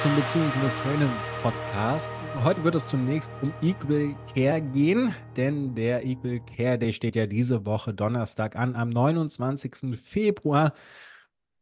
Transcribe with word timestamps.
zum 0.00 0.14
Beziehungsinvestoren 0.16 1.10
Podcast. 1.42 2.10
Heute 2.42 2.64
wird 2.64 2.74
es 2.74 2.86
zunächst 2.86 3.30
um 3.42 3.52
Equal 3.62 4.16
Care 4.34 4.60
gehen, 4.60 5.14
denn 5.36 5.74
der 5.74 6.04
Equal 6.04 6.40
Care 6.56 6.78
Day 6.78 6.92
steht 6.92 7.14
ja 7.14 7.26
diese 7.26 7.64
Woche 7.64 7.94
Donnerstag 7.94 8.56
an, 8.56 8.74
am 8.74 8.88
29. 8.88 9.98
Februar. 10.00 10.72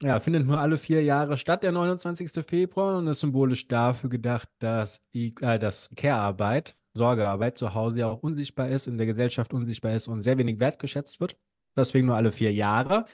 Ja, 0.03 0.19
findet 0.21 0.47
nur 0.47 0.59
alle 0.59 0.79
vier 0.79 1.03
Jahre 1.03 1.37
statt, 1.37 1.63
der 1.63 1.73
29. 1.73 2.45
Februar, 2.47 2.99
und 2.99 3.07
ist 3.07 3.21
symbolisch 3.21 3.69
dafür 3.69 4.09
gedacht, 4.09 4.49
dass, 4.61 5.03
äh, 5.13 5.59
dass 5.59 5.91
Care-Arbeit, 5.95 6.77
Sorgearbeit 6.95 7.59
zu 7.59 7.75
Hause 7.75 7.99
ja 7.99 8.07
auch 8.09 8.23
unsichtbar 8.23 8.69
ist, 8.69 8.87
in 8.87 8.99
der 8.99 9.07
Gesellschaft 9.07 9.53
unsichtbar 9.53 9.95
ist 9.95 10.09
und 10.09 10.23
sehr 10.23 10.39
wenig 10.39 10.59
wertgeschätzt 10.59 11.21
wird. 11.21 11.37
Deswegen 11.77 12.07
nur 12.07 12.17
alle 12.17 12.33
vier 12.33 12.53
Jahre. 12.53 13.05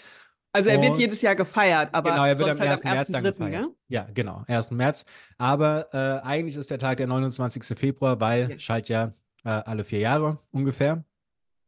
Also 0.59 0.71
er 0.71 0.83
wird 0.83 0.93
und, 0.95 0.99
jedes 0.99 1.23
Jahr 1.23 1.37
gefeiert, 1.37 1.91
aber 1.93 2.11
genau, 2.11 2.25
er 2.25 2.37
wird 2.37 2.51
am 2.51 2.61
1. 2.61 2.69
Halt 2.69 2.85
März 2.85 3.09
dann 3.09 3.23
gefeiert. 3.23 3.53
Gell? 3.53 3.75
Ja, 3.87 4.09
genau, 4.13 4.43
1. 4.49 4.73
März. 4.73 5.05
Aber 5.37 5.89
äh, 5.95 6.27
eigentlich 6.27 6.57
ist 6.57 6.69
der 6.69 6.81
Tag 6.81 6.97
der 6.97 7.07
29. 7.07 7.79
Februar, 7.79 8.21
weil 8.21 8.57
ja 8.59 9.13
äh, 9.45 9.49
alle 9.51 9.85
vier 9.85 10.01
Jahre 10.01 10.41
ungefähr. 10.51 11.05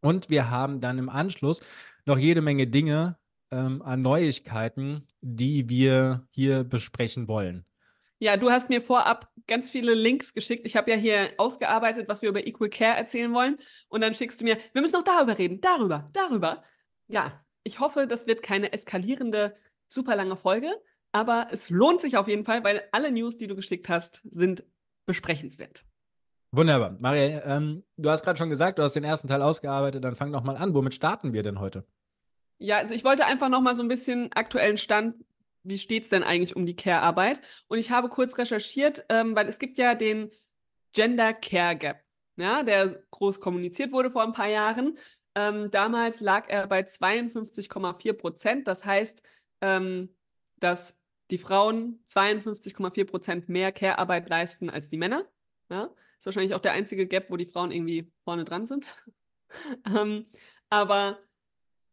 Und 0.00 0.28
wir 0.28 0.50
haben 0.50 0.80
dann 0.80 0.98
im 0.98 1.08
Anschluss 1.08 1.62
noch 2.04 2.18
jede 2.18 2.42
Menge 2.42 2.66
Dinge 2.66 3.16
ähm, 3.52 3.80
an 3.82 4.02
Neuigkeiten, 4.02 5.06
die 5.20 5.68
wir 5.68 6.26
hier 6.30 6.64
besprechen 6.64 7.28
wollen. 7.28 7.64
Ja, 8.18 8.36
du 8.36 8.50
hast 8.50 8.70
mir 8.70 8.82
vorab 8.82 9.30
ganz 9.46 9.70
viele 9.70 9.94
Links 9.94 10.34
geschickt. 10.34 10.66
Ich 10.66 10.76
habe 10.76 10.90
ja 10.90 10.96
hier 10.96 11.30
ausgearbeitet, 11.38 12.08
was 12.08 12.22
wir 12.22 12.28
über 12.28 12.44
Equal 12.44 12.70
Care 12.70 12.96
erzählen 12.96 13.32
wollen. 13.32 13.56
Und 13.88 14.00
dann 14.00 14.14
schickst 14.14 14.40
du 14.40 14.44
mir, 14.44 14.58
wir 14.72 14.82
müssen 14.82 14.96
noch 14.96 15.04
darüber 15.04 15.38
reden, 15.38 15.60
darüber, 15.60 16.10
darüber. 16.12 16.64
Ja, 17.06 17.40
ich 17.64 17.80
hoffe, 17.80 18.06
das 18.06 18.26
wird 18.26 18.42
keine 18.42 18.72
eskalierende, 18.72 19.56
super 19.88 20.16
lange 20.16 20.36
Folge, 20.36 20.70
aber 21.12 21.48
es 21.50 21.70
lohnt 21.70 22.00
sich 22.00 22.16
auf 22.16 22.28
jeden 22.28 22.44
Fall, 22.44 22.64
weil 22.64 22.82
alle 22.92 23.10
News, 23.10 23.36
die 23.36 23.46
du 23.46 23.56
geschickt 23.56 23.88
hast, 23.88 24.22
sind 24.30 24.64
besprechenswert. 25.06 25.84
Wunderbar. 26.52 26.96
Maria, 26.98 27.44
ähm, 27.44 27.84
du 27.96 28.10
hast 28.10 28.24
gerade 28.24 28.38
schon 28.38 28.50
gesagt, 28.50 28.78
du 28.78 28.82
hast 28.82 28.94
den 28.94 29.04
ersten 29.04 29.28
Teil 29.28 29.42
ausgearbeitet, 29.42 30.02
dann 30.02 30.16
fang 30.16 30.32
doch 30.32 30.42
mal 30.42 30.56
an. 30.56 30.74
Womit 30.74 30.94
starten 30.94 31.32
wir 31.32 31.42
denn 31.42 31.60
heute? 31.60 31.84
Ja, 32.58 32.78
also 32.78 32.94
ich 32.94 33.04
wollte 33.04 33.24
einfach 33.24 33.48
noch 33.48 33.60
mal 33.60 33.76
so 33.76 33.82
ein 33.82 33.88
bisschen 33.88 34.32
aktuellen 34.32 34.76
Stand, 34.76 35.14
wie 35.62 35.78
steht 35.78 36.04
es 36.04 36.08
denn 36.08 36.22
eigentlich 36.22 36.56
um 36.56 36.66
die 36.66 36.76
Care-Arbeit? 36.76 37.40
Und 37.68 37.78
ich 37.78 37.90
habe 37.90 38.08
kurz 38.08 38.36
recherchiert, 38.38 39.04
ähm, 39.08 39.36
weil 39.36 39.48
es 39.48 39.58
gibt 39.58 39.78
ja 39.78 39.94
den 39.94 40.30
Gender 40.92 41.32
Care 41.34 41.76
Gap, 41.76 42.02
ja, 42.36 42.62
der 42.62 43.02
groß 43.10 43.40
kommuniziert 43.40 43.92
wurde 43.92 44.10
vor 44.10 44.22
ein 44.22 44.32
paar 44.32 44.48
Jahren. 44.48 44.98
Ähm, 45.34 45.70
damals 45.70 46.20
lag 46.20 46.48
er 46.48 46.66
bei 46.66 46.80
52,4 46.80 48.12
Prozent. 48.14 48.68
Das 48.68 48.84
heißt, 48.84 49.22
ähm, 49.60 50.14
dass 50.58 50.98
die 51.30 51.38
Frauen 51.38 52.02
52,4 52.06 53.04
Prozent 53.04 53.48
mehr 53.48 53.72
Care-Arbeit 53.72 54.28
leisten 54.28 54.70
als 54.70 54.88
die 54.88 54.96
Männer. 54.96 55.24
Ja? 55.68 55.90
Ist 56.18 56.26
wahrscheinlich 56.26 56.54
auch 56.54 56.60
der 56.60 56.72
einzige 56.72 57.06
Gap, 57.06 57.30
wo 57.30 57.36
die 57.36 57.46
Frauen 57.46 57.70
irgendwie 57.70 58.12
vorne 58.24 58.44
dran 58.44 58.66
sind. 58.66 58.94
ähm, 59.96 60.26
aber 60.68 61.18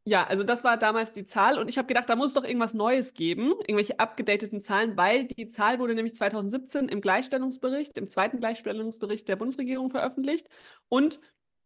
ja, 0.07 0.25
also 0.25 0.43
das 0.43 0.63
war 0.63 0.77
damals 0.77 1.11
die 1.11 1.25
Zahl 1.25 1.59
und 1.59 1.67
ich 1.67 1.77
habe 1.77 1.87
gedacht, 1.87 2.07
da 2.07 2.15
muss 2.15 2.33
doch 2.33 2.45
irgendwas 2.45 2.73
Neues 2.73 3.13
geben, 3.13 3.51
irgendwelche 3.59 3.99
abgedateten 3.99 4.61
Zahlen, 4.61 4.95
weil 4.95 5.25
die 5.25 5.49
Zahl 5.49 5.79
wurde 5.79 5.95
nämlich 5.95 6.15
2017 6.15 6.87
im 6.87 7.01
Gleichstellungsbericht, 7.01 7.97
im 7.97 8.07
zweiten 8.07 8.39
Gleichstellungsbericht 8.39 9.27
der 9.27 9.35
Bundesregierung 9.35 9.89
veröffentlicht 9.89 10.47
und 10.87 11.19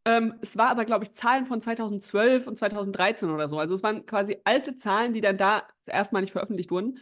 ähm, 0.05 0.33
es 0.41 0.57
war 0.57 0.69
aber, 0.69 0.85
glaube 0.85 1.03
ich, 1.03 1.13
Zahlen 1.13 1.45
von 1.45 1.61
2012 1.61 2.47
und 2.47 2.57
2013 2.57 3.29
oder 3.29 3.47
so. 3.47 3.59
Also 3.59 3.75
es 3.75 3.83
waren 3.83 4.05
quasi 4.05 4.37
alte 4.43 4.75
Zahlen, 4.77 5.13
die 5.13 5.21
dann 5.21 5.37
da 5.37 5.63
erstmal 5.85 6.21
nicht 6.21 6.31
veröffentlicht 6.31 6.71
wurden. 6.71 6.99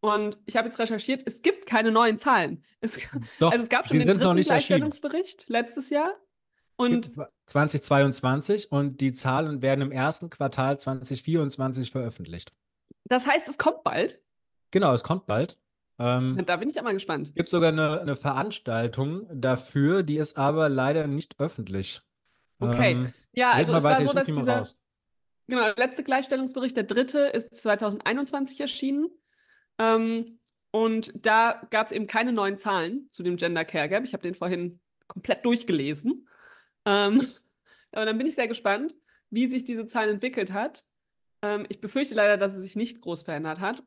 Und 0.00 0.38
ich 0.46 0.56
habe 0.56 0.66
jetzt 0.66 0.80
recherchiert, 0.80 1.22
es 1.26 1.42
gibt 1.42 1.66
keine 1.66 1.92
neuen 1.92 2.18
Zahlen. 2.18 2.64
Es, 2.80 2.98
Doch, 3.38 3.52
also 3.52 3.62
es 3.62 3.68
gab 3.68 3.86
schon 3.86 3.98
den 3.98 4.08
dritten 4.08 4.36
Gleichstellungsbericht 4.36 5.48
letztes 5.48 5.90
Jahr. 5.90 6.10
Und 6.74 7.12
2022 7.46 8.72
und 8.72 9.00
die 9.00 9.12
Zahlen 9.12 9.62
werden 9.62 9.82
im 9.82 9.92
ersten 9.92 10.30
Quartal 10.30 10.80
2024 10.80 11.92
veröffentlicht. 11.92 12.52
Das 13.04 13.28
heißt, 13.28 13.48
es 13.48 13.58
kommt 13.58 13.84
bald? 13.84 14.20
Genau, 14.72 14.92
es 14.92 15.04
kommt 15.04 15.26
bald. 15.26 15.58
Ähm, 16.00 16.42
da 16.46 16.56
bin 16.56 16.68
ich 16.68 16.80
aber 16.80 16.92
gespannt. 16.92 17.28
Es 17.28 17.34
gibt 17.34 17.50
sogar 17.50 17.68
eine, 17.68 18.00
eine 18.00 18.16
Veranstaltung 18.16 19.28
dafür, 19.32 20.02
die 20.02 20.16
ist 20.16 20.36
aber 20.36 20.68
leider 20.68 21.06
nicht 21.06 21.38
öffentlich. 21.38 22.02
Okay. 22.62 22.92
Ähm, 22.92 23.12
ja, 23.32 23.52
also 23.52 23.74
es 23.74 23.84
war 23.84 24.02
so, 24.02 24.12
dass 24.12 24.26
dieser 24.26 24.58
raus. 24.58 24.76
genau, 25.46 25.70
letzte 25.76 26.04
Gleichstellungsbericht, 26.04 26.76
der 26.76 26.84
dritte, 26.84 27.18
ist 27.20 27.54
2021 27.56 28.60
erschienen. 28.60 29.08
Ähm, 29.78 30.38
und 30.70 31.12
da 31.14 31.66
gab 31.70 31.86
es 31.86 31.92
eben 31.92 32.06
keine 32.06 32.32
neuen 32.32 32.58
Zahlen 32.58 33.08
zu 33.10 33.22
dem 33.22 33.36
Gender 33.36 33.64
Care 33.64 33.88
Gap. 33.88 34.04
Ich 34.04 34.12
habe 34.12 34.22
den 34.22 34.34
vorhin 34.34 34.80
komplett 35.06 35.44
durchgelesen. 35.44 36.28
Ähm, 36.86 37.20
aber 37.92 38.06
dann 38.06 38.18
bin 38.18 38.26
ich 38.26 38.34
sehr 38.34 38.48
gespannt, 38.48 38.94
wie 39.30 39.46
sich 39.46 39.64
diese 39.64 39.86
Zahl 39.86 40.08
entwickelt 40.08 40.52
hat. 40.52 40.84
Ähm, 41.42 41.66
ich 41.68 41.80
befürchte 41.80 42.14
leider, 42.14 42.36
dass 42.36 42.54
es 42.54 42.62
sich 42.62 42.76
nicht 42.76 43.00
groß 43.00 43.22
verändert 43.22 43.60
hat. 43.60 43.82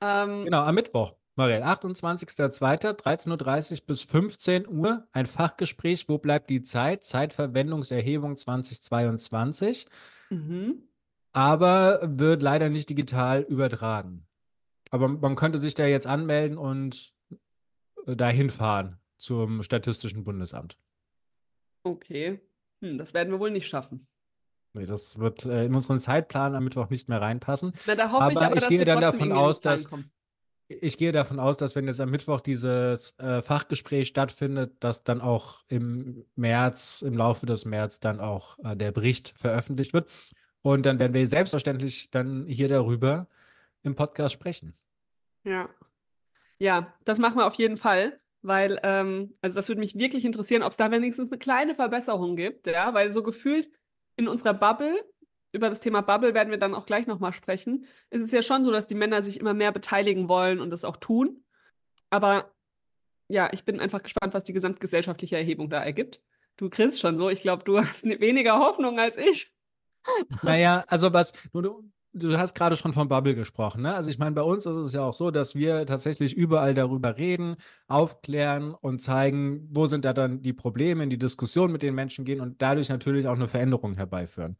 Ähm, 0.00 0.44
genau, 0.44 0.62
am 0.62 0.74
Mittwoch. 0.74 1.14
Marielle, 1.36 1.66
28.02.13.30 1.66 3.72
Uhr 3.72 3.86
bis 3.86 4.02
15 4.02 4.68
Uhr 4.68 5.08
ein 5.12 5.26
Fachgespräch. 5.26 6.08
Wo 6.08 6.18
bleibt 6.18 6.48
die 6.48 6.62
Zeit? 6.62 7.04
Zeitverwendungserhebung 7.04 8.36
2022. 8.36 9.88
Mhm. 10.30 10.84
Aber 11.32 11.98
wird 12.04 12.42
leider 12.42 12.68
nicht 12.68 12.88
digital 12.88 13.42
übertragen. 13.42 14.28
Aber 14.90 15.08
man 15.08 15.34
könnte 15.34 15.58
sich 15.58 15.74
da 15.74 15.86
jetzt 15.86 16.06
anmelden 16.06 16.56
und 16.56 17.12
äh, 18.06 18.14
dahin 18.14 18.50
fahren 18.50 19.00
zum 19.16 19.64
Statistischen 19.64 20.22
Bundesamt. 20.22 20.78
Okay. 21.82 22.40
Hm, 22.80 22.98
das 22.98 23.12
werden 23.12 23.32
wir 23.32 23.40
wohl 23.40 23.50
nicht 23.50 23.66
schaffen. 23.66 24.06
Nee, 24.72 24.86
das 24.86 25.18
wird 25.18 25.44
äh, 25.46 25.64
in 25.64 25.74
unseren 25.74 25.98
Zeitplan 25.98 26.54
am 26.54 26.62
Mittwoch 26.62 26.90
nicht 26.90 27.08
mehr 27.08 27.20
reinpassen. 27.20 27.72
Na, 27.86 27.96
da 27.96 28.12
hoffe 28.12 28.22
aber 28.22 28.32
ich 28.32 28.38
aber, 28.38 28.54
ich 28.54 28.60
dass 28.60 28.68
gehe 28.68 28.78
wir 28.78 28.86
dann 28.86 29.00
davon 29.00 29.32
aus, 29.32 29.60
dass, 29.60 29.88
kommen 29.88 30.12
ich 30.68 30.96
gehe 30.96 31.12
davon 31.12 31.38
aus, 31.38 31.56
dass 31.56 31.76
wenn 31.76 31.86
jetzt 31.86 32.00
am 32.00 32.10
Mittwoch 32.10 32.40
dieses 32.40 33.18
äh, 33.18 33.42
Fachgespräch 33.42 34.08
stattfindet, 34.08 34.72
dass 34.80 35.04
dann 35.04 35.20
auch 35.20 35.62
im 35.68 36.24
März, 36.36 37.02
im 37.02 37.16
Laufe 37.16 37.46
des 37.46 37.64
März 37.64 38.00
dann 38.00 38.20
auch 38.20 38.58
äh, 38.64 38.76
der 38.76 38.92
Bericht 38.92 39.34
veröffentlicht 39.36 39.92
wird. 39.92 40.10
Und 40.62 40.86
dann 40.86 40.98
werden 40.98 41.12
wir 41.12 41.26
selbstverständlich 41.26 42.10
dann 42.10 42.46
hier 42.46 42.68
darüber 42.68 43.28
im 43.82 43.94
Podcast 43.94 44.32
sprechen. 44.34 44.74
Ja. 45.44 45.68
Ja, 46.58 46.94
das 47.04 47.18
machen 47.18 47.36
wir 47.36 47.46
auf 47.46 47.54
jeden 47.54 47.76
Fall, 47.76 48.18
weil, 48.40 48.80
ähm, 48.82 49.34
also 49.42 49.56
das 49.56 49.68
würde 49.68 49.80
mich 49.80 49.98
wirklich 49.98 50.24
interessieren, 50.24 50.62
ob 50.62 50.70
es 50.70 50.76
da 50.76 50.90
wenigstens 50.90 51.30
eine 51.30 51.38
kleine 51.38 51.74
Verbesserung 51.74 52.36
gibt, 52.36 52.66
ja, 52.66 52.94
weil 52.94 53.12
so 53.12 53.22
gefühlt 53.22 53.68
in 54.16 54.28
unserer 54.28 54.54
Bubble 54.54 54.94
über 55.54 55.70
das 55.70 55.80
Thema 55.80 56.02
Bubble 56.02 56.34
werden 56.34 56.50
wir 56.50 56.58
dann 56.58 56.74
auch 56.74 56.86
gleich 56.86 57.06
nochmal 57.06 57.32
sprechen. 57.32 57.86
Es 58.10 58.20
ist 58.20 58.32
ja 58.32 58.42
schon 58.42 58.64
so, 58.64 58.72
dass 58.72 58.86
die 58.86 58.94
Männer 58.94 59.22
sich 59.22 59.40
immer 59.40 59.54
mehr 59.54 59.72
beteiligen 59.72 60.28
wollen 60.28 60.60
und 60.60 60.70
das 60.70 60.84
auch 60.84 60.96
tun. 60.96 61.44
Aber 62.10 62.52
ja, 63.28 63.48
ich 63.52 63.64
bin 63.64 63.80
einfach 63.80 64.02
gespannt, 64.02 64.34
was 64.34 64.44
die 64.44 64.52
gesamtgesellschaftliche 64.52 65.36
Erhebung 65.36 65.70
da 65.70 65.82
ergibt. 65.82 66.20
Du 66.56 66.68
kriegst 66.68 67.00
schon 67.00 67.16
so, 67.16 67.30
ich 67.30 67.40
glaube, 67.40 67.64
du 67.64 67.78
hast 67.84 68.04
weniger 68.04 68.58
Hoffnung 68.58 68.98
als 68.98 69.16
ich. 69.16 69.52
Naja, 70.42 70.84
also 70.88 71.12
was, 71.14 71.32
du, 71.52 71.82
du 72.12 72.38
hast 72.38 72.54
gerade 72.54 72.76
schon 72.76 72.92
von 72.92 73.08
Bubble 73.08 73.34
gesprochen, 73.34 73.82
ne? 73.82 73.94
Also 73.94 74.10
ich 74.10 74.18
meine, 74.18 74.32
bei 74.32 74.42
uns 74.42 74.66
ist 74.66 74.76
es 74.76 74.92
ja 74.92 75.02
auch 75.02 75.14
so, 75.14 75.30
dass 75.30 75.54
wir 75.54 75.86
tatsächlich 75.86 76.34
überall 76.34 76.74
darüber 76.74 77.16
reden, 77.16 77.56
aufklären 77.88 78.74
und 78.74 79.00
zeigen, 79.00 79.68
wo 79.70 79.86
sind 79.86 80.04
da 80.04 80.12
dann 80.12 80.42
die 80.42 80.52
Probleme, 80.52 81.02
in 81.04 81.10
die 81.10 81.18
Diskussion 81.18 81.72
mit 81.72 81.82
den 81.82 81.94
Menschen 81.94 82.24
gehen 82.24 82.40
und 82.40 82.60
dadurch 82.60 82.88
natürlich 82.88 83.26
auch 83.26 83.34
eine 83.34 83.48
Veränderung 83.48 83.94
herbeiführen. 83.94 84.56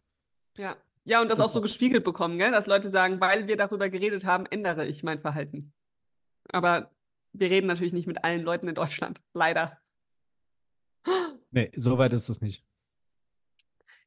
Ja. 0.56 0.76
Ja, 1.04 1.20
und 1.20 1.30
das 1.30 1.40
auch 1.40 1.48
so 1.48 1.60
gespiegelt 1.60 2.02
bekommen, 2.02 2.38
gell? 2.38 2.50
dass 2.50 2.66
Leute 2.66 2.88
sagen, 2.88 3.20
weil 3.20 3.46
wir 3.46 3.56
darüber 3.56 3.90
geredet 3.90 4.24
haben, 4.24 4.46
ändere 4.46 4.86
ich 4.86 5.02
mein 5.02 5.20
Verhalten. 5.20 5.72
Aber 6.48 6.90
wir 7.32 7.50
reden 7.50 7.66
natürlich 7.66 7.92
nicht 7.92 8.06
mit 8.06 8.24
allen 8.24 8.42
Leuten 8.42 8.68
in 8.68 8.74
Deutschland, 8.74 9.20
leider. 9.34 9.78
Nee, 11.50 11.70
so 11.76 11.98
weit 11.98 12.12
ist 12.12 12.28
es 12.28 12.40
nicht. 12.40 12.64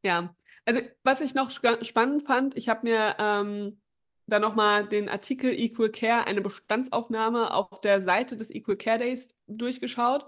Ja, 0.03 0.35
also 0.65 0.81
was 1.03 1.21
ich 1.21 1.35
noch 1.35 1.51
spannend 1.51 2.23
fand, 2.23 2.57
ich 2.57 2.67
habe 2.67 2.81
mir 2.83 3.15
ähm, 3.19 3.79
da 4.25 4.39
nochmal 4.39 4.87
den 4.87 5.07
Artikel 5.07 5.53
Equal 5.53 5.89
Care, 5.89 6.27
eine 6.27 6.41
Bestandsaufnahme 6.41 7.53
auf 7.53 7.79
der 7.81 8.01
Seite 8.01 8.37
des 8.37 8.53
Equal 8.53 8.77
Care 8.77 8.99
Days 8.99 9.35
durchgeschaut. 9.47 10.25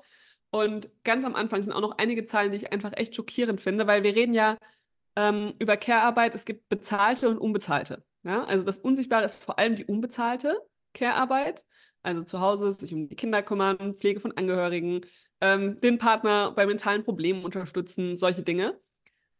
Und 0.51 0.89
ganz 1.03 1.25
am 1.25 1.35
Anfang 1.35 1.61
sind 1.61 1.73
auch 1.73 1.81
noch 1.81 1.97
einige 1.97 2.25
Zahlen, 2.25 2.51
die 2.51 2.57
ich 2.57 2.71
einfach 2.71 2.93
echt 2.95 3.15
schockierend 3.15 3.61
finde, 3.61 3.85
weil 3.85 4.03
wir 4.03 4.15
reden 4.15 4.33
ja 4.33 4.57
ähm, 5.19 5.53
über 5.59 5.75
Care-Arbeit, 5.75 6.33
es 6.33 6.45
gibt 6.45 6.69
bezahlte 6.69 7.27
und 7.27 7.37
unbezahlte. 7.37 8.05
Ja? 8.23 8.45
Also 8.45 8.65
das 8.65 8.79
Unsichtbare 8.79 9.25
ist 9.25 9.43
vor 9.43 9.59
allem 9.59 9.75
die 9.75 9.85
unbezahlte 9.85 10.57
Care-Arbeit, 10.93 11.65
also 12.01 12.23
zu 12.23 12.39
Hause 12.39 12.71
sich 12.71 12.93
um 12.93 13.09
die 13.09 13.15
Kinder 13.15 13.43
kümmern, 13.43 13.95
Pflege 13.95 14.21
von 14.21 14.31
Angehörigen, 14.37 15.01
ähm, 15.41 15.79
den 15.81 15.97
Partner 15.97 16.51
bei 16.51 16.65
mentalen 16.65 17.03
Problemen 17.03 17.43
unterstützen, 17.43 18.15
solche 18.15 18.43
Dinge. 18.43 18.79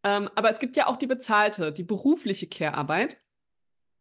Ähm, 0.04 0.30
aber 0.36 0.50
es 0.50 0.60
gibt 0.60 0.76
ja 0.76 0.88
auch 0.88 0.98
die 0.98 1.08
bezahlte, 1.08 1.72
die 1.72 1.84
berufliche 1.84 2.48
Care-Arbeit. 2.48 3.18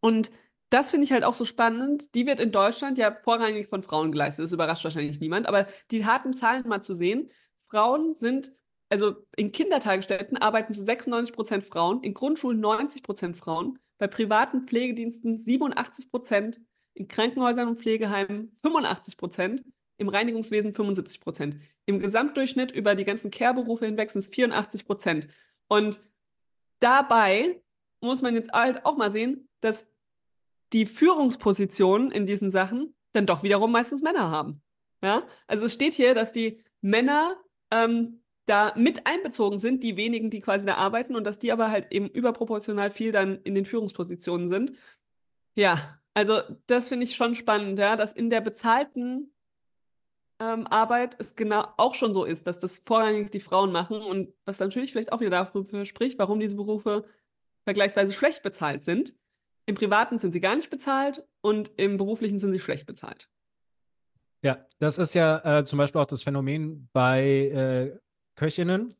Und 0.00 0.32
das 0.70 0.90
finde 0.90 1.04
ich 1.04 1.12
halt 1.12 1.25
auch 1.25 1.34
so 1.34 1.44
spannend. 1.44 2.14
Die 2.14 2.26
wird 2.26 2.40
in 2.40 2.52
Deutschland 2.52 2.98
ja 2.98 3.16
vorrangig 3.22 3.69
von 3.69 3.82
Frauen 3.82 4.12
geleistet. 4.12 4.44
Das 4.44 4.52
überrascht 4.52 4.84
wahrscheinlich 4.84 5.20
niemand. 5.20 5.46
Aber 5.46 5.66
die 5.90 6.04
harten 6.04 6.34
Zahlen 6.34 6.69
mal 6.69 6.82
zu 6.82 6.92
sehen. 6.92 7.30
Frauen 7.66 8.14
sind, 8.14 8.52
also 8.88 9.17
in 9.37 9.52
Kindertagesstätten 9.52 10.38
arbeiten 10.38 10.73
zu 10.73 10.82
96 10.82 11.35
Prozent 11.35 11.64
Frauen, 11.64 12.02
in 12.02 12.14
Grundschulen 12.14 12.61
90 12.61 13.02
Prozent 13.02 13.37
Frauen, 13.37 13.79
bei 13.99 14.06
privaten 14.06 14.67
Pflegediensten 14.67 15.37
87 15.37 16.11
Prozent, 16.11 16.61
in 16.94 17.08
Krankenhäusern 17.08 17.69
und 17.69 17.79
Pflegeheimen 17.79 18.52
85 18.55 19.17
Prozent, 19.17 19.64
im 19.99 20.08
Reinigungswesen 20.08 20.73
75 20.73 21.20
Prozent. 21.20 21.56
Im 21.87 21.99
Gesamtdurchschnitt 21.99 22.70
über 22.70 22.94
die 22.94 23.05
ganzen 23.05 23.31
Care-Berufe 23.31 23.87
hinweg 23.87 24.11
sind 24.11 24.20
es 24.20 24.29
84 24.29 24.87
Prozent. 24.87 25.29
Und 25.69 26.00
dabei 26.79 27.61
muss 28.00 28.23
man 28.23 28.35
jetzt 28.35 28.52
halt 28.52 28.85
auch 28.85 28.96
mal 28.96 29.11
sehen, 29.11 29.49
dass 29.61 29.93
die 30.73 30.87
Führungspositionen 30.87 32.11
in 32.11 32.26
diesen 32.26 32.50
Sachen 32.50 32.94
dann 33.12 33.26
doch 33.26 33.43
wiederum 33.43 33.73
meistens 33.73 34.02
Männer 34.02 34.31
haben. 34.31 34.62
Ja, 35.02 35.26
also 35.46 35.67
es 35.67 35.75
steht 35.75 35.94
hier, 35.94 36.14
dass 36.14 36.32
die 36.32 36.62
Männer 36.81 37.37
ähm, 37.70 38.23
da 38.48 38.72
mit 38.76 39.06
einbezogen 39.06 39.58
sind, 39.58 39.82
die 39.82 39.96
wenigen, 39.96 40.30
die 40.30 40.40
quasi 40.40 40.66
da 40.66 40.74
arbeiten, 40.74 41.14
und 41.16 41.24
dass 41.24 41.38
die 41.38 41.52
aber 41.52 41.70
halt 41.70 41.92
eben 41.92 42.08
überproportional 42.08 42.90
viel 42.90 43.12
dann 43.12 43.40
in 43.42 43.54
den 43.54 43.64
Führungspositionen 43.64 44.48
sind. 44.48 44.72
Ja, 45.54 45.98
also 46.14 46.40
das 46.66 46.88
finde 46.88 47.04
ich 47.04 47.16
schon 47.16 47.34
spannend, 47.34 47.78
ja, 47.78 47.96
dass 47.96 48.12
in 48.12 48.30
der 48.30 48.40
bezahlten 48.40 49.32
ähm, 50.40 50.66
Arbeit 50.66 51.16
es 51.18 51.36
genau 51.36 51.68
auch 51.76 51.94
schon 51.94 52.14
so 52.14 52.24
ist, 52.24 52.46
dass 52.46 52.58
das 52.58 52.78
vorrangig 52.78 53.30
die 53.30 53.40
Frauen 53.40 53.72
machen 53.72 54.00
und 54.00 54.32
was 54.44 54.58
natürlich 54.58 54.92
vielleicht 54.92 55.12
auch 55.12 55.20
wieder 55.20 55.30
dafür 55.30 55.84
spricht, 55.84 56.18
warum 56.18 56.40
diese 56.40 56.56
Berufe 56.56 57.04
vergleichsweise 57.64 58.12
schlecht 58.12 58.42
bezahlt 58.42 58.84
sind. 58.84 59.14
Im 59.66 59.74
Privaten 59.74 60.18
sind 60.18 60.32
sie 60.32 60.40
gar 60.40 60.56
nicht 60.56 60.70
bezahlt 60.70 61.26
und 61.42 61.70
im 61.76 61.98
Beruflichen 61.98 62.38
sind 62.38 62.52
sie 62.52 62.60
schlecht 62.60 62.86
bezahlt. 62.86 63.28
Ja, 64.42 64.66
das 64.78 64.98
ist 64.98 65.14
ja 65.14 65.58
äh, 65.58 65.64
zum 65.64 65.78
Beispiel 65.78 66.00
auch 66.00 66.06
das 66.06 66.22
Phänomen 66.22 66.88
bei 66.92 67.22
äh, 67.22 67.98
Köchinnen. 68.38 68.94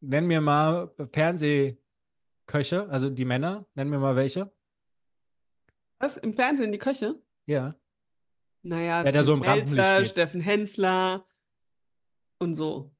Nenn 0.00 0.26
mir 0.26 0.42
mal 0.42 0.90
Fernsehköche, 1.12 2.86
also 2.90 3.08
die 3.08 3.24
Männer, 3.24 3.64
nenn 3.74 3.88
mir 3.88 3.98
mal 3.98 4.14
welche. 4.14 4.52
Was? 5.98 6.18
Im 6.18 6.34
Fernsehen 6.34 6.70
die 6.70 6.78
Köche? 6.78 7.14
Ja. 7.46 7.74
Naja, 8.62 9.04
ja, 9.04 9.22
so 9.22 9.34
im 9.34 9.40
Melzer, 9.40 10.04
Steffen 10.04 10.42
Hensler 10.42 11.24
und 12.38 12.54
so. 12.54 12.90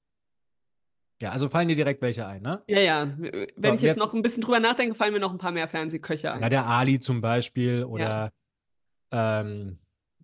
Ja, 1.21 1.31
also 1.31 1.51
fallen 1.51 1.69
dir 1.69 1.77
direkt 1.77 2.01
welche 2.01 2.27
ein, 2.27 2.41
ne? 2.41 2.62
Ja, 2.67 2.81
ja. 2.81 3.15
Wenn 3.19 3.33
so, 3.33 3.45
ich 3.45 3.73
jetzt, 3.73 3.83
jetzt, 3.83 3.99
noch 3.99 4.15
ein 4.15 4.23
bisschen 4.23 4.43
drüber 4.43 4.61
nachdenke, 4.61 4.95
fallen 4.95 5.12
mir 5.12 5.21
noch 5.21 5.33
ein 5.33 5.39
paar 5.39 5.53
mehr 5.53 5.69
Fernsehköche 5.69 6.33
ein. 6.33 6.41
Ja, 6.41 6.49
der 6.49 6.67
Ali 6.67 6.99
zum 6.99 7.21
Beispiel 7.21 7.85
oder 7.85 8.33
ja. 9.12 9.41
ähm, 9.41 9.79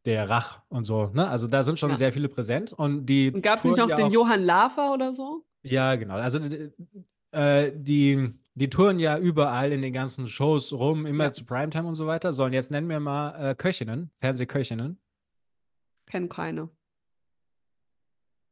der 0.04 0.28
Rach 0.30 0.62
und 0.68 0.84
so, 0.84 1.10
ne? 1.12 1.28
Also 1.28 1.46
da 1.46 1.62
sind 1.62 1.78
schon 1.78 1.90
ja. 1.90 1.98
sehr 1.98 2.12
viele 2.12 2.28
präsent. 2.28 2.72
Und 2.72 3.06
die. 3.06 3.30
Und 3.30 3.42
gab 3.42 3.58
es 3.58 3.64
nicht 3.64 3.76
noch 3.76 3.88
den 3.88 4.06
auch... 4.06 4.12
Johann 4.12 4.42
Lafer 4.42 4.92
oder 4.92 5.12
so? 5.12 5.44
Ja, 5.62 5.94
genau. 5.96 6.14
Also 6.14 6.40
äh, 7.32 7.72
die, 7.74 8.32
die 8.54 8.70
touren 8.70 8.98
ja 8.98 9.18
überall 9.18 9.72
in 9.72 9.82
den 9.82 9.92
ganzen 9.92 10.26
Shows 10.26 10.72
rum, 10.72 11.06
immer 11.06 11.24
ja. 11.24 11.32
zu 11.32 11.44
Primetime 11.44 11.86
und 11.86 11.94
so 11.94 12.06
weiter. 12.06 12.32
Sollen 12.32 12.52
jetzt 12.52 12.70
nennen 12.70 12.88
wir 12.88 13.00
mal 13.00 13.50
äh, 13.50 13.54
Köchinnen, 13.54 14.10
Fernsehköchinnen. 14.20 14.98
Kennen 16.06 16.28
keine. 16.28 16.70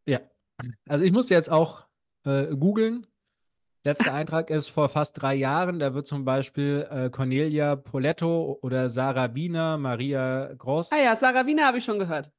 Ja. 0.07 0.21
Also 0.87 1.05
ich 1.05 1.13
muss 1.13 1.29
jetzt 1.29 1.51
auch 1.51 1.87
äh, 2.25 2.55
googeln. 2.55 3.07
Letzter 3.85 4.13
Eintrag 4.13 4.51
ist 4.51 4.69
vor 4.69 4.89
fast 4.89 5.21
drei 5.21 5.35
Jahren. 5.35 5.79
Da 5.79 5.95
wird 5.95 6.07
zum 6.07 6.25
Beispiel 6.25 6.87
äh, 6.91 7.11
Cornelia 7.11 7.77
Poletto 7.77 8.59
oder 8.63 8.91
Sarah 8.91 9.35
Wiener, 9.35 9.79
Maria 9.79 10.53
Gross. 10.55 10.91
Ah 10.93 11.03
ja, 11.03 11.17
Sarah 11.17 11.47
Wiener 11.47 11.67
habe 11.67 11.79
ich 11.79 11.85
schon 11.85 11.99
gehört. 11.99 12.31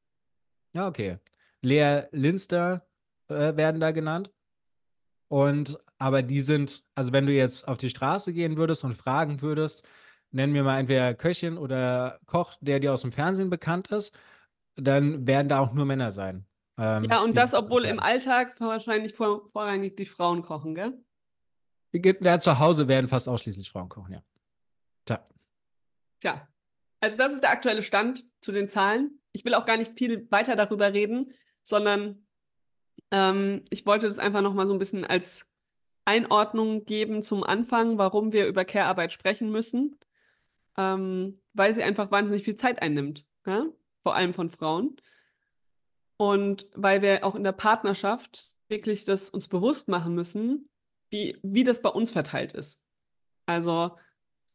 Ja, 0.74 0.88
okay. 0.88 1.18
Lea 1.62 2.04
Linster 2.12 2.86
äh, 3.28 3.56
werden 3.56 3.80
da 3.80 3.92
genannt. 3.92 4.32
Und 5.28 5.80
aber 5.98 6.24
die 6.24 6.40
sind, 6.40 6.84
also 6.96 7.12
wenn 7.12 7.26
du 7.26 7.34
jetzt 7.34 7.68
auf 7.68 7.78
die 7.78 7.90
Straße 7.90 8.34
gehen 8.34 8.58
würdest 8.58 8.84
und 8.84 8.96
fragen 8.96 9.42
würdest, 9.42 9.88
nenn 10.32 10.52
mir 10.52 10.64
mal 10.64 10.80
entweder 10.80 11.14
Köchin 11.14 11.58
oder 11.58 12.20
Koch, 12.26 12.56
der 12.62 12.80
dir 12.80 12.94
aus 12.94 13.02
dem 13.02 13.12
Fernsehen 13.12 13.50
bekannt 13.50 13.92
ist, 13.92 14.18
dann 14.76 15.28
werden 15.28 15.50
da 15.50 15.60
auch 15.60 15.74
nur 15.74 15.86
Männer 15.86 16.12
sein. 16.12 16.46
Ähm, 16.78 17.04
ja, 17.06 17.22
und 17.22 17.36
das, 17.36 17.54
obwohl 17.54 17.84
im 17.86 18.00
Alltag 18.00 18.60
wahrscheinlich 18.62 19.14
vor, 19.14 19.50
vorrangig 19.52 19.98
die 19.98 20.06
Frauen 20.06 20.42
kochen, 20.42 20.74
gell? 20.74 20.98
Ja, 21.92 22.40
zu 22.40 22.60
Hause 22.60 22.88
werden 22.88 23.08
fast 23.08 23.28
ausschließlich 23.28 23.70
Frauen 23.70 23.90
kochen, 23.90 24.14
ja. 24.14 24.24
Tja. 25.06 25.28
Tja. 26.20 26.48
Also 27.00 27.18
das 27.18 27.34
ist 27.34 27.44
der 27.44 27.52
aktuelle 27.52 27.84
Stand 27.84 28.26
zu 28.42 28.52
den 28.52 28.68
Zahlen. 28.68 29.20
Ich 29.32 29.46
will 29.46 29.54
auch 29.54 29.66
gar 29.66 29.78
nicht 29.78 29.98
viel 29.98 30.30
weiter 30.32 30.56
darüber 30.56 30.94
reden, 30.94 31.32
sondern 31.64 32.28
ähm, 33.12 33.64
ich 33.70 33.86
wollte 33.86 34.06
das 34.06 34.20
einfach 34.20 34.42
nochmal 34.42 34.68
so 34.68 34.74
ein 34.74 34.80
bisschen 34.80 35.06
als 35.06 35.48
Einordnung 36.06 36.86
geben 36.86 37.24
zum 37.24 37.44
Anfang, 37.44 37.98
warum 37.98 38.32
wir 38.32 38.48
über 38.48 38.66
Care-Arbeit 38.66 39.12
sprechen 39.12 39.52
müssen. 39.52 39.98
Ähm, 40.78 41.42
weil 41.54 41.76
sie 41.76 41.84
einfach 41.84 42.12
wahnsinnig 42.12 42.44
viel 42.44 42.56
Zeit 42.56 42.82
einnimmt, 42.82 43.26
ja? 43.46 43.66
vor 44.04 44.16
allem 44.16 44.34
von 44.34 44.50
Frauen. 44.50 44.96
Und 46.18 46.68
weil 46.74 47.02
wir 47.02 47.26
auch 47.26 47.36
in 47.36 47.44
der 47.44 47.52
Partnerschaft 47.52 48.52
wirklich 48.68 49.06
das 49.06 49.30
uns 49.30 49.48
bewusst 49.48 49.88
machen 49.88 50.16
müssen, 50.16 50.69
wie, 51.10 51.38
wie 51.44 51.64
das 51.64 51.82
bei 51.82 51.90
uns 51.90 52.12
verteilt 52.12 52.54
ist. 52.54 52.82
Also, 53.46 53.96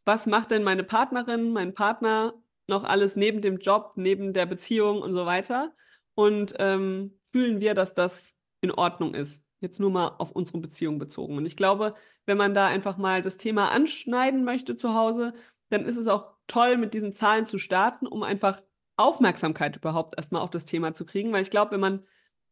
was 0.05 0.27
macht 0.27 0.51
denn 0.51 0.63
meine 0.63 0.85
Partnerin, 0.85 1.53
mein 1.53 1.75
Partner 1.75 2.35
noch 2.67 2.85
alles 2.85 3.17
neben 3.17 3.41
dem 3.41 3.59
Job, 3.59 3.93
neben 3.97 4.33
der 4.33 4.47
Beziehung 4.47 5.03
und 5.03 5.15
so 5.15 5.27
weiter? 5.27 5.73
Und 6.15 6.55
ähm, 6.59 7.19
fühlen 7.33 7.61
wir, 7.61 7.75
dass 7.75 7.95
das 7.95 8.39
in 8.61 8.71
Ordnung 8.71 9.15
ist? 9.15 9.45
Jetzt 9.61 9.81
nur 9.81 9.91
mal 9.91 10.09
auf 10.19 10.33
unsere 10.33 10.59
Beziehung 10.59 10.99
bezogen. 10.99 11.37
Und 11.37 11.47
ich 11.47 11.57
glaube, 11.57 11.95
wenn 12.27 12.37
man 12.37 12.55
da 12.55 12.67
einfach 12.67 12.97
mal 12.97 13.23
das 13.23 13.37
Thema 13.37 13.71
anschneiden 13.71 14.45
möchte 14.45 14.77
zu 14.77 14.95
Hause, 14.95 15.33
dann 15.71 15.87
ist 15.87 15.97
es 15.97 16.07
auch 16.07 16.35
toll, 16.47 16.77
mit 16.77 16.95
diesen 16.95 17.15
Zahlen 17.15 17.47
zu 17.47 17.59
starten, 17.59 18.07
um 18.07 18.23
einfach 18.23 18.63
Aufmerksamkeit 18.97 19.77
überhaupt 19.77 20.17
erstmal 20.17 20.43
auf 20.43 20.51
das 20.51 20.67
Thema 20.67 20.95
zu 20.95 21.05
kriegen. 21.05 21.33
Weil 21.33 21.43
ich 21.43 21.51
glaube, 21.51 21.73
wenn 21.73 21.81
man 21.81 22.07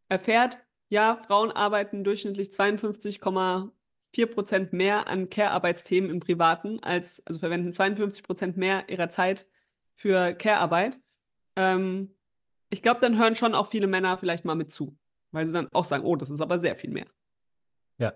erfährt, 0.09 0.59
ja, 0.89 1.17
Frauen 1.17 1.53
arbeiten 1.53 2.05
durchschnittlich 2.05 2.53
52, 2.53 3.21
4% 4.15 4.75
mehr 4.75 5.09
an 5.09 5.31
Care-Arbeitsthemen 5.31 6.11
im 6.11 6.21
Privaten 6.21 6.81
als, 6.83 7.27
also 7.27 7.41
verwenden 7.41 7.71
52% 7.71 8.59
mehr 8.59 8.89
ihrer 8.89 9.11
Zeit 9.11 9.47
für 9.95 10.35
Care-Arbeit. 10.35 11.01
Ähm, 11.57 12.15
ich 12.71 12.83
glaube, 12.83 13.01
dann 13.01 13.19
hören 13.19 13.35
schon 13.35 13.55
auch 13.55 13.69
viele 13.69 13.87
Männer 13.87 14.19
vielleicht 14.19 14.45
mal 14.45 14.55
mit 14.55 14.73
zu, 14.73 14.97
weil 15.31 15.47
sie 15.47 15.53
dann 15.53 15.69
auch 15.73 15.85
sagen, 15.85 16.05
oh, 16.05 16.17
das 16.17 16.31
ist 16.31 16.41
aber 16.41 16.59
sehr 16.59 16.77
viel 16.77 16.91
mehr. 16.91 17.07
Ja. 17.99 18.13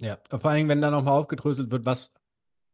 Ja. 0.00 0.18
Vor 0.30 0.50
allem, 0.50 0.68
wenn 0.68 0.80
da 0.80 0.90
nochmal 0.90 1.18
aufgedröselt 1.18 1.70
wird, 1.70 1.86
was 1.86 2.12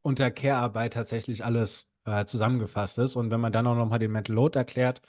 unter 0.02 0.30
Care-Arbeit 0.30 0.94
tatsächlich 0.94 1.44
alles 1.44 1.90
äh, 2.04 2.24
zusammengefasst 2.24 2.98
ist. 2.98 3.16
Und 3.16 3.30
wenn 3.30 3.40
man 3.40 3.52
dann 3.52 3.66
auch 3.66 3.74
nochmal 3.74 3.98
den 3.98 4.12
Mental 4.12 4.34
Load 4.34 4.58
erklärt, 4.58 5.02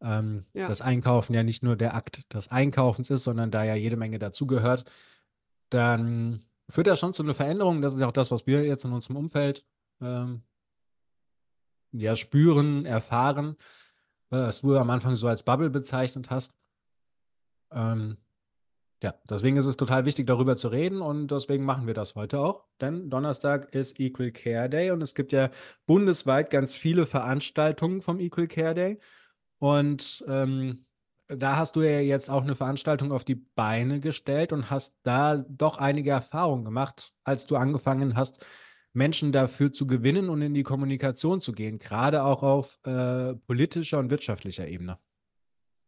ähm, 0.00 0.46
ja. 0.52 0.68
dass 0.68 0.80
Einkaufen 0.80 1.34
ja 1.34 1.42
nicht 1.42 1.62
nur 1.62 1.76
der 1.76 1.94
Akt 1.94 2.32
des 2.32 2.48
Einkaufens 2.50 3.10
ist, 3.10 3.24
sondern 3.24 3.50
da 3.50 3.64
ja 3.64 3.74
jede 3.74 3.96
Menge 3.96 4.18
dazugehört, 4.18 4.84
dann 5.70 6.44
führt 6.72 6.86
das 6.86 7.00
schon 7.00 7.12
zu 7.12 7.22
einer 7.22 7.34
Veränderung. 7.34 7.82
Das 7.82 7.94
ist 7.94 8.00
ja 8.00 8.08
auch 8.08 8.12
das, 8.12 8.30
was 8.30 8.46
wir 8.46 8.64
jetzt 8.64 8.84
in 8.84 8.92
unserem 8.92 9.16
Umfeld 9.16 9.64
ähm, 10.00 10.42
ja 11.92 12.16
spüren, 12.16 12.86
erfahren, 12.86 13.56
äh, 14.30 14.36
was 14.36 14.62
du 14.62 14.76
am 14.76 14.90
Anfang 14.90 15.16
so 15.16 15.28
als 15.28 15.42
Bubble 15.42 15.70
bezeichnet 15.70 16.30
hast. 16.30 16.52
Ähm, 17.70 18.16
ja, 19.02 19.14
deswegen 19.28 19.56
ist 19.56 19.66
es 19.66 19.76
total 19.76 20.04
wichtig, 20.04 20.26
darüber 20.26 20.56
zu 20.56 20.68
reden 20.68 21.02
und 21.02 21.28
deswegen 21.28 21.64
machen 21.64 21.86
wir 21.86 21.94
das 21.94 22.14
heute 22.14 22.38
auch. 22.38 22.64
Denn 22.80 23.10
Donnerstag 23.10 23.74
ist 23.74 23.98
Equal 23.98 24.30
Care 24.30 24.70
Day 24.70 24.92
und 24.92 25.02
es 25.02 25.14
gibt 25.14 25.32
ja 25.32 25.50
bundesweit 25.86 26.50
ganz 26.50 26.74
viele 26.74 27.06
Veranstaltungen 27.06 28.00
vom 28.00 28.20
Equal 28.20 28.46
Care 28.46 28.74
Day. 28.74 29.00
Und 29.58 30.24
ähm, 30.28 30.86
da 31.36 31.56
hast 31.56 31.76
du 31.76 31.82
ja 31.82 32.00
jetzt 32.00 32.30
auch 32.30 32.42
eine 32.42 32.54
Veranstaltung 32.54 33.12
auf 33.12 33.24
die 33.24 33.34
Beine 33.34 34.00
gestellt 34.00 34.52
und 34.52 34.70
hast 34.70 34.94
da 35.02 35.36
doch 35.48 35.78
einige 35.78 36.10
Erfahrungen 36.10 36.64
gemacht, 36.64 37.12
als 37.24 37.46
du 37.46 37.56
angefangen 37.56 38.16
hast, 38.16 38.44
Menschen 38.92 39.32
dafür 39.32 39.72
zu 39.72 39.86
gewinnen 39.86 40.28
und 40.28 40.42
in 40.42 40.54
die 40.54 40.62
Kommunikation 40.62 41.40
zu 41.40 41.52
gehen, 41.52 41.78
gerade 41.78 42.24
auch 42.24 42.42
auf 42.42 42.78
äh, 42.84 43.34
politischer 43.34 43.98
und 43.98 44.10
wirtschaftlicher 44.10 44.68
Ebene. 44.68 44.98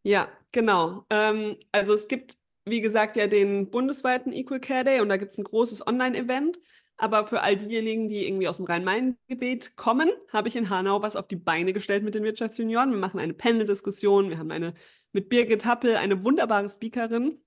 Ja, 0.03 0.27
genau. 0.51 1.05
Ähm, 1.09 1.57
also 1.71 1.93
es 1.93 2.07
gibt 2.07 2.37
wie 2.65 2.81
gesagt, 2.81 3.15
ja 3.15 3.27
den 3.27 3.69
bundesweiten 3.69 4.33
Equal 4.33 4.59
Care 4.59 4.83
Day 4.83 4.99
und 4.99 5.09
da 5.09 5.17
gibt 5.17 5.31
es 5.31 5.37
ein 5.37 5.43
großes 5.43 5.85
Online-Event. 5.85 6.59
Aber 6.97 7.25
für 7.25 7.41
all 7.41 7.57
diejenigen, 7.57 8.07
die 8.07 8.25
irgendwie 8.25 8.47
aus 8.47 8.57
dem 8.57 8.65
Rhein-Main-Gebiet 8.65 9.75
kommen, 9.75 10.09
habe 10.31 10.47
ich 10.47 10.55
in 10.55 10.69
Hanau 10.69 11.01
was 11.01 11.15
auf 11.15 11.27
die 11.27 11.35
Beine 11.35 11.73
gestellt 11.73 12.03
mit 12.03 12.15
den 12.15 12.23
Wirtschaftsjunioren. 12.23 12.91
Wir 12.91 12.97
machen 12.97 13.19
eine 13.19 13.33
Panel-Diskussion. 13.33 14.29
Wir 14.29 14.37
haben 14.37 14.51
eine 14.51 14.73
mit 15.11 15.29
Birgit 15.29 15.65
Happel, 15.65 15.95
eine 15.95 16.23
wunderbare 16.23 16.69
Speakerin 16.69 17.41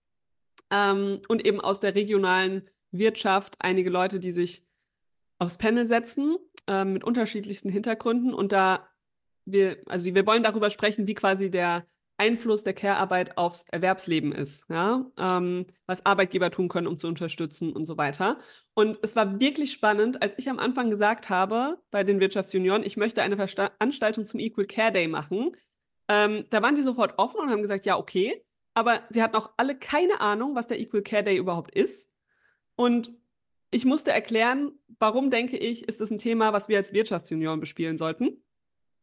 ähm, 0.70 1.20
und 1.28 1.46
eben 1.46 1.60
aus 1.60 1.80
der 1.80 1.94
regionalen 1.94 2.68
Wirtschaft 2.90 3.56
einige 3.58 3.90
Leute, 3.90 4.18
die 4.18 4.32
sich 4.32 4.66
aufs 5.38 5.58
Panel 5.58 5.86
setzen 5.86 6.36
äh, 6.66 6.84
mit 6.84 7.04
unterschiedlichsten 7.04 7.68
Hintergründen 7.68 8.34
und 8.34 8.52
da 8.52 8.88
wir, 9.44 9.78
also 9.86 10.14
wir 10.14 10.26
wollen 10.26 10.42
darüber 10.42 10.70
sprechen, 10.70 11.06
wie 11.06 11.14
quasi 11.14 11.50
der 11.50 11.86
Einfluss 12.18 12.64
der 12.64 12.74
Care-Arbeit 12.74 13.38
aufs 13.38 13.64
Erwerbsleben 13.70 14.32
ist, 14.32 14.64
ja, 14.68 15.06
ähm, 15.16 15.66
was 15.86 16.04
Arbeitgeber 16.04 16.50
tun 16.50 16.68
können, 16.68 16.88
um 16.88 16.98
zu 16.98 17.06
unterstützen 17.06 17.72
und 17.72 17.86
so 17.86 17.96
weiter. 17.96 18.38
Und 18.74 18.98
es 19.02 19.16
war 19.16 19.40
wirklich 19.40 19.72
spannend, 19.72 20.20
als 20.20 20.34
ich 20.36 20.50
am 20.50 20.58
Anfang 20.58 20.90
gesagt 20.90 21.30
habe 21.30 21.78
bei 21.90 22.04
den 22.04 22.20
Wirtschaftsjunioren, 22.20 22.82
ich 22.82 22.96
möchte 22.96 23.22
eine 23.22 23.36
Veranstaltung 23.36 24.26
zum 24.26 24.40
Equal 24.40 24.66
Care 24.66 24.92
Day 24.92 25.06
machen. 25.06 25.56
Ähm, 26.08 26.44
da 26.50 26.60
waren 26.60 26.74
die 26.74 26.82
sofort 26.82 27.14
offen 27.18 27.40
und 27.40 27.50
haben 27.50 27.62
gesagt, 27.62 27.86
ja, 27.86 27.96
okay. 27.96 28.44
Aber 28.74 29.00
sie 29.10 29.22
hatten 29.22 29.36
auch 29.36 29.50
alle 29.56 29.78
keine 29.78 30.20
Ahnung, 30.20 30.54
was 30.54 30.66
der 30.66 30.80
Equal 30.80 31.02
Care 31.02 31.24
Day 31.24 31.36
überhaupt 31.36 31.74
ist. 31.74 32.10
Und 32.74 33.12
ich 33.70 33.84
musste 33.84 34.10
erklären, 34.12 34.72
warum 34.98 35.30
denke 35.30 35.56
ich, 35.56 35.86
ist 35.88 36.00
das 36.00 36.10
ein 36.10 36.18
Thema, 36.18 36.52
was 36.52 36.68
wir 36.68 36.78
als 36.78 36.92
Wirtschaftsjunioren 36.92 37.60
bespielen 37.60 37.98
sollten. 37.98 38.42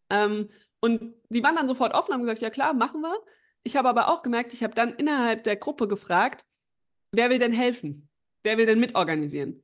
Ähm, 0.10 0.50
und 0.86 1.16
die 1.30 1.42
waren 1.42 1.56
dann 1.56 1.68
sofort 1.68 1.96
offen 1.96 2.12
und 2.12 2.14
haben 2.14 2.22
gesagt, 2.22 2.44
ja 2.44 2.52
klar, 2.52 2.76
machen 2.76 3.02
wir. 3.02 3.16
Ich 3.64 3.76
habe 3.76 3.90
aber 3.90 4.08
auch 4.10 4.22
gemerkt, 4.22 4.54
ich 4.54 4.64
habe 4.64 4.76
dann 4.76 4.94
innerhalb 4.94 5.44
der 5.44 5.56
Gruppe 5.56 5.88
gefragt, 5.88 6.46
wer 7.12 7.32
will 7.32 7.40
denn 7.40 7.54
helfen? 7.54 8.08
Wer 8.44 8.60
will 8.60 8.68
denn 8.68 8.80
mitorganisieren? 8.80 9.64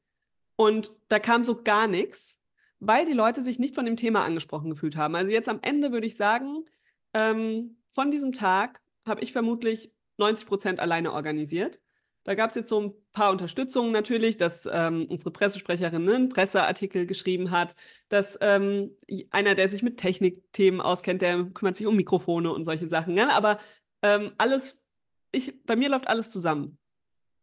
Und 0.55 0.89
da 1.09 1.19
kam 1.19 1.43
so 1.43 1.61
gar 1.61 1.85
nichts, 1.85 2.41
weil 2.79 3.05
die 3.05 3.13
Leute 3.13 3.43
sich 3.43 3.59
nicht 3.59 3.75
von 3.75 3.85
dem 3.85 3.97
Thema 3.97 4.25
angesprochen 4.25 4.71
gefühlt 4.71 4.95
haben. 4.95 5.13
Also 5.13 5.31
jetzt 5.31 5.47
am 5.47 5.59
Ende 5.61 5.91
würde 5.91 6.07
ich 6.07 6.17
sagen, 6.17 6.65
ähm, 7.13 7.77
von 7.91 8.09
diesem 8.09 8.33
Tag 8.33 8.81
habe 9.05 9.21
ich 9.21 9.31
vermutlich 9.31 9.93
90 10.17 10.47
Prozent 10.47 10.79
alleine 10.79 11.13
organisiert. 11.13 11.79
Da 12.23 12.35
gab 12.35 12.49
es 12.49 12.55
jetzt 12.55 12.69
so 12.69 12.79
ein 12.79 12.93
paar 13.13 13.31
Unterstützungen 13.31 13.91
natürlich, 13.91 14.37
dass 14.37 14.67
ähm, 14.71 15.07
unsere 15.09 15.31
Pressesprecherin 15.31 16.07
einen 16.07 16.29
Presseartikel 16.29 17.07
geschrieben 17.07 17.49
hat, 17.49 17.75
dass 18.09 18.37
ähm, 18.41 18.95
einer, 19.31 19.55
der 19.55 19.69
sich 19.69 19.81
mit 19.81 19.97
Technikthemen 19.97 20.81
auskennt, 20.81 21.23
der 21.23 21.45
kümmert 21.45 21.77
sich 21.77 21.87
um 21.87 21.95
Mikrofone 21.95 22.51
und 22.53 22.63
solche 22.63 22.87
Sachen. 22.87 23.15
Ne? 23.15 23.33
Aber 23.33 23.57
ähm, 24.03 24.33
alles, 24.37 24.83
ich, 25.31 25.63
bei 25.65 25.75
mir 25.75 25.89
läuft 25.89 26.07
alles 26.07 26.29
zusammen, 26.29 26.77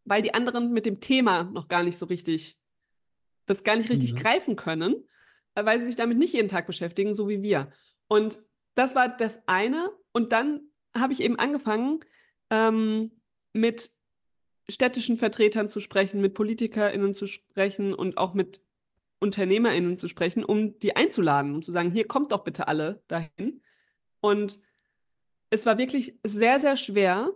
weil 0.04 0.22
die 0.22 0.34
anderen 0.34 0.72
mit 0.72 0.86
dem 0.86 1.00
Thema 1.00 1.44
noch 1.44 1.66
gar 1.66 1.82
nicht 1.82 1.98
so 1.98 2.06
richtig, 2.06 2.56
das 3.46 3.64
gar 3.64 3.76
nicht 3.76 3.90
richtig 3.90 4.12
mhm. 4.12 4.18
greifen 4.18 4.56
können, 4.56 5.08
äh, 5.56 5.64
weil 5.64 5.80
sie 5.80 5.86
sich 5.86 5.96
damit 5.96 6.18
nicht 6.18 6.34
jeden 6.34 6.48
Tag 6.48 6.68
beschäftigen, 6.68 7.14
so 7.14 7.28
wie 7.28 7.42
wir. 7.42 7.70
Und 8.06 8.38
das 8.76 8.94
war 8.94 9.08
das 9.08 9.42
eine. 9.46 9.90
Und 10.12 10.30
dann 10.30 10.60
habe 10.96 11.12
ich 11.12 11.20
eben 11.20 11.36
angefangen 11.36 12.00
ähm, 12.50 13.10
mit 13.52 13.90
städtischen 14.68 15.16
Vertretern 15.16 15.68
zu 15.68 15.80
sprechen, 15.80 16.20
mit 16.20 16.34
PolitikerInnen 16.34 17.14
zu 17.14 17.26
sprechen 17.26 17.94
und 17.94 18.18
auch 18.18 18.34
mit 18.34 18.60
UnternehmerInnen 19.20 19.96
zu 19.96 20.08
sprechen, 20.08 20.44
um 20.44 20.78
die 20.78 20.96
einzuladen, 20.96 21.54
um 21.54 21.62
zu 21.62 21.72
sagen, 21.72 21.90
hier 21.90 22.06
kommt 22.06 22.32
doch 22.32 22.44
bitte 22.44 22.68
alle 22.68 23.02
dahin. 23.08 23.62
Und 24.20 24.60
es 25.50 25.66
war 25.66 25.78
wirklich 25.78 26.18
sehr, 26.24 26.60
sehr 26.60 26.76
schwer, 26.76 27.30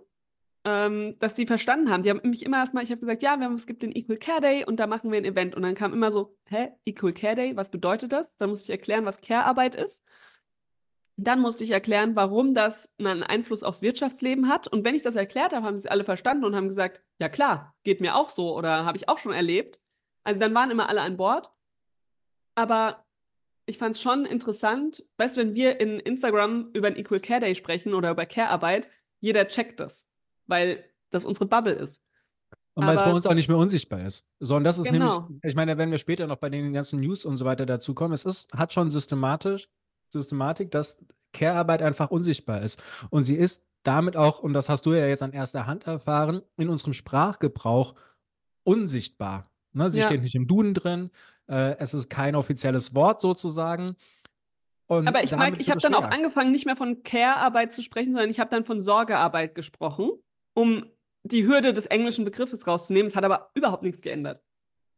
ähm, 0.64 1.16
dass 1.18 1.34
die 1.34 1.46
verstanden 1.46 1.90
haben. 1.90 2.02
Die 2.02 2.10
haben 2.10 2.20
mich 2.28 2.44
immer 2.44 2.58
erstmal, 2.58 2.84
ich 2.84 2.90
habe 2.90 3.00
gesagt, 3.00 3.22
ja, 3.22 3.32
haben, 3.32 3.54
es 3.54 3.66
gibt 3.66 3.82
den 3.82 3.94
Equal 3.94 4.18
Care 4.18 4.40
Day 4.40 4.64
und 4.64 4.76
da 4.78 4.86
machen 4.86 5.10
wir 5.10 5.18
ein 5.18 5.24
Event. 5.24 5.54
Und 5.54 5.62
dann 5.62 5.74
kam 5.74 5.92
immer 5.92 6.12
so, 6.12 6.36
hä, 6.48 6.68
Equal 6.84 7.12
Care 7.12 7.34
Day, 7.34 7.56
was 7.56 7.70
bedeutet 7.70 8.12
das? 8.12 8.36
Dann 8.36 8.50
musste 8.50 8.64
ich 8.66 8.70
erklären, 8.70 9.04
was 9.04 9.20
Care-Arbeit 9.20 9.74
ist. 9.74 10.02
Dann 11.16 11.40
musste 11.40 11.64
ich 11.64 11.70
erklären, 11.70 12.16
warum 12.16 12.54
das 12.54 12.92
einen 12.98 13.22
Einfluss 13.22 13.62
aufs 13.62 13.82
Wirtschaftsleben 13.82 14.48
hat. 14.48 14.66
Und 14.66 14.84
wenn 14.84 14.94
ich 14.94 15.02
das 15.02 15.14
erklärt 15.14 15.52
habe, 15.52 15.66
haben 15.66 15.76
sie 15.76 15.82
es 15.82 15.90
alle 15.90 16.04
verstanden 16.04 16.44
und 16.44 16.56
haben 16.56 16.68
gesagt, 16.68 17.02
ja 17.18 17.28
klar, 17.28 17.74
geht 17.84 18.00
mir 18.00 18.16
auch 18.16 18.30
so 18.30 18.56
oder 18.56 18.84
habe 18.84 18.96
ich 18.96 19.08
auch 19.08 19.18
schon 19.18 19.32
erlebt. 19.32 19.78
Also 20.24 20.40
dann 20.40 20.54
waren 20.54 20.70
immer 20.70 20.88
alle 20.88 21.02
an 21.02 21.16
Bord. 21.16 21.50
Aber 22.54 23.04
ich 23.66 23.78
fand 23.78 23.96
es 23.96 24.02
schon 24.02 24.24
interessant, 24.26 25.04
weißt 25.18 25.36
du, 25.36 25.40
wenn 25.40 25.54
wir 25.54 25.80
in 25.80 26.00
Instagram 26.00 26.70
über 26.72 26.88
einen 26.88 26.96
Equal 26.96 27.20
Care 27.20 27.40
Day 27.40 27.54
sprechen 27.54 27.94
oder 27.94 28.10
über 28.10 28.26
Care-Arbeit, 28.26 28.88
jeder 29.20 29.46
checkt 29.46 29.80
das, 29.80 30.08
weil 30.46 30.84
das 31.10 31.24
unsere 31.24 31.46
Bubble 31.46 31.72
ist. 31.72 32.02
Und 32.74 32.86
weil 32.86 32.96
es 32.96 33.02
bei 33.02 33.12
uns 33.12 33.26
auch 33.26 33.34
nicht 33.34 33.48
mehr 33.48 33.58
unsichtbar 33.58 34.06
ist. 34.06 34.26
So, 34.40 34.56
und 34.56 34.64
das 34.64 34.78
ist 34.78 34.84
genau. 34.84 35.20
nämlich, 35.20 35.44
ich 35.44 35.54
meine, 35.54 35.76
wenn 35.76 35.90
wir 35.90 35.98
später 35.98 36.26
noch 36.26 36.36
bei 36.36 36.48
den 36.48 36.72
ganzen 36.72 37.00
News 37.00 37.26
und 37.26 37.36
so 37.36 37.44
weiter 37.44 37.66
dazu 37.66 37.94
kommen, 37.94 38.14
es 38.14 38.24
ist, 38.24 38.52
hat 38.54 38.72
schon 38.72 38.90
systematisch 38.90 39.68
Systematik, 40.12 40.70
dass 40.70 40.98
Care-Arbeit 41.32 41.82
einfach 41.82 42.10
unsichtbar 42.10 42.62
ist. 42.62 42.82
Und 43.10 43.24
sie 43.24 43.36
ist 43.36 43.64
damit 43.82 44.16
auch, 44.16 44.40
und 44.40 44.52
das 44.52 44.68
hast 44.68 44.86
du 44.86 44.92
ja 44.92 45.06
jetzt 45.06 45.22
an 45.22 45.32
erster 45.32 45.66
Hand 45.66 45.86
erfahren, 45.86 46.42
in 46.56 46.68
unserem 46.68 46.92
Sprachgebrauch 46.92 47.94
unsichtbar. 48.64 49.50
Ne? 49.72 49.90
Sie 49.90 50.00
ja. 50.00 50.06
steht 50.06 50.22
nicht 50.22 50.34
im 50.34 50.46
Duden 50.46 50.74
drin, 50.74 51.10
äh, 51.48 51.76
es 51.78 51.94
ist 51.94 52.08
kein 52.08 52.36
offizielles 52.36 52.94
Wort 52.94 53.20
sozusagen. 53.20 53.96
Und 54.86 55.08
Aber 55.08 55.24
ich 55.24 55.34
mag, 55.34 55.58
ich 55.58 55.70
habe 55.70 55.80
dann 55.80 55.94
auch 55.94 56.04
angefangen, 56.04 56.52
nicht 56.52 56.66
mehr 56.66 56.76
von 56.76 57.02
Care-Arbeit 57.02 57.72
zu 57.72 57.82
sprechen, 57.82 58.12
sondern 58.12 58.30
ich 58.30 58.38
habe 58.38 58.50
dann 58.50 58.64
von 58.64 58.82
Sorgearbeit 58.82 59.54
gesprochen, 59.54 60.10
um 60.54 60.84
die 61.24 61.46
Hürde 61.46 61.72
des 61.72 61.86
englischen 61.86 62.24
Begriffes 62.24 62.66
rauszunehmen. 62.66 63.06
Es 63.06 63.16
hat 63.16 63.24
aber 63.24 63.50
überhaupt 63.54 63.82
nichts 63.82 64.02
geändert. 64.02 64.42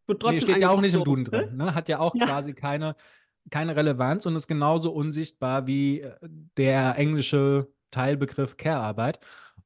Wird 0.06 0.20
trotzdem 0.20 0.36
nee, 0.36 0.52
steht 0.52 0.62
ja 0.62 0.70
auch 0.70 0.80
nicht 0.80 0.94
im 0.94 1.04
Duden 1.04 1.24
drin. 1.24 1.56
Ne? 1.56 1.74
Hat 1.74 1.88
ja 1.88 2.00
auch 2.00 2.14
ja. 2.14 2.26
quasi 2.26 2.54
keine 2.54 2.96
keine 3.50 3.76
Relevanz 3.76 4.26
und 4.26 4.36
ist 4.36 4.48
genauso 4.48 4.92
unsichtbar 4.92 5.66
wie 5.66 6.00
äh, 6.00 6.16
der 6.56 6.96
englische 6.96 7.68
Teilbegriff 7.90 8.56
Care-Arbeit. 8.56 9.20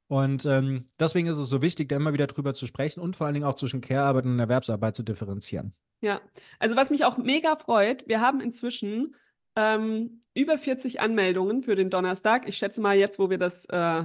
Und 0.08 0.46
ähm, 0.46 0.88
deswegen 0.98 1.28
ist 1.28 1.36
es 1.36 1.48
so 1.48 1.60
wichtig, 1.60 1.88
da 1.88 1.96
immer 1.96 2.12
wieder 2.12 2.26
drüber 2.26 2.54
zu 2.54 2.66
sprechen 2.66 3.00
und 3.00 3.16
vor 3.16 3.26
allen 3.26 3.34
Dingen 3.34 3.46
auch 3.46 3.56
zwischen 3.56 3.80
Care-Arbeit 3.80 4.24
und 4.24 4.38
Erwerbsarbeit 4.38 4.96
zu 4.96 5.02
differenzieren. 5.02 5.74
Ja, 6.00 6.20
also 6.58 6.76
was 6.76 6.90
mich 6.90 7.04
auch 7.04 7.18
mega 7.18 7.56
freut, 7.56 8.06
wir 8.08 8.20
haben 8.20 8.40
inzwischen 8.40 9.14
ähm, 9.56 10.22
über 10.34 10.56
40 10.56 11.00
Anmeldungen 11.00 11.62
für 11.62 11.74
den 11.74 11.90
Donnerstag. 11.90 12.48
Ich 12.48 12.56
schätze 12.56 12.80
mal, 12.80 12.96
jetzt, 12.96 13.18
wo 13.18 13.28
wir 13.28 13.38
das 13.38 13.66
äh, 13.66 14.04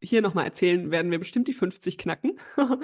hier 0.00 0.22
nochmal 0.22 0.44
erzählen, 0.44 0.90
werden 0.90 1.10
wir 1.10 1.18
bestimmt 1.18 1.48
die 1.48 1.54
50 1.54 1.98
knacken. 1.98 2.38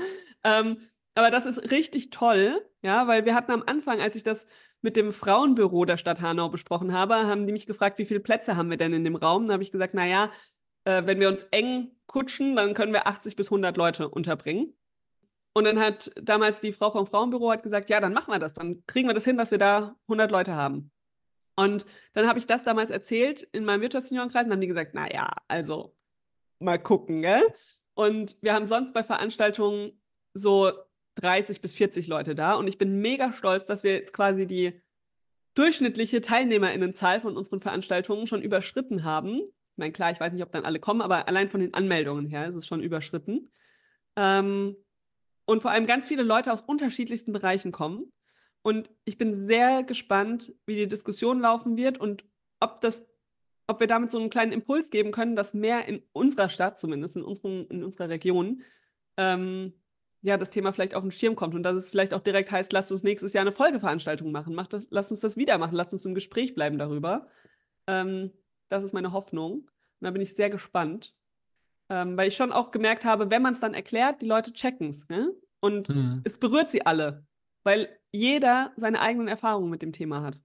ähm, 0.44 0.78
aber 1.14 1.30
das 1.30 1.46
ist 1.46 1.70
richtig 1.70 2.10
toll, 2.10 2.64
ja, 2.80 3.06
weil 3.06 3.24
wir 3.26 3.34
hatten 3.34 3.52
am 3.52 3.64
Anfang, 3.66 4.00
als 4.00 4.16
ich 4.16 4.22
das 4.22 4.46
mit 4.80 4.96
dem 4.96 5.12
Frauenbüro 5.12 5.84
der 5.84 5.96
Stadt 5.96 6.20
Hanau 6.20 6.48
besprochen 6.48 6.92
habe, 6.92 7.14
haben 7.26 7.46
die 7.46 7.52
mich 7.52 7.66
gefragt, 7.66 7.98
wie 7.98 8.04
viele 8.04 8.20
Plätze 8.20 8.56
haben 8.56 8.70
wir 8.70 8.76
denn 8.76 8.92
in 8.92 9.04
dem 9.04 9.16
Raum? 9.16 9.46
Da 9.46 9.54
habe 9.54 9.62
ich 9.62 9.70
gesagt, 9.70 9.94
naja, 9.94 10.30
äh, 10.84 11.02
wenn 11.04 11.20
wir 11.20 11.28
uns 11.28 11.42
eng 11.50 11.90
kutschen, 12.06 12.56
dann 12.56 12.74
können 12.74 12.92
wir 12.92 13.06
80 13.06 13.36
bis 13.36 13.48
100 13.48 13.76
Leute 13.76 14.08
unterbringen. 14.08 14.74
Und 15.52 15.64
dann 15.64 15.80
hat 15.80 16.12
damals 16.20 16.60
die 16.60 16.72
Frau 16.72 16.90
vom 16.90 17.06
Frauenbüro 17.06 17.50
hat 17.50 17.62
gesagt, 17.62 17.90
ja, 17.90 18.00
dann 18.00 18.12
machen 18.12 18.32
wir 18.32 18.38
das, 18.38 18.54
dann 18.54 18.84
kriegen 18.86 19.08
wir 19.08 19.14
das 19.14 19.24
hin, 19.24 19.36
dass 19.36 19.50
wir 19.50 19.58
da 19.58 19.96
100 20.06 20.30
Leute 20.30 20.54
haben. 20.54 20.92
Und 21.56 21.84
dann 22.12 22.28
habe 22.28 22.38
ich 22.38 22.46
das 22.46 22.62
damals 22.62 22.90
erzählt 22.90 23.42
in 23.42 23.64
meinem 23.64 23.80
Wirtschaftsjuniorenkreis 23.80 24.46
und 24.46 24.52
haben 24.52 24.60
die 24.60 24.68
gesagt, 24.68 24.94
naja, 24.94 25.32
also 25.48 25.96
mal 26.60 26.78
gucken, 26.78 27.22
gell? 27.22 27.42
Und 27.94 28.36
wir 28.40 28.54
haben 28.54 28.66
sonst 28.66 28.94
bei 28.94 29.02
Veranstaltungen 29.02 30.00
so 30.34 30.70
30 31.20 31.60
bis 31.60 31.74
40 31.74 32.06
Leute 32.06 32.34
da. 32.34 32.54
Und 32.54 32.68
ich 32.68 32.78
bin 32.78 33.00
mega 33.00 33.32
stolz, 33.32 33.66
dass 33.66 33.82
wir 33.82 33.94
jetzt 33.94 34.12
quasi 34.12 34.46
die 34.46 34.80
durchschnittliche 35.54 36.20
Teilnehmerinnenzahl 36.20 37.20
von 37.20 37.36
unseren 37.36 37.60
Veranstaltungen 37.60 38.26
schon 38.26 38.42
überschritten 38.42 39.04
haben. 39.04 39.38
Ich 39.38 39.76
meine, 39.76 39.92
klar, 39.92 40.10
ich 40.10 40.20
weiß 40.20 40.32
nicht, 40.32 40.42
ob 40.42 40.52
dann 40.52 40.64
alle 40.64 40.80
kommen, 40.80 41.00
aber 41.00 41.28
allein 41.28 41.48
von 41.48 41.60
den 41.60 41.74
Anmeldungen 41.74 42.26
her 42.26 42.46
ist 42.46 42.54
es 42.54 42.66
schon 42.66 42.82
überschritten. 42.82 43.48
Ähm, 44.16 44.76
und 45.44 45.62
vor 45.62 45.70
allem 45.70 45.86
ganz 45.86 46.06
viele 46.06 46.22
Leute 46.22 46.52
aus 46.52 46.62
unterschiedlichsten 46.62 47.32
Bereichen 47.32 47.72
kommen. 47.72 48.12
Und 48.62 48.90
ich 49.04 49.18
bin 49.18 49.34
sehr 49.34 49.82
gespannt, 49.82 50.52
wie 50.66 50.76
die 50.76 50.88
Diskussion 50.88 51.40
laufen 51.40 51.76
wird 51.76 51.98
und 51.98 52.24
ob 52.60 52.80
das, 52.80 53.08
ob 53.66 53.80
wir 53.80 53.86
damit 53.86 54.10
so 54.10 54.18
einen 54.18 54.30
kleinen 54.30 54.52
Impuls 54.52 54.90
geben 54.90 55.10
können, 55.10 55.36
dass 55.36 55.54
mehr 55.54 55.86
in 55.86 56.02
unserer 56.12 56.48
Stadt, 56.48 56.78
zumindest 56.78 57.16
in, 57.16 57.22
unseren, 57.22 57.66
in 57.68 57.82
unserer 57.82 58.08
Region, 58.08 58.62
ähm, 59.16 59.72
ja, 60.28 60.36
das 60.36 60.50
Thema 60.50 60.72
vielleicht 60.72 60.94
auf 60.94 61.02
den 61.02 61.10
Schirm 61.10 61.34
kommt 61.34 61.54
und 61.54 61.62
dass 61.62 61.76
es 61.76 61.88
vielleicht 61.88 62.12
auch 62.12 62.20
direkt 62.20 62.50
heißt, 62.50 62.72
lasst 62.72 62.92
uns 62.92 63.02
nächstes 63.02 63.32
Jahr 63.32 63.42
eine 63.42 63.52
Folgeveranstaltung 63.52 64.30
machen, 64.30 64.54
Macht 64.54 64.74
das, 64.74 64.86
lasst 64.90 65.10
uns 65.10 65.20
das 65.20 65.36
wieder 65.36 65.58
machen, 65.58 65.74
lasst 65.74 65.92
uns 65.92 66.04
im 66.04 66.14
Gespräch 66.14 66.54
bleiben 66.54 66.78
darüber. 66.78 67.26
Ähm, 67.86 68.30
das 68.68 68.84
ist 68.84 68.92
meine 68.92 69.12
Hoffnung. 69.12 69.60
Und 69.60 70.04
da 70.04 70.10
bin 70.10 70.22
ich 70.22 70.34
sehr 70.34 70.50
gespannt. 70.50 71.14
Ähm, 71.90 72.18
weil 72.18 72.28
ich 72.28 72.36
schon 72.36 72.52
auch 72.52 72.70
gemerkt 72.70 73.06
habe, 73.06 73.30
wenn 73.30 73.40
man 73.40 73.54
es 73.54 73.60
dann 73.60 73.72
erklärt, 73.72 74.20
die 74.20 74.26
Leute 74.26 74.52
checken 74.52 74.90
es. 74.90 75.08
Ne? 75.08 75.32
Und 75.60 75.88
mhm. 75.88 76.20
es 76.22 76.38
berührt 76.38 76.70
sie 76.70 76.84
alle, 76.84 77.26
weil 77.64 77.88
jeder 78.12 78.72
seine 78.76 79.00
eigenen 79.00 79.26
Erfahrungen 79.26 79.70
mit 79.70 79.80
dem 79.80 79.92
Thema 79.92 80.20
hat. 80.20 80.38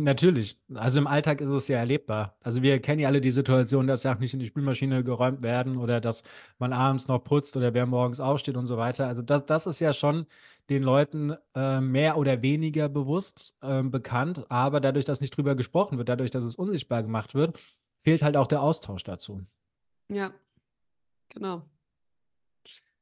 Natürlich. 0.00 0.56
Also 0.74 1.00
im 1.00 1.08
Alltag 1.08 1.40
ist 1.40 1.48
es 1.48 1.66
ja 1.66 1.76
erlebbar. 1.76 2.36
Also 2.40 2.62
wir 2.62 2.80
kennen 2.80 3.00
ja 3.00 3.08
alle 3.08 3.20
die 3.20 3.32
Situation, 3.32 3.88
dass 3.88 4.02
Sachen 4.02 4.20
nicht 4.20 4.32
in 4.32 4.38
die 4.38 4.46
Spülmaschine 4.46 5.02
geräumt 5.02 5.42
werden 5.42 5.76
oder 5.76 6.00
dass 6.00 6.22
man 6.60 6.72
abends 6.72 7.08
noch 7.08 7.18
putzt 7.18 7.56
oder 7.56 7.74
wer 7.74 7.84
morgens 7.84 8.20
aufsteht 8.20 8.56
und 8.56 8.66
so 8.66 8.76
weiter. 8.76 9.08
Also 9.08 9.22
das, 9.22 9.44
das 9.46 9.66
ist 9.66 9.80
ja 9.80 9.92
schon 9.92 10.26
den 10.70 10.84
Leuten 10.84 11.34
äh, 11.56 11.80
mehr 11.80 12.16
oder 12.16 12.42
weniger 12.42 12.88
bewusst 12.88 13.54
äh, 13.60 13.82
bekannt. 13.82 14.46
Aber 14.48 14.78
dadurch, 14.78 15.04
dass 15.04 15.20
nicht 15.20 15.36
drüber 15.36 15.56
gesprochen 15.56 15.98
wird, 15.98 16.08
dadurch, 16.08 16.30
dass 16.30 16.44
es 16.44 16.54
unsichtbar 16.54 17.02
gemacht 17.02 17.34
wird, 17.34 17.58
fehlt 18.04 18.22
halt 18.22 18.36
auch 18.36 18.46
der 18.46 18.62
Austausch 18.62 19.02
dazu. 19.02 19.44
Ja, 20.08 20.32
genau. 21.28 21.68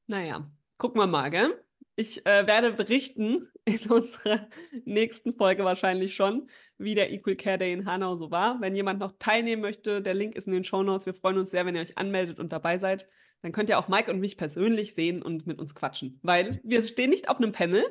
Naja, 0.06 0.50
gucken 0.78 0.98
wir 0.98 1.06
mal, 1.06 1.28
gell? 1.28 1.62
Ich 1.94 2.24
äh, 2.24 2.46
werde 2.46 2.72
berichten 2.72 3.48
in 3.66 3.90
unserer 3.90 4.46
nächsten 4.84 5.34
Folge 5.34 5.64
wahrscheinlich 5.64 6.14
schon, 6.14 6.48
wie 6.78 6.94
der 6.94 7.12
Equal 7.12 7.34
Care 7.34 7.58
Day 7.58 7.72
in 7.72 7.84
Hanau 7.84 8.16
so 8.16 8.30
war. 8.30 8.60
Wenn 8.60 8.76
jemand 8.76 9.00
noch 9.00 9.12
teilnehmen 9.18 9.60
möchte, 9.60 10.00
der 10.00 10.14
Link 10.14 10.36
ist 10.36 10.46
in 10.46 10.52
den 10.52 10.64
Show 10.64 10.84
Notes. 10.84 11.04
Wir 11.04 11.14
freuen 11.14 11.36
uns 11.36 11.50
sehr, 11.50 11.66
wenn 11.66 11.74
ihr 11.74 11.80
euch 11.80 11.98
anmeldet 11.98 12.38
und 12.38 12.52
dabei 12.52 12.78
seid. 12.78 13.08
Dann 13.42 13.50
könnt 13.50 13.68
ihr 13.68 13.78
auch 13.78 13.88
Mike 13.88 14.10
und 14.10 14.20
mich 14.20 14.36
persönlich 14.36 14.94
sehen 14.94 15.20
und 15.20 15.46
mit 15.46 15.58
uns 15.58 15.74
quatschen. 15.74 16.20
Weil 16.22 16.60
wir 16.62 16.80
stehen 16.82 17.10
nicht 17.10 17.28
auf 17.28 17.38
einem 17.38 17.52
Panel. 17.52 17.84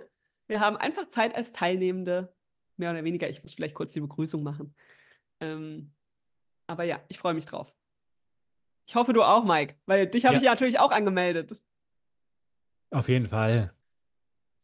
Wir 0.48 0.62
haben 0.62 0.78
einfach 0.78 1.10
Zeit 1.10 1.36
als 1.36 1.52
Teilnehmende. 1.52 2.34
Mehr 2.78 2.92
oder 2.92 3.04
weniger. 3.04 3.30
Ich 3.30 3.44
muss 3.44 3.56
vielleicht 3.56 3.76
kurz 3.76 3.92
die 3.92 4.02
Begrüßung 4.02 4.44
machen. 4.44 4.74
Ähm, 5.42 5.92
aber 6.68 6.86
ja, 6.86 7.02
ich 7.10 7.20
freue 7.20 7.34
mich 7.34 7.46
drauf. 7.46 7.74
Ich 8.88 8.96
hoffe, 8.96 9.12
du 9.12 9.24
auch, 9.24 9.44
Mike, 9.44 9.76
weil 9.86 10.08
dich 10.08 10.26
habe 10.26 10.36
ja. 10.36 10.40
ich 10.40 10.46
ja 10.46 10.52
natürlich 10.52 10.80
auch 10.80 10.92
angemeldet. 10.92 11.60
Auf 12.92 13.10
jeden 13.10 13.28
Fall. 13.28 13.75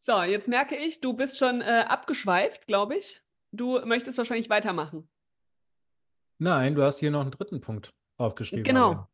So, 0.04 0.20
jetzt 0.22 0.48
merke 0.48 0.74
ich, 0.74 1.00
du 1.00 1.12
bist 1.12 1.38
schon 1.38 1.60
äh, 1.60 1.84
abgeschweift, 1.86 2.66
glaube 2.66 2.96
ich. 2.96 3.22
Du 3.52 3.78
möchtest 3.86 4.18
wahrscheinlich 4.18 4.50
weitermachen. 4.50 5.08
Nein, 6.38 6.74
du 6.74 6.82
hast 6.82 6.98
hier 6.98 7.12
noch 7.12 7.20
einen 7.20 7.30
dritten 7.30 7.60
Punkt 7.60 7.94
aufgeschrieben. 8.16 8.64
Genau. 8.64 9.06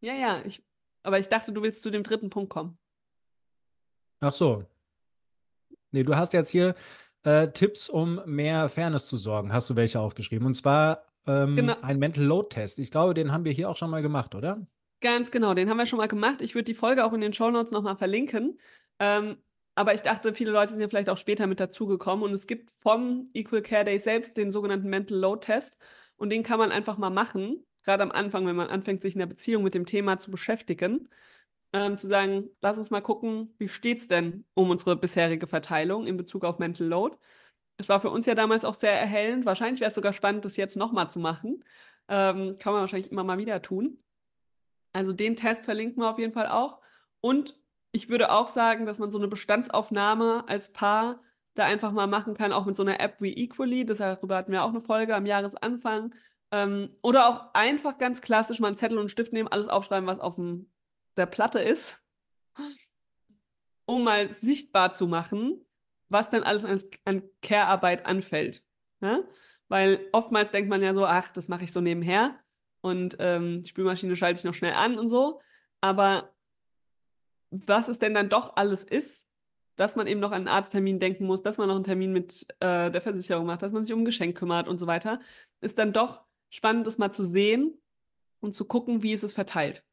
Ja, 0.00 0.14
ja. 0.14 0.40
Ich, 0.44 0.64
aber 1.02 1.18
ich 1.18 1.28
dachte, 1.28 1.52
du 1.52 1.60
willst 1.60 1.82
zu 1.82 1.90
dem 1.90 2.04
dritten 2.04 2.30
Punkt 2.30 2.50
kommen. 2.50 2.78
Ach 4.20 4.32
so. 4.32 4.64
Nee, 5.90 6.04
du 6.04 6.14
hast 6.14 6.32
jetzt 6.34 6.50
hier 6.50 6.76
äh, 7.24 7.48
Tipps, 7.48 7.88
um 7.88 8.22
mehr 8.24 8.68
Fairness 8.68 9.06
zu 9.08 9.16
sorgen. 9.16 9.52
Hast 9.52 9.68
du 9.68 9.74
welche 9.74 9.98
aufgeschrieben? 9.98 10.46
Und 10.46 10.54
zwar 10.54 11.02
ähm, 11.26 11.56
genau. 11.56 11.80
ein 11.82 11.98
Mental 11.98 12.22
Load 12.22 12.50
Test. 12.50 12.78
Ich 12.78 12.92
glaube, 12.92 13.12
den 13.12 13.32
haben 13.32 13.44
wir 13.44 13.50
hier 13.50 13.68
auch 13.68 13.76
schon 13.76 13.90
mal 13.90 14.02
gemacht, 14.02 14.36
oder? 14.36 14.64
Ganz 15.00 15.32
genau, 15.32 15.54
den 15.54 15.68
haben 15.68 15.78
wir 15.78 15.86
schon 15.86 15.96
mal 15.96 16.06
gemacht. 16.06 16.42
Ich 16.42 16.54
würde 16.54 16.66
die 16.66 16.74
Folge 16.74 17.04
auch 17.04 17.12
in 17.12 17.22
den 17.22 17.32
Show 17.32 17.50
Notes 17.50 17.72
nochmal 17.72 17.96
verlinken. 17.96 18.60
Ähm, 19.00 19.38
aber 19.78 19.94
ich 19.94 20.02
dachte, 20.02 20.34
viele 20.34 20.50
Leute 20.50 20.72
sind 20.72 20.80
ja 20.80 20.88
vielleicht 20.88 21.08
auch 21.08 21.16
später 21.16 21.46
mit 21.46 21.60
dazugekommen. 21.60 22.24
Und 22.24 22.32
es 22.32 22.48
gibt 22.48 22.72
vom 22.80 23.30
Equal 23.32 23.62
Care 23.62 23.84
Day 23.84 24.00
selbst 24.00 24.36
den 24.36 24.50
sogenannten 24.50 24.88
Mental 24.88 25.16
Load 25.16 25.46
Test. 25.46 25.78
Und 26.16 26.30
den 26.30 26.42
kann 26.42 26.58
man 26.58 26.72
einfach 26.72 26.98
mal 26.98 27.10
machen, 27.10 27.64
gerade 27.84 28.02
am 28.02 28.10
Anfang, 28.10 28.44
wenn 28.44 28.56
man 28.56 28.70
anfängt, 28.70 29.02
sich 29.02 29.14
in 29.14 29.20
der 29.20 29.26
Beziehung 29.26 29.62
mit 29.62 29.74
dem 29.74 29.86
Thema 29.86 30.18
zu 30.18 30.32
beschäftigen. 30.32 31.08
Ähm, 31.72 31.96
zu 31.96 32.08
sagen, 32.08 32.50
lass 32.60 32.76
uns 32.76 32.90
mal 32.90 33.02
gucken, 33.02 33.54
wie 33.58 33.68
steht 33.68 33.98
es 33.98 34.08
denn 34.08 34.44
um 34.54 34.68
unsere 34.70 34.96
bisherige 34.96 35.46
Verteilung 35.46 36.08
in 36.08 36.16
Bezug 36.16 36.44
auf 36.44 36.58
Mental 36.58 36.88
Load. 36.88 37.16
Es 37.76 37.88
war 37.88 38.00
für 38.00 38.10
uns 38.10 38.26
ja 38.26 38.34
damals 38.34 38.64
auch 38.64 38.74
sehr 38.74 38.98
erhellend. 38.98 39.46
Wahrscheinlich 39.46 39.80
wäre 39.80 39.90
es 39.90 39.94
sogar 39.94 40.12
spannend, 40.12 40.44
das 40.44 40.56
jetzt 40.56 40.76
nochmal 40.76 41.08
zu 41.08 41.20
machen. 41.20 41.62
Ähm, 42.08 42.58
kann 42.58 42.72
man 42.72 42.80
wahrscheinlich 42.80 43.12
immer 43.12 43.22
mal 43.22 43.38
wieder 43.38 43.62
tun. 43.62 44.02
Also 44.92 45.12
den 45.12 45.36
Test 45.36 45.66
verlinken 45.66 46.02
wir 46.02 46.10
auf 46.10 46.18
jeden 46.18 46.32
Fall 46.32 46.48
auch. 46.48 46.80
Und 47.20 47.54
ich 47.92 48.08
würde 48.08 48.30
auch 48.30 48.48
sagen, 48.48 48.86
dass 48.86 48.98
man 48.98 49.10
so 49.10 49.18
eine 49.18 49.28
Bestandsaufnahme 49.28 50.44
als 50.46 50.72
Paar 50.72 51.20
da 51.54 51.64
einfach 51.64 51.92
mal 51.92 52.06
machen 52.06 52.34
kann, 52.34 52.52
auch 52.52 52.66
mit 52.66 52.76
so 52.76 52.82
einer 52.82 53.00
App 53.00 53.16
wie 53.20 53.32
Equally. 53.32 53.84
Darüber 53.84 54.36
hatten 54.36 54.52
wir 54.52 54.62
auch 54.62 54.68
eine 54.68 54.80
Folge 54.80 55.14
am 55.14 55.26
Jahresanfang. 55.26 56.14
Ähm, 56.50 56.90
oder 57.02 57.28
auch 57.28 57.54
einfach 57.54 57.98
ganz 57.98 58.22
klassisch 58.22 58.60
mal 58.60 58.68
einen 58.68 58.76
Zettel 58.76 58.96
und 58.96 59.02
einen 59.02 59.08
Stift 59.08 59.32
nehmen, 59.32 59.48
alles 59.48 59.68
aufschreiben, 59.68 60.06
was 60.06 60.20
auf 60.20 60.36
dem, 60.36 60.70
der 61.16 61.26
Platte 61.26 61.58
ist, 61.58 62.02
um 63.84 64.04
mal 64.04 64.30
sichtbar 64.32 64.92
zu 64.92 65.06
machen, 65.06 65.64
was 66.08 66.30
dann 66.30 66.44
alles 66.44 66.64
an, 66.64 66.80
an 67.04 67.22
Care-Arbeit 67.42 68.06
anfällt. 68.06 68.64
Ja? 69.00 69.20
Weil 69.68 70.00
oftmals 70.12 70.52
denkt 70.52 70.70
man 70.70 70.82
ja 70.82 70.94
so, 70.94 71.04
ach, 71.04 71.30
das 71.32 71.48
mache 71.48 71.64
ich 71.64 71.72
so 71.72 71.80
nebenher 71.80 72.38
und 72.80 73.16
ähm, 73.18 73.62
die 73.62 73.68
Spülmaschine 73.68 74.16
schalte 74.16 74.38
ich 74.38 74.44
noch 74.44 74.54
schnell 74.54 74.74
an 74.74 74.98
und 74.98 75.08
so. 75.08 75.40
Aber 75.80 76.34
was 77.50 77.88
es 77.88 77.98
denn 77.98 78.14
dann 78.14 78.28
doch 78.28 78.56
alles 78.56 78.84
ist, 78.84 79.28
dass 79.76 79.96
man 79.96 80.06
eben 80.06 80.20
noch 80.20 80.32
an 80.32 80.38
einen 80.38 80.48
Arzttermin 80.48 80.98
denken 80.98 81.24
muss, 81.24 81.42
dass 81.42 81.56
man 81.56 81.68
noch 81.68 81.76
einen 81.76 81.84
Termin 81.84 82.12
mit 82.12 82.46
äh, 82.60 82.90
der 82.90 83.00
Versicherung 83.00 83.46
macht, 83.46 83.62
dass 83.62 83.72
man 83.72 83.84
sich 83.84 83.94
um 83.94 84.00
ein 84.00 84.04
Geschenk 84.04 84.36
kümmert 84.36 84.68
und 84.68 84.78
so 84.78 84.86
weiter, 84.86 85.20
ist 85.60 85.78
dann 85.78 85.92
doch 85.92 86.22
spannend, 86.50 86.86
das 86.86 86.98
mal 86.98 87.12
zu 87.12 87.22
sehen 87.22 87.74
und 88.40 88.56
zu 88.56 88.64
gucken, 88.64 89.02
wie 89.02 89.12
ist 89.12 89.22
es 89.22 89.34
verteilt. 89.34 89.84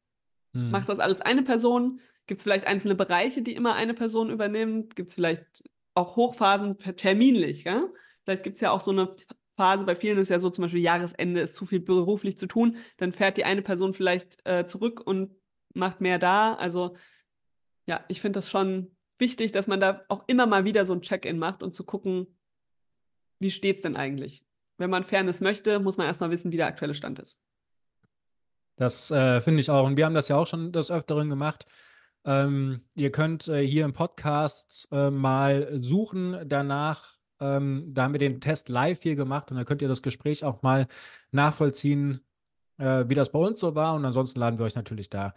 Hm. 0.52 0.70
Macht 0.70 0.88
das 0.88 0.98
alles 0.98 1.20
eine 1.20 1.42
Person? 1.42 2.00
Gibt 2.26 2.38
es 2.38 2.42
vielleicht 2.42 2.66
einzelne 2.66 2.96
Bereiche, 2.96 3.42
die 3.42 3.54
immer 3.54 3.74
eine 3.74 3.94
Person 3.94 4.30
übernimmt? 4.30 4.96
Gibt 4.96 5.10
es 5.10 5.14
vielleicht 5.14 5.64
auch 5.94 6.16
Hochphasen 6.16 6.78
terminlich? 6.96 7.62
Gell? 7.62 7.92
Vielleicht 8.24 8.42
gibt 8.42 8.56
es 8.56 8.60
ja 8.62 8.72
auch 8.72 8.80
so 8.80 8.90
eine 8.90 9.14
Phase, 9.56 9.84
bei 9.84 9.96
vielen 9.96 10.18
ist 10.18 10.28
ja 10.28 10.38
so 10.38 10.50
zum 10.50 10.62
Beispiel 10.62 10.82
Jahresende 10.82 11.40
ist 11.40 11.54
zu 11.54 11.64
viel 11.64 11.80
beruflich 11.80 12.36
zu 12.36 12.46
tun, 12.46 12.76
dann 12.98 13.12
fährt 13.12 13.38
die 13.38 13.44
eine 13.44 13.62
Person 13.62 13.94
vielleicht 13.94 14.44
äh, 14.44 14.66
zurück 14.66 15.00
und 15.00 15.34
macht 15.72 16.00
mehr 16.00 16.18
da. 16.18 16.54
Also 16.54 16.96
ja, 17.86 18.04
ich 18.08 18.20
finde 18.20 18.38
das 18.38 18.50
schon 18.50 18.90
wichtig, 19.18 19.52
dass 19.52 19.66
man 19.66 19.80
da 19.80 20.04
auch 20.08 20.24
immer 20.26 20.46
mal 20.46 20.64
wieder 20.64 20.84
so 20.84 20.92
ein 20.92 21.02
Check-in 21.02 21.38
macht 21.38 21.62
und 21.62 21.74
zu 21.74 21.84
gucken, 21.84 22.26
wie 23.38 23.50
steht 23.50 23.76
es 23.76 23.82
denn 23.82 23.96
eigentlich? 23.96 24.44
Wenn 24.78 24.90
man 24.90 25.04
Fairness 25.04 25.40
möchte, 25.40 25.78
muss 25.78 25.96
man 25.96 26.06
erstmal 26.06 26.30
wissen, 26.30 26.52
wie 26.52 26.56
der 26.56 26.66
aktuelle 26.66 26.94
Stand 26.94 27.18
ist. 27.18 27.40
Das 28.76 29.10
äh, 29.10 29.40
finde 29.40 29.60
ich 29.60 29.70
auch. 29.70 29.86
Und 29.86 29.96
wir 29.96 30.04
haben 30.04 30.14
das 30.14 30.28
ja 30.28 30.36
auch 30.36 30.46
schon 30.46 30.72
des 30.72 30.90
Öfteren 30.90 31.30
gemacht. 31.30 31.66
Ähm, 32.24 32.82
ihr 32.94 33.10
könnt 33.10 33.48
äh, 33.48 33.66
hier 33.66 33.84
im 33.84 33.92
Podcast 33.92 34.88
äh, 34.90 35.10
mal 35.10 35.82
suchen 35.82 36.36
danach. 36.46 37.16
Ähm, 37.40 37.92
da 37.94 38.04
haben 38.04 38.12
wir 38.12 38.18
den 38.18 38.40
Test 38.40 38.68
live 38.68 39.02
hier 39.02 39.16
gemacht 39.16 39.50
und 39.50 39.56
da 39.56 39.64
könnt 39.64 39.80
ihr 39.80 39.88
das 39.88 40.02
Gespräch 40.02 40.44
auch 40.44 40.62
mal 40.62 40.88
nachvollziehen, 41.30 42.20
äh, 42.78 43.04
wie 43.08 43.14
das 43.14 43.32
bei 43.32 43.38
uns 43.38 43.60
so 43.60 43.74
war. 43.74 43.94
Und 43.94 44.04
ansonsten 44.04 44.40
laden 44.40 44.58
wir 44.58 44.66
euch 44.66 44.74
natürlich 44.74 45.08
da 45.08 45.34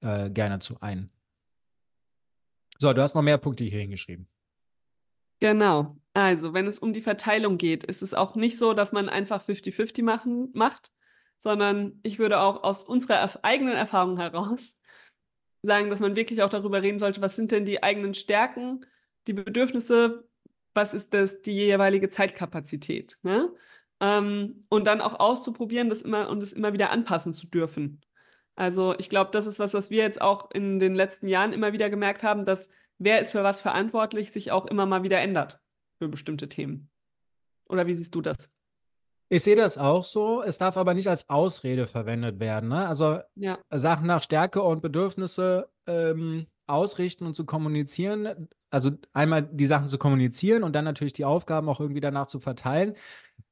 äh, 0.00 0.30
gerne 0.30 0.58
zu 0.58 0.80
ein. 0.80 1.10
So, 2.80 2.92
du 2.94 3.02
hast 3.02 3.14
noch 3.14 3.22
mehr 3.22 3.36
Punkte 3.36 3.64
hier 3.64 3.80
hingeschrieben. 3.80 4.26
Genau. 5.38 5.96
Also, 6.14 6.54
wenn 6.54 6.66
es 6.66 6.78
um 6.78 6.94
die 6.94 7.02
Verteilung 7.02 7.58
geht, 7.58 7.84
ist 7.84 8.02
es 8.02 8.14
auch 8.14 8.36
nicht 8.36 8.58
so, 8.58 8.72
dass 8.72 8.92
man 8.92 9.10
einfach 9.10 9.44
50-50 9.44 10.02
machen, 10.02 10.50
macht, 10.54 10.90
sondern 11.36 12.00
ich 12.02 12.18
würde 12.18 12.40
auch 12.40 12.62
aus 12.62 12.82
unserer 12.82 13.44
eigenen 13.44 13.74
Erfahrung 13.74 14.16
heraus 14.16 14.80
sagen, 15.62 15.90
dass 15.90 16.00
man 16.00 16.16
wirklich 16.16 16.42
auch 16.42 16.48
darüber 16.48 16.80
reden 16.80 16.98
sollte, 16.98 17.20
was 17.20 17.36
sind 17.36 17.52
denn 17.52 17.66
die 17.66 17.82
eigenen 17.82 18.14
Stärken, 18.14 18.86
die 19.26 19.34
Bedürfnisse, 19.34 20.26
was 20.72 20.94
ist 20.94 21.12
das, 21.12 21.42
die 21.42 21.52
jeweilige 21.52 22.08
Zeitkapazität. 22.08 23.18
Ne? 23.22 23.52
Ähm, 24.00 24.64
und 24.70 24.86
dann 24.86 25.02
auch 25.02 25.20
auszuprobieren, 25.20 25.90
das 25.90 26.00
immer 26.00 26.30
und 26.30 26.42
es 26.42 26.54
immer 26.54 26.72
wieder 26.72 26.90
anpassen 26.90 27.34
zu 27.34 27.46
dürfen. 27.46 28.00
Also 28.60 28.94
ich 28.98 29.08
glaube, 29.08 29.30
das 29.30 29.46
ist 29.46 29.58
was, 29.58 29.72
was 29.72 29.88
wir 29.88 30.02
jetzt 30.02 30.20
auch 30.20 30.50
in 30.50 30.80
den 30.80 30.94
letzten 30.94 31.28
Jahren 31.28 31.54
immer 31.54 31.72
wieder 31.72 31.88
gemerkt 31.88 32.22
haben, 32.22 32.44
dass 32.44 32.68
wer 32.98 33.22
ist 33.22 33.32
für 33.32 33.42
was 33.42 33.62
verantwortlich, 33.62 34.32
sich 34.32 34.52
auch 34.52 34.66
immer 34.66 34.84
mal 34.84 35.02
wieder 35.02 35.18
ändert 35.18 35.60
für 35.96 36.08
bestimmte 36.08 36.46
Themen. 36.46 36.90
Oder 37.70 37.86
wie 37.86 37.94
siehst 37.94 38.14
du 38.14 38.20
das? 38.20 38.52
Ich 39.30 39.44
sehe 39.44 39.56
das 39.56 39.78
auch 39.78 40.04
so. 40.04 40.42
Es 40.42 40.58
darf 40.58 40.76
aber 40.76 40.92
nicht 40.92 41.08
als 41.08 41.26
Ausrede 41.30 41.86
verwendet 41.86 42.38
werden. 42.38 42.68
Ne? 42.68 42.86
Also 42.86 43.20
ja. 43.34 43.58
Sachen 43.70 44.06
nach 44.06 44.22
Stärke 44.22 44.62
und 44.62 44.82
Bedürfnisse 44.82 45.70
ähm, 45.86 46.46
ausrichten 46.66 47.24
und 47.24 47.34
zu 47.34 47.46
kommunizieren. 47.46 48.46
Also 48.68 48.90
einmal 49.14 49.40
die 49.42 49.66
Sachen 49.66 49.88
zu 49.88 49.96
kommunizieren 49.96 50.64
und 50.64 50.74
dann 50.74 50.84
natürlich 50.84 51.14
die 51.14 51.24
Aufgaben 51.24 51.66
auch 51.70 51.80
irgendwie 51.80 52.02
danach 52.02 52.26
zu 52.26 52.40
verteilen. 52.40 52.92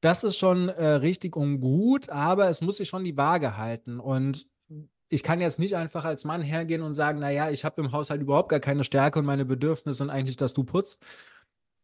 Das 0.03 0.23
ist 0.23 0.37
schon 0.37 0.69
äh, 0.69 0.87
richtig 0.87 1.35
und 1.35 1.63
gut, 1.63 2.11
aber 2.11 2.51
es 2.51 2.61
muss 2.61 2.77
sich 2.77 2.91
schon 2.91 3.05
die 3.05 3.17
Waage 3.17 3.57
halten. 3.57 4.01
Und 4.01 4.47
ich 5.09 5.23
kann 5.23 5.41
jetzt 5.41 5.59
nicht 5.59 5.77
einfach 5.77 6.05
als 6.05 6.25
Mann 6.25 6.43
hergehen 6.43 6.83
und 6.83 6.95
sagen, 6.95 7.19
naja, 7.19 7.51
ich 7.51 7.65
habe 7.65 7.81
im 7.81 7.93
Haushalt 7.93 8.21
überhaupt 8.21 8.51
gar 8.51 8.61
keine 8.61 8.85
Stärke 8.85 9.19
und 9.19 9.25
meine 9.25 9.45
Bedürfnisse 9.45 9.99
sind 9.99 10.11
eigentlich, 10.11 10.37
dass 10.37 10.55
du 10.55 10.65
putzt. 10.65 11.03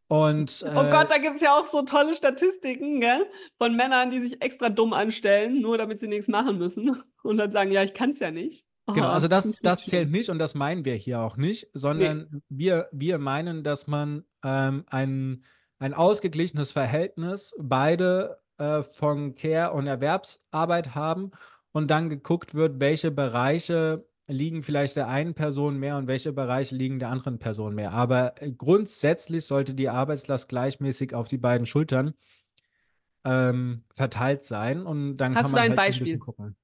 Und, 0.09 0.63
äh, 0.63 0.71
oh 0.71 0.91
Gott, 0.91 1.11
da 1.11 1.17
gibt 1.19 1.37
es 1.37 1.43
ja 1.43 1.59
auch 1.59 1.67
so 1.67 1.83
tolle 1.83 2.15
Statistiken, 2.15 3.01
gell? 3.01 3.27
Von 3.57 3.75
Männern, 3.75 4.11
die 4.11 4.21
sich 4.21 4.43
extra 4.43 4.69
dumm 4.69 4.93
anstellen, 4.93 5.63
nur 5.63 5.79
damit 5.79 6.01
sie 6.01 6.09
nichts 6.09 6.29
machen 6.29 6.59
müssen. 6.59 7.03
Und 7.23 7.39
dann 7.39 7.51
sagen, 7.51 7.73
ja, 7.73 7.83
ich 7.83 7.95
kann 7.95 8.11
es 8.11 8.21
ja 8.21 8.31
nicht. 8.31 8.67
Oh, 8.87 8.93
genau, 8.93 9.09
also 9.09 9.29
das, 9.29 9.59
das 9.63 9.83
zählt 9.83 10.11
nicht 10.11 10.29
und 10.29 10.39
das 10.39 10.55
meinen 10.55 10.85
wir 10.85 10.95
hier 10.95 11.23
auch 11.23 11.39
nicht, 11.39 11.69
sondern 11.73 12.29
nee. 12.31 12.41
wir, 12.51 12.89
wir 12.93 13.17
meinen, 13.17 13.65
dass 13.65 13.87
man 13.87 14.25
ähm, 14.45 14.85
ein, 14.89 15.43
ein 15.79 15.95
ausgeglichenes 15.95 16.71
Verhältnis 16.71 17.55
beide 17.59 18.43
äh, 18.59 18.83
von 18.83 19.37
Care 19.37 19.73
und 19.73 19.87
Erwerbsarbeit 19.87 20.95
haben 20.95 21.31
und 21.75 21.91
dann 21.91 22.09
geguckt 22.09 22.55
wird, 22.55 22.79
welche 22.79 23.11
Bereiche 23.11 24.07
liegen 24.29 24.63
vielleicht 24.63 24.97
der 24.97 25.09
einen 25.09 25.35
Person 25.35 25.77
mehr 25.77 25.99
und 25.99 26.07
welche 26.07 26.33
Bereiche 26.33 26.75
liegen 26.77 26.99
der 26.99 27.11
anderen 27.11 27.39
Person 27.39 27.75
mehr. 27.75 27.93
Aber 27.93 28.35
grundsätzlich 28.57 29.45
sollte 29.45 29.75
die 29.75 29.89
Arbeitslast 29.89 30.49
gleichmäßig 30.49 31.15
auf 31.15 31.29
die 31.29 31.37
beiden 31.37 31.67
Schultern 31.67 32.15
ähm, 33.25 33.83
verteilt 33.93 34.45
sein 34.45 34.87
und 34.87 35.17
dann 35.17 35.35
Hast 35.35 35.47
kann 35.47 35.53
man 35.53 35.59
du 35.59 35.65
ein 35.65 35.79
halt 35.79 35.89
Beispiel? 35.89 36.15
ein 36.15 36.19
gucken. 36.21 36.57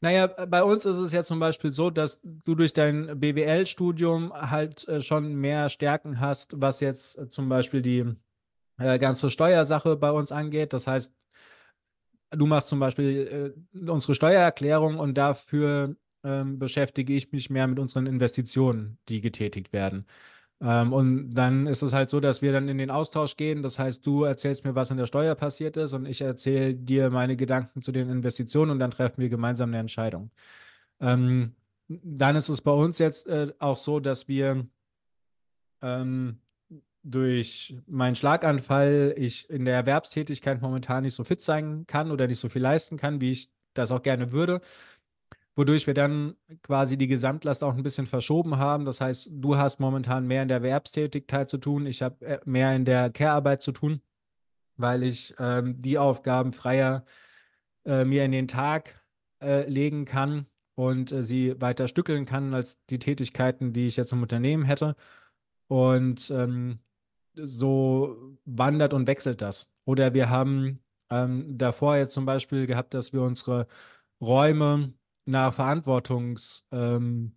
Naja, 0.00 0.26
bei 0.26 0.64
uns 0.64 0.84
ist 0.84 0.96
es 0.96 1.12
ja 1.12 1.22
zum 1.22 1.38
Beispiel 1.38 1.70
so, 1.70 1.88
dass 1.88 2.20
du 2.22 2.56
durch 2.56 2.72
dein 2.72 3.20
BWL-Studium 3.20 4.32
halt 4.32 4.86
äh, 4.88 5.00
schon 5.00 5.36
mehr 5.36 5.68
Stärken 5.68 6.18
hast, 6.18 6.60
was 6.60 6.80
jetzt 6.80 7.16
äh, 7.16 7.28
zum 7.28 7.48
Beispiel 7.48 7.82
die 7.82 8.04
äh, 8.78 8.98
ganze 8.98 9.30
Steuersache 9.30 9.94
bei 9.96 10.10
uns 10.10 10.32
angeht. 10.32 10.72
Das 10.72 10.88
heißt, 10.88 11.14
du 12.32 12.46
machst 12.46 12.68
zum 12.68 12.80
Beispiel 12.80 13.54
äh, 13.74 13.90
unsere 13.90 14.14
Steuererklärung 14.14 14.98
und 14.98 15.14
dafür 15.16 15.96
ähm, 16.24 16.58
beschäftige 16.58 17.12
ich 17.14 17.32
mich 17.32 17.50
mehr 17.50 17.66
mit 17.66 17.78
unseren 17.78 18.06
Investitionen, 18.06 18.98
die 19.08 19.20
getätigt 19.20 19.72
werden. 19.72 20.06
Ähm, 20.60 20.92
und 20.92 21.30
dann 21.34 21.66
ist 21.66 21.82
es 21.82 21.92
halt 21.92 22.10
so, 22.10 22.20
dass 22.20 22.42
wir 22.42 22.52
dann 22.52 22.68
in 22.68 22.78
den 22.78 22.90
Austausch 22.90 23.36
gehen. 23.36 23.62
Das 23.62 23.78
heißt, 23.78 24.06
du 24.06 24.24
erzählst 24.24 24.64
mir, 24.64 24.74
was 24.74 24.90
in 24.90 24.96
der 24.96 25.06
Steuer 25.06 25.34
passiert 25.34 25.76
ist 25.76 25.92
und 25.92 26.06
ich 26.06 26.20
erzähle 26.20 26.74
dir 26.74 27.10
meine 27.10 27.36
Gedanken 27.36 27.82
zu 27.82 27.92
den 27.92 28.08
Investitionen 28.08 28.70
und 28.72 28.78
dann 28.78 28.92
treffen 28.92 29.20
wir 29.20 29.28
gemeinsam 29.28 29.70
eine 29.70 29.78
Entscheidung. 29.78 30.30
Ähm, 31.00 31.54
dann 31.88 32.36
ist 32.36 32.48
es 32.48 32.60
bei 32.62 32.72
uns 32.72 32.98
jetzt 32.98 33.26
äh, 33.26 33.52
auch 33.58 33.76
so, 33.76 34.00
dass 34.00 34.28
wir 34.28 34.66
ähm, 35.82 36.38
durch 37.02 37.76
meinen 37.86 38.16
Schlaganfall 38.16 39.14
ich 39.16 39.50
in 39.50 39.64
der 39.64 39.74
Erwerbstätigkeit 39.74 40.62
momentan 40.62 41.02
nicht 41.02 41.14
so 41.14 41.24
fit 41.24 41.42
sein 41.42 41.84
kann 41.86 42.10
oder 42.10 42.26
nicht 42.26 42.38
so 42.38 42.48
viel 42.48 42.62
leisten 42.62 42.96
kann, 42.96 43.20
wie 43.20 43.30
ich 43.30 43.50
das 43.74 43.90
auch 43.90 44.02
gerne 44.02 44.32
würde 44.32 44.60
wodurch 45.54 45.86
wir 45.86 45.94
dann 45.94 46.36
quasi 46.62 46.96
die 46.96 47.06
Gesamtlast 47.06 47.62
auch 47.64 47.74
ein 47.74 47.82
bisschen 47.82 48.06
verschoben 48.06 48.58
haben. 48.58 48.84
Das 48.84 49.00
heißt, 49.00 49.28
du 49.32 49.56
hast 49.56 49.80
momentan 49.80 50.26
mehr 50.26 50.42
in 50.42 50.48
der 50.48 50.58
Erwerbstätigkeit 50.58 51.50
zu 51.50 51.58
tun, 51.58 51.86
ich 51.86 52.02
habe 52.02 52.24
äh, 52.24 52.40
mehr 52.44 52.74
in 52.74 52.84
der 52.84 53.10
Care-Arbeit 53.10 53.62
zu 53.62 53.72
tun, 53.72 54.00
weil 54.76 55.02
ich 55.02 55.34
ähm, 55.38 55.80
die 55.82 55.98
Aufgaben 55.98 56.52
freier 56.52 57.04
äh, 57.84 58.04
mir 58.04 58.24
in 58.24 58.32
den 58.32 58.48
Tag 58.48 59.02
äh, 59.42 59.68
legen 59.68 60.04
kann 60.04 60.46
und 60.74 61.12
äh, 61.12 61.22
sie 61.24 61.60
weiter 61.60 61.88
stückeln 61.88 62.24
kann 62.26 62.54
als 62.54 62.78
die 62.86 62.98
Tätigkeiten, 62.98 63.72
die 63.72 63.86
ich 63.86 63.96
jetzt 63.96 64.12
im 64.12 64.22
Unternehmen 64.22 64.64
hätte. 64.64 64.96
Und 65.68 66.30
ähm, 66.30 66.78
so 67.34 68.36
wandert 68.44 68.94
und 68.94 69.06
wechselt 69.06 69.40
das. 69.40 69.70
Oder 69.84 70.14
wir 70.14 70.30
haben 70.30 70.80
ähm, 71.10 71.58
davor 71.58 71.96
jetzt 71.96 72.14
zum 72.14 72.24
Beispiel 72.24 72.66
gehabt, 72.66 72.94
dass 72.94 73.12
wir 73.12 73.22
unsere 73.22 73.66
Räume 74.20 74.92
nach 75.24 75.52
Verantwortungs, 75.52 76.64
ähm, 76.72 77.32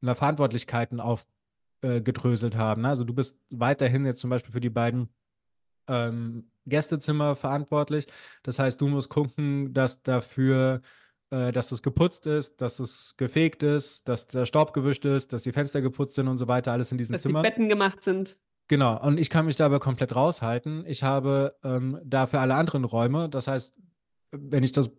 nach 0.00 0.16
Verantwortlichkeiten 0.16 1.00
aufgedröselt 1.00 2.54
äh, 2.54 2.58
haben. 2.58 2.84
Also 2.84 3.04
du 3.04 3.12
bist 3.14 3.38
weiterhin 3.50 4.06
jetzt 4.06 4.20
zum 4.20 4.30
Beispiel 4.30 4.52
für 4.52 4.60
die 4.60 4.70
beiden 4.70 5.08
ähm, 5.88 6.50
Gästezimmer 6.66 7.36
verantwortlich. 7.36 8.06
Das 8.42 8.58
heißt, 8.58 8.80
du 8.80 8.88
musst 8.88 9.10
gucken, 9.10 9.74
dass 9.74 10.02
dafür, 10.02 10.80
äh, 11.30 11.52
dass 11.52 11.72
es 11.72 11.82
geputzt 11.82 12.26
ist, 12.26 12.60
dass 12.60 12.78
es 12.78 13.16
gefegt 13.16 13.62
ist, 13.62 14.08
dass 14.08 14.26
der 14.28 14.46
Staub 14.46 14.72
gewischt 14.72 15.04
ist, 15.04 15.32
dass 15.32 15.42
die 15.42 15.52
Fenster 15.52 15.80
geputzt 15.82 16.14
sind 16.14 16.28
und 16.28 16.38
so 16.38 16.48
weiter, 16.48 16.72
alles 16.72 16.92
in 16.92 16.98
diesem 16.98 17.14
dass 17.14 17.22
Zimmer. 17.22 17.42
Dass 17.42 17.50
die 17.50 17.60
Betten 17.60 17.68
gemacht 17.68 18.02
sind. 18.02 18.38
Genau, 18.70 19.04
und 19.04 19.18
ich 19.18 19.30
kann 19.30 19.46
mich 19.46 19.56
dabei 19.56 19.80
komplett 19.80 20.14
raushalten. 20.14 20.84
Ich 20.86 21.02
habe 21.02 21.56
ähm, 21.64 21.98
dafür 22.04 22.40
alle 22.40 22.54
anderen 22.54 22.84
Räume. 22.84 23.28
Das 23.28 23.48
heißt, 23.48 23.74
wenn 24.30 24.62
ich 24.62 24.70
das 24.70 24.92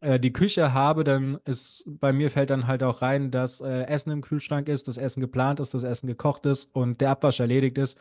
äh, 0.00 0.18
die 0.18 0.32
Küche 0.32 0.72
habe, 0.72 1.04
dann 1.04 1.38
ist 1.44 1.84
bei 1.86 2.10
mir 2.10 2.30
fällt 2.30 2.48
dann 2.48 2.66
halt 2.66 2.82
auch 2.82 3.02
rein, 3.02 3.30
dass 3.30 3.60
äh, 3.60 3.82
Essen 3.82 4.12
im 4.12 4.22
Kühlschrank 4.22 4.70
ist, 4.70 4.88
das 4.88 4.96
Essen 4.96 5.20
geplant 5.20 5.60
ist, 5.60 5.74
das 5.74 5.82
Essen 5.82 6.06
gekocht 6.06 6.46
ist 6.46 6.74
und 6.74 7.02
der 7.02 7.10
Abwasch 7.10 7.38
erledigt 7.40 7.76
ist 7.76 7.98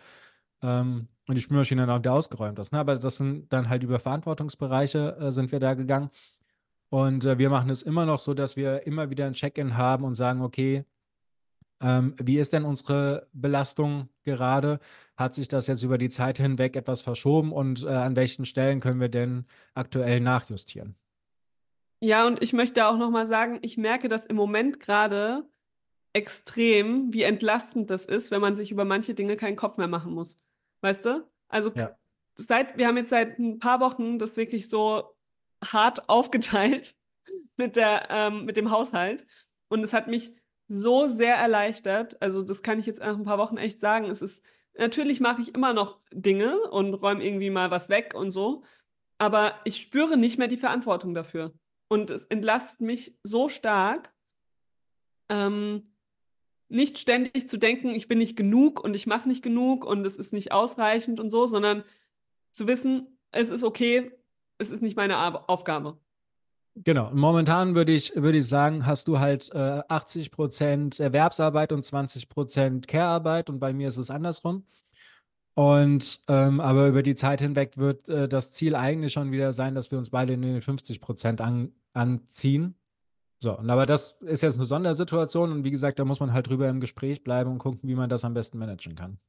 ähm, 0.62 1.10
und 1.28 1.36
die 1.36 1.42
Spülmaschine 1.42 1.82
dann 1.82 1.90
auch 1.90 2.00
wieder 2.00 2.13
ausgeräumt 2.13 2.58
ist. 2.60 2.72
Ne? 2.72 2.80
Aber 2.80 2.98
das 2.98 3.18
sind 3.18 3.52
dann 3.52 3.68
halt 3.68 3.84
über 3.84 4.00
Verantwortungsbereiche 4.00 5.18
äh, 5.20 5.32
sind 5.34 5.52
wir 5.52 5.60
da 5.60 5.74
gegangen. 5.74 6.10
Und 6.90 7.26
äh, 7.26 7.38
wir 7.38 7.50
machen 7.50 7.70
es 7.70 7.82
immer 7.82 8.06
noch 8.06 8.20
so, 8.20 8.34
dass 8.34 8.56
wir 8.56 8.88
immer 8.88 9.10
wieder 9.10 9.26
ein 9.26 9.34
Check-in 9.34 9.76
haben 9.76 10.06
und 10.06 10.16
sagen, 10.16 10.42
okay, 10.42 10.86
ähm, 11.82 12.16
wie 12.18 12.40
ist 12.40 12.54
denn 12.54 12.63
unsere 12.63 13.28
Belastung 13.34 14.10
gerade? 14.24 14.80
Hat 15.18 15.36
sich 15.36 15.48
das 15.48 15.68
jetzt 15.68 15.84
über 15.84 15.98
die 15.98 16.10
Zeit 16.10 16.38
hinweg 16.38 16.76
etwas 16.76 17.02
verschoben 17.02 17.52
und 17.52 17.84
äh, 17.84 17.88
an 17.88 18.16
welchen 18.16 18.46
Stellen 18.46 18.80
können 18.80 19.00
wir 19.00 19.10
denn 19.10 19.46
aktuell 19.74 20.20
nachjustieren? 20.20 20.96
Ja, 22.00 22.28
und 22.28 22.44
ich 22.44 22.54
möchte 22.54 22.86
auch 22.86 22.98
noch 22.98 23.10
mal 23.10 23.26
sagen, 23.26 23.58
ich 23.64 23.78
merke 23.78 24.08
das 24.08 24.26
im 24.26 24.36
Moment 24.36 24.80
gerade 24.80 25.44
extrem, 26.14 27.12
wie 27.14 27.24
entlastend 27.24 27.90
das 27.90 28.06
ist, 28.06 28.30
wenn 28.30 28.42
man 28.42 28.56
sich 28.56 28.72
über 28.72 28.86
manche 28.86 29.16
Dinge 29.16 29.36
keinen 29.36 29.56
Kopf 29.56 29.78
mehr 29.78 29.88
machen 29.88 30.14
muss. 30.14 30.40
Weißt 30.82 31.06
du? 31.06 31.28
Also 31.48 31.72
ja. 31.76 31.98
seit, 32.36 32.78
wir 32.78 32.88
haben 32.88 32.98
jetzt 32.98 33.10
seit 33.10 33.40
ein 33.40 33.58
paar 33.58 33.80
Wochen 33.80 34.20
das 34.20 34.38
wirklich 34.38 34.70
so 34.70 35.16
hart 35.64 36.10
aufgeteilt 36.10 36.96
mit 37.58 37.76
der, 37.76 38.08
ähm, 38.12 38.46
mit 38.46 38.58
dem 38.58 38.70
Haushalt. 38.70 39.26
Und 39.70 39.84
es 39.84 39.94
hat 39.94 40.08
mich 40.08 40.34
so 40.68 41.08
sehr 41.08 41.36
erleichtert. 41.36 42.22
Also, 42.22 42.44
das 42.44 42.62
kann 42.62 42.80
ich 42.80 42.86
jetzt 42.86 43.00
nach 43.00 43.16
ein 43.16 43.24
paar 43.24 43.38
Wochen 43.38 43.58
echt 43.58 43.80
sagen. 43.80 44.06
Es 44.06 44.22
ist, 44.22 44.44
natürlich 44.78 45.20
mache 45.20 45.42
ich 45.42 45.54
immer 45.54 45.74
noch 45.74 46.00
Dinge 46.12 46.60
und 46.70 46.94
räume 46.94 47.24
irgendwie 47.24 47.50
mal 47.50 47.72
was 47.72 47.90
weg 47.90 48.13
und 48.16 48.32
so. 48.32 48.63
Aber 49.18 49.56
ich 49.66 49.78
spüre 49.78 50.18
nicht 50.18 50.38
mehr 50.38 50.48
die 50.48 50.58
Verantwortung 50.58 51.13
dafür. 51.13 51.54
Und 51.88 52.10
es 52.10 52.26
entlastet 52.26 52.82
mich 52.82 53.18
so 53.24 53.50
stark, 53.50 54.13
ähm, 55.30 55.94
nicht 56.70 57.00
ständig 57.00 57.48
zu 57.48 57.58
denken, 57.58 57.90
ich 57.90 58.08
bin 58.08 58.18
nicht 58.18 58.36
genug 58.36 58.84
und 58.84 58.94
ich 58.94 59.08
mache 59.08 59.28
nicht 59.28 59.42
genug 59.42 59.86
und 59.86 60.06
es 60.06 60.18
ist 60.18 60.34
nicht 60.34 60.52
ausreichend 60.52 61.20
und 61.20 61.30
so, 61.30 61.48
sondern 61.48 61.84
zu 62.52 62.68
wissen, 62.68 63.18
es 63.32 63.52
ist 63.52 63.63
okay, 63.63 64.12
es 64.58 64.72
ist 64.72 64.82
nicht 64.82 64.98
meine 64.98 65.18
Aufgabe. 65.50 65.98
Genau. 66.84 67.10
Momentan 67.12 67.76
würde 67.76 67.92
ich, 67.92 68.16
würde 68.16 68.38
ich 68.38 68.48
sagen, 68.48 68.86
hast 68.86 69.08
du 69.08 69.20
halt 69.20 69.54
äh, 69.54 69.82
80 69.88 70.32
Prozent 70.32 71.00
Erwerbsarbeit 71.00 71.72
und 71.72 71.84
20 71.84 72.30
Prozent 72.30 72.88
Care-Arbeit 72.88 73.50
und 73.50 73.60
bei 73.60 73.74
mir 73.74 73.88
ist 73.88 73.98
es 73.98 74.12
andersrum. 74.12 74.66
Und 75.56 76.22
ähm, 76.28 76.60
aber 76.60 76.88
über 76.88 77.02
die 77.02 77.16
Zeit 77.16 77.42
hinweg 77.42 77.78
wird 77.78 78.08
äh, 78.10 78.30
das 78.30 78.52
Ziel 78.52 78.76
eigentlich 78.76 79.13
schon 79.13 79.32
wieder 79.32 79.54
sein, 79.54 79.74
dass 79.74 79.90
wir 79.90 79.98
uns 79.98 80.12
beide 80.12 80.34
in 80.34 80.44
den 80.44 80.62
50 80.62 81.02
Prozent 81.02 81.42
an, 81.42 81.72
anziehen. 81.94 82.76
So, 83.40 83.58
und 83.58 83.70
aber 83.70 83.88
das 83.88 84.18
ist 84.22 84.44
jetzt 84.44 84.56
eine 84.56 84.66
Sondersituation 84.66 85.52
und 85.52 85.63
wie 85.63 85.72
gesagt, 85.72 85.98
da 85.98 86.06
muss 86.06 86.20
man 86.20 86.32
halt 86.32 86.48
drüber 86.48 86.70
im 86.70 86.80
Gespräch 86.80 87.24
bleiben 87.24 87.52
und 87.52 87.58
gucken, 87.58 87.90
wie 87.90 87.96
man 87.96 88.10
das 88.10 88.24
am 88.24 88.36
besten 88.36 88.60
managen 88.60 88.96
kann. 88.96 89.20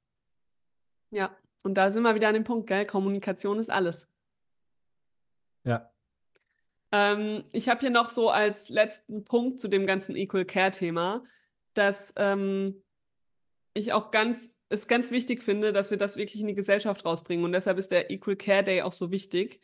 Ja, 1.11 1.31
und 1.65 1.75
da 1.75 1.91
sind 1.91 2.03
wir 2.03 2.15
wieder 2.15 2.29
an 2.29 2.35
dem 2.35 2.45
Punkt, 2.45 2.67
gell? 2.67 2.85
Kommunikation 2.85 3.59
ist 3.59 3.71
alles. 3.71 4.07
Ja. 5.65 5.91
Ähm, 6.93 7.45
ich 7.53 7.69
habe 7.69 7.81
hier 7.81 7.91
noch 7.91 8.09
so 8.09 8.31
als 8.31 8.69
letzten 8.69 9.25
Punkt 9.25 9.61
zu 9.61 9.69
dem 9.69 9.87
ganzen 9.87 10.17
Equal 10.17 10.45
Care-Thema, 10.45 11.23
dass 11.75 12.13
ähm, 12.17 12.83
ich 13.75 13.93
auch 13.93 14.11
ganz 14.11 14.59
es 14.71 14.87
ganz 14.87 15.11
wichtig 15.11 15.43
finde, 15.43 15.73
dass 15.73 15.91
wir 15.91 15.99
das 15.99 16.17
wirklich 16.17 16.41
in 16.41 16.47
die 16.47 16.55
Gesellschaft 16.55 17.05
rausbringen. 17.05 17.45
Und 17.45 17.53
deshalb 17.53 17.79
ist 17.79 17.91
der 17.91 18.11
Equal 18.11 18.37
Care 18.37 18.65
Day 18.65 18.83
auch 18.83 18.93
so 18.93 19.11
wichtig 19.11 19.61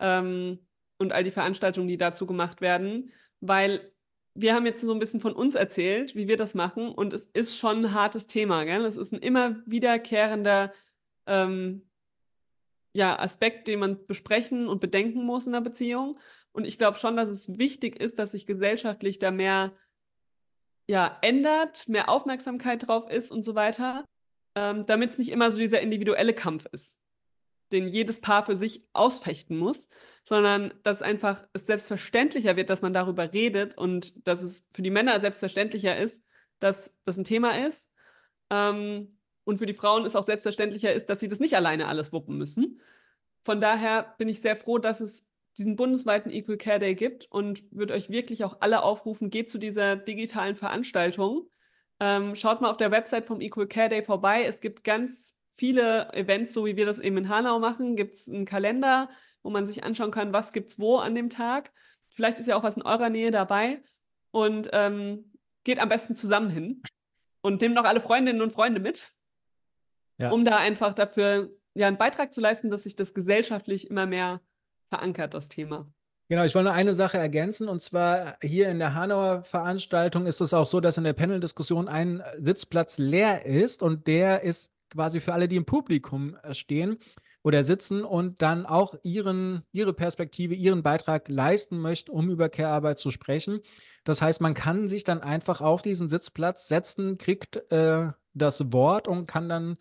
ähm, 0.00 0.58
und 0.98 1.12
all 1.12 1.24
die 1.24 1.30
Veranstaltungen, 1.30 1.88
die 1.88 1.96
dazu 1.96 2.26
gemacht 2.26 2.60
werden, 2.60 3.10
weil 3.40 3.92
wir 4.34 4.54
haben 4.54 4.66
jetzt 4.66 4.80
so 4.80 4.92
ein 4.92 4.98
bisschen 4.98 5.20
von 5.20 5.32
uns 5.32 5.54
erzählt, 5.54 6.14
wie 6.14 6.28
wir 6.28 6.36
das 6.36 6.54
machen. 6.54 6.90
Und 6.90 7.12
es 7.12 7.24
ist 7.24 7.56
schon 7.56 7.84
ein 7.84 7.94
hartes 7.94 8.26
Thema. 8.28 8.64
Gell? 8.64 8.84
Es 8.84 8.96
ist 8.96 9.12
ein 9.12 9.20
immer 9.20 9.56
wiederkehrender 9.66 10.72
ähm, 11.26 11.88
ja, 12.92 13.18
Aspekt, 13.18 13.66
den 13.66 13.80
man 13.80 14.06
besprechen 14.06 14.68
und 14.68 14.80
bedenken 14.80 15.24
muss 15.24 15.46
in 15.46 15.52
der 15.52 15.60
Beziehung. 15.60 16.18
Und 16.58 16.66
ich 16.66 16.76
glaube 16.76 16.98
schon, 16.98 17.16
dass 17.16 17.30
es 17.30 17.58
wichtig 17.58 18.00
ist, 18.00 18.18
dass 18.18 18.32
sich 18.32 18.44
gesellschaftlich 18.44 19.18
da 19.18 19.30
mehr 19.30 19.72
ja, 20.86 21.18
ändert, 21.22 21.88
mehr 21.88 22.08
Aufmerksamkeit 22.08 22.86
drauf 22.86 23.10
ist 23.10 23.30
und 23.30 23.44
so 23.44 23.54
weiter 23.54 24.04
ähm, 24.58 24.86
damit 24.86 25.10
es 25.10 25.18
nicht 25.18 25.30
immer 25.30 25.50
so 25.50 25.58
dieser 25.58 25.80
individuelle 25.80 26.34
Kampf 26.34 26.66
ist, 26.72 26.98
den 27.70 27.86
jedes 27.86 28.20
Paar 28.20 28.44
für 28.44 28.56
sich 28.56 28.84
ausfechten 28.92 29.56
muss, 29.56 29.88
sondern 30.24 30.74
dass 30.82 31.02
einfach 31.02 31.46
es 31.52 31.66
selbstverständlicher 31.66 32.56
wird, 32.56 32.70
dass 32.70 32.82
man 32.82 32.92
darüber 32.92 33.32
redet 33.32 33.78
und 33.78 34.26
dass 34.26 34.42
es 34.42 34.66
für 34.72 34.82
die 34.82 34.90
Männer 34.90 35.20
selbstverständlicher 35.20 35.96
ist, 35.96 36.22
dass 36.58 36.98
das 37.04 37.18
ein 37.18 37.24
Thema 37.24 37.66
ist. 37.66 37.88
Ähm, 38.50 39.18
und 39.44 39.58
für 39.58 39.66
die 39.66 39.74
Frauen 39.74 40.04
es 40.04 40.16
auch 40.16 40.24
selbstverständlicher 40.24 40.92
ist, 40.92 41.06
dass 41.08 41.20
sie 41.20 41.28
das 41.28 41.40
nicht 41.40 41.56
alleine 41.56 41.86
alles 41.86 42.12
wuppen 42.12 42.36
müssen. 42.36 42.80
Von 43.44 43.60
daher 43.60 44.14
bin 44.18 44.28
ich 44.28 44.40
sehr 44.40 44.56
froh, 44.56 44.78
dass 44.78 45.00
es 45.00 45.30
diesen 45.58 45.76
bundesweiten 45.76 46.30
Equal 46.30 46.56
Care 46.56 46.78
Day 46.78 46.94
gibt 46.94 47.26
und 47.30 47.64
würde 47.70 47.94
euch 47.94 48.08
wirklich 48.08 48.44
auch 48.44 48.58
alle 48.60 48.82
aufrufen, 48.82 49.30
geht 49.30 49.50
zu 49.50 49.58
dieser 49.58 49.96
digitalen 49.96 50.56
Veranstaltung. 50.56 51.48
Ähm, 52.00 52.34
schaut 52.34 52.60
mal 52.60 52.70
auf 52.70 52.76
der 52.76 52.90
Website 52.90 53.26
vom 53.26 53.40
Equal 53.40 53.66
Care 53.66 53.88
Day 53.88 54.02
vorbei. 54.02 54.44
Es 54.44 54.60
gibt 54.60 54.84
ganz 54.84 55.34
viele 55.52 56.12
Events, 56.14 56.52
so 56.52 56.64
wie 56.64 56.76
wir 56.76 56.86
das 56.86 57.00
eben 57.00 57.18
in 57.18 57.28
Hanau 57.28 57.58
machen. 57.58 57.96
Gibt 57.96 58.14
es 58.14 58.28
einen 58.28 58.44
Kalender, 58.44 59.10
wo 59.42 59.50
man 59.50 59.66
sich 59.66 59.82
anschauen 59.82 60.12
kann, 60.12 60.32
was 60.32 60.52
gibt 60.52 60.70
es 60.70 60.78
wo 60.78 60.98
an 60.98 61.14
dem 61.14 61.28
Tag. 61.28 61.72
Vielleicht 62.10 62.38
ist 62.38 62.46
ja 62.46 62.56
auch 62.56 62.62
was 62.62 62.76
in 62.76 62.82
eurer 62.82 63.10
Nähe 63.10 63.30
dabei. 63.30 63.82
Und 64.30 64.70
ähm, 64.72 65.32
geht 65.64 65.80
am 65.80 65.88
besten 65.88 66.14
zusammen 66.14 66.50
hin 66.50 66.82
und 67.40 67.60
nehmt 67.60 67.74
noch 67.74 67.84
alle 67.84 68.00
Freundinnen 68.00 68.42
und 68.42 68.52
Freunde 68.52 68.80
mit, 68.80 69.12
ja. 70.18 70.30
um 70.30 70.44
da 70.44 70.56
einfach 70.56 70.94
dafür 70.94 71.50
ja, 71.74 71.88
einen 71.88 71.98
Beitrag 71.98 72.32
zu 72.32 72.40
leisten, 72.40 72.70
dass 72.70 72.84
sich 72.84 72.96
das 72.96 73.14
gesellschaftlich 73.14 73.90
immer 73.90 74.06
mehr 74.06 74.40
verankert, 74.88 75.34
das 75.34 75.48
Thema. 75.48 75.90
Genau, 76.28 76.44
ich 76.44 76.54
wollte 76.54 76.68
nur 76.68 76.74
eine 76.74 76.94
Sache 76.94 77.16
ergänzen 77.16 77.68
und 77.68 77.80
zwar 77.80 78.36
hier 78.42 78.68
in 78.68 78.78
der 78.78 78.94
Hanauer 78.94 79.44
Veranstaltung 79.44 80.26
ist 80.26 80.42
es 80.42 80.52
auch 80.52 80.66
so, 80.66 80.80
dass 80.80 80.98
in 80.98 81.04
der 81.04 81.14
Panel-Diskussion 81.14 81.88
ein 81.88 82.22
Sitzplatz 82.38 82.98
leer 82.98 83.46
ist 83.46 83.82
und 83.82 84.06
der 84.06 84.42
ist 84.42 84.72
quasi 84.90 85.20
für 85.20 85.32
alle, 85.32 85.48
die 85.48 85.56
im 85.56 85.64
Publikum 85.64 86.36
stehen. 86.52 86.98
oder 87.42 87.62
sitzen 87.64 88.04
und 88.04 88.42
dann 88.42 88.66
auch 88.66 88.94
ihren, 89.02 89.62
ihre 89.72 89.94
Perspektive, 89.94 90.54
ihren 90.54 90.82
Beitrag 90.82 91.28
leisten 91.28 91.78
möchten, 91.78 92.10
um 92.10 92.28
über 92.30 92.48
Care-Arbeit 92.48 92.98
zu 92.98 93.10
sprechen. 93.10 93.60
Das 94.04 94.20
heißt, 94.20 94.40
man 94.40 94.54
kann 94.54 94.88
sich 94.88 95.04
dann 95.04 95.22
einfach 95.22 95.60
auf 95.60 95.80
diesen 95.80 96.08
Sitzplatz 96.08 96.68
setzen, 96.68 97.16
kriegt 97.16 97.56
äh, 97.72 98.08
das 98.34 98.72
Wort 98.72 99.08
und 99.08 99.26
kann 99.26 99.48
dann 99.48 99.76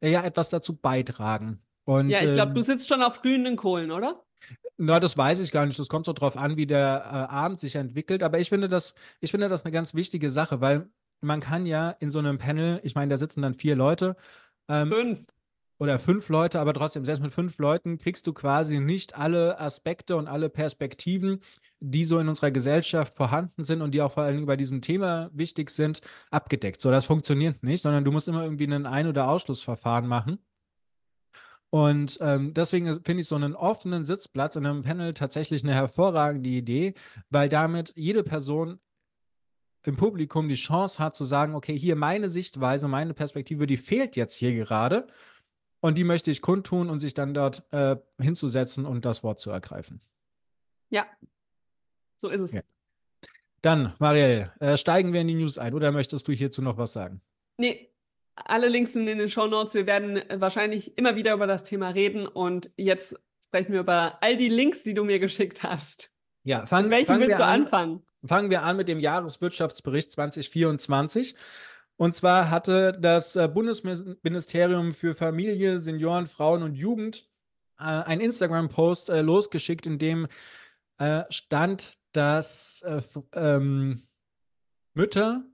äh, 0.00 0.10
ja 0.10 0.22
etwas 0.24 0.48
dazu 0.48 0.76
beitragen. 0.76 1.60
Und, 1.84 2.08
ja, 2.08 2.22
ich 2.22 2.32
glaube, 2.32 2.50
ähm, 2.50 2.54
du 2.54 2.62
sitzt 2.62 2.88
schon 2.88 3.02
auf 3.02 3.20
glühenden 3.20 3.56
Kohlen, 3.56 3.90
oder? 3.90 4.24
Na, 4.78 5.00
das 5.00 5.16
weiß 5.16 5.40
ich 5.40 5.52
gar 5.52 5.66
nicht. 5.66 5.78
Das 5.78 5.88
kommt 5.88 6.06
so 6.06 6.12
drauf 6.12 6.36
an, 6.36 6.56
wie 6.56 6.66
der 6.66 7.02
äh, 7.04 7.32
Abend 7.32 7.60
sich 7.60 7.76
entwickelt. 7.76 8.22
Aber 8.22 8.38
ich 8.40 8.48
finde 8.48 8.68
das, 8.68 8.94
ich 9.20 9.30
finde 9.30 9.48
das 9.48 9.64
eine 9.64 9.72
ganz 9.72 9.94
wichtige 9.94 10.30
Sache, 10.30 10.60
weil 10.60 10.88
man 11.20 11.40
kann 11.40 11.66
ja 11.66 11.90
in 11.90 12.10
so 12.10 12.18
einem 12.18 12.38
Panel, 12.38 12.80
ich 12.82 12.94
meine, 12.94 13.10
da 13.10 13.16
sitzen 13.16 13.42
dann 13.42 13.54
vier 13.54 13.76
Leute. 13.76 14.16
Ähm, 14.68 14.90
fünf. 14.90 15.26
Oder 15.78 15.98
fünf 15.98 16.28
Leute, 16.28 16.60
aber 16.60 16.74
trotzdem, 16.74 17.04
selbst 17.04 17.22
mit 17.22 17.34
fünf 17.34 17.58
Leuten 17.58 17.98
kriegst 17.98 18.28
du 18.28 18.32
quasi 18.32 18.78
nicht 18.78 19.16
alle 19.16 19.58
Aspekte 19.58 20.14
und 20.14 20.28
alle 20.28 20.48
Perspektiven, 20.48 21.40
die 21.80 22.04
so 22.04 22.20
in 22.20 22.28
unserer 22.28 22.52
Gesellschaft 22.52 23.16
vorhanden 23.16 23.64
sind 23.64 23.82
und 23.82 23.90
die 23.92 24.00
auch 24.00 24.12
vor 24.12 24.22
allem 24.22 24.42
über 24.42 24.56
diesem 24.56 24.80
Thema 24.80 25.28
wichtig 25.32 25.70
sind, 25.70 26.00
abgedeckt. 26.30 26.80
So, 26.80 26.92
das 26.92 27.06
funktioniert 27.06 27.64
nicht, 27.64 27.82
sondern 27.82 28.04
du 28.04 28.12
musst 28.12 28.28
immer 28.28 28.44
irgendwie 28.44 28.66
ein 28.66 28.86
Ein- 28.86 29.08
oder 29.08 29.26
Ausschlussverfahren 29.28 30.06
machen. 30.06 30.38
Und 31.72 32.18
ähm, 32.20 32.52
deswegen 32.52 33.02
finde 33.02 33.22
ich 33.22 33.28
so 33.28 33.34
einen 33.34 33.56
offenen 33.56 34.04
Sitzplatz 34.04 34.56
in 34.56 34.66
einem 34.66 34.82
Panel 34.82 35.14
tatsächlich 35.14 35.62
eine 35.62 35.72
hervorragende 35.72 36.50
Idee, 36.50 36.92
weil 37.30 37.48
damit 37.48 37.94
jede 37.96 38.22
Person 38.22 38.78
im 39.82 39.96
Publikum 39.96 40.50
die 40.50 40.54
Chance 40.54 41.02
hat 41.02 41.16
zu 41.16 41.24
sagen, 41.24 41.54
okay, 41.54 41.76
hier 41.76 41.96
meine 41.96 42.28
Sichtweise, 42.28 42.88
meine 42.88 43.14
Perspektive, 43.14 43.66
die 43.66 43.78
fehlt 43.78 44.16
jetzt 44.16 44.34
hier 44.34 44.54
gerade 44.54 45.06
und 45.80 45.96
die 45.96 46.04
möchte 46.04 46.30
ich 46.30 46.42
kundtun 46.42 46.90
und 46.90 47.00
sich 47.00 47.14
dann 47.14 47.32
dort 47.32 47.62
äh, 47.72 47.96
hinzusetzen 48.20 48.84
und 48.84 49.06
das 49.06 49.22
Wort 49.22 49.40
zu 49.40 49.50
ergreifen. 49.50 50.02
Ja, 50.90 51.06
so 52.18 52.28
ist 52.28 52.40
es. 52.42 52.52
Ja. 52.52 52.60
Dann, 53.62 53.94
Marielle, 53.98 54.52
äh, 54.60 54.76
steigen 54.76 55.14
wir 55.14 55.22
in 55.22 55.28
die 55.28 55.36
News 55.36 55.56
ein 55.56 55.72
oder 55.72 55.90
möchtest 55.90 56.28
du 56.28 56.32
hierzu 56.32 56.60
noch 56.60 56.76
was 56.76 56.92
sagen? 56.92 57.22
Nee, 57.56 57.91
alle 58.36 58.68
Links 58.68 58.92
sind 58.92 59.08
in 59.08 59.18
den 59.18 59.28
Show 59.28 59.46
Notes. 59.46 59.74
Wir 59.74 59.86
werden 59.86 60.16
äh, 60.16 60.40
wahrscheinlich 60.40 60.96
immer 60.96 61.16
wieder 61.16 61.34
über 61.34 61.46
das 61.46 61.64
Thema 61.64 61.90
reden 61.90 62.26
und 62.26 62.70
jetzt 62.76 63.16
sprechen 63.44 63.72
wir 63.72 63.80
über 63.80 64.18
all 64.22 64.36
die 64.36 64.48
Links, 64.48 64.82
die 64.82 64.94
du 64.94 65.04
mir 65.04 65.18
geschickt 65.18 65.62
hast. 65.62 66.10
Ja, 66.44 66.66
fang, 66.66 66.84
mit 66.84 66.92
welchem 66.92 67.20
willst 67.20 67.38
du 67.38 67.44
an, 67.44 67.62
anfangen? 67.62 68.02
Fangen 68.24 68.50
wir 68.50 68.62
an 68.62 68.76
mit 68.76 68.88
dem 68.88 69.00
Jahreswirtschaftsbericht 69.00 70.12
2024. 70.12 71.36
Und 71.96 72.16
zwar 72.16 72.50
hatte 72.50 72.92
das 72.92 73.36
äh, 73.36 73.48
Bundesministerium 73.48 74.94
für 74.94 75.14
Familie, 75.14 75.78
Senioren, 75.80 76.26
Frauen 76.26 76.62
und 76.62 76.74
Jugend 76.74 77.28
äh, 77.78 77.84
einen 77.84 78.20
Instagram-Post 78.20 79.10
äh, 79.10 79.20
losgeschickt, 79.20 79.86
in 79.86 79.98
dem 79.98 80.26
äh, 80.98 81.24
stand, 81.30 81.98
dass 82.12 82.82
äh, 82.82 83.02
ähm, 83.34 84.02
Mütter, 84.94 85.44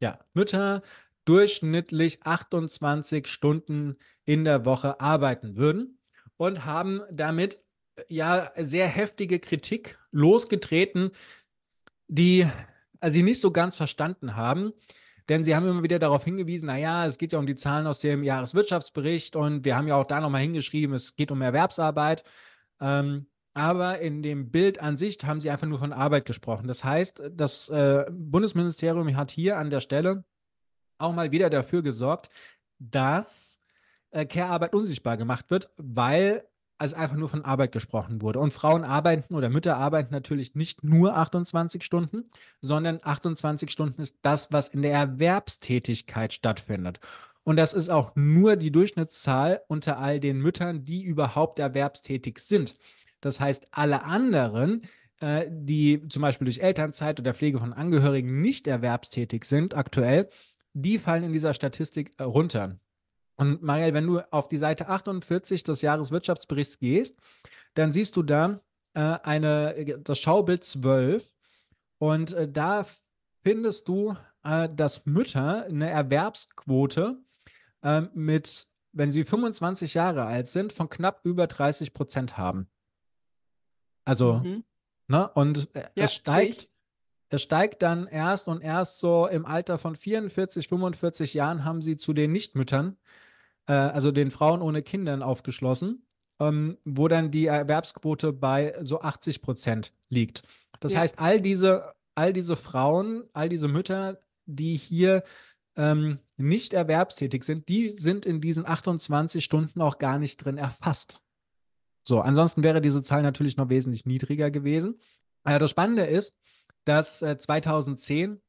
ja, 0.00 0.18
Mütter 0.34 0.82
durchschnittlich 1.24 2.24
28 2.24 3.26
Stunden 3.26 3.96
in 4.24 4.44
der 4.44 4.64
Woche 4.64 5.00
arbeiten 5.00 5.56
würden 5.56 5.98
und 6.36 6.64
haben 6.64 7.02
damit 7.10 7.58
äh, 7.96 8.02
ja 8.08 8.50
sehr 8.56 8.86
heftige 8.86 9.38
Kritik 9.38 9.98
losgetreten, 10.10 11.10
die 12.08 12.46
also 13.00 13.14
sie 13.14 13.22
nicht 13.22 13.40
so 13.40 13.50
ganz 13.50 13.76
verstanden 13.76 14.36
haben. 14.36 14.72
Denn 15.28 15.44
sie 15.44 15.54
haben 15.54 15.68
immer 15.68 15.82
wieder 15.82 15.98
darauf 15.98 16.24
hingewiesen, 16.24 16.66
naja, 16.66 17.06
es 17.06 17.16
geht 17.16 17.32
ja 17.32 17.38
um 17.38 17.46
die 17.46 17.54
Zahlen 17.54 17.86
aus 17.86 18.00
dem 18.00 18.24
Jahreswirtschaftsbericht 18.24 19.36
und 19.36 19.64
wir 19.64 19.76
haben 19.76 19.86
ja 19.86 19.94
auch 19.94 20.06
da 20.06 20.20
nochmal 20.20 20.42
hingeschrieben, 20.42 20.94
es 20.96 21.14
geht 21.14 21.30
um 21.30 21.40
Erwerbsarbeit. 21.42 22.24
Ähm, 22.80 23.26
aber 23.54 24.00
in 24.00 24.22
dem 24.22 24.50
Bild 24.50 24.80
an 24.80 24.96
sich 24.96 25.18
haben 25.24 25.40
sie 25.40 25.50
einfach 25.50 25.66
nur 25.66 25.78
von 25.78 25.92
Arbeit 25.92 26.24
gesprochen. 26.24 26.66
Das 26.68 26.84
heißt, 26.84 27.22
das 27.32 27.68
äh, 27.68 28.06
Bundesministerium 28.10 29.14
hat 29.16 29.30
hier 29.30 29.58
an 29.58 29.70
der 29.70 29.80
Stelle 29.80 30.24
auch 31.02 31.12
mal 31.12 31.32
wieder 31.32 31.50
dafür 31.50 31.82
gesorgt, 31.82 32.30
dass 32.78 33.60
äh, 34.10 34.26
Care-Arbeit 34.26 34.74
unsichtbar 34.74 35.16
gemacht 35.16 35.50
wird, 35.50 35.70
weil 35.76 36.44
also 36.82 36.96
einfach 36.96 37.16
nur 37.16 37.28
von 37.28 37.44
Arbeit 37.44 37.70
gesprochen 37.70 38.22
wurde. 38.22 38.40
Und 38.40 38.52
Frauen 38.52 38.82
arbeiten 38.82 39.36
oder 39.36 39.50
Mütter 39.50 39.76
arbeiten 39.76 40.12
natürlich 40.12 40.56
nicht 40.56 40.82
nur 40.82 41.16
28 41.16 41.84
Stunden, 41.84 42.24
sondern 42.60 42.98
28 43.00 43.70
Stunden 43.70 44.02
ist 44.02 44.18
das, 44.22 44.50
was 44.50 44.66
in 44.66 44.82
der 44.82 44.92
Erwerbstätigkeit 44.92 46.32
stattfindet. 46.32 46.98
Und 47.44 47.56
das 47.56 47.72
ist 47.72 47.88
auch 47.88 48.16
nur 48.16 48.56
die 48.56 48.72
Durchschnittszahl 48.72 49.62
unter 49.68 49.98
all 49.98 50.18
den 50.18 50.40
Müttern, 50.40 50.82
die 50.82 51.02
überhaupt 51.04 51.60
erwerbstätig 51.60 52.40
sind. 52.40 52.74
Das 53.20 53.38
heißt, 53.38 53.68
alle 53.70 54.02
anderen, 54.02 54.82
äh, 55.20 55.46
die 55.48 56.06
zum 56.08 56.22
Beispiel 56.22 56.46
durch 56.46 56.60
Elternzeit 56.60 57.20
oder 57.20 57.32
Pflege 57.32 57.60
von 57.60 57.72
Angehörigen 57.72 58.40
nicht 58.42 58.66
erwerbstätig 58.66 59.44
sind 59.44 59.76
aktuell, 59.76 60.28
die 60.74 60.98
fallen 60.98 61.24
in 61.24 61.32
dieser 61.32 61.54
Statistik 61.54 62.12
äh, 62.18 62.22
runter. 62.22 62.78
Und 63.36 63.62
Marielle, 63.62 63.94
wenn 63.94 64.06
du 64.06 64.20
auf 64.32 64.48
die 64.48 64.58
Seite 64.58 64.88
48 64.88 65.64
des 65.64 65.82
Jahreswirtschaftsberichts 65.82 66.78
gehst, 66.78 67.18
dann 67.74 67.92
siehst 67.92 68.16
du 68.16 68.22
da 68.22 68.60
äh, 68.94 69.00
eine, 69.00 70.00
das 70.04 70.18
Schaubild 70.18 70.64
12 70.64 71.32
und 71.98 72.32
äh, 72.34 72.48
da 72.50 72.86
findest 73.42 73.88
du, 73.88 74.16
äh, 74.44 74.68
dass 74.68 75.06
Mütter 75.06 75.64
eine 75.64 75.90
Erwerbsquote 75.90 77.18
äh, 77.82 78.02
mit, 78.14 78.66
wenn 78.92 79.12
sie 79.12 79.24
25 79.24 79.94
Jahre 79.94 80.24
alt 80.24 80.48
sind, 80.48 80.72
von 80.72 80.88
knapp 80.88 81.20
über 81.24 81.46
30 81.46 81.92
Prozent 81.92 82.38
haben. 82.38 82.68
Also, 84.04 84.34
mhm. 84.34 84.64
ne, 85.08 85.28
und 85.34 85.68
äh, 85.74 85.88
ja, 85.94 86.04
es 86.04 86.14
steigt 86.14 86.68
es 87.32 87.40
steigt 87.40 87.80
dann 87.80 88.06
erst 88.06 88.46
und 88.46 88.60
erst 88.60 88.98
so 88.98 89.26
im 89.26 89.46
Alter 89.46 89.78
von 89.78 89.96
44, 89.96 90.68
45 90.68 91.32
Jahren 91.32 91.64
haben 91.64 91.80
sie 91.80 91.96
zu 91.96 92.12
den 92.12 92.30
Nichtmüttern, 92.30 92.98
äh, 93.66 93.72
also 93.72 94.12
den 94.12 94.30
Frauen 94.30 94.60
ohne 94.60 94.82
Kindern 94.82 95.22
aufgeschlossen, 95.22 96.04
ähm, 96.40 96.76
wo 96.84 97.08
dann 97.08 97.30
die 97.30 97.46
Erwerbsquote 97.46 98.34
bei 98.34 98.74
so 98.82 99.00
80 99.00 99.40
Prozent 99.40 99.94
liegt. 100.10 100.42
Das 100.80 100.92
ja. 100.92 101.00
heißt, 101.00 101.20
all 101.20 101.40
diese, 101.40 101.94
all 102.14 102.34
diese 102.34 102.54
Frauen, 102.54 103.24
all 103.32 103.48
diese 103.48 103.66
Mütter, 103.66 104.20
die 104.44 104.76
hier 104.76 105.24
ähm, 105.74 106.18
nicht 106.36 106.74
erwerbstätig 106.74 107.44
sind, 107.44 107.66
die 107.70 107.88
sind 107.88 108.26
in 108.26 108.42
diesen 108.42 108.66
28 108.66 109.42
Stunden 109.42 109.80
auch 109.80 109.96
gar 109.96 110.18
nicht 110.18 110.36
drin 110.36 110.58
erfasst. 110.58 111.22
So, 112.04 112.20
ansonsten 112.20 112.62
wäre 112.62 112.82
diese 112.82 113.02
Zahl 113.02 113.22
natürlich 113.22 113.56
noch 113.56 113.70
wesentlich 113.70 114.04
niedriger 114.04 114.50
gewesen. 114.50 115.00
Äh, 115.44 115.58
das 115.58 115.70
Spannende 115.70 116.02
ist, 116.02 116.34
dass 116.84 117.22
äh, 117.22 117.38
2010 117.38 118.40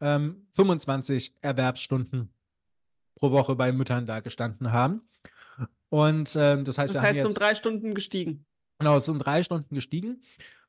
ähm, 0.00 0.46
25 0.52 1.34
Erwerbsstunden 1.40 2.32
pro 3.16 3.30
Woche 3.30 3.54
bei 3.54 3.72
Müttern 3.72 4.06
da 4.06 4.20
gestanden 4.20 4.72
haben. 4.72 5.08
Und 5.88 6.34
ähm, 6.36 6.64
das 6.64 6.78
heißt, 6.78 6.94
das 6.94 7.02
heißt, 7.02 7.24
um 7.24 7.34
drei 7.34 7.54
Stunden 7.54 7.94
gestiegen. 7.94 8.44
Genau, 8.78 8.96
es 8.96 9.04
ist 9.04 9.08
um 9.08 9.18
drei 9.18 9.42
Stunden 9.42 9.74
gestiegen. 9.74 10.22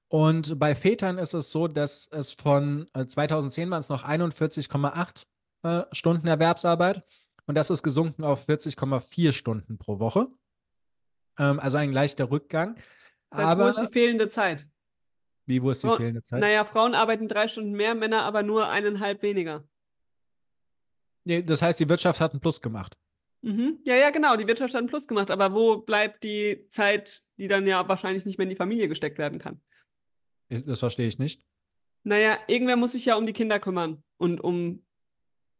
Und 0.07 0.59
bei 0.59 0.75
Vätern 0.75 1.17
ist 1.17 1.33
es 1.33 1.51
so, 1.51 1.67
dass 1.67 2.07
es 2.11 2.33
von 2.33 2.87
äh, 2.93 3.07
2010 3.07 3.69
waren 3.71 3.79
es 3.79 3.89
noch 3.89 4.05
41,8 4.05 5.25
äh, 5.63 5.85
Stunden 5.91 6.27
Erwerbsarbeit 6.27 7.03
und 7.47 7.55
das 7.55 7.69
ist 7.69 7.83
gesunken 7.83 8.23
auf 8.23 8.47
40,4 8.47 9.33
Stunden 9.33 9.77
pro 9.77 9.99
Woche. 9.99 10.27
Ähm, 11.39 11.59
also 11.59 11.77
ein 11.77 11.91
leichter 11.91 12.29
Rückgang. 12.29 12.75
Das 13.31 13.41
Aber, 13.41 13.65
wo 13.65 13.69
ist 13.69 13.89
die 13.89 13.91
fehlende 13.91 14.29
Zeit? 14.29 14.67
Wie, 15.45 15.61
wo 15.61 15.69
ist 15.69 15.83
die 15.83 15.89
fehlende 15.95 16.23
Zeit? 16.23 16.41
Naja, 16.41 16.65
Frauen 16.65 16.95
arbeiten 16.95 17.27
drei 17.27 17.47
Stunden 17.47 17.71
mehr, 17.71 17.93
Männer 17.95 18.23
aber 18.23 18.43
nur 18.43 18.69
eineinhalb 18.69 19.21
weniger. 19.21 19.63
Nee, 21.23 21.41
das 21.41 21.61
heißt, 21.61 21.79
die 21.79 21.89
Wirtschaft 21.89 22.19
hat 22.19 22.31
einen 22.31 22.39
Plus 22.39 22.61
gemacht. 22.61 22.97
Mhm. 23.41 23.79
Ja, 23.83 23.95
ja, 23.95 24.09
genau, 24.09 24.35
die 24.35 24.47
Wirtschaft 24.47 24.73
hat 24.73 24.79
einen 24.79 24.87
Plus 24.87 25.07
gemacht. 25.07 25.29
Aber 25.29 25.53
wo 25.53 25.77
bleibt 25.77 26.23
die 26.23 26.67
Zeit, 26.69 27.21
die 27.37 27.47
dann 27.47 27.67
ja 27.67 27.87
wahrscheinlich 27.87 28.25
nicht 28.25 28.37
mehr 28.37 28.45
in 28.45 28.49
die 28.49 28.55
Familie 28.55 28.87
gesteckt 28.87 29.17
werden 29.17 29.39
kann? 29.39 29.61
Das 30.49 30.79
verstehe 30.79 31.07
ich 31.07 31.19
nicht. 31.19 31.45
Naja, 32.03 32.37
irgendwer 32.47 32.75
muss 32.75 32.93
sich 32.93 33.05
ja 33.05 33.15
um 33.15 33.25
die 33.25 33.33
Kinder 33.33 33.59
kümmern 33.59 34.03
und 34.17 34.41
um 34.41 34.83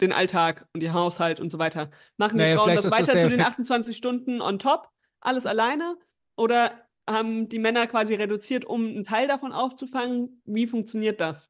den 0.01 0.11
Alltag 0.11 0.67
und 0.73 0.81
den 0.81 0.93
Haushalt 0.93 1.39
und 1.39 1.51
so 1.51 1.57
weiter. 1.57 1.89
Machen 2.17 2.37
die 2.37 2.43
naja, 2.43 2.57
Frauen 2.57 2.75
das 2.75 2.91
weiter 2.91 3.13
das 3.13 3.21
zu 3.23 3.29
den 3.29 3.41
28 3.41 3.95
Stunden 3.95 4.41
on 4.41 4.59
top, 4.59 4.89
alles 5.19 5.45
alleine? 5.45 5.97
Oder 6.35 6.84
haben 7.07 7.49
die 7.49 7.59
Männer 7.59 7.87
quasi 7.87 8.15
reduziert, 8.15 8.65
um 8.65 8.85
einen 8.85 9.03
Teil 9.03 9.27
davon 9.27 9.51
aufzufangen. 9.51 10.41
Wie 10.45 10.67
funktioniert 10.67 11.21
das? 11.21 11.49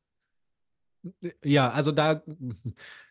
Ja, 1.44 1.70
also 1.70 1.92
da, 1.92 2.24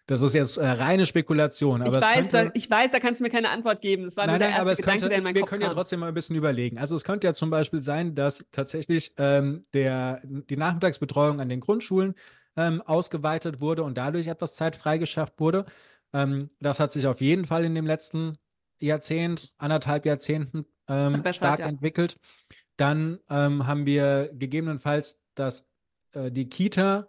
das 0.06 0.20
ist 0.20 0.34
jetzt 0.34 0.56
äh, 0.56 0.66
reine 0.66 1.06
Spekulation. 1.06 1.82
Aber 1.82 1.98
ich, 1.98 2.04
weiß, 2.04 2.14
könnte, 2.14 2.44
da, 2.46 2.50
ich 2.54 2.70
weiß, 2.70 2.90
da 2.90 3.00
kannst 3.00 3.20
du 3.20 3.24
mir 3.24 3.30
keine 3.30 3.50
Antwort 3.50 3.80
geben. 3.80 4.04
Das 4.04 4.16
war 4.16 4.26
nein, 4.26 4.34
nur 4.34 4.38
der 4.40 4.50
nein, 4.50 4.66
erste 4.66 4.82
Gedanke, 4.82 4.90
könnte, 4.90 5.08
der 5.08 5.18
in 5.18 5.24
meinen 5.24 5.34
Wir 5.34 5.42
Kopf 5.42 5.50
können 5.50 5.62
kam. 5.62 5.70
ja 5.70 5.74
trotzdem 5.74 6.00
mal 6.00 6.08
ein 6.08 6.14
bisschen 6.14 6.36
überlegen. 6.36 6.78
Also 6.78 6.96
es 6.96 7.04
könnte 7.04 7.26
ja 7.26 7.34
zum 7.34 7.50
Beispiel 7.50 7.80
sein, 7.80 8.14
dass 8.14 8.44
tatsächlich 8.52 9.14
ähm, 9.16 9.64
der, 9.72 10.20
die 10.24 10.56
Nachmittagsbetreuung 10.56 11.40
an 11.40 11.48
den 11.48 11.60
Grundschulen 11.60 12.14
ähm, 12.56 12.82
ausgeweitet 12.82 13.60
wurde 13.60 13.82
und 13.82 13.96
dadurch 13.96 14.26
etwas 14.26 14.54
Zeit 14.54 14.76
freigeschafft 14.76 15.40
wurde. 15.40 15.64
Ähm, 16.12 16.50
das 16.60 16.80
hat 16.80 16.92
sich 16.92 17.06
auf 17.06 17.20
jeden 17.20 17.46
Fall 17.46 17.64
in 17.64 17.74
dem 17.74 17.86
letzten 17.86 18.38
Jahrzehnt, 18.80 19.54
anderthalb 19.56 20.04
Jahrzehnten 20.04 20.66
ähm, 20.88 21.22
stark 21.32 21.60
ja. 21.60 21.66
entwickelt. 21.66 22.18
Dann 22.76 23.18
ähm, 23.30 23.66
haben 23.66 23.86
wir 23.86 24.30
gegebenenfalls, 24.32 25.18
dass 25.34 25.66
äh, 26.12 26.30
die 26.30 26.48
Kita 26.48 27.08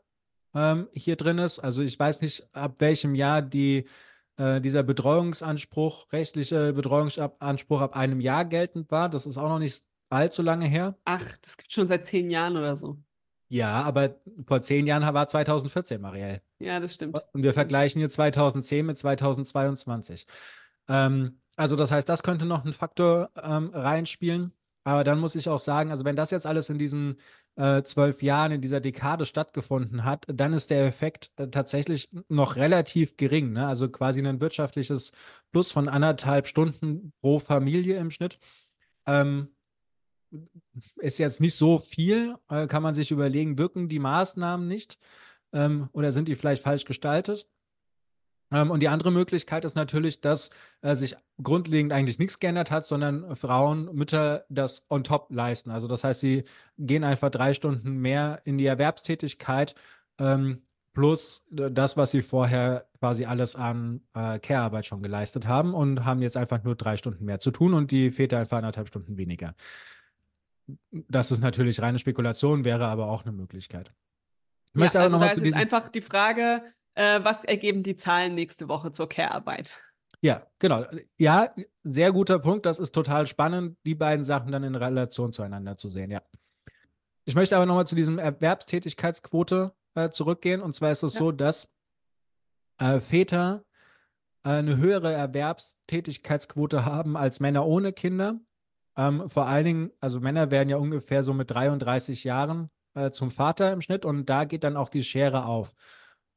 ähm, 0.54 0.88
hier 0.94 1.16
drin 1.16 1.38
ist. 1.38 1.60
Also 1.60 1.84
ich 1.84 2.00
weiß 2.00 2.22
nicht, 2.22 2.48
ab 2.54 2.76
welchem 2.80 3.16
Jahr 3.16 3.42
die, 3.42 3.86
äh, 4.38 4.62
dieser 4.62 4.84
Betreuungsanspruch, 4.84 6.12
rechtliche 6.12 6.74
Betreuungsanspruch 6.74 7.82
ab 7.82 7.96
einem 7.96 8.20
Jahr 8.20 8.46
geltend 8.46 8.92
war. 8.92 9.10
Das 9.10 9.26
ist 9.26 9.38
auch 9.38 9.50
noch 9.50 9.60
nicht 9.60 9.84
allzu 10.10 10.42
lange 10.42 10.68
her. 10.68 10.98
Ach, 11.06 11.38
das 11.42 11.58
gibt 11.58 11.72
schon 11.72 11.88
seit 11.88 12.06
zehn 12.06 12.30
Jahren 12.30 12.58
oder 12.58 12.76
so. 12.76 12.98
Ja, 13.48 13.84
aber 13.84 14.16
vor 14.48 14.62
zehn 14.62 14.88
Jahren 14.88 15.14
war 15.14 15.28
2014, 15.28 16.02
Marielle. 16.02 16.42
Ja, 16.60 16.80
das 16.80 16.96
stimmt. 16.96 17.22
Und 17.32 17.44
wir 17.44 17.54
vergleichen 17.54 18.00
hier 18.00 18.10
2010 18.10 18.86
mit 18.86 18.98
2022. 18.98 20.26
Ähm, 20.88 21.40
also 21.56 21.76
das 21.76 21.92
heißt, 21.92 22.08
das 22.10 22.24
könnte 22.24 22.46
noch 22.46 22.66
ein 22.66 22.74
Faktor 22.74 23.30
ähm, 23.42 23.72
reinspielen. 23.74 24.54
Aber 24.84 25.04
dann 25.04 25.20
muss 25.20 25.36
ich 25.36 25.50
auch 25.50 25.60
sagen, 25.60 25.90
also 25.90 26.06
wenn 26.06 26.16
das 26.16 26.30
jetzt 26.30 26.46
alles 26.46 26.70
in 26.70 26.78
diesen 26.78 27.18
äh, 27.56 27.82
zwölf 27.84 28.22
Jahren, 28.22 28.52
in 28.52 28.62
dieser 28.62 28.80
Dekade 28.82 29.26
stattgefunden 29.26 30.04
hat, 30.04 30.26
dann 30.28 30.54
ist 30.54 30.70
der 30.70 30.86
Effekt 30.86 31.32
äh, 31.38 31.48
tatsächlich 31.48 32.10
noch 32.30 32.56
relativ 32.56 33.18
gering. 33.18 33.54
Ne? 33.54 33.66
Also 33.68 33.90
quasi 33.90 34.20
ein 34.20 34.42
wirtschaftliches 34.42 35.12
Plus 35.52 35.72
von 35.72 35.90
anderthalb 35.90 36.48
Stunden 36.48 37.14
pro 37.20 37.40
Familie 37.40 37.98
im 37.98 38.12
Schnitt. 38.12 38.38
Ähm, 39.08 39.50
ist 40.98 41.18
jetzt 41.18 41.42
nicht 41.42 41.56
so 41.56 41.80
viel, 41.80 42.36
äh, 42.50 42.68
kann 42.68 42.84
man 42.84 42.94
sich 42.94 43.12
überlegen, 43.12 43.58
wirken 43.58 43.90
die 43.90 44.00
Maßnahmen 44.00 44.68
nicht 44.68 45.00
ähm, 45.54 45.90
oder 45.94 46.12
sind 46.12 46.28
die 46.28 46.36
vielleicht 46.36 46.64
falsch 46.64 46.86
gestaltet? 46.86 47.48
Ähm, 48.52 48.72
und 48.72 48.82
die 48.82 48.90
andere 48.90 49.12
Möglichkeit 49.12 49.66
ist 49.66 49.76
natürlich, 49.76 50.22
dass 50.22 50.50
äh, 50.82 50.96
sich 50.96 51.16
grundlegend 51.42 51.92
eigentlich 51.92 52.20
nichts 52.20 52.40
geändert 52.40 52.72
hat, 52.72 52.86
sondern 52.86 53.36
Frauen, 53.36 53.94
Mütter 53.94 54.46
das 54.50 54.86
on 54.90 55.04
top 55.04 55.28
leisten. 55.32 55.72
Also 55.72 55.88
das 55.88 56.04
heißt, 56.04 56.20
sie 56.20 56.44
gehen 56.78 57.04
einfach 57.04 57.30
drei 57.30 57.54
Stunden 57.54 57.98
mehr 57.98 58.42
in 58.46 58.58
die 58.58 58.66
Erwerbstätigkeit 58.66 59.76
ähm, 60.20 60.62
plus 60.94 61.44
das, 61.52 61.98
was 61.98 62.12
sie 62.12 62.22
vorher 62.22 62.88
quasi 63.00 63.26
alles 63.26 63.56
an 63.56 64.02
äh, 64.14 64.40
Care-Arbeit 64.40 64.86
schon 64.86 65.04
geleistet 65.04 65.46
haben 65.46 65.74
und 65.74 66.06
haben 66.06 66.22
jetzt 66.22 66.38
einfach 66.38 66.64
nur 66.64 66.76
drei 66.76 66.96
Stunden 66.98 67.26
mehr 67.26 67.40
zu 67.40 67.52
tun 67.52 67.74
und 67.74 67.92
die 67.92 68.12
Väter 68.12 68.40
einfach 68.40 68.58
anderthalb 68.58 68.88
Stunden 68.88 69.18
weniger. 69.18 69.56
Das 70.92 71.32
ist 71.32 71.42
natürlich 71.42 71.82
reine 71.82 72.00
Spekulation, 72.00 72.64
wäre 72.64 72.88
aber 72.88 73.08
auch 73.08 73.24
eine 73.24 73.34
Möglichkeit. 73.34 73.92
Ich 74.74 74.94
ja, 74.94 75.02
also 75.02 75.20
da 75.20 75.28
ist 75.28 75.44
jetzt 75.44 75.56
einfach 75.56 75.90
die 75.90 76.02
Frage, 76.02 76.64
äh, 76.96 77.24
was 77.24 77.44
ergeben 77.44 77.84
die 77.84 77.96
Zahlen 77.96 78.36
nächste 78.36 78.68
Woche 78.68 78.92
zur 78.92 79.08
Care-Arbeit? 79.08 79.76
Ja, 80.22 80.48
genau. 80.60 80.86
Ja, 81.18 81.54
sehr 81.84 82.12
guter 82.12 82.40
Punkt. 82.40 82.66
Das 82.66 82.80
ist 82.80 82.94
total 82.94 83.28
spannend, 83.28 83.78
die 83.86 83.96
beiden 83.96 84.24
Sachen 84.24 84.52
dann 84.52 84.64
in 84.64 84.76
Relation 84.76 85.34
zueinander 85.34 85.78
zu 85.78 85.90
sehen, 85.90 86.10
ja. 86.10 86.22
Ich 87.26 87.36
möchte 87.36 87.56
aber 87.56 87.66
nochmal 87.66 87.88
zu 87.88 87.96
diesem 87.96 88.20
Erwerbstätigkeitsquote 88.20 89.74
äh, 89.96 90.10
zurückgehen. 90.10 90.62
Und 90.62 90.76
zwar 90.76 90.92
ist 90.92 91.04
es 91.04 91.16
ja. 91.16 91.20
so, 91.20 91.32
dass 91.32 91.68
äh, 92.78 93.00
Väter 93.00 93.66
äh, 94.44 94.50
eine 94.50 94.78
höhere 94.78 95.12
Erwerbstätigkeitsquote 95.14 96.86
haben 96.86 97.18
als 97.18 97.40
Männer 97.40 97.66
ohne 97.66 97.94
Kinder. 97.94 98.40
Ähm, 98.96 99.28
vor 99.30 99.48
allen 99.48 99.66
Dingen, 99.66 99.92
also 100.00 100.20
Männer 100.20 100.52
werden 100.52 100.70
ja 100.70 100.78
ungefähr 100.78 101.24
so 101.24 101.34
mit 101.34 101.52
33 101.52 102.24
Jahren 102.24 102.70
äh, 102.94 103.12
zum 103.12 103.32
Vater 103.32 103.74
im 103.74 103.82
Schnitt 103.82 104.06
und 104.06 104.28
da 104.28 104.46
geht 104.46 104.64
dann 104.64 104.78
auch 104.78 104.90
die 104.90 105.04
Schere 105.04 105.46
auf. 105.46 105.74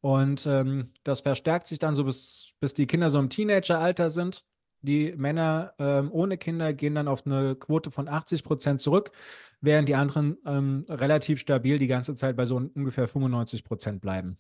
Und 0.00 0.46
ähm, 0.46 0.92
das 1.02 1.20
verstärkt 1.20 1.66
sich 1.66 1.78
dann 1.78 1.96
so, 1.96 2.04
bis, 2.04 2.52
bis 2.60 2.74
die 2.74 2.86
Kinder 2.86 3.10
so 3.10 3.18
im 3.18 3.30
Teenageralter 3.30 4.10
sind. 4.10 4.44
Die 4.80 5.12
Männer 5.16 5.74
ähm, 5.78 6.12
ohne 6.12 6.38
Kinder 6.38 6.72
gehen 6.72 6.94
dann 6.94 7.08
auf 7.08 7.26
eine 7.26 7.56
Quote 7.56 7.90
von 7.90 8.06
80 8.06 8.44
Prozent 8.44 8.80
zurück, 8.80 9.10
während 9.60 9.88
die 9.88 9.96
anderen 9.96 10.38
ähm, 10.46 10.86
relativ 10.88 11.40
stabil 11.40 11.78
die 11.78 11.88
ganze 11.88 12.14
Zeit 12.14 12.36
bei 12.36 12.44
so 12.44 12.56
ungefähr 12.56 13.08
95 13.08 13.64
Prozent 13.64 14.00
bleiben. 14.00 14.38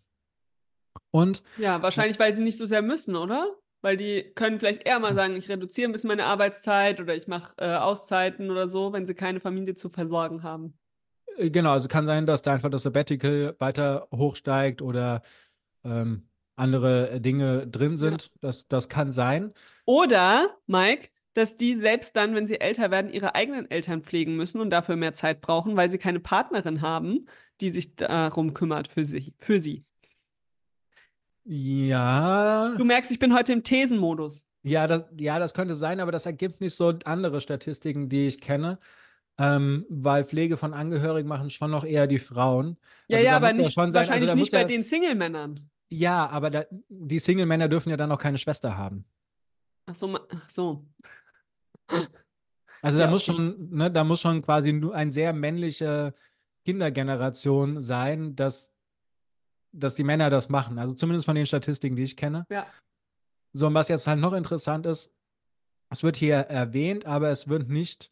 Und 1.10 1.42
ja, 1.56 1.82
wahrscheinlich, 1.82 2.18
weil 2.20 2.32
sie 2.32 2.44
nicht 2.44 2.58
so 2.58 2.66
sehr 2.66 2.82
müssen, 2.82 3.16
oder? 3.16 3.56
Weil 3.80 3.96
die 3.96 4.32
können 4.34 4.58
vielleicht 4.58 4.86
eher 4.86 4.98
mal 4.98 5.14
sagen, 5.14 5.36
ich 5.36 5.48
reduziere 5.48 5.88
ein 5.88 5.92
bisschen 5.92 6.08
meine 6.08 6.24
Arbeitszeit 6.24 7.00
oder 7.00 7.14
ich 7.14 7.26
mache 7.26 7.52
äh, 7.58 7.74
Auszeiten 7.74 8.50
oder 8.50 8.68
so, 8.68 8.92
wenn 8.92 9.06
sie 9.06 9.14
keine 9.14 9.40
Familie 9.40 9.74
zu 9.74 9.88
versorgen 9.88 10.42
haben. 10.42 10.78
Äh, 11.36 11.50
genau, 11.50 11.72
also 11.72 11.88
kann 11.88 12.06
sein, 12.06 12.26
dass 12.26 12.42
da 12.42 12.52
einfach 12.52 12.70
das 12.70 12.82
Sabbatical 12.82 13.56
weiter 13.58 14.08
hochsteigt 14.12 14.82
oder 14.82 15.22
ähm, 15.84 16.28
andere 16.56 17.20
Dinge 17.20 17.66
drin 17.66 17.96
sind. 17.96 18.24
Ja. 18.24 18.30
Das, 18.40 18.68
das 18.68 18.88
kann 18.88 19.12
sein. 19.12 19.52
Oder, 19.84 20.56
Mike, 20.66 21.08
dass 21.34 21.56
die 21.56 21.76
selbst 21.76 22.16
dann, 22.16 22.34
wenn 22.34 22.46
sie 22.46 22.60
älter 22.60 22.90
werden, 22.90 23.12
ihre 23.12 23.34
eigenen 23.34 23.70
Eltern 23.70 24.02
pflegen 24.02 24.36
müssen 24.36 24.60
und 24.60 24.70
dafür 24.70 24.96
mehr 24.96 25.12
Zeit 25.12 25.40
brauchen, 25.40 25.76
weil 25.76 25.90
sie 25.90 25.98
keine 25.98 26.20
Partnerin 26.20 26.82
haben, 26.82 27.26
die 27.60 27.70
sich 27.70 27.94
darum 27.94 28.54
kümmert 28.54 28.88
für 28.88 29.04
sie. 29.04 29.34
Für 29.38 29.60
sie. 29.60 29.84
Ja. 31.44 32.74
Du 32.76 32.84
merkst, 32.84 33.10
ich 33.10 33.18
bin 33.18 33.34
heute 33.34 33.52
im 33.52 33.62
Thesenmodus. 33.62 34.44
Ja 34.62 34.86
das, 34.86 35.04
ja, 35.18 35.38
das 35.38 35.54
könnte 35.54 35.74
sein, 35.74 36.00
aber 36.00 36.12
das 36.12 36.26
ergibt 36.26 36.60
nicht 36.60 36.74
so 36.74 36.92
andere 37.04 37.40
Statistiken, 37.40 38.08
die 38.08 38.26
ich 38.26 38.40
kenne. 38.40 38.78
Ähm, 39.40 39.86
weil 39.88 40.24
Pflege 40.24 40.56
von 40.56 40.74
Angehörigen 40.74 41.28
machen 41.28 41.50
schon 41.50 41.70
noch 41.70 41.84
eher 41.84 42.08
die 42.08 42.18
Frauen. 42.18 42.76
Ja, 43.06 43.18
also 43.18 43.26
ja, 43.28 43.36
aber 43.36 43.52
nicht, 43.52 43.66
ja 43.66 43.70
sein, 43.70 43.84
also 43.84 43.98
wahrscheinlich 43.98 44.30
also 44.30 44.34
nicht 44.34 44.50
bei 44.50 44.62
ja, 44.62 44.66
den 44.66 44.82
Single-Männern. 44.82 45.70
Ja, 45.88 46.28
aber 46.28 46.50
da, 46.50 46.64
die 46.88 47.20
Single-Männer 47.20 47.68
dürfen 47.68 47.90
ja 47.90 47.96
dann 47.96 48.08
noch 48.08 48.18
keine 48.18 48.38
Schwester 48.38 48.76
haben. 48.76 49.04
Ach 49.86 49.94
so, 49.94 50.18
ach 50.28 50.50
so. 50.50 50.84
Also 52.82 52.98
da 52.98 53.04
ja, 53.04 53.10
muss 53.10 53.24
schon, 53.24 53.70
ne, 53.70 53.90
da 53.90 54.04
muss 54.04 54.20
schon 54.20 54.42
quasi 54.42 54.72
nur 54.72 54.94
eine 54.94 55.12
sehr 55.12 55.32
männliche 55.32 56.14
Kindergeneration 56.64 57.80
sein, 57.80 58.36
dass, 58.36 58.72
dass 59.72 59.94
die 59.94 60.04
Männer 60.04 60.30
das 60.30 60.48
machen. 60.48 60.78
Also 60.78 60.94
zumindest 60.94 61.26
von 61.26 61.36
den 61.36 61.46
Statistiken, 61.46 61.96
die 61.96 62.02
ich 62.02 62.16
kenne. 62.16 62.44
Ja. 62.50 62.66
So, 63.52 63.68
und 63.68 63.74
was 63.74 63.88
jetzt 63.88 64.06
halt 64.06 64.20
noch 64.20 64.32
interessant 64.32 64.84
ist, 64.84 65.12
es 65.90 66.02
wird 66.02 66.16
hier 66.16 66.36
erwähnt, 66.36 67.06
aber 67.06 67.30
es 67.30 67.48
wird 67.48 67.68
nicht 67.68 68.10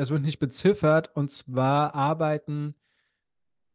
es 0.00 0.10
wird 0.10 0.22
nicht 0.22 0.38
beziffert, 0.38 1.14
und 1.14 1.30
zwar 1.30 1.94
arbeiten 1.94 2.74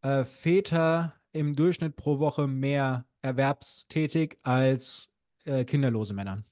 äh, 0.02 0.26
Väter 0.26 1.14
im 1.32 1.56
Durchschnitt 1.56 1.96
pro 1.96 2.18
Woche 2.18 2.48
mehr 2.48 3.06
erwerbstätig 3.22 4.38
als 4.42 5.12
äh, 5.44 5.66
kinderlose 5.66 6.16
Männer. 6.16 6.44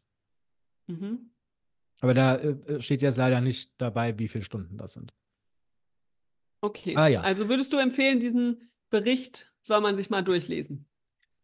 Mhm. 0.85 1.31
Aber 2.01 2.13
da 2.13 2.35
äh, 2.35 2.81
steht 2.81 3.01
jetzt 3.01 3.17
leider 3.17 3.41
nicht 3.41 3.73
dabei, 3.79 4.19
wie 4.19 4.27
viele 4.27 4.43
Stunden 4.43 4.77
das 4.77 4.93
sind. 4.93 5.11
Okay. 6.61 6.95
Ah, 6.95 7.07
ja. 7.07 7.21
Also 7.21 7.49
würdest 7.49 7.73
du 7.73 7.77
empfehlen, 7.77 8.19
diesen 8.19 8.69
Bericht 8.91 9.53
soll 9.63 9.81
man 9.81 9.95
sich 9.95 10.11
mal 10.11 10.21
durchlesen? 10.21 10.85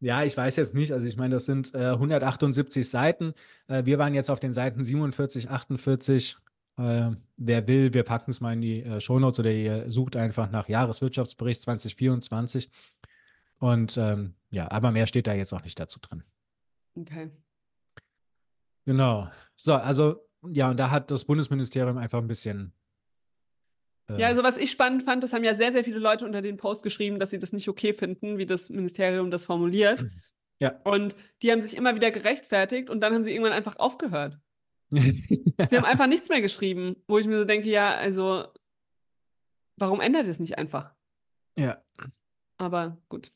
Ja, 0.01 0.23
ich 0.23 0.37
weiß 0.37 0.55
jetzt 0.55 0.75
nicht. 0.75 0.93
Also 0.93 1.07
ich 1.07 1.17
meine, 1.17 1.35
das 1.35 1.45
sind 1.45 1.73
äh, 1.73 1.93
178 1.93 2.87
Seiten. 2.87 3.33
Äh, 3.67 3.85
wir 3.85 3.97
waren 3.97 4.13
jetzt 4.13 4.29
auf 4.29 4.39
den 4.39 4.53
Seiten 4.53 4.83
47, 4.83 5.49
48 5.49 6.37
äh, 6.79 7.11
wer 7.37 7.67
will, 7.67 7.93
wir 7.93 8.03
packen 8.03 8.31
es 8.31 8.41
mal 8.41 8.53
in 8.53 8.61
die 8.61 8.83
äh, 8.83 9.01
Shownotes 9.01 9.39
oder 9.39 9.51
ihr 9.51 9.91
sucht 9.91 10.15
einfach 10.15 10.49
nach 10.49 10.69
Jahreswirtschaftsbericht 10.69 11.61
2024. 11.61 12.69
Und 13.59 13.97
ähm, 13.97 14.35
ja, 14.49 14.71
aber 14.71 14.91
mehr 14.91 15.05
steht 15.05 15.27
da 15.27 15.33
jetzt 15.33 15.53
auch 15.53 15.63
nicht 15.63 15.79
dazu 15.79 15.99
drin. 15.99 16.23
Okay. 16.95 17.29
Genau. 18.85 19.27
So, 19.55 19.73
also 19.73 20.25
ja, 20.47 20.69
und 20.69 20.77
da 20.77 20.89
hat 20.89 21.11
das 21.11 21.25
Bundesministerium 21.25 21.97
einfach 21.97 22.19
ein 22.19 22.27
bisschen. 22.27 22.73
Äh, 24.09 24.21
ja, 24.21 24.27
also 24.27 24.43
was 24.43 24.57
ich 24.57 24.71
spannend 24.71 25.03
fand, 25.03 25.23
das 25.23 25.33
haben 25.33 25.43
ja 25.43 25.55
sehr, 25.55 25.73
sehr 25.73 25.83
viele 25.83 25.99
Leute 25.99 26.25
unter 26.25 26.41
den 26.41 26.57
Post 26.57 26.83
geschrieben, 26.83 27.19
dass 27.19 27.31
sie 27.31 27.39
das 27.39 27.51
nicht 27.51 27.67
okay 27.67 27.93
finden, 27.93 28.37
wie 28.37 28.45
das 28.45 28.69
Ministerium 28.69 29.31
das 29.31 29.45
formuliert. 29.45 30.05
Ja. 30.59 30.79
Und 30.83 31.15
die 31.41 31.51
haben 31.51 31.61
sich 31.61 31.75
immer 31.77 31.95
wieder 31.95 32.11
gerechtfertigt 32.11 32.89
und 32.89 33.01
dann 33.01 33.13
haben 33.13 33.23
sie 33.23 33.31
irgendwann 33.31 33.53
einfach 33.53 33.77
aufgehört. 33.77 34.39
Sie 34.91 35.77
haben 35.77 35.85
einfach 35.85 36.07
nichts 36.07 36.29
mehr 36.29 36.41
geschrieben, 36.41 36.95
wo 37.07 37.17
ich 37.17 37.27
mir 37.27 37.37
so 37.37 37.45
denke, 37.45 37.69
ja, 37.69 37.95
also, 37.95 38.45
warum 39.75 40.01
ändert 40.01 40.25
es 40.27 40.39
nicht 40.39 40.57
einfach? 40.57 40.93
Ja. 41.57 41.83
Aber 42.57 42.97
gut. 43.07 43.31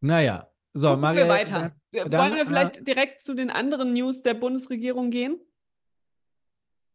Naja, 0.00 0.50
so, 0.74 0.88
Gucken 0.88 1.00
Maria, 1.00 1.24
wir 1.24 1.28
weiter. 1.28 1.76
Dann, 1.92 2.12
Wollen 2.12 2.34
wir 2.34 2.46
vielleicht 2.46 2.78
äh, 2.78 2.82
direkt 2.82 3.20
zu 3.20 3.34
den 3.34 3.50
anderen 3.50 3.92
News 3.92 4.22
der 4.22 4.34
Bundesregierung 4.34 5.10
gehen? 5.10 5.40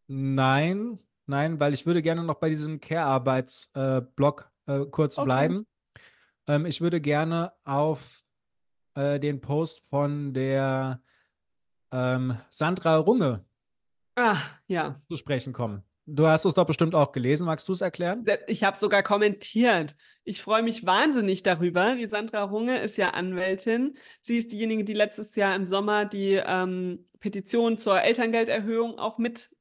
Nein, 0.07 0.99
nein, 1.25 1.59
weil 1.59 1.73
ich 1.73 1.85
würde 1.85 2.01
gerne 2.01 2.23
noch 2.23 2.35
bei 2.35 2.49
diesem 2.49 2.79
Care-Arbeits-Blog 2.79 4.51
äh, 4.67 4.81
äh, 4.81 4.85
kurz 4.87 5.17
okay. 5.17 5.25
bleiben. 5.25 5.67
Ähm, 6.47 6.65
ich 6.65 6.81
würde 6.81 6.99
gerne 6.99 7.53
auf 7.63 8.23
äh, 8.95 9.19
den 9.19 9.39
Post 9.39 9.81
von 9.89 10.33
der 10.33 11.01
ähm, 11.91 12.37
Sandra 12.49 12.97
Runge 12.97 13.43
ah, 14.15 14.37
ja. 14.67 15.01
zu 15.09 15.17
sprechen 15.17 15.53
kommen. 15.53 15.83
Du 16.11 16.27
hast 16.27 16.43
es 16.45 16.55
doch 16.55 16.65
bestimmt 16.65 16.95
auch 16.95 17.11
gelesen. 17.11 17.45
Magst 17.45 17.67
du 17.69 17.73
es 17.73 17.81
erklären? 17.81 18.25
Ich 18.47 18.63
habe 18.63 18.75
sogar 18.75 19.03
kommentiert. 19.03 19.95
Ich 20.23 20.41
freue 20.41 20.63
mich 20.63 20.83
wahnsinnig 20.85 21.43
darüber. 21.43 21.95
Die 21.95 22.07
Sandra 22.07 22.43
Runge 22.43 22.79
ist 22.79 22.97
ja 22.97 23.11
Anwältin. 23.11 23.95
Sie 24.19 24.37
ist 24.37 24.51
diejenige, 24.51 24.83
die 24.83 24.93
letztes 24.93 25.35
Jahr 25.35 25.55
im 25.55 25.65
Sommer 25.65 26.05
die 26.05 26.41
ähm, 26.43 27.05
Petition 27.19 27.77
zur 27.77 28.01
Elterngelderhöhung 28.01 28.97
auch 28.97 29.19
mit 29.19 29.51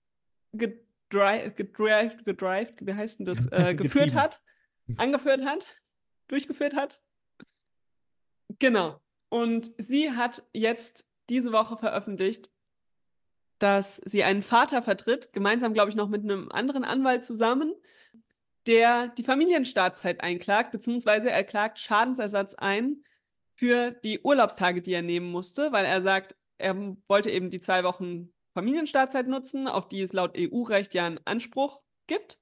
gedrived, 0.52 1.56
gedrived, 1.56 2.24
gedrived 2.24 2.86
wie 2.86 2.94
heißt 2.94 3.18
denn 3.18 3.26
das, 3.26 3.46
äh, 3.52 3.74
geführt 3.74 4.14
hat, 4.14 4.40
angeführt 4.96 5.44
hat, 5.44 5.66
durchgeführt 6.28 6.74
hat. 6.74 6.98
Genau. 8.58 9.00
Und 9.28 9.70
sie 9.76 10.12
hat 10.12 10.42
jetzt 10.54 11.07
diese 11.28 11.52
Woche 11.52 11.76
veröffentlicht, 11.76 12.50
dass 13.58 13.96
sie 13.96 14.22
einen 14.24 14.42
Vater 14.42 14.82
vertritt, 14.82 15.32
gemeinsam, 15.32 15.74
glaube 15.74 15.90
ich, 15.90 15.96
noch 15.96 16.08
mit 16.08 16.22
einem 16.22 16.50
anderen 16.50 16.84
Anwalt 16.84 17.24
zusammen, 17.24 17.74
der 18.66 19.08
die 19.08 19.22
Familienstartzeit 19.22 20.20
einklagt, 20.20 20.72
beziehungsweise 20.72 21.30
er 21.30 21.44
klagt 21.44 21.78
Schadensersatz 21.78 22.54
ein 22.54 23.02
für 23.54 23.90
die 23.90 24.20
Urlaubstage, 24.20 24.82
die 24.82 24.92
er 24.92 25.02
nehmen 25.02 25.30
musste, 25.30 25.72
weil 25.72 25.84
er 25.84 26.02
sagt, 26.02 26.36
er 26.58 26.76
wollte 27.08 27.30
eben 27.30 27.50
die 27.50 27.60
zwei 27.60 27.82
Wochen 27.82 28.32
Familienstartzeit 28.54 29.26
nutzen, 29.26 29.68
auf 29.68 29.88
die 29.88 30.02
es 30.02 30.12
laut 30.12 30.36
EU-Recht 30.36 30.94
ja 30.94 31.06
einen 31.06 31.20
Anspruch 31.24 31.80
gibt. 32.06 32.38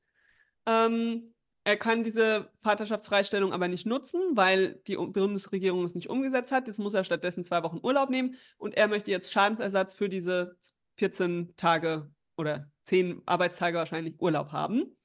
Ähm, 0.66 1.34
er 1.66 1.76
kann 1.76 2.04
diese 2.04 2.48
Vaterschaftsfreistellung 2.62 3.52
aber 3.52 3.66
nicht 3.66 3.86
nutzen, 3.86 4.20
weil 4.34 4.74
die 4.86 4.94
Bundesregierung 4.94 5.82
es 5.82 5.96
nicht 5.96 6.08
umgesetzt 6.08 6.52
hat. 6.52 6.68
Jetzt 6.68 6.78
muss 6.78 6.94
er 6.94 7.02
stattdessen 7.02 7.42
zwei 7.42 7.64
Wochen 7.64 7.80
Urlaub 7.82 8.08
nehmen 8.08 8.36
und 8.56 8.76
er 8.76 8.86
möchte 8.86 9.10
jetzt 9.10 9.32
Schadensersatz 9.32 9.96
für 9.96 10.08
diese 10.08 10.56
14 10.98 11.54
Tage 11.56 12.08
oder 12.36 12.70
10 12.84 13.20
Arbeitstage 13.26 13.78
wahrscheinlich 13.78 14.14
Urlaub 14.20 14.52
haben, 14.52 14.96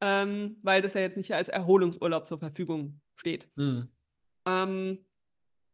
ähm, 0.00 0.56
weil 0.62 0.82
das 0.82 0.94
ja 0.94 1.00
jetzt 1.00 1.16
nicht 1.16 1.34
als 1.34 1.48
Erholungsurlaub 1.48 2.26
zur 2.26 2.38
Verfügung 2.38 3.00
steht. 3.16 3.48
Mhm. 3.56 3.88
Ähm, 4.46 5.04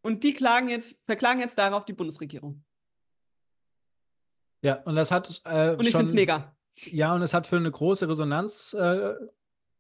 und 0.01 0.25
die 0.25 0.33
klagen 0.33 0.71
jetzt, 0.71 0.99
verklagen 1.05 1.41
jetzt 1.41 1.59
darauf 1.59 1.85
die 1.85 1.93
Bundesregierung. 1.93 2.65
Ja, 4.63 4.77
und 4.85 4.97
das 4.97 5.11
hat. 5.11 5.43
Äh, 5.45 5.73
und 5.73 5.87
ich 5.87 5.91
finde 5.91 6.07
es 6.07 6.15
mega. 6.15 6.57
Ja, 6.77 7.15
und 7.15 7.21
es 7.21 7.35
hat 7.35 7.47
für 7.47 7.57
eine 7.57 7.71
große 7.71 8.09
Resonanz 8.09 8.73
äh, 8.73 9.13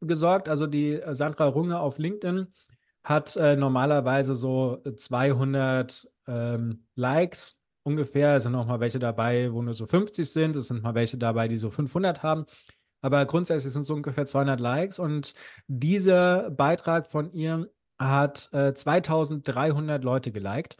gesorgt. 0.00 0.48
Also 0.48 0.66
die 0.66 0.94
äh, 0.94 1.14
Sandra 1.14 1.46
Runge 1.46 1.78
auf 1.78 1.98
LinkedIn 1.98 2.46
hat 3.02 3.36
äh, 3.36 3.56
normalerweise 3.56 4.34
so 4.34 4.82
200 4.96 6.08
ähm, 6.26 6.86
Likes 6.94 7.58
ungefähr. 7.82 8.36
Es 8.36 8.44
sind 8.44 8.54
auch 8.54 8.66
mal 8.66 8.80
welche 8.80 8.98
dabei, 8.98 9.52
wo 9.52 9.62
nur 9.62 9.74
so 9.74 9.86
50 9.86 10.30
sind. 10.30 10.56
Es 10.56 10.68
sind 10.68 10.82
mal 10.82 10.94
welche 10.94 11.18
dabei, 11.18 11.48
die 11.48 11.58
so 11.58 11.70
500 11.70 12.22
haben. 12.22 12.46
Aber 13.02 13.24
grundsätzlich 13.24 13.72
sind 13.72 13.82
es 13.82 13.88
so 13.88 13.94
ungefähr 13.94 14.26
200 14.26 14.60
Likes. 14.60 14.98
Und 14.98 15.32
dieser 15.66 16.50
Beitrag 16.50 17.06
von 17.06 17.32
ihr 17.32 17.70
hat 17.98 18.52
äh, 18.52 18.74
2300 18.74 20.04
Leute 20.04 20.32
geliked 20.32 20.76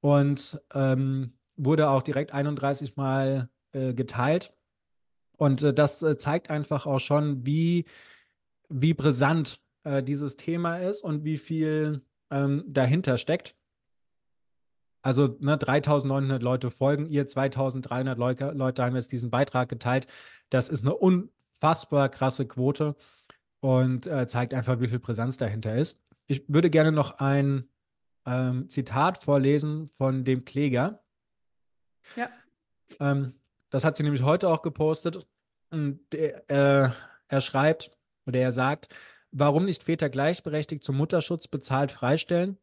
und 0.00 0.60
ähm, 0.74 1.34
wurde 1.56 1.90
auch 1.90 2.02
direkt 2.02 2.32
31 2.32 2.96
Mal 2.96 3.48
äh, 3.72 3.94
geteilt. 3.94 4.52
Und 5.36 5.62
äh, 5.62 5.72
das 5.72 6.02
äh, 6.02 6.16
zeigt 6.16 6.50
einfach 6.50 6.86
auch 6.86 7.00
schon, 7.00 7.44
wie, 7.46 7.86
wie 8.70 8.94
brisant 8.94 9.60
äh, 9.84 10.02
dieses 10.02 10.36
Thema 10.36 10.78
ist 10.78 11.02
und 11.02 11.24
wie 11.24 11.38
viel 11.38 12.02
ähm, 12.30 12.64
dahinter 12.66 13.18
steckt. 13.18 13.54
Also 15.02 15.36
ne, 15.40 15.56
3900 15.56 16.42
Leute 16.42 16.70
folgen 16.70 17.08
ihr, 17.08 17.26
2300 17.26 18.18
Leute, 18.18 18.50
Leute 18.52 18.84
haben 18.84 18.96
jetzt 18.96 19.12
diesen 19.12 19.30
Beitrag 19.30 19.68
geteilt. 19.68 20.06
Das 20.50 20.68
ist 20.68 20.82
eine 20.82 20.94
unfassbar 20.94 22.08
krasse 22.08 22.46
Quote 22.46 22.96
und 23.60 24.06
äh, 24.06 24.26
zeigt 24.26 24.54
einfach, 24.54 24.80
wie 24.80 24.88
viel 24.88 24.98
Präsenz 24.98 25.36
dahinter 25.36 25.74
ist. 25.74 25.98
Ich 26.26 26.44
würde 26.48 26.70
gerne 26.70 26.92
noch 26.92 27.18
ein 27.18 27.68
ähm, 28.26 28.68
Zitat 28.68 29.18
vorlesen 29.18 29.88
von 29.88 30.24
dem 30.24 30.44
Kläger. 30.44 31.02
Ja. 32.16 32.28
Ähm, 33.00 33.34
das 33.70 33.84
hat 33.84 33.96
sie 33.96 34.02
nämlich 34.02 34.22
heute 34.22 34.48
auch 34.48 34.62
gepostet. 34.62 35.26
Der, 35.72 36.50
äh, 36.50 36.90
er 37.28 37.40
schreibt 37.40 37.96
oder 38.30 38.40
er 38.40 38.52
sagt, 38.52 38.88
warum 39.30 39.64
nicht 39.66 39.84
Väter 39.84 40.08
gleichberechtigt 40.08 40.82
zum 40.82 40.96
Mutterschutz 40.96 41.48
bezahlt 41.48 41.92
freistellen? 41.92 42.58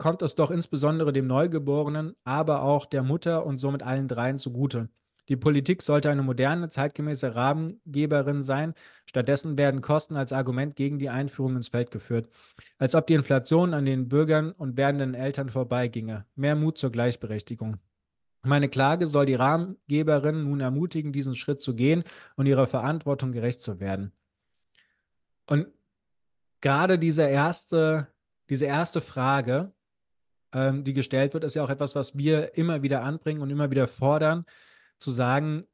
kommt 0.00 0.22
es 0.22 0.34
doch 0.34 0.50
insbesondere 0.50 1.12
dem 1.12 1.28
Neugeborenen, 1.28 2.16
aber 2.24 2.62
auch 2.62 2.86
der 2.86 3.04
Mutter 3.04 3.46
und 3.46 3.58
somit 3.58 3.84
allen 3.84 4.08
dreien 4.08 4.38
zugute. 4.38 4.88
Die 5.28 5.36
Politik 5.36 5.82
sollte 5.82 6.10
eine 6.10 6.22
moderne, 6.24 6.70
zeitgemäße 6.70 7.36
Rahmengeberin 7.36 8.42
sein. 8.42 8.74
Stattdessen 9.04 9.56
werden 9.56 9.80
Kosten 9.80 10.16
als 10.16 10.32
Argument 10.32 10.74
gegen 10.74 10.98
die 10.98 11.10
Einführung 11.10 11.54
ins 11.54 11.68
Feld 11.68 11.92
geführt. 11.92 12.28
Als 12.78 12.96
ob 12.96 13.06
die 13.06 13.14
Inflation 13.14 13.72
an 13.72 13.84
den 13.84 14.08
Bürgern 14.08 14.50
und 14.50 14.76
werdenden 14.76 15.14
Eltern 15.14 15.50
vorbeiginge. 15.50 16.24
Mehr 16.34 16.56
Mut 16.56 16.78
zur 16.78 16.90
Gleichberechtigung. 16.90 17.76
Meine 18.42 18.70
Klage 18.70 19.06
soll 19.06 19.26
die 19.26 19.34
Rahmengeberin 19.34 20.44
nun 20.44 20.60
ermutigen, 20.60 21.12
diesen 21.12 21.36
Schritt 21.36 21.60
zu 21.60 21.76
gehen 21.76 22.02
und 22.36 22.46
ihrer 22.46 22.66
Verantwortung 22.66 23.30
gerecht 23.30 23.62
zu 23.62 23.78
werden. 23.78 24.12
Und 25.50 25.66
gerade 26.60 26.98
diese 26.98 27.24
erste, 27.24 28.06
diese 28.48 28.66
erste 28.66 29.00
Frage, 29.00 29.72
ähm, 30.52 30.84
die 30.84 30.94
gestellt 30.94 31.34
wird, 31.34 31.42
ist 31.42 31.56
ja 31.56 31.64
auch 31.64 31.70
etwas, 31.70 31.96
was 31.96 32.16
wir 32.16 32.56
immer 32.56 32.82
wieder 32.82 33.02
anbringen 33.02 33.42
und 33.42 33.50
immer 33.50 33.70
wieder 33.70 33.88
fordern, 33.88 34.46
zu 34.98 35.10
sagen, 35.10 35.66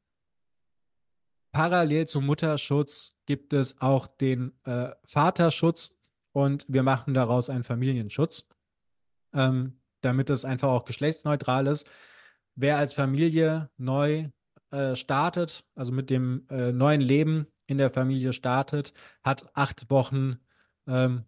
parallel 1.51 2.07
zum 2.07 2.25
Mutterschutz 2.25 3.15
gibt 3.27 3.53
es 3.53 3.79
auch 3.79 4.07
den 4.07 4.51
äh, 4.65 4.89
Vaterschutz 5.05 5.91
und 6.31 6.65
wir 6.67 6.81
machen 6.81 7.13
daraus 7.13 7.51
einen 7.51 7.63
Familienschutz, 7.63 8.47
ähm, 9.33 9.79
damit 10.01 10.31
es 10.31 10.43
einfach 10.43 10.69
auch 10.69 10.85
geschlechtsneutral 10.85 11.67
ist. 11.67 11.87
Wer 12.55 12.77
als 12.77 12.95
Familie 12.95 13.69
neu 13.77 14.29
äh, 14.71 14.95
startet, 14.95 15.65
also 15.75 15.91
mit 15.91 16.09
dem 16.09 16.47
äh, 16.49 16.71
neuen 16.71 17.01
Leben 17.01 17.45
in 17.67 17.77
der 17.77 17.91
Familie 17.91 18.33
startet, 18.33 18.93
hat 19.23 19.45
acht 19.53 19.89
Wochen 19.89 20.39
ähm, 20.87 21.25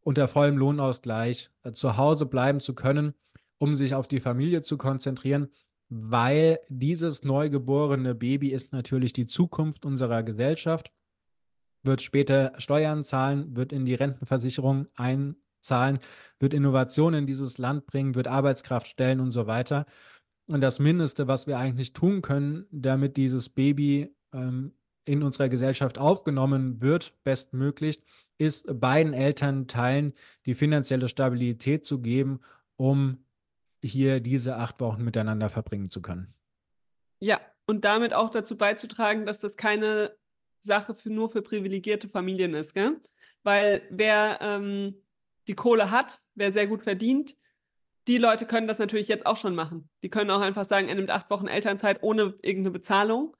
unter 0.00 0.28
vollem 0.28 0.58
Lohnausgleich 0.58 1.50
äh, 1.62 1.72
zu 1.72 1.96
Hause 1.96 2.26
bleiben 2.26 2.60
zu 2.60 2.74
können, 2.74 3.14
um 3.58 3.76
sich 3.76 3.94
auf 3.94 4.08
die 4.08 4.20
Familie 4.20 4.62
zu 4.62 4.76
konzentrieren, 4.76 5.48
weil 5.88 6.60
dieses 6.68 7.24
neugeborene 7.24 8.14
Baby 8.14 8.48
ist 8.48 8.72
natürlich 8.72 9.12
die 9.12 9.26
Zukunft 9.26 9.84
unserer 9.84 10.22
Gesellschaft, 10.22 10.92
wird 11.82 12.02
später 12.02 12.52
Steuern 12.58 13.04
zahlen, 13.04 13.56
wird 13.56 13.72
in 13.72 13.86
die 13.86 13.94
Rentenversicherung 13.94 14.88
einzahlen, 14.96 15.98
wird 16.38 16.52
Innovationen 16.52 17.20
in 17.20 17.26
dieses 17.26 17.58
Land 17.58 17.86
bringen, 17.86 18.14
wird 18.14 18.26
Arbeitskraft 18.26 18.88
stellen 18.88 19.20
und 19.20 19.30
so 19.30 19.46
weiter. 19.46 19.86
Und 20.46 20.60
das 20.60 20.78
Mindeste, 20.78 21.28
was 21.28 21.46
wir 21.46 21.58
eigentlich 21.58 21.92
tun 21.92 22.22
können, 22.22 22.66
damit 22.70 23.16
dieses 23.16 23.48
Baby 23.48 24.14
ähm, 24.32 24.72
in 25.08 25.22
unserer 25.22 25.48
Gesellschaft 25.48 25.98
aufgenommen 25.98 26.80
wird, 26.82 27.14
bestmöglich, 27.24 28.02
ist 28.36 28.66
beiden 28.80 29.14
Elternteilen 29.14 30.12
die 30.46 30.54
finanzielle 30.54 31.08
Stabilität 31.08 31.84
zu 31.84 32.00
geben, 32.00 32.40
um 32.76 33.24
hier 33.82 34.20
diese 34.20 34.56
acht 34.56 34.80
Wochen 34.80 35.02
miteinander 35.02 35.48
verbringen 35.48 35.90
zu 35.90 36.02
können. 36.02 36.34
Ja, 37.20 37.40
und 37.66 37.84
damit 37.84 38.12
auch 38.12 38.30
dazu 38.30 38.56
beizutragen, 38.56 39.26
dass 39.26 39.40
das 39.40 39.56
keine 39.56 40.14
Sache 40.60 40.94
für, 40.94 41.10
nur 41.10 41.30
für 41.30 41.42
privilegierte 41.42 42.08
Familien 42.08 42.54
ist, 42.54 42.74
gell? 42.74 43.00
Weil 43.42 43.82
wer 43.90 44.38
ähm, 44.42 44.94
die 45.46 45.54
Kohle 45.54 45.90
hat, 45.90 46.20
wer 46.34 46.52
sehr 46.52 46.66
gut 46.66 46.82
verdient, 46.82 47.34
die 48.08 48.18
Leute 48.18 48.46
können 48.46 48.68
das 48.68 48.78
natürlich 48.78 49.08
jetzt 49.08 49.26
auch 49.26 49.36
schon 49.36 49.54
machen. 49.54 49.88
Die 50.02 50.10
können 50.10 50.30
auch 50.30 50.40
einfach 50.40 50.66
sagen, 50.66 50.88
er 50.88 50.94
nimmt 50.94 51.10
acht 51.10 51.30
Wochen 51.30 51.46
Elternzeit 51.46 52.02
ohne 52.02 52.34
irgendeine 52.42 52.70
Bezahlung 52.70 53.36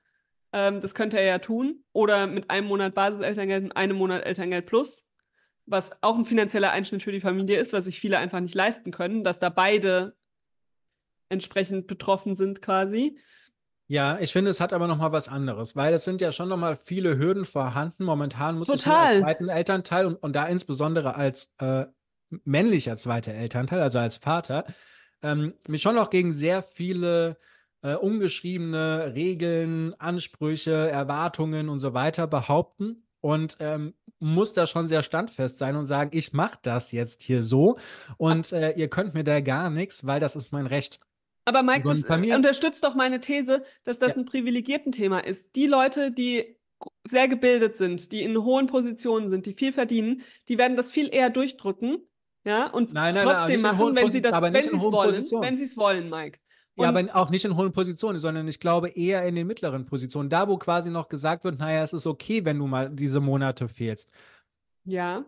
ähm, 0.53 0.81
das 0.81 0.95
könnte 0.95 1.19
er 1.19 1.27
ja 1.27 1.39
tun. 1.39 1.85
Oder 1.93 2.27
mit 2.27 2.51
einem 2.51 2.67
Monat 2.67 2.95
Basiselterngeld 2.95 3.65
und 3.65 3.73
einem 3.73 3.97
Monat 3.97 4.25
Elterngeld 4.25 4.67
plus, 4.67 5.05
was 5.67 6.03
auch 6.03 6.17
ein 6.17 6.25
finanzieller 6.25 6.71
Einschnitt 6.71 7.03
für 7.03 7.13
die 7.13 7.21
Familie 7.21 7.59
ist, 7.59 7.73
was 7.73 7.85
sich 7.85 8.01
viele 8.01 8.19
einfach 8.19 8.41
nicht 8.41 8.55
leisten 8.55 8.91
können, 8.91 9.25
dass 9.25 9.39
da 9.39 9.49
beide 9.49 10.17
entsprechend 11.29 11.87
betroffen 11.87 12.37
sind 12.37 12.63
quasi. 12.63 13.19
Ja, 13.91 14.19
ich 14.21 14.33
finde, 14.33 14.51
es 14.51 14.61
hat 14.61 14.75
aber 14.75 14.87
noch 14.87 14.99
mal 14.99 15.13
was 15.13 15.29
anderes, 15.29 15.75
weil 15.75 15.95
es 15.95 16.05
sind 16.05 16.21
ja 16.21 16.31
schon 16.31 16.51
noch 16.51 16.59
mal 16.59 16.77
viele 16.77 17.19
Hürden 17.19 17.47
vorhanden. 17.47 18.05
Momentan 18.05 18.59
muss 18.59 18.67
Total. 18.69 18.83
ich 18.83 19.09
als 19.09 19.19
zweiten 19.21 19.49
Elternteil 19.49 20.07
und, 20.07 20.17
und 20.17 20.37
da 20.37 20.47
insbesondere 20.47 21.15
als 21.15 21.51
äh, 21.59 21.87
männlicher 22.45 22.99
zweiter 22.99 23.33
Elternteil, 23.33 23.81
also 23.81 23.99
als 23.99 24.19
Vater, 24.19 24.65
ähm, 25.23 25.55
mich 25.67 25.81
schon 25.81 25.95
noch 25.95 26.11
gegen 26.11 26.33
sehr 26.33 26.63
viele 26.63 27.39
äh, 27.89 27.95
ungeschriebene 27.95 29.13
Regeln, 29.15 29.95
Ansprüche, 29.99 30.73
Erwartungen 30.73 31.69
und 31.69 31.81
so 31.81 31.95
weiter 31.95 32.27
behaupten 32.27 33.03
und 33.21 33.57
ähm, 33.61 33.95
muss 34.21 34.53
da 34.53 34.67
schon 34.67 34.89
sehr 34.89 35.03
standfest 35.03 35.59
sein 35.59 35.77
und 35.77 35.87
sagen, 35.87 36.11
ich 36.13 36.33
mache 36.33 36.59
das 36.63 36.93
jetzt 36.93 37.23
hier 37.23 37.43
so 37.43 37.79
und 38.17 38.53
äh, 38.53 38.73
ihr 38.73 38.89
könnt 38.89 39.15
mir 39.15 39.25
da 39.25 39.41
gar 39.41 39.71
nichts, 39.71 40.07
weil 40.07 40.21
das 40.21 40.37
ist 40.37 40.53
mein 40.53 40.67
Recht. 40.67 41.01
Aber 41.45 41.63
Mike, 41.63 41.83
so 41.83 41.95
das 41.95 42.35
unterstützt 42.37 42.85
doch 42.85 42.95
meine 42.95 43.21
These, 43.21 43.63
dass 43.85 43.99
das 43.99 44.17
ja. 44.17 44.23
ein 44.23 44.27
privilegierten 44.27 44.93
Thema 44.93 45.21
ist. 45.21 45.57
Die 45.57 45.67
Leute, 45.67 46.13
die 46.13 46.59
sehr 47.05 47.27
gebildet 47.27 47.77
sind, 47.77 48.13
die 48.13 48.23
in 48.23 48.37
hohen 48.45 48.67
Positionen 48.67 49.31
sind, 49.31 49.47
die 49.47 49.55
viel 49.55 49.73
verdienen, 49.73 50.23
die 50.49 50.59
werden 50.59 50.77
das 50.77 50.91
viel 50.91 51.13
eher 51.13 51.31
durchdrücken, 51.31 52.07
ja, 52.45 52.67
und 52.67 52.93
Nein, 52.93 53.15
nein, 53.15 53.25
nein, 53.25 53.35
trotzdem 53.35 53.47
nicht 53.49 53.57
in 53.57 53.63
machen, 53.63 53.97
wenn 53.97 54.11
sie 54.11 54.23
das, 54.23 54.41
wenn 54.41 54.55
sie 54.55 54.77
es 54.77 54.83
wollen, 54.83 55.11
Positionen. 55.11 55.45
wenn 55.45 55.57
sie 55.57 55.65
es 55.65 55.77
wollen, 55.77 56.09
Mike. 56.09 56.39
Ja, 56.85 56.89
aber 56.91 57.05
auch 57.15 57.31
nicht 57.31 57.45
in 57.45 57.57
hohen 57.57 57.73
Positionen, 57.73 58.19
sondern 58.19 58.47
ich 58.49 58.61
glaube 58.61 58.89
eher 58.91 59.27
in 59.27 59.35
den 59.35 59.47
mittleren 59.47 59.85
Positionen. 59.87 60.31
Da, 60.31 60.49
wo 60.49 60.57
quasi 60.57 60.91
noch 60.91 61.09
gesagt 61.09 61.45
wird, 61.45 61.59
naja, 61.59 61.83
es 61.83 61.93
ist 61.93 62.07
okay, 62.07 62.45
wenn 62.45 62.59
du 62.59 62.67
mal 62.67 62.91
diese 62.91 63.21
Monate 63.21 63.69
fehlst. 63.69 64.11
Ja. 64.85 65.25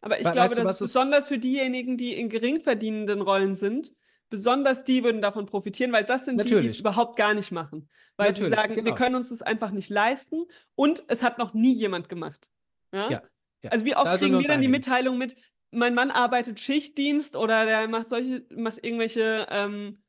Aber 0.00 0.18
ich 0.18 0.26
We- 0.26 0.32
glaube, 0.32 0.50
weißt 0.50 0.58
du, 0.58 0.64
dass 0.64 0.78
besonders 0.78 1.28
für 1.28 1.38
diejenigen, 1.38 1.96
die 1.96 2.12
in 2.14 2.28
gering 2.28 2.60
verdienenden 2.60 3.22
Rollen 3.22 3.54
sind, 3.54 3.92
besonders 4.28 4.84
die 4.84 5.02
würden 5.04 5.22
davon 5.22 5.46
profitieren, 5.46 5.92
weil 5.92 6.04
das 6.04 6.24
sind 6.26 6.38
die, 6.38 6.44
die 6.44 6.48
es 6.50 6.54
Natürlich. 6.56 6.80
überhaupt 6.80 7.16
gar 7.16 7.34
nicht 7.34 7.52
machen. 7.52 7.88
Weil 8.16 8.30
Natürlich, 8.30 8.50
sie 8.50 8.56
sagen, 8.56 8.74
wir 8.76 8.82
genau. 8.82 8.96
können 8.96 9.14
uns 9.16 9.30
das 9.30 9.42
einfach 9.42 9.70
nicht 9.70 9.88
leisten 9.90 10.44
und 10.74 11.02
es 11.08 11.22
hat 11.22 11.38
noch 11.38 11.54
nie 11.54 11.72
jemand 11.72 12.08
gemacht. 12.08 12.48
Ja? 12.92 13.10
Ja, 13.10 13.22
ja. 13.62 13.70
Also 13.70 13.84
wie 13.84 13.96
oft 13.96 14.06
Da 14.06 14.16
kriegen 14.18 14.32
wir 14.32 14.40
wir 14.40 14.46
dann 14.46 14.60
die. 14.60 14.68
Mitteilung 14.68 15.18
mit, 15.18 15.36
mein 15.70 15.94
Mann 15.94 16.10
arbeitet 16.10 16.60
Schichtdienst 16.60 17.36
oder 17.36 17.64
der 17.64 17.88
macht 17.88 18.08
solche, 18.10 18.44
macht 18.50 18.84
irgendwelche, 18.84 19.46
ähm, 19.50 20.02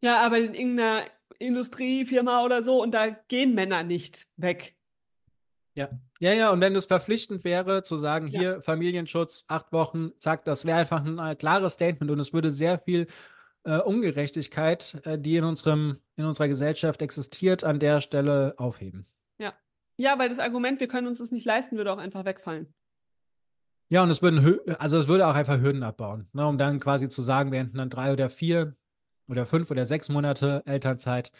ja, 0.00 0.20
arbeitet 0.24 0.50
in 0.50 0.54
irgendeiner 0.54 1.02
Industriefirma 1.38 2.44
oder 2.44 2.62
so 2.62 2.82
und 2.82 2.92
da 2.92 3.08
gehen 3.08 3.54
Männer 3.54 3.82
nicht 3.82 4.26
weg. 4.36 4.76
Ja. 5.74 5.88
ja, 6.18 6.32
ja, 6.32 6.50
und 6.50 6.60
wenn 6.60 6.74
es 6.74 6.86
verpflichtend 6.86 7.44
wäre, 7.44 7.82
zu 7.82 7.96
sagen, 7.96 8.26
Ja. 8.28 8.40
hier 8.40 8.62
Familienschutz, 8.62 9.44
acht 9.46 9.72
Wochen, 9.72 10.12
zack, 10.18 10.44
das 10.44 10.64
wäre 10.64 10.78
einfach 10.78 11.04
ein 11.04 11.18
äh, 11.18 11.36
klares 11.36 11.74
Statement 11.74 12.10
und 12.10 12.18
es 12.18 12.32
würde 12.32 12.50
sehr 12.50 12.78
viel 12.78 13.06
äh, 13.64 13.78
Ungerechtigkeit, 13.78 15.00
äh, 15.04 15.18
die 15.18 15.36
in 15.36 15.44
unserem, 15.44 15.98
in 16.16 16.24
unserer 16.24 16.48
Gesellschaft 16.48 17.00
existiert, 17.02 17.62
an 17.64 17.78
der 17.78 18.00
Stelle 18.00 18.54
aufheben. 18.58 19.06
Ja, 20.00 20.18
weil 20.18 20.30
das 20.30 20.38
Argument, 20.38 20.80
wir 20.80 20.88
können 20.88 21.06
uns 21.06 21.18
das 21.18 21.30
nicht 21.30 21.44
leisten, 21.44 21.76
würde 21.76 21.92
auch 21.92 21.98
einfach 21.98 22.24
wegfallen. 22.24 22.72
Ja, 23.90 24.02
und 24.02 24.08
es 24.08 24.22
würden, 24.22 24.58
also 24.78 24.96
es 24.96 25.08
würde 25.08 25.26
auch 25.26 25.34
einfach 25.34 25.60
Hürden 25.60 25.82
abbauen, 25.82 26.26
ne, 26.32 26.46
um 26.46 26.56
dann 26.56 26.80
quasi 26.80 27.10
zu 27.10 27.20
sagen, 27.20 27.52
wir 27.52 27.58
hätten 27.58 27.76
dann 27.76 27.90
drei 27.90 28.14
oder 28.14 28.30
vier 28.30 28.76
oder 29.30 29.46
fünf 29.46 29.70
oder 29.70 29.84
sechs 29.84 30.08
Monate 30.08 30.62
Elternzeit. 30.66 31.32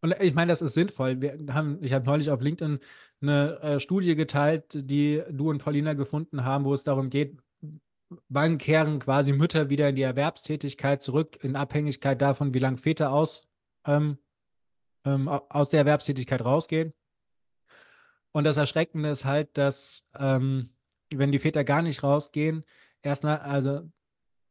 Und 0.00 0.14
ich 0.20 0.34
meine, 0.34 0.50
das 0.50 0.62
ist 0.62 0.74
sinnvoll. 0.74 1.20
Wir 1.20 1.38
haben, 1.52 1.82
ich 1.82 1.92
habe 1.92 2.04
neulich 2.04 2.30
auf 2.30 2.40
LinkedIn 2.40 2.78
eine 3.20 3.60
äh, 3.60 3.80
Studie 3.80 4.14
geteilt, 4.14 4.66
die 4.72 5.22
du 5.30 5.50
und 5.50 5.62
Paulina 5.62 5.94
gefunden 5.94 6.44
haben, 6.44 6.64
wo 6.64 6.72
es 6.72 6.84
darum 6.84 7.10
geht, 7.10 7.36
wann 8.28 8.58
kehren 8.58 9.00
quasi 9.00 9.32
Mütter 9.32 9.70
wieder 9.70 9.88
in 9.88 9.96
die 9.96 10.02
Erwerbstätigkeit 10.02 11.02
zurück, 11.02 11.42
in 11.42 11.56
Abhängigkeit 11.56 12.22
davon, 12.22 12.54
wie 12.54 12.60
lange 12.60 12.78
Väter 12.78 13.12
aus, 13.12 13.48
ähm, 13.84 14.18
ähm, 15.04 15.28
au- 15.28 15.46
aus 15.48 15.70
der 15.70 15.80
Erwerbstätigkeit 15.80 16.44
rausgehen. 16.44 16.94
Und 18.30 18.44
das 18.44 18.56
Erschreckende 18.56 19.08
ist 19.08 19.24
halt, 19.24 19.58
dass 19.58 20.06
ähm, 20.16 20.70
wenn 21.10 21.32
die 21.32 21.38
Väter 21.38 21.64
gar 21.64 21.82
nicht 21.82 22.02
rausgehen, 22.02 22.64
erst 23.02 23.24
nach, 23.24 23.40
also 23.40 23.90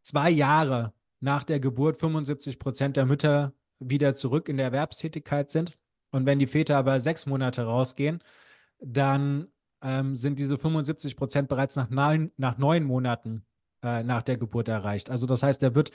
zwei 0.02 0.30
Jahre 0.30 0.94
nach 1.20 1.44
der 1.44 1.60
Geburt 1.60 1.98
75 1.98 2.60
Prozent 2.60 2.98
der 2.98 3.06
Mütter 3.06 3.54
wieder 3.80 4.16
zurück 4.16 4.50
in 4.50 4.58
der 4.58 4.68
Erwerbstätigkeit 4.68 5.52
sind. 5.52 5.78
Und 6.12 6.26
wenn 6.26 6.40
die 6.40 6.48
Väter 6.48 6.78
aber 6.78 7.02
sechs 7.02 7.26
Monate 7.26 7.64
rausgehen, 7.64 8.24
dann 8.80 9.48
ähm, 9.82 10.16
sind 10.16 10.40
diese 10.40 10.58
75 10.58 11.16
Prozent 11.16 11.50
bereits 11.50 11.76
nach 11.76 11.90
neun, 11.90 12.32
nach 12.38 12.58
neun 12.58 12.84
Monaten 12.84 13.46
äh, 13.84 14.04
nach 14.04 14.24
der 14.24 14.38
Geburt 14.38 14.68
erreicht. 14.68 15.10
Also 15.10 15.28
das 15.28 15.44
heißt, 15.44 15.62
da 15.62 15.76
wird 15.76 15.92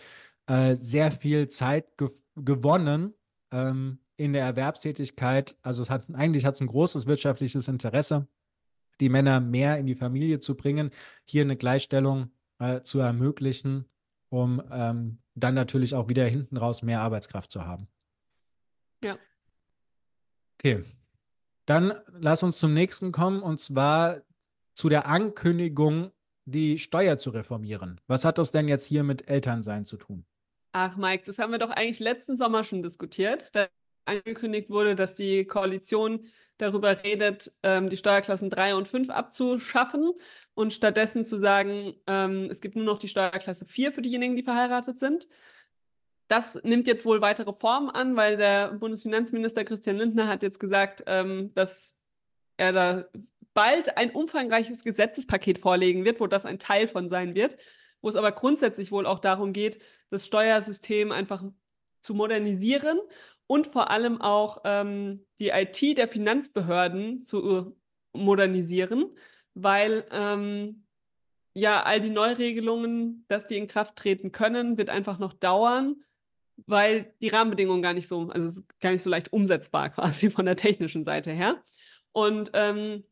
äh, 0.47 0.75
sehr 0.75 1.11
viel 1.13 1.49
Zeit 1.49 1.97
ge 1.97 2.09
gewonnen 2.35 3.13
ähm, 3.51 3.99
in 4.17 4.33
der 4.33 4.45
Erwerbstätigkeit. 4.45 5.55
Also 5.61 5.83
es 5.83 5.91
hat 5.91 6.07
eigentlich 6.15 6.47
hat 6.47 6.55
es 6.55 6.63
ein 6.63 6.67
großes 6.67 7.07
wirtschaftliches 7.07 7.69
Interesse, 7.69 8.27
die 9.01 9.11
Männer 9.11 9.41
mehr 9.41 9.79
in 9.79 9.87
die 9.87 9.95
Familie 9.95 10.41
zu 10.41 10.57
bringen, 10.57 10.91
hier 11.25 11.43
eine 11.43 11.57
Gleichstellung 11.57 12.31
äh, 12.59 12.81
zu 12.83 13.01
ermöglichen, 13.01 13.85
um 14.33 14.63
ähm, 14.73 15.19
dann 15.35 15.55
natürlich 15.55 15.95
auch 15.95 16.09
wieder 16.09 16.25
hinten 16.25 16.57
raus 16.57 16.83
mehr 16.83 17.03
Arbeitskraft 17.03 17.51
zu 17.51 17.67
haben. 17.67 17.87
Ja. 19.05 19.19
Okay. 20.59 20.83
Dann 21.67 21.93
lass 22.19 22.43
uns 22.43 22.59
zum 22.59 22.73
nächsten 22.73 23.13
kommen 23.13 23.43
und 23.43 23.61
zwar 23.61 24.23
zu 24.75 24.89
der 24.89 25.07
Ankündigung, 25.07 26.13
die 26.47 26.79
Steuer 26.79 27.19
zu 27.19 27.31
reformieren. 27.31 28.01
Was 28.07 28.25
hat 28.25 28.39
das 28.39 28.51
denn 28.51 28.69
jetzt 28.69 28.87
hier 28.87 29.05
mit 29.05 29.29
Elternsein 29.29 29.85
zu 29.85 29.99
tun? 29.99 30.25
Ach, 30.73 30.97
Mike, 30.97 31.25
das 31.27 31.39
haben 31.39 31.53
wir 31.53 31.59
doch 31.59 31.71
eigentlich 31.71 32.01
letzten 32.01 32.35
Sommer 32.35 32.65
schon 32.65 32.83
diskutiert. 32.83 33.55
Da 33.55 33.69
angekündigt 34.07 34.71
wurde, 34.71 34.97
dass 34.97 35.15
die 35.15 35.45
Koalition 35.45 36.27
darüber 36.57 37.05
redet, 37.05 37.53
ähm, 37.63 37.91
die 37.91 37.97
Steuerklassen 37.97 38.49
3 38.49 38.77
und 38.77 38.89
5 38.89 39.11
abzuschaffen 39.11 40.13
und 40.55 40.73
stattdessen 40.73 41.25
zu 41.25 41.37
sagen, 41.37 41.95
ähm, 42.07 42.49
es 42.51 42.61
gibt 42.61 42.77
nur 42.77 42.85
noch 42.85 42.99
die 42.99 43.09
Steuerklasse 43.09 43.67
4 43.67 43.93
für 43.93 44.03
diejenigen, 44.03 44.37
die 44.37 44.43
verheiratet 44.43 44.99
sind. 44.99 45.29
Das 46.29 46.63
nimmt 46.63 46.87
jetzt 46.87 47.05
wohl 47.05 47.21
weitere 47.21 47.53
Formen 47.53 47.91
an, 47.91 48.17
weil 48.17 48.37
der 48.37 48.73
Bundesfinanzminister 48.73 49.65
Christian 49.65 49.97
Lindner 49.97 50.29
hat 50.29 50.43
jetzt 50.43 50.61
gesagt, 50.61 51.05
ähm, 51.07 51.53
dass 51.55 51.99
er 52.57 52.73
da 52.73 53.05
bald 53.55 53.97
ein 53.97 54.11
umfangreiches 54.11 54.85
Gesetzespaket 54.85 55.59
vorlegen 55.59 56.05
wird, 56.05 56.21
wo 56.21 56.27
das 56.27 56.47
ein 56.47 56.59
Teil 56.59 56.89
von 56.89 57.09
sein 57.09 57.35
wird, 57.35 57.57
wo 58.01 58.09
es 58.09 58.17
aber 58.17 58.33
grundsätzlich 58.33 58.93
wohl 58.93 59.07
auch 59.07 59.19
darum 59.19 59.53
geht, 59.53 59.81
das 60.11 60.27
Steuersystem 60.27 61.13
einfach 61.13 61.45
zu 62.01 62.15
modernisieren 62.15 63.01
und 63.47 63.67
vor 63.67 63.91
allem 63.91 64.21
auch 64.21 64.63
ähm, 64.65 65.25
die 65.39 65.49
IT 65.49 65.99
der 65.99 66.09
Finanzbehörden 66.09 67.23
zu 67.23 67.77
modernisieren, 68.13 69.11
weil 69.55 70.05
ähm, 70.11 70.85
ja 71.55 71.83
all 71.83 72.01
die 72.01 72.11
Neuregelungen, 72.11 73.25
dass 73.29 73.47
die 73.47 73.59
in 73.59 73.67
Kraft 73.67 73.97
treten 73.97 74.33
können, 74.33 74.79
wird 74.79 74.91
einfach 74.91 75.19
noch 75.19 75.33
dauern, 75.33 76.03
weil 76.67 77.15
die 77.21 77.29
Rahmenbedingungen 77.29 77.83
gar 77.83 77.95
nicht 77.95 78.09
so, 78.09 78.29
also 78.31 78.63
gar 78.81 78.91
nicht 78.93 79.03
so 79.03 79.11
leicht 79.11 79.33
umsetzbar 79.33 79.91
quasi 79.95 80.31
von 80.31 80.47
der 80.47 80.57
technischen 80.57 81.05
Seite 81.05 81.31
her. 81.31 81.63
Und 82.13 82.51
ähm, 82.55 83.05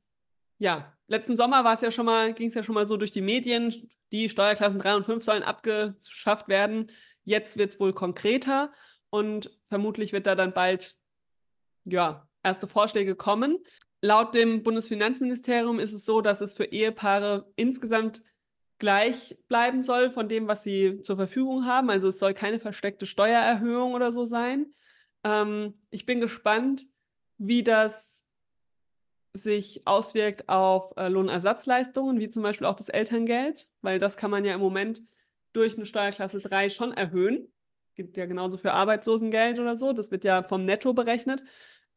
ja, 0.58 0.92
letzten 1.08 1.36
Sommer 1.36 1.64
war 1.64 1.74
es 1.74 1.80
ja 1.80 1.90
schon 1.90 2.06
mal, 2.06 2.34
ging 2.34 2.48
es 2.48 2.54
ja 2.54 2.62
schon 2.62 2.74
mal 2.74 2.86
so 2.86 2.96
durch 2.96 3.10
die 3.10 3.22
Medien, 3.22 3.90
die 4.12 4.28
Steuerklassen 4.28 4.80
3 4.80 4.96
und 4.96 5.06
5 5.06 5.24
sollen 5.24 5.42
abgeschafft 5.42 6.48
werden. 6.48 6.90
Jetzt 7.24 7.56
wird 7.56 7.72
es 7.72 7.80
wohl 7.80 7.92
konkreter 7.92 8.72
und 9.08 9.50
vermutlich 9.68 10.12
wird 10.12 10.26
da 10.26 10.34
dann 10.34 10.52
bald 10.52 10.96
ja, 11.84 12.28
erste 12.42 12.66
Vorschläge 12.66 13.14
kommen. 13.16 13.58
Laut 14.02 14.34
dem 14.34 14.62
Bundesfinanzministerium 14.62 15.78
ist 15.78 15.92
es 15.92 16.06
so, 16.06 16.20
dass 16.20 16.40
es 16.40 16.54
für 16.54 16.64
Ehepaare 16.64 17.50
insgesamt 17.56 18.22
gleich 18.78 19.36
bleiben 19.46 19.82
soll 19.82 20.10
von 20.10 20.28
dem, 20.28 20.48
was 20.48 20.64
sie 20.64 21.02
zur 21.02 21.16
Verfügung 21.16 21.66
haben. 21.66 21.90
Also 21.90 22.08
es 22.08 22.18
soll 22.18 22.32
keine 22.32 22.58
versteckte 22.58 23.04
Steuererhöhung 23.06 23.92
oder 23.92 24.10
so 24.10 24.24
sein. 24.24 24.72
Ähm, 25.22 25.74
ich 25.90 26.06
bin 26.06 26.20
gespannt, 26.20 26.86
wie 27.36 27.62
das 27.62 28.24
sich 29.32 29.86
auswirkt 29.86 30.48
auf 30.48 30.92
äh, 30.96 31.08
Lohnersatzleistungen, 31.08 32.18
wie 32.18 32.28
zum 32.28 32.42
Beispiel 32.42 32.66
auch 32.66 32.74
das 32.74 32.88
Elterngeld, 32.88 33.68
weil 33.80 33.98
das 33.98 34.16
kann 34.16 34.30
man 34.30 34.44
ja 34.44 34.54
im 34.54 34.60
Moment 34.60 35.02
durch 35.52 35.76
eine 35.76 35.86
Steuerklasse 35.86 36.40
3 36.40 36.70
schon 36.70 36.92
erhöhen. 36.92 37.52
Gibt 37.94 38.16
ja 38.16 38.26
genauso 38.26 38.56
für 38.56 38.72
Arbeitslosengeld 38.72 39.58
oder 39.58 39.76
so. 39.76 39.92
Das 39.92 40.10
wird 40.10 40.24
ja 40.24 40.42
vom 40.42 40.64
Netto 40.64 40.94
berechnet. 40.94 41.42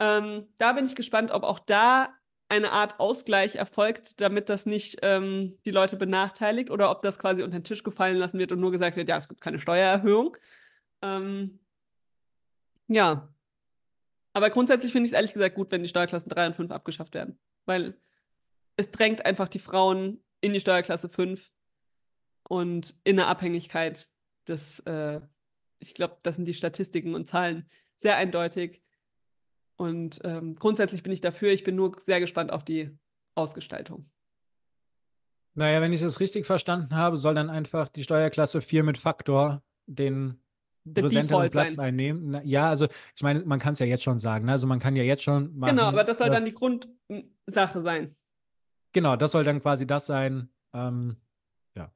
Ähm, 0.04 0.47
da 0.58 0.74
bin 0.74 0.86
ich 0.86 0.95
gespannt, 0.95 1.32
ob 1.32 1.43
auch 1.43 1.60
da 1.60 2.14
eine 2.49 2.72
Art 2.72 2.99
Ausgleich 2.99 3.56
erfolgt, 3.56 4.20
damit 4.20 4.49
das 4.49 4.66
nicht 4.66 4.99
ähm, 5.01 5.58
die 5.66 5.72
Leute 5.72 5.95
benachteiligt 5.95 6.70
oder 6.70 6.91
ob 6.91 7.01
das 7.01 7.18
quasi 7.18 7.41
unter 7.41 7.58
den 7.58 7.64
Tisch 7.64 7.84
gefallen 7.84 8.18
lassen 8.18 8.38
wird 8.38 8.51
und 8.51 8.60
nur 8.60 8.72
gesagt 8.72 8.97
wird, 8.97 9.08
ja, 9.08 9.18
es 9.18 9.30
gibt 9.30 9.41
keine 9.41 9.60
Steuererhöhung. 9.60 10.36
Ähm, 11.01 11.60
ja. 12.88 13.34
Aber 14.34 14.49
grundsätzlich 14.49 14.91
finde 14.91 15.06
ich 15.06 15.12
es 15.12 15.16
ehrlich 15.16 15.34
gesagt 15.34 15.56
gut, 15.56 15.72
wenn 15.72 15.84
die 15.84 15.89
Steuerklassen 15.89 16.30
3 16.30 16.47
und 16.47 16.56
5 16.56 16.72
abgeschafft 16.72 17.14
werden. 17.14 17.39
Weil 17.66 17.97
es 18.76 18.91
drängt 18.91 19.26
einfach 19.26 19.47
die 19.47 19.60
Frauen 19.60 20.22
in 20.41 20.54
die 20.54 20.60
Steuerklasse 20.60 21.08
5 21.08 21.49
und 22.43 22.93
in 23.04 23.20
eine 23.20 23.28
Abhängigkeit. 23.28 24.10
Das, 24.45 24.80
äh, 24.82 25.22
ich 25.80 25.93
glaube, 25.93 26.18
das 26.24 26.36
sind 26.36 26.45
die 26.45 26.54
Statistiken 26.54 27.16
und 27.16 27.28
Zahlen 27.28 27.70
sehr 27.95 28.18
eindeutig. 28.18 28.84
Und 29.76 30.20
ähm, 30.24 30.56
grundsätzlich 30.56 31.04
bin 31.04 31.12
ich 31.12 31.22
dafür. 31.22 31.52
Ich 31.52 31.64
bin 31.64 31.76
nur 31.76 31.96
sehr 32.00 32.20
gespannt 32.20 32.52
auf 32.52 32.64
die 32.64 32.92
Ausgestaltung. 33.36 34.10
Naja, 35.56 35.82
wenn 35.82 35.94
ich 35.94 36.02
es 36.02 36.20
richtig 36.20 36.46
verstanden 36.46 36.96
habe, 36.96 37.18
soll 37.18 37.36
dann 37.36 37.50
einfach 37.50 37.90
die 37.90 38.04
Steuerklasse 38.04 38.62
4 38.62 38.84
mit 38.84 38.98
Faktor 38.98 39.62
den 39.86 40.40
präsenteren 40.92 41.50
Platz 41.50 41.76
sein. 41.76 41.86
einnehmen. 41.86 42.32
Na, 42.32 42.44
ja, 42.44 42.70
also 42.70 42.88
ich 43.16 43.22
meine, 43.22 43.44
man 43.46 43.60
kann 43.60 43.74
es 43.74 43.80
ja 43.80 43.86
jetzt 43.86 44.04
schon 44.04 44.18
sagen. 44.18 44.46
Ne? 44.46 44.52
Also 44.52 44.68
man 44.68 44.80
kann 44.80 44.96
ja 44.96 45.04
jetzt 45.04 45.24
schon 45.24 45.56
machen. 45.58 45.76
Genau, 45.76 45.88
aber 45.88 46.04
das 46.04 46.18
soll 46.18 46.28
äh, 46.28 46.32
dann 46.32 46.46
die 46.46 46.54
Grundsache 46.54 47.82
sein. 47.82 48.16
Genau, 48.92 49.16
das 49.16 49.32
soll 49.32 49.44
dann 49.44 49.62
quasi 49.62 49.88
das 49.88 50.06
sein. 50.06 50.50
Ähm, 50.74 51.18
ja. 51.76 51.92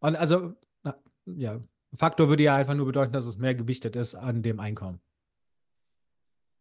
Und 0.00 0.16
also, 0.16 0.54
na, 0.82 0.96
ja, 1.26 1.60
Faktor 1.94 2.28
würde 2.28 2.42
ja 2.42 2.56
einfach 2.56 2.74
nur 2.74 2.86
bedeuten, 2.86 3.12
dass 3.12 3.26
es 3.26 3.38
mehr 3.38 3.54
gewichtet 3.54 3.96
ist 3.96 4.14
an 4.14 4.42
dem 4.42 4.60
Einkommen. 4.60 5.00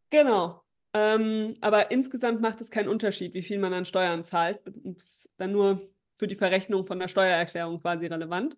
Genau. 0.10 0.62
Ähm, 0.94 1.56
aber 1.62 1.92
insgesamt 1.92 2.42
macht 2.42 2.62
es 2.62 2.72
keinen 2.72 2.88
Unterschied, 2.88 3.34
wie 3.34 3.42
viel 3.42 3.60
man 3.60 3.74
an 3.74 3.86
Steuern 3.86 4.24
zahlt. 4.24 4.62
Das 4.66 5.08
ist 5.08 5.34
dann 5.38 5.52
nur 5.52 5.90
für 6.18 6.28
die 6.28 6.36
Verrechnung 6.36 6.86
von 6.86 7.00
der 7.00 7.10
Steuererklärung 7.10 7.82
quasi 7.82 8.06
relevant. 8.06 8.58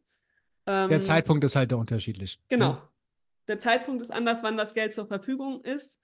Ähm, 0.67 0.89
der 0.89 1.01
Zeitpunkt 1.01 1.43
ist 1.43 1.55
halt 1.55 1.73
unterschiedlich. 1.73 2.39
Genau. 2.49 2.73
Ne? 2.73 2.81
Der 3.47 3.59
Zeitpunkt 3.59 4.01
ist 4.01 4.11
anders, 4.11 4.43
wann 4.43 4.57
das 4.57 4.73
Geld 4.73 4.93
zur 4.93 5.07
Verfügung 5.07 5.61
ist. 5.61 6.01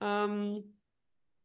Ähm, 0.00 0.78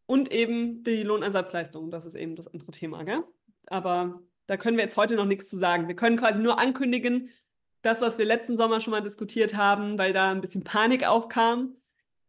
und 0.06 0.32
eben 0.32 0.84
die 0.84 1.04
Lohnersatzleistung, 1.04 1.92
das 1.92 2.06
ist 2.06 2.16
eben 2.16 2.36
das 2.36 2.48
andere 2.48 2.72
Thema, 2.72 3.04
gell? 3.04 3.24
Aber 3.68 4.22
da 4.48 4.58
können 4.58 4.78
wir 4.78 4.84
jetzt 4.84 4.98
heute 4.98 5.16
noch 5.16 5.26
nichts 5.26 5.48
zu 5.48 5.58
sagen. 5.58 5.88
Wir 5.88 5.96
können 5.96 6.18
quasi 6.18 6.42
nur 6.42 6.60
ankündigen, 6.60 7.30
das, 7.82 8.02
was 8.02 8.18
wir 8.18 8.26
letzten 8.26 8.58
Sommer 8.58 8.82
schon 8.82 8.92
mal 8.92 9.02
diskutiert 9.02 9.56
haben, 9.56 9.98
weil 9.98 10.14
da 10.14 10.32
ein 10.32 10.42
bisschen 10.42 10.64
Panik 10.64 11.06
aufkam, 11.06 11.76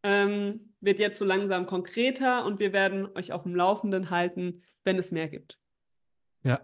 ähm, 0.02 0.73
wird 0.85 1.01
jetzt 1.01 1.18
so 1.18 1.24
langsam 1.24 1.66
konkreter 1.66 2.45
und 2.45 2.59
wir 2.59 2.72
werden 2.72 3.09
euch 3.16 3.32
auf 3.32 3.43
dem 3.43 3.55
Laufenden 3.55 4.11
halten, 4.11 4.62
wenn 4.85 4.99
es 4.99 5.12
mehr 5.12 5.28
gibt. 5.28 5.59
Ja. 6.43 6.61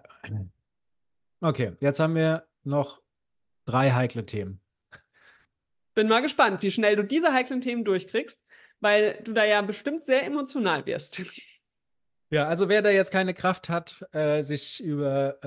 Okay, 1.40 1.72
jetzt 1.80 2.00
haben 2.00 2.14
wir 2.14 2.46
noch 2.64 3.00
drei 3.64 3.90
heikle 3.92 4.26
Themen. 4.26 4.60
Bin 5.94 6.08
mal 6.08 6.20
gespannt, 6.20 6.62
wie 6.62 6.70
schnell 6.70 6.96
du 6.96 7.04
diese 7.04 7.32
heiklen 7.32 7.60
Themen 7.60 7.84
durchkriegst, 7.84 8.44
weil 8.80 9.20
du 9.24 9.32
da 9.32 9.44
ja 9.44 9.62
bestimmt 9.62 10.04
sehr 10.04 10.24
emotional 10.24 10.86
wirst. 10.86 11.22
Ja, 12.32 12.46
also 12.46 12.68
wer 12.68 12.80
da 12.80 12.90
jetzt 12.90 13.10
keine 13.10 13.34
Kraft 13.34 13.68
hat, 13.68 14.06
äh, 14.12 14.42
sich 14.42 14.80
über 14.80 15.42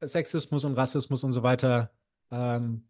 äh, 0.00 0.06
Sexismus 0.06 0.66
und 0.66 0.74
Rassismus 0.74 1.24
und 1.24 1.32
so 1.32 1.42
weiter 1.42 1.90
ähm, 2.30 2.86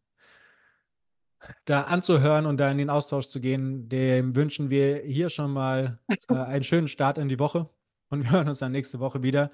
da 1.64 1.82
anzuhören 1.82 2.47
und 2.47 2.59
da 2.59 2.70
in 2.70 2.78
den 2.78 2.91
Austausch 2.91 3.28
zu 3.28 3.41
gehen, 3.41 3.89
dem 3.89 4.34
wünschen 4.34 4.70
wir 4.70 4.99
hier 4.99 5.28
schon 5.28 5.53
mal 5.53 5.99
äh, 6.09 6.16
einen 6.34 6.64
schönen 6.64 6.89
Start 6.89 7.18
in 7.18 7.28
die 7.28 7.39
Woche 7.39 7.68
und 8.09 8.24
wir 8.24 8.30
hören 8.30 8.49
uns 8.49 8.61
dann 8.61 8.72
nächste 8.72 9.01
Woche 9.01 9.22
wieder. 9.22 9.51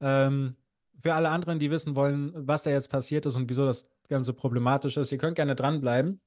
Ähm, 0.00 0.56
für 1.00 1.14
alle 1.14 1.28
anderen, 1.28 1.58
die 1.58 1.70
wissen 1.70 1.96
wollen, 1.96 2.32
was 2.34 2.62
da 2.62 2.70
jetzt 2.70 2.90
passiert 2.90 3.26
ist 3.26 3.36
und 3.36 3.48
wieso 3.48 3.66
das 3.66 3.88
Ganze 4.08 4.32
problematisch 4.32 4.96
ist, 4.96 5.12
ihr 5.12 5.18
könnt 5.18 5.36
gerne 5.36 5.54
dranbleiben. 5.54 6.20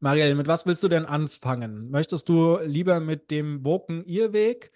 Marielle, 0.00 0.34
mit 0.34 0.48
was 0.48 0.66
willst 0.66 0.82
du 0.82 0.88
denn 0.88 1.06
anfangen? 1.06 1.90
Möchtest 1.90 2.28
du 2.28 2.58
lieber 2.58 3.00
mit 3.00 3.30
dem 3.30 3.64
Woken-Irrweg, 3.64 4.70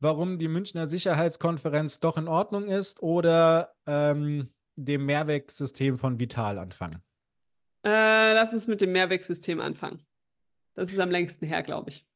warum 0.00 0.38
die 0.38 0.48
Münchner 0.48 0.88
Sicherheitskonferenz 0.88 2.00
doch 2.00 2.18
in 2.18 2.28
Ordnung 2.28 2.68
ist, 2.68 3.02
oder 3.02 3.72
ähm, 3.86 4.50
dem 4.76 5.06
Mehrwegsystem 5.06 5.98
von 5.98 6.20
Vital 6.20 6.58
anfangen? 6.58 7.02
Äh, 7.88 8.34
lass 8.34 8.52
uns 8.52 8.66
mit 8.66 8.82
dem 8.82 8.92
Mehrwegsystem 8.92 9.60
anfangen. 9.60 10.04
Das 10.74 10.92
ist 10.92 10.98
am 10.98 11.10
längsten 11.10 11.46
her, 11.46 11.62
glaube 11.62 11.88
ich. 11.88 12.06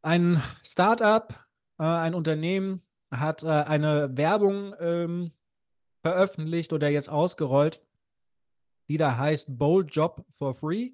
Ein 0.00 0.40
Startup, 0.62 1.34
äh, 1.78 1.82
ein 1.82 2.14
Unternehmen 2.14 2.82
hat 3.10 3.42
äh, 3.42 3.48
eine 3.48 4.16
Werbung 4.16 4.74
ähm, 4.78 5.32
veröffentlicht 6.02 6.72
oder 6.72 6.88
jetzt 6.88 7.08
ausgerollt, 7.08 7.82
die 8.88 8.96
da 8.96 9.16
heißt 9.16 9.58
Bold 9.58 9.92
Job 9.92 10.24
for 10.30 10.54
Free. 10.54 10.92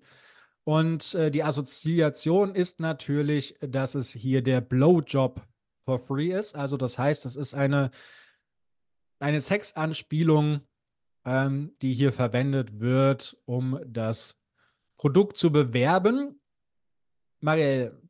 Und 0.64 1.14
äh, 1.14 1.30
die 1.30 1.44
Assoziation 1.44 2.54
ist 2.54 2.80
natürlich, 2.80 3.56
dass 3.60 3.94
es 3.94 4.10
hier 4.10 4.42
der 4.42 4.62
Blowjob 4.62 5.46
for 5.84 5.98
Free 5.98 6.32
ist. 6.32 6.54
Also 6.54 6.78
das 6.78 6.98
heißt, 6.98 7.26
es 7.26 7.36
ist 7.36 7.52
eine, 7.52 7.90
eine 9.18 9.42
Sexanspielung, 9.42 10.62
ähm, 11.28 11.76
die 11.82 11.92
hier 11.92 12.12
verwendet 12.12 12.80
wird, 12.80 13.36
um 13.44 13.78
das 13.86 14.36
Produkt 14.96 15.36
zu 15.36 15.52
bewerben. 15.52 16.40
Marielle, 17.40 18.00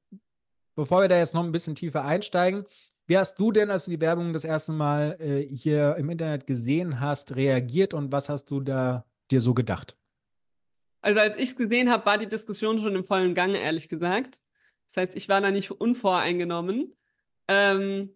bevor 0.77 1.03
wir 1.03 1.09
da 1.09 1.19
jetzt 1.19 1.35
noch 1.35 1.43
ein 1.43 1.53
bisschen 1.53 1.75
tiefer 1.75 2.05
einsteigen, 2.05 2.64
wie 3.07 3.19
hast 3.19 3.37
du 3.39 3.51
denn, 3.51 3.71
als 3.71 3.87
du 3.87 3.91
die 3.91 4.01
Werbung 4.01 4.33
das 4.33 4.45
erste 4.45 4.71
Mal 4.71 5.16
äh, 5.21 5.43
hier 5.55 5.97
im 5.97 6.11
Internet 6.11 6.47
gesehen 6.47 7.01
hast, 7.01 7.35
reagiert 7.35 7.93
und 7.93 8.12
was 8.12 8.29
hast 8.29 8.51
du 8.51 8.61
da 8.61 9.05
dir 9.31 9.41
so 9.41 9.53
gedacht? 9.53 9.97
Also 11.01 11.21
als 11.21 11.37
ich 11.37 11.51
es 11.51 11.57
gesehen 11.57 11.91
habe, 11.91 12.07
war 12.07 12.19
die 12.19 12.29
Diskussion 12.29 12.79
schon 12.79 12.95
im 12.95 13.05
vollen 13.05 13.35
Gang, 13.35 13.55
ehrlich 13.55 13.89
gesagt. 13.89 14.41
Das 14.89 14.99
heißt, 14.99 15.16
ich 15.16 15.29
war 15.29 15.41
da 15.41 15.51
nicht 15.51 15.71
unvoreingenommen. 15.71 16.95
Ähm, 17.49 18.14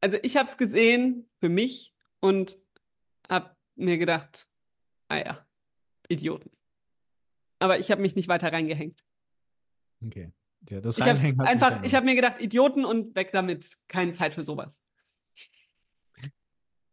also 0.00 0.18
ich 0.22 0.36
habe 0.36 0.48
es 0.48 0.56
gesehen 0.56 1.28
für 1.40 1.48
mich 1.48 1.94
und 2.20 2.58
habe 3.28 3.57
mir 3.78 3.98
gedacht, 3.98 4.46
ah 5.08 5.16
ja, 5.16 5.46
Idioten. 6.08 6.50
Aber 7.58 7.78
ich 7.78 7.90
habe 7.90 8.02
mich 8.02 8.14
nicht 8.14 8.28
weiter 8.28 8.52
reingehängt. 8.52 9.04
Okay. 10.04 10.32
Ja, 10.68 10.80
das 10.80 10.98
ich 10.98 11.04
habe 11.04 11.48
einfach, 11.48 11.82
ich 11.82 11.94
habe 11.94 12.06
mir 12.06 12.14
gedacht, 12.14 12.40
Idioten 12.40 12.84
und 12.84 13.14
weg 13.14 13.30
damit. 13.32 13.76
Keine 13.88 14.12
Zeit 14.12 14.34
für 14.34 14.42
sowas. 14.42 14.82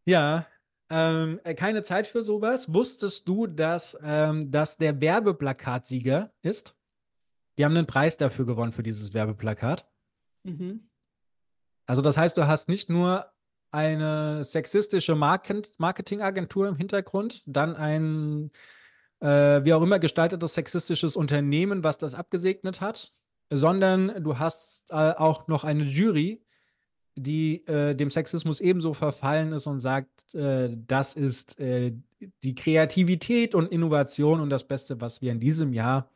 Ja, 0.05 0.47
ähm, 0.89 1.39
äh, 1.43 1.55
keine 1.55 1.81
Zeit 1.83 2.07
für 2.07 2.23
sowas. 2.23 2.73
Wusstest 2.73 3.27
du, 3.27 3.47
dass 3.47 3.97
ähm, 4.03 4.51
das 4.51 4.77
der 4.77 5.01
Werbeplakatsieger 5.01 6.31
ist? 6.41 6.75
Die 7.57 7.65
haben 7.65 7.75
einen 7.75 7.87
Preis 7.87 8.17
dafür 8.17 8.45
gewonnen 8.45 8.71
für 8.71 8.83
dieses 8.83 9.13
Werbeplakat. 9.13 9.89
Mhm. 10.43 10.89
Also 11.87 12.01
das 12.01 12.17
heißt, 12.17 12.37
du 12.37 12.47
hast 12.47 12.69
nicht 12.69 12.89
nur 12.89 13.31
eine 13.75 14.43
sexistische 14.43 15.15
Market 15.15 15.71
Marketingagentur 15.77 16.67
im 16.67 16.75
Hintergrund, 16.75 17.43
dann 17.45 17.75
ein 17.75 18.51
äh, 19.19 19.63
wie 19.63 19.73
auch 19.73 19.83
immer 19.83 19.99
gestaltetes 19.99 20.55
sexistisches 20.55 21.15
Unternehmen, 21.15 21.83
was 21.83 21.97
das 21.97 22.15
abgesegnet 22.15 22.81
hat 22.81 23.13
sondern 23.49 24.23
du 24.23 24.39
hast 24.39 24.91
äh, 24.91 24.93
auch 24.93 25.47
noch 25.47 25.63
eine 25.63 25.83
Jury, 25.83 26.41
die 27.15 27.65
äh, 27.67 27.95
dem 27.95 28.09
Sexismus 28.09 28.59
ebenso 28.59 28.93
verfallen 28.93 29.53
ist 29.53 29.67
und 29.67 29.79
sagt, 29.79 30.33
äh, 30.35 30.69
das 30.87 31.15
ist 31.15 31.59
äh, 31.59 31.93
die 32.43 32.55
Kreativität 32.55 33.55
und 33.55 33.71
Innovation 33.71 34.41
und 34.41 34.49
das 34.49 34.67
Beste, 34.67 34.99
was 34.99 35.21
wir 35.21 35.31
in 35.31 35.39
diesem 35.39 35.73
Jahr 35.73 36.09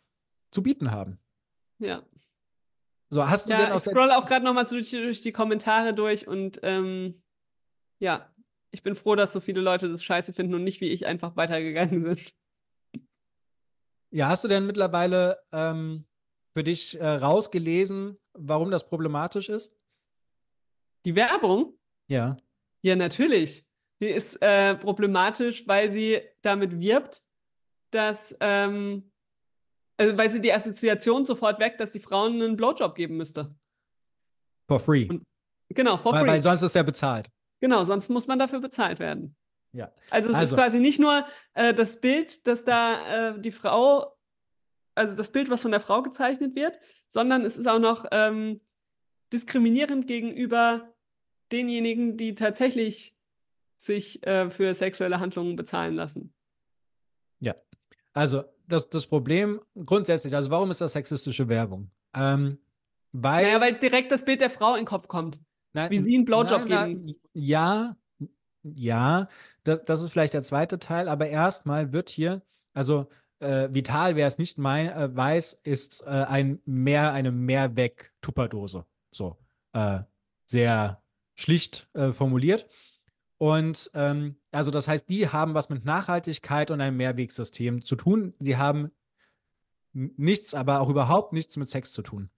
zu 0.52 0.62
bieten 0.62 0.92
haben. 0.92 1.20
Ja. 1.78 2.04
So, 3.12 3.28
hast 3.28 3.48
du 3.48 3.52
ja, 3.52 3.66
denn 3.66 3.76
ich 3.76 3.82
scroll 3.82 4.12
auch 4.12 4.26
gerade 4.26 4.46
nochmal 4.46 4.66
durch, 4.66 4.92
durch 4.92 5.22
die 5.22 5.32
Kommentare 5.32 5.94
durch 5.94 6.28
und 6.28 6.60
ähm, 6.64 7.22
ja, 8.00 8.34
ich 8.72 8.84
bin 8.84 8.96
froh, 8.96 9.16
dass 9.16 9.34
so 9.34 9.40
viele 9.40 9.62
Leute 9.62 9.90
das 9.90 10.04
scheiße 10.04 10.34
finden 10.34 10.56
und 10.56 10.64
nicht 10.64 10.82
wie 10.82 10.90
ich 10.90 11.06
einfach 11.06 11.36
weitergegangen 11.36 12.04
sind. 12.04 12.34
Ja, 14.12 14.30
hast 14.30 14.44
du 14.44 14.48
denn 14.48 14.66
mittlerweile 14.66 15.40
ähm, 15.52 16.06
für 16.54 16.64
dich 16.64 17.00
äh, 17.00 17.08
rausgelesen, 17.08 18.18
warum 18.34 18.72
das 18.72 18.88
problematisch 18.88 19.50
ist? 19.50 19.72
Die 21.06 21.16
Werbung? 21.16 21.78
Ja. 22.08 22.38
Ja, 22.82 22.96
natürlich. 22.96 23.66
Die 24.02 24.08
ist 24.08 24.42
äh, 24.42 24.76
problematisch, 24.76 25.68
weil 25.68 25.92
sie 25.92 26.22
damit 26.42 26.80
wirbt, 26.80 27.24
dass, 27.92 28.36
ähm, 28.40 29.12
also 29.98 30.18
weil 30.18 30.32
sie 30.32 30.42
die 30.42 30.54
Assoziation 30.54 31.26
sofort 31.26 31.60
weckt, 31.60 31.80
dass 31.80 31.92
die 31.92 32.00
Frauen 32.00 32.42
einen 32.42 32.56
Blowjob 32.56 32.96
geben 32.96 33.18
müsste. 33.18 33.54
For 34.68 34.80
free. 34.80 35.08
Und, 35.10 35.24
genau, 35.70 35.98
for 35.98 36.14
weil, 36.14 36.22
free. 36.22 36.30
Weil 36.30 36.42
sonst 36.42 36.62
ist 36.62 36.76
er 36.76 36.84
bezahlt. 36.84 37.30
Genau, 37.60 37.84
sonst 37.84 38.10
muss 38.10 38.28
man 38.28 38.40
dafür 38.40 38.60
bezahlt 38.60 39.00
werden. 39.00 39.36
Ja. 39.74 39.92
Also 40.10 40.30
es 40.30 40.36
also. 40.36 40.56
ist 40.56 40.62
quasi 40.62 40.80
nicht 40.80 41.00
nur 41.00 41.26
äh, 41.54 41.74
das 41.74 42.00
Bild, 42.00 42.48
dass 42.48 42.66
da 42.66 43.30
äh, 43.32 43.40
die 43.40 43.52
Frau 43.52 44.16
also 45.00 45.16
das 45.16 45.32
Bild, 45.32 45.50
was 45.50 45.62
von 45.62 45.72
der 45.72 45.80
Frau 45.80 46.02
gezeichnet 46.02 46.56
wird, 46.56 46.78
sondern 47.08 47.46
es 47.46 47.58
ist 47.58 47.68
auch 47.68 47.80
noch 47.80 48.06
ähm, 48.12 48.60
diskriminierend 49.32 50.08
gegenüber 50.08 50.94
denjenigen, 51.54 52.18
die 52.18 52.36
tatsächlich 52.36 53.16
sich 53.78 54.26
äh, 54.28 54.50
für 54.50 54.74
sexuelle 54.74 55.22
Handlungen 55.22 55.56
bezahlen 55.56 55.96
lassen. 55.96 56.34
Ja, 57.40 57.56
also 58.12 58.44
das, 58.68 58.90
das 58.90 59.08
Problem 59.08 59.62
grundsätzlich, 59.86 60.36
also 60.36 60.50
warum 60.50 60.70
ist 60.70 60.82
das 60.82 60.92
sexistische 60.92 61.48
Werbung? 61.48 61.90
Ähm, 62.14 62.60
weil, 63.14 63.46
naja, 63.46 63.62
weil 63.62 63.76
direkt 63.76 64.12
das 64.12 64.26
Bild 64.26 64.42
der 64.42 64.50
Frau 64.50 64.74
in 64.74 64.82
den 64.82 64.86
Kopf 64.86 65.08
kommt. 65.08 65.40
Nein, 65.74 65.92
wie 65.92 66.00
sie 66.00 66.16
einen 66.16 66.26
Blowjob 66.26 66.68
nein, 66.68 67.06
geben. 67.06 67.20
ja, 67.34 67.96
ja, 68.64 69.30
das, 69.64 69.84
das 69.84 70.04
ist 70.04 70.12
vielleicht 70.12 70.34
der 70.34 70.44
zweite 70.44 70.80
Teil, 70.80 71.08
aber 71.08 71.28
erstmal 71.30 71.94
wird 71.94 72.10
hier, 72.10 72.42
also 72.74 73.10
äh, 73.40 73.70
Vital, 73.72 74.16
wer 74.16 74.28
es 74.28 74.38
nicht 74.38 74.58
mein, 74.58 74.90
äh, 74.90 75.16
weiß, 75.16 75.60
ist 75.64 76.02
äh, 76.02 76.10
ein 76.10 76.60
mehr, 76.66 77.14
eine 77.14 77.32
Mehrweg-Tupperdose. 77.32 78.86
So. 79.12 79.38
Äh, 79.74 80.02
sehr 80.46 81.02
schlicht 81.36 81.90
äh, 81.94 82.12
formuliert. 82.12 82.68
Und 83.38 83.90
ähm, 83.94 84.36
also 84.52 84.72
das 84.72 84.88
heißt, 84.88 85.10
die 85.10 85.30
haben 85.30 85.54
was 85.54 85.70
mit 85.70 85.86
Nachhaltigkeit 85.86 86.72
und 86.72 86.82
einem 86.82 86.98
Mehrwegsystem 86.98 87.86
zu 87.86 87.96
tun. 87.96 88.34
Sie 88.40 88.58
haben 88.58 88.92
nichts, 89.94 90.54
aber 90.54 90.82
auch 90.82 90.90
überhaupt 90.90 91.32
nichts 91.32 91.56
mit 91.56 91.70
Sex 91.70 91.94
zu 91.94 92.02
tun. 92.02 92.30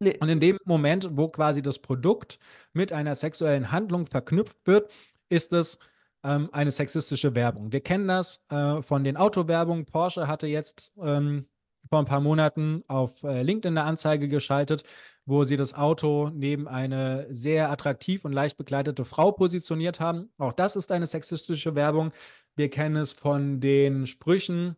Und 0.00 0.28
in 0.28 0.40
dem 0.40 0.58
Moment, 0.64 1.10
wo 1.12 1.28
quasi 1.28 1.60
das 1.60 1.78
Produkt 1.78 2.38
mit 2.72 2.92
einer 2.92 3.14
sexuellen 3.14 3.70
Handlung 3.70 4.06
verknüpft 4.06 4.58
wird, 4.64 4.90
ist 5.28 5.52
es 5.52 5.78
ähm, 6.24 6.48
eine 6.52 6.70
sexistische 6.70 7.34
Werbung. 7.34 7.72
Wir 7.72 7.80
kennen 7.80 8.08
das 8.08 8.42
äh, 8.48 8.80
von 8.82 9.04
den 9.04 9.16
Autowerbungen. 9.18 9.84
Porsche 9.84 10.26
hatte 10.26 10.46
jetzt 10.46 10.92
ähm, 11.00 11.46
vor 11.88 11.98
ein 11.98 12.06
paar 12.06 12.20
Monaten 12.20 12.82
auf 12.88 13.22
äh, 13.24 13.42
LinkedIn 13.42 13.76
eine 13.76 13.86
Anzeige 13.86 14.28
geschaltet, 14.28 14.84
wo 15.26 15.44
sie 15.44 15.56
das 15.56 15.74
Auto 15.74 16.30
neben 16.32 16.66
eine 16.66 17.26
sehr 17.30 17.70
attraktiv 17.70 18.24
und 18.24 18.32
leicht 18.32 18.56
bekleidete 18.56 19.04
Frau 19.04 19.32
positioniert 19.32 20.00
haben. 20.00 20.30
Auch 20.38 20.54
das 20.54 20.76
ist 20.76 20.92
eine 20.92 21.06
sexistische 21.06 21.74
Werbung. 21.74 22.12
Wir 22.56 22.70
kennen 22.70 22.96
es 22.96 23.12
von 23.12 23.60
den 23.60 24.06
Sprüchen 24.06 24.76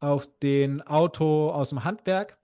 auf 0.00 0.28
den 0.42 0.82
Auto 0.82 1.50
aus 1.50 1.68
dem 1.68 1.84
Handwerk. 1.84 2.38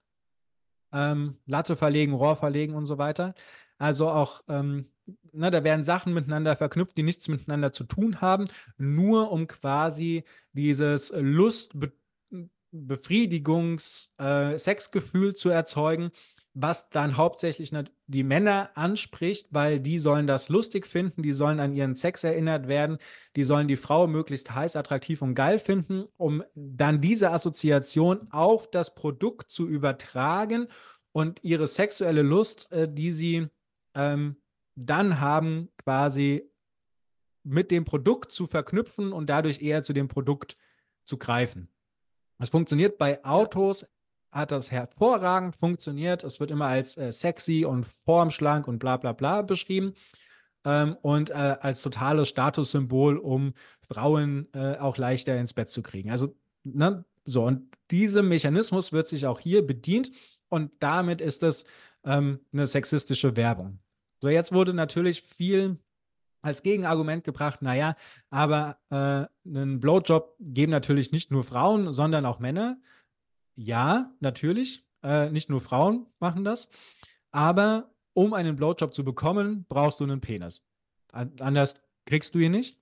Ähm, 0.93 1.37
Latte 1.47 1.77
verlegen, 1.77 2.13
Rohr 2.15 2.37
verlegen 2.37 2.75
und 2.75 2.87
so 2.87 2.99
weiter. 2.99 3.35
Also 3.79 4.09
auch, 4.11 4.43
ähm, 4.49 4.87
ne, 5.33 5.51
da 5.51 5.65
werden 5.65 5.85
Sachen 5.85 6.13
miteinander 6.15 6.57
verknüpft, 6.57 6.97
die 6.97 7.03
nichts 7.03 7.29
miteinander 7.29 7.73
zu 7.73 7.85
tun 7.85 8.21
haben, 8.21 8.47
nur 8.77 9.33
um 9.33 9.47
quasi 9.47 10.25
dieses 10.53 11.13
Lust, 11.17 11.75
Befriedigungs-, 12.73 14.11
äh, 14.19 14.59
Sexgefühl 14.59 15.35
zu 15.35 15.49
erzeugen, 15.49 16.11
was 16.55 16.91
dann 16.91 17.17
hauptsächlich 17.17 17.73
die 18.07 18.25
Männer 18.25 18.71
anspricht, 18.75 19.49
weil 19.51 19.79
die 19.79 19.99
sollen 19.99 20.27
das 20.27 20.49
lustig 20.49 20.87
finden, 20.87 21.23
die 21.23 21.33
sollen 21.33 21.61
an 21.61 21.73
ihren 21.73 21.95
Sex 21.95 22.25
erinnert 22.25 22.67
werden, 22.67 22.99
die 23.37 23.45
sollen 23.45 23.69
die 23.69 23.77
Frau 23.77 24.07
möglichst 24.07 24.55
heiß, 24.55 24.75
attraktiv 24.75 25.23
und 25.23 25.35
geil 25.35 25.59
finden, 25.59 26.07
um 26.17 26.43
dann 26.55 27.01
diese 27.01 27.31
Assoziation 27.31 28.29
auf 28.33 28.69
das 28.71 28.95
Produkt 28.95 29.51
zu 29.53 29.69
übertragen 29.69 30.67
und 31.13 31.43
ihre 31.45 31.67
sexuelle 31.67 32.23
Lust, 32.23 32.71
äh, 32.73 32.93
die 32.93 33.13
sie 33.13 33.47
ähm, 33.95 34.37
dann 34.75 35.21
haben, 35.21 35.69
quasi 35.77 36.51
mit 37.43 37.71
dem 37.71 37.85
Produkt 37.85 38.33
zu 38.33 38.47
verknüpfen 38.47 39.13
und 39.13 39.31
dadurch 39.31 39.63
eher 39.63 39.83
zu 39.83 39.93
dem 39.93 40.09
Produkt 40.09 40.57
zu 41.05 41.17
greifen. 41.17 41.69
Es 42.39 42.51
funktioniert 42.51 42.99
bei 42.99 43.25
Autos, 43.25 43.87
hat 44.33 44.53
das 44.53 44.71
hervorragend 44.71 45.57
funktioniert. 45.57 46.25
Es 46.25 46.41
wird 46.41 46.51
immer 46.51 46.67
als 46.67 46.97
äh, 46.97 47.13
sexy 47.13 47.65
und 47.65 47.85
formschlank 47.85 48.69
und 48.69 48.79
bla 48.79 48.97
bla 48.97 49.13
bla 49.13 49.43
beschrieben. 49.43 49.95
Ähm, 50.65 50.97
und 51.03 51.31
äh, 51.31 51.57
als 51.61 51.83
totales 51.83 52.29
Statussymbol, 52.29 53.17
um 53.17 53.55
Frauen 53.81 54.49
äh, 54.53 54.77
auch 54.77 54.99
leichter 54.99 55.37
ins 55.39 55.55
Bett 55.55 55.71
zu 55.71 55.83
kriegen. 55.83 56.11
Also, 56.11 56.37
ne, 56.65 57.05
so, 57.25 57.45
und 57.45 57.71
diesem 57.91 58.29
Mechanismus 58.29 58.93
wird 58.93 59.09
sich 59.09 59.27
auch 59.27 59.41
hier 59.41 59.67
bedient 59.67 60.11
und 60.49 60.71
damit 60.81 61.21
ist 61.21 61.43
es 61.43 61.65
ähm, 62.05 62.41
eine 62.53 62.67
sexistische 62.67 63.37
Werbung. 63.37 63.79
So, 64.21 64.29
jetzt 64.29 64.53
wurde 64.53 64.75
natürlich 64.75 65.23
viel 65.23 65.79
als 66.43 66.63
Gegenargument 66.63 67.25
gebracht, 67.25 67.63
naja, 67.63 67.97
aber 68.31 68.79
äh, 68.91 69.27
einen 69.49 69.81
Blowjob 69.81 70.37
geben 70.41 70.73
natürlich 70.73 71.13
nicht 71.13 71.31
nur 71.31 71.45
Frauen, 71.45 71.93
sondern 71.93 72.25
auch 72.27 72.39
Männer. 72.39 72.79
Ja, 73.63 74.11
natürlich, 74.21 74.87
äh, 75.03 75.29
nicht 75.29 75.51
nur 75.51 75.61
Frauen 75.61 76.07
machen 76.19 76.45
das, 76.45 76.71
aber 77.31 77.91
um 78.15 78.33
einen 78.33 78.57
Blowjob 78.57 78.95
zu 78.95 79.05
bekommen, 79.05 79.67
brauchst 79.69 80.01
du 80.01 80.05
einen 80.05 80.23
Penis. 80.23 80.63
Anders 81.13 81.75
kriegst 82.07 82.35
du 82.35 82.39
ihn 82.39 82.53
nicht. 82.53 82.81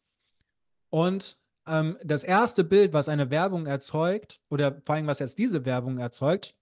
Und 0.88 1.36
ähm, 1.66 1.98
das 2.04 2.22
erste 2.22 2.62
Bild, 2.62 2.92
was 2.92 3.08
eine 3.08 3.28
Werbung 3.28 3.66
erzeugt, 3.66 4.40
oder 4.50 4.80
vor 4.86 4.94
allem 4.94 5.08
was 5.08 5.18
jetzt 5.18 5.38
diese 5.38 5.64
Werbung 5.64 5.98
erzeugt, 5.98 6.54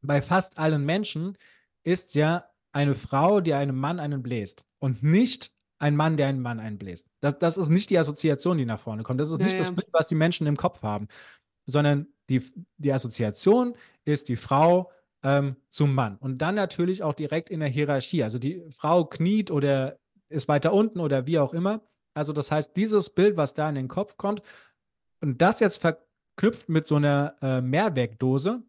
bei 0.00 0.22
fast 0.22 0.56
allen 0.56 0.84
Menschen, 0.84 1.36
ist 1.82 2.14
ja 2.14 2.44
eine 2.70 2.94
Frau, 2.94 3.40
die 3.40 3.54
einem 3.54 3.76
Mann 3.76 3.98
einen 3.98 4.22
bläst 4.22 4.64
und 4.78 5.02
nicht 5.02 5.50
ein 5.80 5.96
Mann, 5.96 6.16
der 6.16 6.28
einen 6.28 6.40
Mann 6.40 6.60
einbläst. 6.60 7.08
Das, 7.18 7.36
das 7.40 7.56
ist 7.56 7.68
nicht 7.68 7.90
die 7.90 7.98
Assoziation, 7.98 8.58
die 8.58 8.64
nach 8.64 8.78
vorne 8.78 9.02
kommt. 9.02 9.18
Das 9.18 9.28
ist 9.28 9.40
ja, 9.40 9.44
nicht 9.44 9.54
ja. 9.54 9.58
das 9.58 9.74
Bild, 9.74 9.88
was 9.90 10.06
die 10.06 10.14
Menschen 10.14 10.46
im 10.46 10.56
Kopf 10.56 10.84
haben, 10.84 11.08
sondern 11.66 12.13
die, 12.28 12.42
die 12.78 12.92
Assoziation 12.92 13.74
ist 14.04 14.28
die 14.28 14.36
Frau 14.36 14.90
ähm, 15.22 15.56
zum 15.70 15.94
Mann. 15.94 16.16
Und 16.18 16.38
dann 16.38 16.54
natürlich 16.54 17.02
auch 17.02 17.14
direkt 17.14 17.50
in 17.50 17.60
der 17.60 17.68
Hierarchie. 17.68 18.22
Also 18.22 18.38
die 18.38 18.62
Frau 18.70 19.04
kniet 19.04 19.50
oder 19.50 19.98
ist 20.28 20.48
weiter 20.48 20.72
unten 20.72 21.00
oder 21.00 21.26
wie 21.26 21.38
auch 21.38 21.54
immer. 21.54 21.82
Also 22.14 22.32
das 22.32 22.50
heißt, 22.50 22.76
dieses 22.76 23.10
Bild, 23.10 23.36
was 23.36 23.54
da 23.54 23.68
in 23.68 23.74
den 23.74 23.88
Kopf 23.88 24.16
kommt, 24.16 24.42
und 25.20 25.40
das 25.40 25.60
jetzt 25.60 25.78
verknüpft 25.78 26.68
mit 26.68 26.86
so 26.86 26.96
einer 26.96 27.34
äh, 27.40 27.60
Mehrwegdose, 27.60 28.62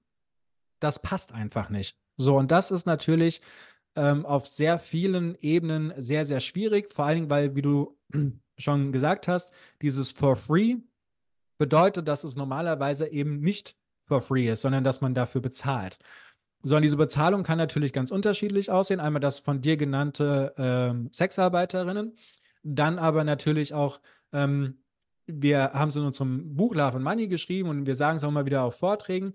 das 0.79 1.01
passt 1.01 1.33
einfach 1.33 1.69
nicht. 1.69 1.97
So, 2.17 2.37
und 2.37 2.51
das 2.51 2.71
ist 2.71 2.85
natürlich 2.85 3.41
ähm, 3.95 4.25
auf 4.25 4.47
sehr 4.47 4.79
vielen 4.79 5.35
Ebenen 5.39 5.93
sehr, 5.97 6.25
sehr 6.25 6.39
schwierig. 6.39 6.93
Vor 6.93 7.05
allen 7.05 7.15
Dingen, 7.15 7.29
weil, 7.29 7.55
wie 7.55 7.61
du 7.61 7.97
schon 8.57 8.91
gesagt 8.91 9.27
hast, 9.27 9.51
dieses 9.81 10.11
for 10.11 10.35
free 10.35 10.77
bedeutet, 11.57 12.07
dass 12.07 12.23
es 12.23 12.35
normalerweise 12.35 13.07
eben 13.07 13.39
nicht 13.39 13.75
for 14.05 14.21
free 14.21 14.49
ist, 14.49 14.61
sondern 14.61 14.83
dass 14.83 15.01
man 15.01 15.13
dafür 15.13 15.41
bezahlt. 15.41 15.97
So, 16.63 16.75
und 16.75 16.81
diese 16.81 16.97
Bezahlung 16.97 17.43
kann 17.43 17.57
natürlich 17.57 17.93
ganz 17.93 18.11
unterschiedlich 18.11 18.71
aussehen. 18.71 18.99
Einmal 18.99 19.19
das 19.19 19.39
von 19.39 19.61
dir 19.61 19.77
genannte 19.77 20.53
ähm, 20.57 21.09
Sexarbeiterinnen, 21.13 22.15
dann 22.63 22.97
aber 22.97 23.23
natürlich 23.23 23.73
auch, 23.73 23.99
ähm, 24.33 24.79
wir 25.27 25.73
haben 25.73 25.89
es 25.89 25.95
in 25.95 26.03
unserem 26.03 26.55
Buch 26.55 26.73
Love 26.73 26.95
and 26.95 27.03
Money 27.03 27.27
geschrieben 27.27 27.69
und 27.69 27.85
wir 27.85 27.95
sagen 27.95 28.17
es 28.17 28.23
auch 28.23 28.31
mal 28.31 28.45
wieder 28.45 28.63
auf 28.63 28.75
Vorträgen, 28.77 29.33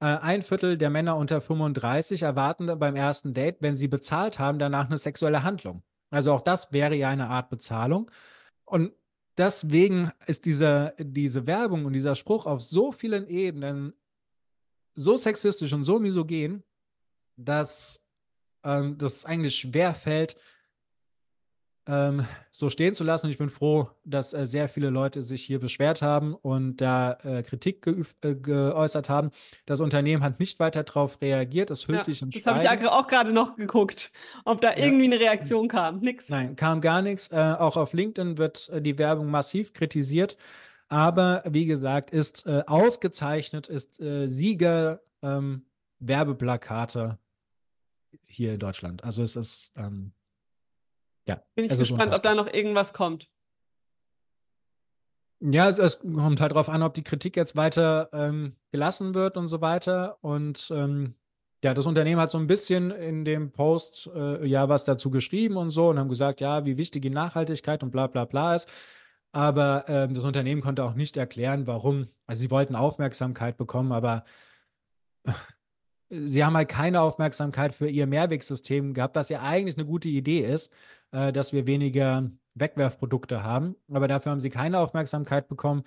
äh, 0.00 0.06
ein 0.06 0.42
Viertel 0.42 0.76
der 0.76 0.90
Männer 0.90 1.16
unter 1.16 1.40
35 1.40 2.22
erwarten 2.22 2.66
beim 2.78 2.96
ersten 2.96 3.32
Date, 3.32 3.58
wenn 3.60 3.76
sie 3.76 3.88
bezahlt 3.88 4.40
haben, 4.40 4.58
danach 4.58 4.86
eine 4.86 4.98
sexuelle 4.98 5.44
Handlung. 5.44 5.82
Also 6.10 6.32
auch 6.32 6.40
das 6.40 6.72
wäre 6.72 6.96
ja 6.96 7.08
eine 7.08 7.28
Art 7.28 7.48
Bezahlung. 7.48 8.10
Und 8.64 8.92
deswegen 9.36 10.10
ist 10.26 10.44
diese, 10.44 10.94
diese 10.98 11.46
Werbung 11.46 11.84
und 11.84 11.92
dieser 11.92 12.14
Spruch 12.14 12.46
auf 12.46 12.62
so 12.62 12.92
vielen 12.92 13.26
Ebenen 13.28 13.94
so 14.94 15.16
sexistisch 15.16 15.72
und 15.72 15.84
so 15.84 15.98
misogen, 15.98 16.62
dass 17.36 18.00
ähm, 18.62 18.98
das 18.98 19.24
eigentlich 19.24 19.56
schwer 19.56 19.94
fällt, 19.94 20.36
ähm, 21.86 22.24
so 22.50 22.70
stehen 22.70 22.94
zu 22.94 23.04
lassen. 23.04 23.26
Und 23.26 23.32
ich 23.32 23.38
bin 23.38 23.50
froh, 23.50 23.90
dass 24.04 24.32
äh, 24.32 24.46
sehr 24.46 24.68
viele 24.68 24.90
Leute 24.90 25.22
sich 25.22 25.42
hier 25.42 25.58
beschwert 25.58 26.02
haben 26.02 26.34
und 26.34 26.76
da 26.76 27.18
äh, 27.24 27.42
Kritik 27.42 27.82
ge 27.82 28.04
äh, 28.22 28.34
geäußert 28.34 29.08
haben. 29.08 29.30
Das 29.66 29.80
Unternehmen 29.80 30.22
hat 30.22 30.38
nicht 30.38 30.60
weiter 30.60 30.84
darauf 30.84 31.20
reagiert. 31.20 31.70
Es 31.70 31.88
hüllt 31.88 31.98
ja, 31.98 32.04
sich 32.04 32.22
in 32.22 32.30
Das 32.30 32.46
habe 32.46 32.60
ich 32.62 32.88
auch 32.88 33.06
gerade 33.06 33.32
noch 33.32 33.56
geguckt, 33.56 34.12
ob 34.44 34.60
da 34.60 34.70
ja. 34.70 34.84
irgendwie 34.84 35.06
eine 35.06 35.18
Reaktion 35.18 35.68
kam. 35.68 36.00
Nix. 36.00 36.28
Nein, 36.28 36.56
kam 36.56 36.80
gar 36.80 37.02
nichts. 37.02 37.28
Äh, 37.28 37.56
auch 37.58 37.76
auf 37.76 37.92
LinkedIn 37.92 38.38
wird 38.38 38.68
äh, 38.68 38.80
die 38.80 38.98
Werbung 38.98 39.30
massiv 39.30 39.72
kritisiert. 39.72 40.36
Aber 40.88 41.42
wie 41.48 41.64
gesagt, 41.64 42.10
ist 42.10 42.46
äh, 42.46 42.62
ausgezeichnet, 42.66 43.68
ist 43.68 43.96
Sieger 43.96 45.00
ähm, 45.22 45.64
Werbeplakate 46.00 47.18
hier 48.26 48.54
in 48.54 48.58
Deutschland. 48.58 49.02
Also 49.04 49.22
es 49.22 49.36
ist 49.36 49.72
ähm, 49.76 50.12
ja. 51.26 51.42
Bin 51.54 51.66
ich 51.66 51.76
gespannt, 51.76 52.14
ob 52.14 52.22
da 52.22 52.34
noch 52.34 52.52
irgendwas 52.52 52.92
kommt. 52.92 53.28
Ja, 55.40 55.68
es, 55.68 55.78
es, 55.78 55.98
kommt 55.98 56.40
halt 56.40 56.52
darauf 56.52 56.68
an, 56.68 56.82
ob 56.82 56.94
die 56.94 57.02
Kritik 57.02 57.36
jetzt 57.36 57.56
weiter 57.56 58.08
ähm, 58.12 58.54
gelassen 58.70 59.14
wird 59.14 59.36
und 59.36 59.48
so 59.48 59.60
weiter. 59.60 60.18
Und 60.20 60.70
ähm, 60.74 61.14
ja, 61.64 61.74
das 61.74 61.86
Unternehmen 61.86 62.20
hat 62.20 62.30
so 62.30 62.38
ein 62.38 62.46
bisschen 62.46 62.92
in 62.92 63.24
dem 63.24 63.50
Post 63.50 64.08
äh, 64.14 64.46
ja 64.46 64.68
was 64.68 64.84
dazu 64.84 65.10
geschrieben 65.10 65.56
und 65.56 65.70
so 65.70 65.88
und 65.88 65.98
haben 65.98 66.08
gesagt, 66.08 66.40
ja, 66.40 66.64
wie 66.64 66.76
wichtig 66.76 67.02
die 67.02 67.10
Nachhaltigkeit 67.10 67.82
und 67.82 67.90
bla 67.90 68.06
bla 68.06 68.24
bla 68.24 68.54
ist. 68.54 68.68
Aber 69.32 69.84
ähm, 69.88 70.14
das 70.14 70.24
Unternehmen 70.24 70.60
konnte 70.60 70.84
auch 70.84 70.94
nicht 70.94 71.16
erklären, 71.16 71.66
warum. 71.66 72.08
Also 72.26 72.42
sie 72.42 72.50
wollten 72.50 72.76
Aufmerksamkeit 72.76 73.56
bekommen, 73.56 73.90
aber 73.90 74.24
sie 76.10 76.44
haben 76.44 76.56
halt 76.56 76.68
keine 76.68 77.00
Aufmerksamkeit 77.00 77.74
für 77.74 77.88
ihr 77.88 78.06
Mehrwegsystem 78.06 78.94
gehabt, 78.94 79.16
was 79.16 79.28
ja 79.28 79.40
eigentlich 79.42 79.76
eine 79.76 79.86
gute 79.86 80.08
Idee 80.08 80.40
ist, 80.40 80.72
äh, 81.12 81.32
dass 81.32 81.52
wir 81.52 81.66
weniger 81.66 82.30
Wegwerfprodukte 82.54 83.42
haben. 83.42 83.76
Aber 83.90 84.08
dafür 84.08 84.32
haben 84.32 84.40
sie 84.40 84.50
keine 84.50 84.78
Aufmerksamkeit 84.78 85.48
bekommen, 85.48 85.84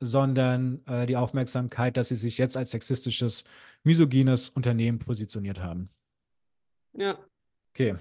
sondern 0.00 0.84
äh, 0.86 1.06
die 1.06 1.16
Aufmerksamkeit, 1.16 1.96
dass 1.96 2.08
sie 2.08 2.16
sich 2.16 2.38
jetzt 2.38 2.56
als 2.56 2.72
sexistisches, 2.72 3.44
misogynes 3.84 4.48
Unternehmen 4.50 4.98
positioniert 4.98 5.62
haben. 5.62 5.88
Ja. 6.94 7.18
Okay. 7.72 7.94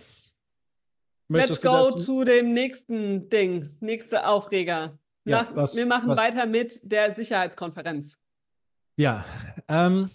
Möchtest 1.28 1.64
Let's 1.64 1.92
go 1.92 1.98
zu 1.98 2.26
dem 2.26 2.54
nächsten 2.54 3.30
Ding, 3.30 3.70
nächste 3.80 4.28
Aufreger. 4.28 5.00
Ja, 5.24 5.44
Nach, 5.44 5.56
was, 5.56 5.76
wir 5.76 5.86
machen 5.86 6.10
was? 6.10 6.18
weiter 6.18 6.46
mit 6.46 6.80
der 6.84 7.14
Sicherheitskonferenz. 7.14 8.20
Ja, 8.98 9.24
ähm, 9.70 10.10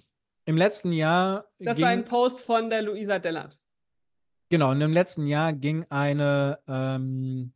im 0.44 0.56
letzten 0.56 0.92
Jahr. 0.92 1.46
Das 1.58 1.76
ging, 1.76 1.84
war 1.84 1.92
ein 1.92 2.04
Post 2.04 2.40
von 2.40 2.68
der 2.68 2.82
Luisa 2.82 3.18
Dellert. 3.18 3.58
Genau, 4.48 4.70
und 4.70 4.80
im 4.80 4.92
letzten 4.92 5.26
Jahr 5.26 5.52
ging 5.52 5.84
eine 5.90 6.60
ähm, 6.68 7.52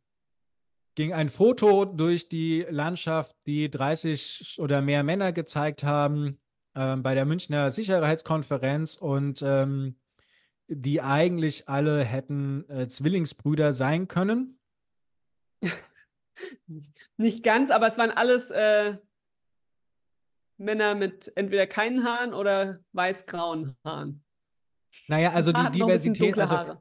ging 0.95 1.13
ein 1.13 1.29
Foto 1.29 1.85
durch 1.85 2.27
die 2.27 2.65
Landschaft, 2.69 3.35
die 3.45 3.69
30 3.69 4.57
oder 4.59 4.81
mehr 4.81 5.03
Männer 5.03 5.31
gezeigt 5.31 5.83
haben 5.83 6.37
ähm, 6.75 7.01
bei 7.01 7.15
der 7.15 7.25
Münchner 7.25 7.71
Sicherheitskonferenz 7.71 8.95
und 8.95 9.41
ähm, 9.41 9.95
die 10.67 11.01
eigentlich 11.01 11.67
alle 11.67 12.03
hätten 12.03 12.69
äh, 12.69 12.87
Zwillingsbrüder 12.87 13.73
sein 13.73 14.07
können. 14.07 14.59
Nicht 17.17 17.43
ganz, 17.43 17.71
aber 17.71 17.87
es 17.87 17.97
waren 17.97 18.11
alles 18.11 18.51
äh, 18.51 18.97
Männer 20.57 20.95
mit 20.95 21.31
entweder 21.35 21.67
keinen 21.67 22.03
Haaren 22.03 22.33
oder 22.33 22.79
weiß-grauen 22.93 23.75
Haaren. 23.83 24.23
Naja, 25.07 25.31
also 25.31 25.51
die 25.51 25.71
Diversität, 25.71 26.37
also 26.37 26.77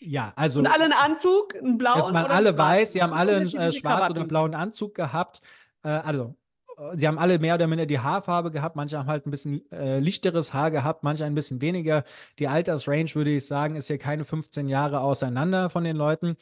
ja, 0.00 0.32
also 0.36 0.60
und 0.60 0.66
alle 0.66 0.84
einen 0.84 0.92
Anzug, 0.92 1.54
einen 1.54 1.76
blauen. 1.76 2.00
waren 2.14 2.24
oder 2.24 2.34
alle 2.34 2.56
weiß, 2.56 2.92
sie 2.92 3.02
haben 3.02 3.12
alle 3.12 3.36
einen 3.36 3.54
äh, 3.54 3.72
schwarzen 3.72 4.16
oder 4.16 4.24
blauen 4.24 4.54
Anzug 4.54 4.94
gehabt. 4.94 5.40
Äh, 5.82 5.88
also 5.88 6.34
äh, 6.78 6.96
sie 6.96 7.06
haben 7.06 7.18
alle 7.18 7.38
mehr 7.38 7.54
oder 7.54 7.66
minder 7.66 7.86
die 7.86 7.98
Haarfarbe 7.98 8.50
gehabt. 8.50 8.76
Manche 8.76 8.98
haben 8.98 9.06
halt 9.06 9.26
ein 9.26 9.30
bisschen 9.30 9.70
äh, 9.70 9.98
lichteres 9.98 10.54
Haar 10.54 10.70
gehabt, 10.70 11.02
manche 11.02 11.24
ein 11.24 11.34
bisschen 11.34 11.60
weniger. 11.60 12.04
Die 12.38 12.48
Altersrange, 12.48 13.14
würde 13.14 13.30
ich 13.30 13.46
sagen, 13.46 13.76
ist 13.76 13.88
hier 13.88 13.98
keine 13.98 14.24
15 14.24 14.68
Jahre 14.68 15.00
auseinander 15.00 15.68
von 15.70 15.84
den 15.84 15.96
Leuten. 15.96 16.36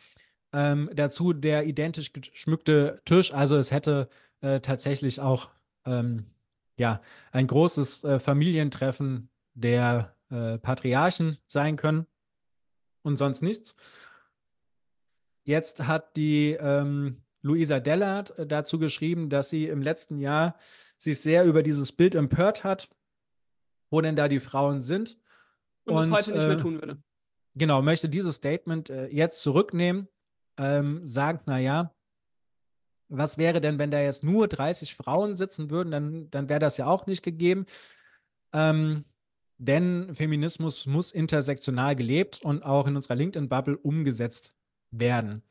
Ähm, 0.53 0.91
dazu 0.95 1.33
der 1.33 1.67
identisch 1.67 2.13
geschmückte 2.13 3.01
Tisch. 3.05 3.33
Also 3.33 3.57
es 3.57 3.71
hätte 3.71 4.09
äh, 4.43 4.61
tatsächlich 4.61 5.21
auch 5.21 5.49
ähm, 5.87 6.27
ja, 6.77 7.01
ein 7.33 7.47
großes 7.47 8.05
äh, 8.05 8.19
Familientreffen 8.19 9.29
der 9.55 10.15
äh, 10.33 10.59
Patriarchen 10.59 11.39
sein 11.47 11.77
können 11.77 12.07
und 13.03 13.19
sonst 13.19 13.43
nichts. 13.43 13.77
Jetzt 15.45 15.87
hat 15.87 16.17
die 16.17 16.53
ähm, 16.53 17.23
Luisa 17.43 17.81
Dellert 17.81 18.39
äh, 18.39 18.47
dazu 18.47 18.79
geschrieben, 18.79 19.29
dass 19.29 19.51
sie 19.51 19.67
im 19.67 19.83
letzten 19.83 20.19
Jahr 20.19 20.57
sich 20.99 21.21
sehr 21.21 21.45
über 21.45 21.63
dieses 21.63 21.93
Bild 21.93 22.15
empört 22.15 22.65
hat, 22.65 22.89
wo 23.91 24.01
denn 24.01 24.17
da 24.17 24.29
die 24.29 24.41
Frauen 24.41 24.83
sind. 24.83 25.19
Und, 25.85 25.97
das 25.97 26.07
Und, 26.07 26.13
heute 26.13 26.33
nicht 26.33 26.45
äh, 26.45 26.49
mehr 26.49 26.59
tun 26.59 26.81
würde. 26.81 27.03
Genau, 27.55 27.83
möchte 27.83 28.09
dieses 28.09 28.37
Statement 28.37 28.89
äh, 28.89 29.09
jetzt 29.09 29.43
zurücknehmen, 29.43 30.09
ähm, 30.57 31.05
sagt, 31.05 31.47
naja, 31.47 31.93
was 33.09 33.37
wäre 33.37 33.61
denn, 33.61 33.79
wenn 33.79 33.91
da 33.91 34.01
jetzt 34.01 34.25
nur 34.25 34.49
30 34.49 34.95
Frauen 34.95 35.37
sitzen 35.37 35.71
würden, 35.71 35.91
dann, 35.91 36.31
dann 36.31 36.49
wäre 36.49 36.61
das 36.61 36.79
ja 36.79 36.87
auch 36.87 37.07
nicht 37.07 37.23
gegeben. 37.23 37.67
Ähm, 38.55 39.05
denn 39.65 40.15
Feminismus 40.15 40.87
muss 40.87 41.13
intersektional 41.13 41.95
gelebt 41.95 42.43
und 42.43 42.65
auch 42.65 42.87
in 42.89 42.97
unserer 42.97 43.15
LinkedIn-Bubble 43.15 43.77
umgesetzt 43.77 44.53
werden. 44.91 45.43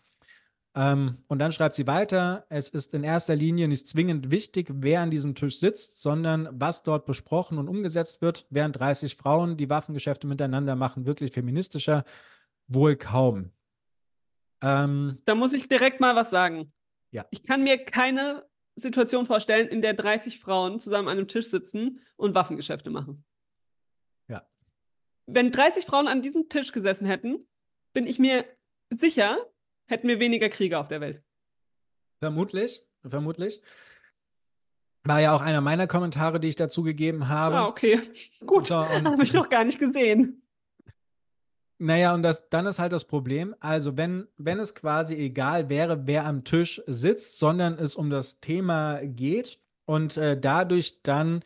Ähm, 0.75 1.17
und 1.27 1.39
dann 1.39 1.51
schreibt 1.51 1.75
sie 1.75 1.87
weiter, 1.87 2.45
es 2.49 2.69
ist 2.69 2.93
in 2.93 3.03
erster 3.03 3.35
Linie 3.35 3.67
nicht 3.67 3.87
zwingend 3.87 4.29
wichtig, 4.31 4.67
wer 4.71 5.01
an 5.01 5.11
diesem 5.11 5.35
Tisch 5.35 5.59
sitzt, 5.59 6.01
sondern 6.01 6.49
was 6.51 6.83
dort 6.83 7.05
besprochen 7.05 7.57
und 7.57 7.67
umgesetzt 7.67 8.21
wird, 8.21 8.45
während 8.49 8.79
30 8.79 9.15
Frauen 9.15 9.57
die 9.57 9.69
Waffengeschäfte 9.69 10.27
miteinander 10.27 10.75
machen, 10.75 11.05
wirklich 11.05 11.31
feministischer, 11.31 12.03
wohl 12.67 12.95
kaum. 12.95 13.51
Ähm, 14.61 15.19
Da 15.25 15.35
muss 15.35 15.53
ich 15.53 15.67
direkt 15.67 15.99
mal 15.99 16.15
was 16.15 16.29
sagen. 16.29 16.71
Ja. 17.11 17.25
Ich 17.31 17.43
kann 17.43 17.63
mir 17.63 17.77
keine 17.77 18.45
Situation 18.75 19.25
vorstellen, 19.25 19.67
in 19.67 19.81
der 19.81 19.93
30 19.93 20.39
Frauen 20.39 20.79
zusammen 20.79 21.09
an 21.09 21.17
einem 21.17 21.27
Tisch 21.27 21.47
sitzen 21.47 21.99
und 22.15 22.35
Waffengeschäfte 22.35 22.89
machen. 22.89 23.25
Wenn 25.25 25.51
30 25.51 25.85
Frauen 25.85 26.07
an 26.07 26.21
diesem 26.21 26.49
Tisch 26.49 26.71
gesessen 26.71 27.05
hätten, 27.05 27.47
bin 27.93 28.07
ich 28.07 28.19
mir 28.19 28.45
sicher, 28.89 29.37
hätten 29.87 30.07
wir 30.07 30.19
weniger 30.19 30.49
Kriege 30.49 30.79
auf 30.79 30.87
der 30.87 31.01
Welt. 31.01 31.21
vermutlich, 32.19 32.83
vermutlich. 33.07 33.61
War 35.03 35.19
ja 35.19 35.33
auch 35.35 35.41
einer 35.41 35.61
meiner 35.61 35.87
Kommentare, 35.87 36.39
die 36.39 36.49
ich 36.49 36.55
dazu 36.55 36.83
gegeben 36.83 37.27
habe. 37.27 37.57
Ah, 37.57 37.67
okay. 37.67 37.99
Gut. 38.45 38.67
So, 38.67 38.87
Habe 38.87 39.23
ich 39.23 39.33
noch 39.33 39.49
gar 39.49 39.63
nicht 39.63 39.79
gesehen. 39.79 40.41
Naja, 41.79 42.13
und 42.13 42.21
das, 42.21 42.47
dann 42.49 42.67
ist 42.67 42.77
halt 42.77 42.91
das 42.91 43.05
Problem, 43.05 43.55
also 43.59 43.97
wenn, 43.97 44.27
wenn 44.37 44.59
es 44.59 44.75
quasi 44.75 45.15
egal 45.15 45.67
wäre, 45.67 46.05
wer 46.05 46.27
am 46.27 46.43
Tisch 46.43 46.79
sitzt, 46.85 47.39
sondern 47.39 47.73
es 47.79 47.95
um 47.95 48.11
das 48.11 48.39
Thema 48.39 48.99
geht 49.01 49.59
und 49.85 50.15
äh, 50.15 50.39
dadurch 50.39 51.01
dann 51.01 51.43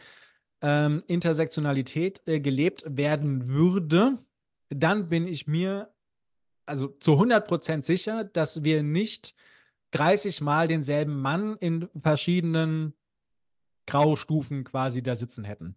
ähm, 0.68 1.04
Intersektionalität 1.06 2.24
äh, 2.26 2.40
gelebt 2.40 2.84
werden 2.88 3.48
würde, 3.48 4.18
dann 4.70 5.10
bin 5.10 5.28
ich 5.28 5.46
mir 5.46 5.94
also 6.66 6.88
zu 6.88 7.12
100% 7.12 7.84
sicher, 7.84 8.24
dass 8.24 8.64
wir 8.64 8.82
nicht 8.82 9.36
30 9.92 10.42
Mal 10.42 10.68
denselben 10.68 11.22
Mann 11.22 11.56
in 11.58 11.88
verschiedenen 11.96 12.96
Graustufen 13.86 14.64
quasi 14.64 15.04
da 15.04 15.16
sitzen 15.16 15.44
hätten. 15.44 15.76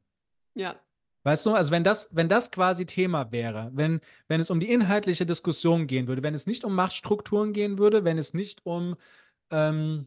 Ja. 0.55 0.81
Weißt 1.23 1.45
du, 1.45 1.53
also 1.53 1.71
wenn 1.71 1.85
das, 1.85 2.09
wenn 2.11 2.31
das 2.31 2.51
quasi 2.51 2.87
Thema 2.87 3.31
wäre, 3.31 3.71
wenn, 3.75 4.01
wenn 4.27 4.41
es 4.41 4.49
um 4.49 4.59
die 4.59 4.73
inhaltliche 4.73 5.27
Diskussion 5.27 5.87
gehen 5.87 6.09
würde, 6.09 6.23
wenn 6.23 6.33
es 6.33 6.47
nicht 6.47 6.65
um 6.65 6.75
Machtstrukturen 6.75 7.53
gehen 7.53 7.77
würde, 7.77 8.05
wenn 8.05 8.17
es 8.17 8.33
nicht 8.33 8.65
um 8.65 8.97
ähm, 9.51 10.07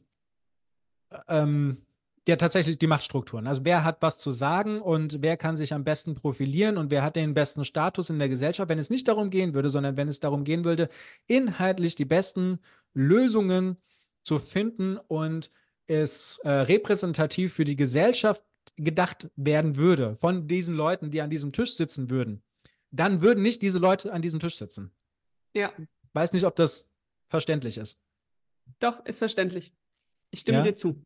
ähm, 1.28 1.86
ja 2.28 2.36
tatsächlich 2.36 2.78
die 2.78 2.88
Machtstrukturen, 2.88 3.48
also 3.48 3.62
wer 3.66 3.84
hat 3.84 4.02
was 4.02 4.18
zu 4.20 4.32
sagen 4.32 4.80
und 4.80 5.22
wer 5.22 5.38
kann 5.38 5.58
sich 5.58 5.74
am 5.74 5.84
besten 5.84 6.14
profilieren 6.14 6.78
und 6.78 6.92
wer 6.92 7.04
hat 7.04 7.16
den 7.16 7.34
besten 7.34 7.66
Status 7.66 8.10
in 8.10 8.20
der 8.20 8.30
Gesellschaft, 8.30 8.70
wenn 8.70 8.80
es 8.80 8.90
nicht 8.92 9.08
darum 9.08 9.30
gehen 9.32 9.54
würde, 9.54 9.70
sondern 9.70 9.98
wenn 9.98 10.08
es 10.08 10.20
darum 10.20 10.44
gehen 10.44 10.64
würde, 10.64 10.90
inhaltlich 11.28 11.96
die 11.96 12.06
besten 12.06 12.60
Lösungen 12.94 13.78
zu 14.24 14.38
finden 14.38 14.98
und 14.98 15.52
es 15.88 16.40
äh, 16.44 16.50
repräsentativ 16.50 17.54
für 17.54 17.66
die 17.66 17.76
Gesellschaft 17.76 18.44
gedacht 18.78 19.30
werden 19.36 19.76
würde 19.76 20.16
von 20.16 20.48
diesen 20.48 20.76
Leuten, 20.76 21.12
die 21.12 21.22
an 21.22 21.30
diesem 21.30 21.52
Tisch 21.52 21.76
sitzen 21.76 22.10
würden, 22.10 22.44
dann 22.92 23.22
würden 23.22 23.42
nicht 23.42 23.62
diese 23.62 23.80
Leute 23.80 24.14
an 24.14 24.22
diesem 24.22 24.40
Tisch 24.40 24.58
sitzen. 24.58 24.92
Ja. 25.56 25.72
Weiß 26.14 26.34
nicht, 26.34 26.46
ob 26.46 26.56
das 26.56 26.88
verständlich 27.28 27.78
ist. 27.78 28.00
Doch, 28.80 29.04
ist 29.06 29.20
verständlich. 29.20 29.74
Ich 30.30 30.42
stimme 30.42 30.60
Ja. 30.60 30.64
dir 30.64 30.76
zu. 30.76 31.02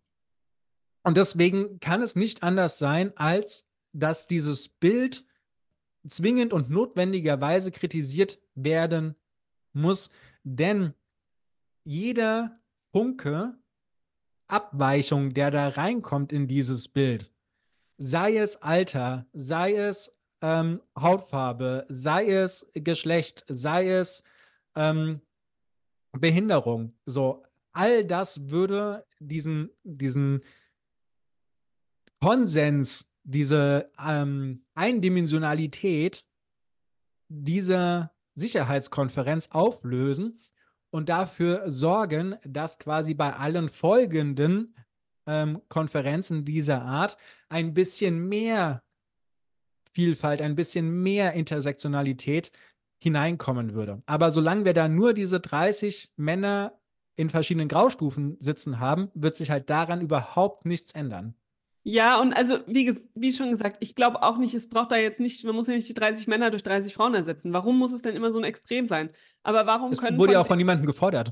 Und 1.05 1.17
deswegen 1.17 1.79
kann 1.79 2.01
es 2.01 2.15
nicht 2.15 2.41
anders 2.41 2.79
sein, 2.79 3.15
als 3.15 3.67
dass 3.93 4.25
dieses 4.25 4.67
Bild 4.67 5.23
zwingend 6.07 6.51
und 6.51 6.71
notwendigerweise 6.71 7.71
kritisiert 7.71 8.39
werden 8.55 9.15
muss, 9.71 10.09
denn 10.43 10.95
jeder 11.83 12.59
Funke 12.91 13.55
Abweichung, 14.47 15.29
der 15.29 15.51
da 15.51 15.69
reinkommt 15.69 16.33
in 16.33 16.47
dieses 16.47 16.87
Bild, 16.87 17.31
sei 17.99 18.37
es 18.37 18.63
Alter, 18.63 19.27
sei 19.31 19.75
es 19.75 20.11
ähm, 20.41 20.81
Hautfarbe, 20.99 21.85
sei 21.87 22.31
es 22.31 22.65
Geschlecht, 22.73 23.45
sei 23.47 23.91
es 23.91 24.23
ähm, 24.73 25.21
Behinderung, 26.13 26.93
so 27.05 27.43
all 27.73 28.05
das 28.05 28.49
würde 28.49 29.05
diesen, 29.19 29.69
diesen 29.83 30.41
Konsens, 32.21 33.09
diese 33.23 33.91
ähm, 33.99 34.65
Eindimensionalität 34.75 36.25
dieser 37.27 38.11
Sicherheitskonferenz 38.35 39.49
auflösen 39.51 40.41
und 40.91 41.09
dafür 41.09 41.69
sorgen, 41.69 42.35
dass 42.43 42.77
quasi 42.79 43.13
bei 43.13 43.35
allen 43.35 43.69
folgenden 43.69 44.75
ähm, 45.25 45.61
Konferenzen 45.69 46.45
dieser 46.45 46.81
Art 46.83 47.17
ein 47.49 47.73
bisschen 47.73 48.27
mehr 48.27 48.83
Vielfalt, 49.91 50.41
ein 50.41 50.55
bisschen 50.55 51.03
mehr 51.03 51.33
Intersektionalität 51.33 52.51
hineinkommen 52.99 53.73
würde. 53.73 54.01
Aber 54.05 54.31
solange 54.31 54.65
wir 54.65 54.73
da 54.73 54.87
nur 54.87 55.13
diese 55.13 55.39
30 55.39 56.11
Männer 56.17 56.77
in 57.15 57.29
verschiedenen 57.29 57.69
Graustufen 57.69 58.37
sitzen 58.39 58.79
haben, 58.79 59.09
wird 59.13 59.35
sich 59.37 59.51
halt 59.51 59.69
daran 59.69 60.01
überhaupt 60.01 60.65
nichts 60.65 60.91
ändern. 60.91 61.35
Ja, 61.87 62.19
und 62.19 62.33
also, 62.33 62.61
wie, 62.65 62.97
wie 63.13 63.31
schon 63.31 63.51
gesagt, 63.51 63.77
ich 63.79 63.93
glaube 63.93 64.23
auch 64.23 64.37
nicht, 64.37 64.55
es 64.55 64.67
braucht 64.67 64.91
da 64.91 64.95
jetzt 64.95 65.19
nicht, 65.19 65.43
man 65.43 65.53
muss 65.53 65.67
ja 65.67 65.75
nicht 65.75 65.87
die 65.87 65.93
30 65.93 66.25
Männer 66.25 66.49
durch 66.49 66.63
30 66.63 66.95
Frauen 66.95 67.13
ersetzen. 67.13 67.53
Warum 67.53 67.77
muss 67.77 67.93
es 67.93 68.01
denn 68.01 68.15
immer 68.15 68.31
so 68.31 68.39
ein 68.39 68.43
Extrem 68.43 68.87
sein? 68.87 69.11
Aber 69.43 69.67
warum 69.67 69.91
Es 69.91 70.01
können 70.01 70.17
wurde 70.17 70.33
ja 70.33 70.41
auch 70.41 70.47
von 70.47 70.57
niemandem 70.57 70.87
gefordert. 70.87 71.31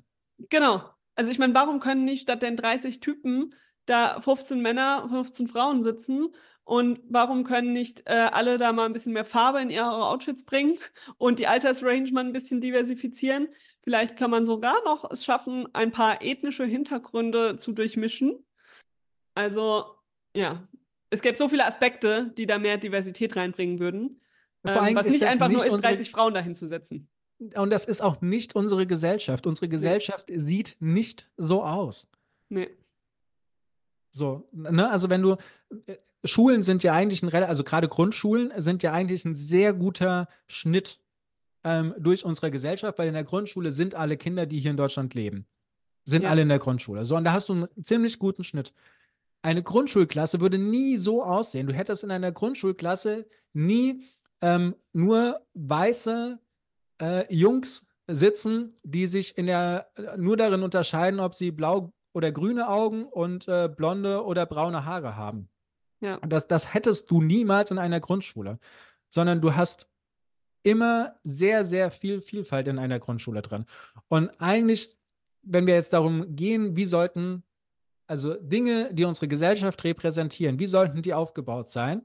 Genau. 0.49 0.83
Also 1.15 1.31
ich 1.31 1.39
meine, 1.39 1.55
warum 1.55 1.79
können 1.79 2.05
nicht 2.05 2.21
statt 2.21 2.43
den 2.43 2.55
30 2.55 2.99
Typen 2.99 3.55
da 3.87 4.21
15 4.21 4.61
Männer, 4.61 5.07
15 5.09 5.47
Frauen 5.47 5.81
sitzen? 5.81 6.27
Und 6.65 7.01
warum 7.09 7.43
können 7.45 7.73
nicht 7.73 8.03
äh, 8.05 8.13
alle 8.13 8.59
da 8.59 8.73
mal 8.73 8.85
ein 8.85 8.93
bisschen 8.93 9.13
mehr 9.13 9.25
Farbe 9.25 9.59
in 9.59 9.71
ihre 9.71 10.05
Outfits 10.05 10.45
bringen 10.45 10.77
und 11.17 11.39
die 11.39 11.47
Altersrange 11.47 12.11
mal 12.11 12.23
ein 12.23 12.31
bisschen 12.31 12.61
diversifizieren? 12.61 13.47
Vielleicht 13.81 14.17
kann 14.17 14.29
man 14.29 14.45
sogar 14.45 14.75
noch 14.85 15.09
es 15.09 15.25
schaffen, 15.25 15.67
ein 15.73 15.91
paar 15.91 16.21
ethnische 16.21 16.65
Hintergründe 16.65 17.57
zu 17.57 17.71
durchmischen. 17.71 18.45
Also, 19.33 19.95
ja, 20.35 20.67
es 21.09 21.21
gäbe 21.21 21.35
so 21.35 21.47
viele 21.49 21.65
Aspekte, 21.65 22.31
die 22.37 22.45
da 22.45 22.57
mehr 22.59 22.77
Diversität 22.77 23.35
reinbringen 23.35 23.79
würden. 23.79 24.19
Vor 24.65 24.71
Ähm, 24.75 24.77
allem 24.83 24.95
was 24.95 25.07
ist 25.07 25.13
nicht 25.13 25.25
einfach 25.25 25.47
nur 25.47 25.57
nicht 25.57 25.67
ist, 25.67 25.73
unsere- 25.73 25.93
30 25.93 26.09
Frauen 26.11 26.33
dahin 26.33 26.55
zu 26.55 26.67
setzen. 26.67 27.07
Und 27.55 27.69
das 27.71 27.85
ist 27.85 28.01
auch 28.01 28.21
nicht 28.21 28.55
unsere 28.55 28.87
Gesellschaft. 28.87 29.45
Unsere 29.45 29.67
Gesellschaft 29.67 30.27
sieht 30.33 30.77
nicht 30.79 31.29
so 31.37 31.63
aus. 31.63 32.07
Nee. 32.49 32.69
So, 34.11 34.47
ne? 34.51 34.89
Also 34.89 35.09
wenn 35.09 35.21
du 35.21 35.35
äh, 35.87 35.95
Schulen 36.25 36.63
sind 36.63 36.83
ja 36.83 36.93
eigentlich 36.93 37.21
ein 37.21 37.33
also 37.43 37.63
gerade 37.63 37.89
Grundschulen 37.89 38.53
sind 38.61 38.81
ja 38.83 38.93
eigentlich 38.93 39.25
ein 39.25 39.35
sehr 39.35 39.73
guter 39.73 40.29
Schnitt 40.47 40.99
ähm, 41.65 41.93
durch 41.99 42.23
unsere 42.23 42.49
Gesellschaft, 42.51 42.97
weil 42.97 43.07
in 43.09 43.13
der 43.13 43.23
Grundschule 43.25 43.71
sind 43.71 43.95
alle 43.95 44.15
Kinder, 44.15 44.45
die 44.45 44.59
hier 44.59 44.71
in 44.71 44.77
Deutschland 44.77 45.13
leben, 45.15 45.45
sind 46.05 46.21
Ja. 46.23 46.29
alle 46.29 46.43
in 46.43 46.49
der 46.49 46.59
Grundschule. 46.59 47.03
So, 47.05 47.17
und 47.17 47.23
da 47.25 47.33
hast 47.33 47.49
du 47.49 47.53
einen 47.53 47.67
ziemlich 47.83 48.19
guten 48.19 48.43
Schnitt. 48.45 48.73
Eine 49.43 49.61
Grundschulklasse 49.61 50.41
würde 50.41 50.57
nie 50.57 50.97
so 50.97 51.23
aussehen. 51.23 51.67
Du 51.67 51.73
hättest 51.73 52.03
in 52.03 52.11
einer 52.11 52.31
Grundschulklasse 52.31 53.27
nie 53.51 54.05
ähm, 54.41 54.75
nur 54.93 55.41
weiße 55.53 56.39
äh, 57.01 57.33
Jungs 57.33 57.85
sitzen, 58.07 58.75
die 58.83 59.07
sich 59.07 59.37
in 59.37 59.45
der, 59.45 59.87
nur 60.17 60.37
darin 60.37 60.63
unterscheiden, 60.63 61.19
ob 61.19 61.35
sie 61.35 61.51
blau 61.51 61.93
oder 62.13 62.31
grüne 62.31 62.69
Augen 62.69 63.05
und 63.05 63.47
äh, 63.47 63.69
blonde 63.69 64.23
oder 64.23 64.45
braune 64.45 64.85
Haare 64.85 65.15
haben. 65.15 65.49
Ja. 65.99 66.19
Das, 66.19 66.47
das 66.47 66.73
hättest 66.73 67.09
du 67.11 67.21
niemals 67.21 67.71
in 67.71 67.77
einer 67.79 67.99
Grundschule, 67.99 68.59
sondern 69.09 69.41
du 69.41 69.55
hast 69.55 69.87
immer 70.63 71.15
sehr, 71.23 71.65
sehr 71.65 71.91
viel 71.91 72.21
Vielfalt 72.21 72.67
in 72.67 72.79
einer 72.79 72.99
Grundschule 72.99 73.41
drin. 73.41 73.65
Und 74.07 74.29
eigentlich, 74.39 74.97
wenn 75.41 75.67
wir 75.67 75.73
jetzt 75.73 75.93
darum 75.93 76.35
gehen, 76.35 76.75
wie 76.75 76.85
sollten, 76.85 77.43
also 78.13 78.35
Dinge, 78.35 78.93
die 78.93 79.05
unsere 79.05 79.27
Gesellschaft 79.27 79.83
repräsentieren, 79.83 80.59
wie 80.59 80.67
sollten 80.67 81.01
die 81.01 81.15
aufgebaut 81.15 81.71
sein, 81.71 82.03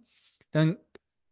dann 0.53 0.79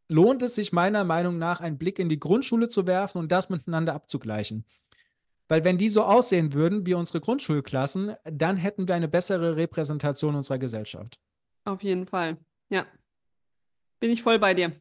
lohnt 0.07 0.43
es 0.43 0.55
sich 0.55 0.71
meiner 0.71 1.03
Meinung 1.03 1.39
nach, 1.39 1.63
einen 1.63 1.79
Blick 1.79 1.99
in 1.99 2.11
die 2.11 2.21
Grundschule 2.21 2.69
zu 2.69 2.87
werfen 2.87 3.17
und 3.17 3.33
das 3.33 3.49
miteinander 3.49 3.95
abzugleichen. 3.95 4.67
Weil 5.49 5.65
wenn 5.65 5.79
die 5.79 5.89
so 5.89 6.05
aussehen 6.05 6.53
würden 6.53 6.85
wie 6.85 6.93
unsere 6.93 7.23
Grundschulklassen, 7.23 8.17
dann 8.25 8.59
hätten 8.59 8.87
wir 8.87 8.95
eine 8.95 9.09
bessere 9.09 9.57
Repräsentation 9.57 10.35
unserer 10.35 10.59
Gesellschaft. 10.59 11.19
Auf 11.65 11.83
jeden 11.83 12.05
Fall. 12.05 12.37
Ja. 12.69 12.85
Bin 13.99 14.11
ich 14.11 14.23
voll 14.23 14.39
bei 14.39 14.53
dir. 14.53 14.73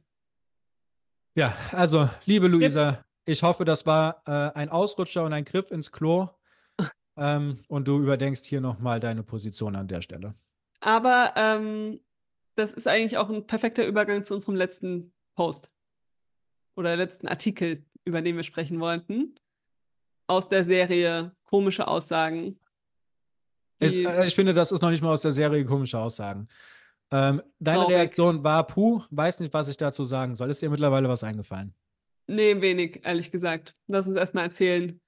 Ja, 1.35 1.53
also, 1.71 2.09
liebe 2.25 2.49
Luisa, 2.49 3.05
ich 3.23 3.43
hoffe, 3.43 3.63
das 3.63 3.85
war 3.85 4.23
äh, 4.27 4.59
ein 4.59 4.67
Ausrutscher 4.67 5.23
und 5.23 5.31
ein 5.31 5.45
Griff 5.45 5.71
ins 5.71 5.93
Klo. 5.93 6.27
Ähm, 7.17 7.59
und 7.67 7.87
du 7.87 7.99
überdenkst 7.99 8.43
hier 8.43 8.61
nochmal 8.61 8.99
deine 8.99 9.23
Position 9.23 9.75
an 9.75 9.87
der 9.87 10.01
Stelle. 10.01 10.35
Aber 10.81 11.33
ähm, 11.35 11.99
das 12.55 12.71
ist 12.71 12.87
eigentlich 12.87 13.17
auch 13.17 13.29
ein 13.29 13.47
perfekter 13.47 13.85
Übergang 13.85 14.23
zu 14.23 14.33
unserem 14.33 14.55
letzten 14.55 15.13
Post 15.35 15.69
oder 16.75 16.95
letzten 16.95 17.27
Artikel, 17.27 17.85
über 18.05 18.21
den 18.21 18.35
wir 18.35 18.43
sprechen 18.43 18.79
wollten. 18.79 19.35
Aus 20.27 20.49
der 20.49 20.63
Serie 20.63 21.35
Komische 21.43 21.87
Aussagen. 21.87 22.59
Ich, 23.79 24.03
äh, 24.03 24.25
ich 24.25 24.35
finde, 24.35 24.53
das 24.53 24.71
ist 24.71 24.81
noch 24.81 24.89
nicht 24.89 25.03
mal 25.03 25.13
aus 25.13 25.21
der 25.21 25.31
Serie 25.31 25.63
Komische 25.65 25.99
Aussagen. 25.99 26.47
Ähm, 27.11 27.41
deine 27.59 27.81
Traurig. 27.81 27.95
Reaktion 27.95 28.43
war, 28.43 28.65
puh, 28.65 29.03
weiß 29.11 29.39
nicht, 29.39 29.53
was 29.53 29.67
ich 29.67 29.77
dazu 29.77 30.03
sagen 30.03 30.35
soll. 30.35 30.49
Ist 30.49 30.61
dir 30.61 30.69
mittlerweile 30.69 31.07
was 31.07 31.23
eingefallen? 31.23 31.73
Nee, 32.27 32.59
wenig, 32.59 33.05
ehrlich 33.05 33.29
gesagt. 33.29 33.75
Lass 33.87 34.07
uns 34.07 34.15
erstmal 34.15 34.45
erzählen, 34.45 34.99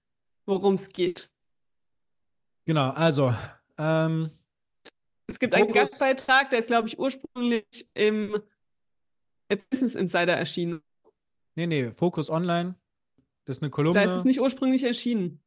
worum 0.46 0.76
es 0.76 0.90
geht. 0.90 1.30
Genau, 2.68 2.90
also. 2.90 3.34
Ähm, 3.78 4.30
es 5.26 5.40
gibt 5.40 5.54
Fokus. 5.54 5.66
einen 5.66 5.74
Gastbeitrag, 5.74 6.50
der 6.50 6.60
ist, 6.60 6.68
glaube 6.68 6.90
ich, 6.90 7.00
ursprünglich 7.00 7.88
im 7.94 8.44
Business 9.70 9.96
Insider 9.96 10.34
erschienen. 10.34 10.82
Nee, 11.56 11.66
nee, 11.66 11.92
Focus 11.92 12.30
Online. 12.30 12.76
Das 13.46 13.58
ist 13.58 13.64
eine 13.64 13.70
Kolumne. 13.70 13.98
Da 13.98 14.06
ist 14.06 14.16
es 14.16 14.26
nicht 14.26 14.42
ursprünglich 14.42 14.84
erschienen. 14.84 15.40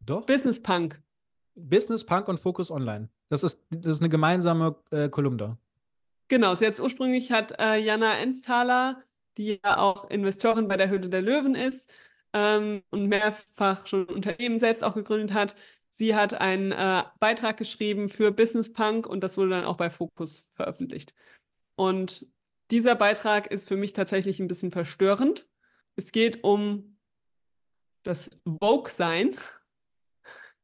Doch. 0.00 0.26
Business 0.26 0.60
Punk. 0.60 1.00
Business 1.54 2.04
Punk 2.04 2.26
und 2.26 2.40
Focus 2.40 2.72
Online. 2.72 3.08
Das 3.28 3.44
ist, 3.44 3.64
das 3.70 3.98
ist 3.98 4.00
eine 4.00 4.08
gemeinsame 4.08 4.74
äh, 4.90 5.08
Kolumne. 5.08 5.56
Genau, 6.26 6.52
so 6.56 6.64
jetzt 6.64 6.80
ursprünglich 6.80 7.30
hat 7.30 7.54
äh, 7.60 7.76
Jana 7.76 8.18
Ensthaler, 8.18 9.00
die 9.36 9.60
ja 9.64 9.78
auch 9.78 10.10
Investorin 10.10 10.66
bei 10.66 10.76
der 10.76 10.88
Höhle 10.88 11.08
der 11.08 11.22
Löwen 11.22 11.54
ist 11.54 11.94
ähm, 12.32 12.82
und 12.90 13.06
mehrfach 13.06 13.86
schon 13.86 14.06
Unternehmen 14.06 14.58
selbst 14.58 14.82
auch 14.82 14.94
gegründet 14.94 15.32
hat, 15.32 15.54
sie 15.92 16.16
hat 16.16 16.34
einen 16.34 16.72
äh, 16.72 17.04
Beitrag 17.20 17.58
geschrieben 17.58 18.08
für 18.08 18.32
Business 18.32 18.72
Punk 18.72 19.06
und 19.06 19.22
das 19.22 19.36
wurde 19.36 19.50
dann 19.50 19.64
auch 19.64 19.76
bei 19.76 19.90
Focus 19.90 20.48
veröffentlicht. 20.54 21.14
Und 21.76 22.26
dieser 22.70 22.94
Beitrag 22.94 23.48
ist 23.48 23.68
für 23.68 23.76
mich 23.76 23.92
tatsächlich 23.92 24.40
ein 24.40 24.48
bisschen 24.48 24.70
verstörend. 24.70 25.46
Es 25.94 26.10
geht 26.10 26.42
um 26.42 26.96
das 28.02 28.30
Vogue-Sein 28.44 29.36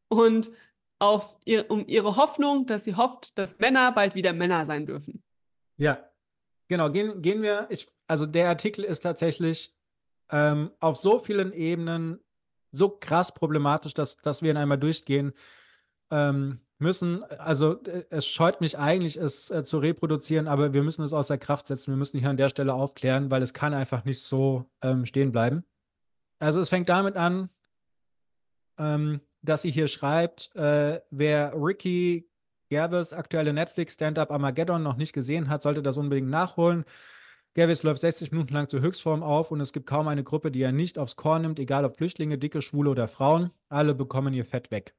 und 0.09 0.51
auf 0.99 1.37
ihr, 1.45 1.70
um 1.70 1.87
ihre 1.87 2.16
Hoffnung, 2.16 2.66
dass 2.66 2.85
sie 2.85 2.97
hofft, 2.97 3.39
dass 3.39 3.59
Männer 3.59 3.93
bald 3.93 4.14
wieder 4.14 4.33
Männer 4.33 4.64
sein 4.66 4.87
dürfen. 4.87 5.22
Ja, 5.76 6.11
genau. 6.66 6.91
Gehen, 6.91 7.22
gehen 7.22 7.43
wir, 7.43 7.66
ich, 7.70 7.89
also 8.07 8.26
der 8.26 8.49
Artikel 8.49 8.83
ist 8.85 9.01
tatsächlich 9.01 9.76
ähm, 10.31 10.72
auf 10.81 10.97
so 10.97 11.18
vielen 11.18 11.53
Ebenen 11.53 12.18
so 12.73 12.89
krass 12.89 13.33
problematisch, 13.33 13.95
dass, 13.95 14.16
dass 14.16 14.43
wir 14.43 14.51
ihn 14.51 14.57
einmal 14.57 14.79
durchgehen 14.79 15.33
ähm, 16.11 16.61
müssen. 16.79 17.25
Also 17.25 17.83
äh, 17.85 18.05
es 18.11 18.27
scheut 18.27 18.61
mich 18.61 18.79
eigentlich, 18.79 19.16
es 19.16 19.51
äh, 19.51 19.64
zu 19.64 19.79
reproduzieren, 19.79 20.49
aber 20.49 20.73
wir 20.73 20.83
müssen 20.83 21.05
es 21.05 21.12
außer 21.12 21.39
Kraft 21.39 21.66
setzen. 21.66 21.93
Wir 21.93 21.97
müssen 21.97 22.19
hier 22.19 22.31
an 22.31 22.37
der 22.37 22.49
Stelle 22.49 22.75
aufklären, 22.75 23.31
weil 23.31 23.43
es 23.43 23.55
kann 23.55 23.75
einfach 23.75 24.05
nicht 24.05 24.23
so 24.23 24.64
ähm, 24.83 25.05
stehen 25.05 25.33
bleiben. 25.33 25.64
Also 26.39 26.61
es 26.61 26.69
fängt 26.69 26.89
damit 26.89 27.16
an, 27.16 27.51
ähm, 28.79 29.21
dass 29.43 29.62
sie 29.62 29.71
hier 29.71 29.89
schreibt, 29.89 30.55
äh, 30.57 31.01
wer 31.11 31.53
Ricky 31.55 32.29
Gervais 32.69 33.12
aktuelle 33.12 33.53
Netflix 33.53 33.95
Stand-Up 33.95 34.31
Armageddon 34.31 34.83
noch 34.83 34.97
nicht 34.97 35.12
gesehen 35.12 35.49
hat, 35.49 35.62
sollte 35.62 35.83
das 35.83 35.97
unbedingt 35.97 36.29
nachholen. 36.29 36.85
Gervais 37.59 37.83
läuft 37.83 38.03
60 38.03 38.31
Minuten 38.31 38.55
lang 38.55 38.69
zur 38.69 38.81
Höchstform 38.81 39.25
auf 39.25 39.51
und 39.51 39.61
es 39.61 39.73
gibt 39.73 39.87
kaum 39.87 40.07
eine 40.07 40.23
Gruppe, 40.23 40.53
die 40.53 40.63
er 40.63 40.71
nicht 40.71 40.97
aufs 40.97 41.17
Korn 41.17 41.43
nimmt, 41.43 41.59
egal 41.59 41.85
ob 41.85 41.97
Flüchtlinge, 41.97 42.39
Dicke, 42.39 42.63
Schwule 42.63 42.89
oder 42.89 43.09
Frauen. 43.09 43.51
Alle 43.69 43.97
bekommen 43.97 44.33
ihr 44.33 44.45
Fett 44.45 44.71
weg. 44.71 44.95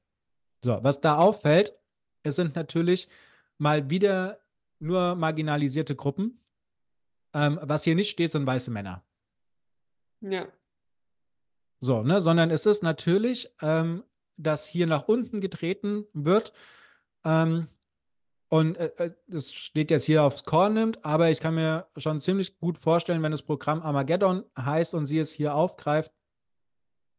So, 0.62 0.78
was 0.84 0.99
da 0.99 1.16
auffällt, 1.18 1.74
es 2.24 2.36
sind 2.36 2.57
natürlich 2.57 3.07
mal 3.60 3.89
wieder 3.89 4.41
nur 4.80 5.16
marginalisierte 5.16 5.95
Gruppen. 5.95 6.43
Ähm, 7.34 7.60
was 7.62 7.86
hier 7.86 7.95
nicht 7.95 8.10
steht, 8.10 8.32
sind 8.32 8.45
weiße 8.45 8.72
Männer. 8.72 9.05
Ja. 10.20 10.45
So, 11.80 12.03
ne, 12.03 12.20
sondern 12.20 12.51
es 12.51 12.66
ist 12.66 12.84
natürlich 12.84 13.49
ähm, 13.62 14.03
dass 14.39 14.66
hier 14.66 14.88
nach 14.88 15.07
unten 15.07 15.41
getreten 15.41 16.05
wird. 16.14 16.53
Ähm, 17.24 17.68
und 18.50 18.78
äh, 18.78 19.12
äh, 19.32 19.39
steht 19.39 19.91
jetzt 19.91 20.06
hier 20.06 20.24
aufs 20.24 20.43
Korn 20.43 20.74
nimmt, 20.74 21.06
aber 21.06 21.30
ich 21.30 21.39
kann 21.39 21.56
mir 21.56 21.86
schon 21.97 22.20
ziemlich 22.20 22.58
gut 22.60 22.78
vorstellen, 22.78 23.22
wenn 23.22 23.32
das 23.32 23.43
Programm 23.43 23.82
Armageddon 23.82 24.43
heißt 24.58 24.95
und 24.95 25.06
sie 25.06 25.20
es 25.20 25.32
hier 25.32 25.54
aufgreift, 25.54 26.12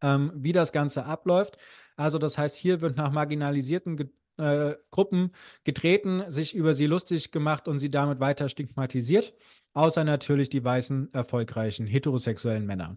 ähm, 0.02 0.32
wie 0.34 0.52
das 0.52 0.72
Ganze 0.72 1.04
abläuft. 1.04 1.56
Also 1.96 2.18
das 2.18 2.36
heißt, 2.36 2.56
hier 2.56 2.80
wird 2.80 2.96
nach 2.96 3.12
marginalisierten 3.12 3.96
Ge 3.96 4.08
äh, 4.38 4.76
Gruppen 4.90 5.32
getreten, 5.64 6.24
sich 6.28 6.54
über 6.54 6.72
sie 6.72 6.86
lustig 6.86 7.30
gemacht 7.30 7.68
und 7.68 7.78
sie 7.78 7.90
damit 7.90 8.20
weiter 8.20 8.48
stigmatisiert, 8.48 9.34
außer 9.74 10.02
natürlich 10.02 10.48
die 10.48 10.64
weißen, 10.64 11.12
erfolgreichen, 11.12 11.86
heterosexuellen 11.86 12.64
Männer. 12.64 12.96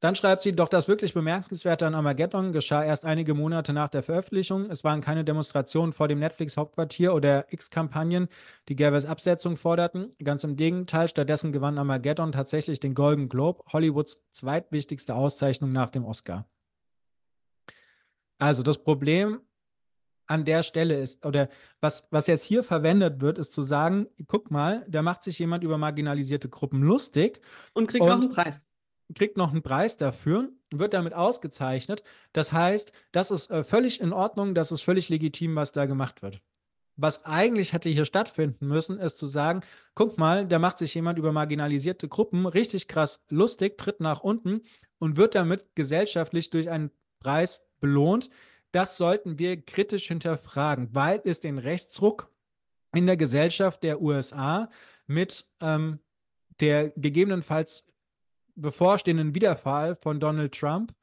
Dann 0.00 0.14
schreibt 0.14 0.42
sie, 0.42 0.52
doch 0.52 0.68
das 0.68 0.88
wirklich 0.88 1.14
Bemerkenswerte 1.14 1.86
an 1.86 1.94
Armageddon 1.94 2.52
geschah 2.52 2.84
erst 2.84 3.06
einige 3.06 3.32
Monate 3.32 3.72
nach 3.72 3.88
der 3.88 4.02
Veröffentlichung. 4.02 4.70
Es 4.70 4.84
waren 4.84 5.00
keine 5.00 5.24
Demonstrationen 5.24 5.94
vor 5.94 6.06
dem 6.06 6.18
Netflix-Hauptquartier 6.18 7.14
oder 7.14 7.50
X-Kampagnen, 7.50 8.28
die 8.68 8.76
Gerbers 8.76 9.06
Absetzung 9.06 9.56
forderten. 9.56 10.14
Ganz 10.22 10.44
im 10.44 10.56
Gegenteil, 10.56 11.08
stattdessen 11.08 11.50
gewann 11.50 11.78
Armageddon 11.78 12.32
tatsächlich 12.32 12.78
den 12.78 12.94
Golden 12.94 13.30
Globe, 13.30 13.62
Hollywoods 13.72 14.22
zweitwichtigste 14.32 15.14
Auszeichnung 15.14 15.72
nach 15.72 15.90
dem 15.90 16.04
Oscar. 16.04 16.46
Also 18.38 18.62
das 18.62 18.76
Problem 18.76 19.40
an 20.26 20.44
der 20.44 20.62
Stelle 20.62 21.00
ist, 21.00 21.24
oder 21.24 21.48
was, 21.80 22.06
was 22.10 22.26
jetzt 22.26 22.42
hier 22.42 22.64
verwendet 22.64 23.22
wird, 23.22 23.38
ist 23.38 23.54
zu 23.54 23.62
sagen, 23.62 24.08
guck 24.26 24.50
mal, 24.50 24.84
da 24.88 25.00
macht 25.00 25.22
sich 25.22 25.38
jemand 25.38 25.64
über 25.64 25.78
marginalisierte 25.78 26.50
Gruppen 26.50 26.82
lustig. 26.82 27.40
Und 27.72 27.86
kriegt 27.86 28.02
und, 28.02 28.08
noch 28.10 28.20
einen 28.20 28.30
Preis 28.30 28.66
kriegt 29.14 29.36
noch 29.36 29.52
einen 29.52 29.62
Preis 29.62 29.96
dafür, 29.96 30.50
wird 30.70 30.94
damit 30.94 31.14
ausgezeichnet. 31.14 32.02
Das 32.32 32.52
heißt, 32.52 32.92
das 33.12 33.30
ist 33.30 33.50
äh, 33.50 33.64
völlig 33.64 34.00
in 34.00 34.12
Ordnung, 34.12 34.54
das 34.54 34.72
ist 34.72 34.82
völlig 34.82 35.08
legitim, 35.08 35.54
was 35.54 35.72
da 35.72 35.86
gemacht 35.86 36.22
wird. 36.22 36.40
Was 36.96 37.24
eigentlich 37.26 37.72
hätte 37.72 37.90
hier 37.90 38.06
stattfinden 38.06 38.66
müssen, 38.68 38.98
ist 38.98 39.18
zu 39.18 39.26
sagen, 39.26 39.60
guck 39.94 40.16
mal, 40.16 40.46
da 40.46 40.58
macht 40.58 40.78
sich 40.78 40.94
jemand 40.94 41.18
über 41.18 41.30
marginalisierte 41.30 42.08
Gruppen 42.08 42.46
richtig 42.46 42.88
krass 42.88 43.22
lustig, 43.28 43.76
tritt 43.76 44.00
nach 44.00 44.20
unten 44.20 44.62
und 44.98 45.18
wird 45.18 45.34
damit 45.34 45.76
gesellschaftlich 45.76 46.48
durch 46.48 46.70
einen 46.70 46.90
Preis 47.20 47.62
belohnt. 47.80 48.30
Das 48.72 48.96
sollten 48.96 49.38
wir 49.38 49.60
kritisch 49.60 50.08
hinterfragen, 50.08 50.88
weil 50.92 51.20
es 51.24 51.40
den 51.40 51.58
Rechtsruck 51.58 52.30
in 52.94 53.06
der 53.06 53.18
Gesellschaft 53.18 53.82
der 53.82 54.00
USA 54.00 54.70
mit 55.06 55.46
ähm, 55.60 56.00
der 56.60 56.90
gegebenenfalls 56.90 57.84
bevorstehenden 58.56 59.34
Wiederfall 59.34 59.96
von 59.96 60.20
Donald 60.20 60.58
Trump 60.58 60.94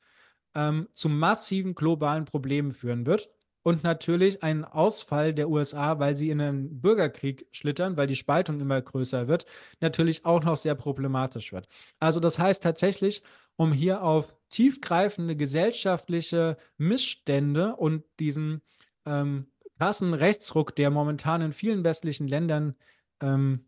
ähm, 0.56 0.90
zu 0.94 1.10
massiven 1.10 1.76
globalen 1.76 2.26
Problemen 2.26 2.72
führen 2.72 3.06
wird. 3.06 3.30
Und 3.66 3.82
natürlich 3.86 4.44
einen 4.44 4.66
Ausfall 4.66 5.34
der 5.34 5.50
USA, 5.50 5.98
weil 5.98 6.18
sie 6.18 6.30
in 6.30 6.42
einen 6.42 6.82
Bürgerkrieg 6.82 7.48
schlittern, 7.52 7.96
weil 7.96 8.08
die 8.08 8.18
Spaltung 8.18 8.60
immer 8.60 8.82
größer 8.82 9.30
wird, 9.30 9.46
natürlich 9.80 10.26
auch 10.26 10.44
noch 10.44 10.58
sehr 10.58 10.76
problematisch 10.76 11.54
wird. 11.54 11.70
Also 11.98 12.20
das 12.20 12.38
heißt 12.38 12.62
tatsächlich, 12.62 13.24
um 13.56 13.72
hier 13.72 14.04
auf 14.04 14.36
tiefgreifende 14.50 15.38
gesellschaftliche 15.38 16.58
Missstände 16.78 17.78
und 17.78 18.04
diesen 18.20 18.62
ähm, 19.06 19.48
krassen 19.78 20.14
Rechtsruck, 20.14 20.76
der 20.76 20.90
momentan 20.90 21.42
in 21.42 21.54
vielen 21.54 21.86
westlichen 21.86 22.28
Ländern 22.28 22.76
ähm, 23.22 23.66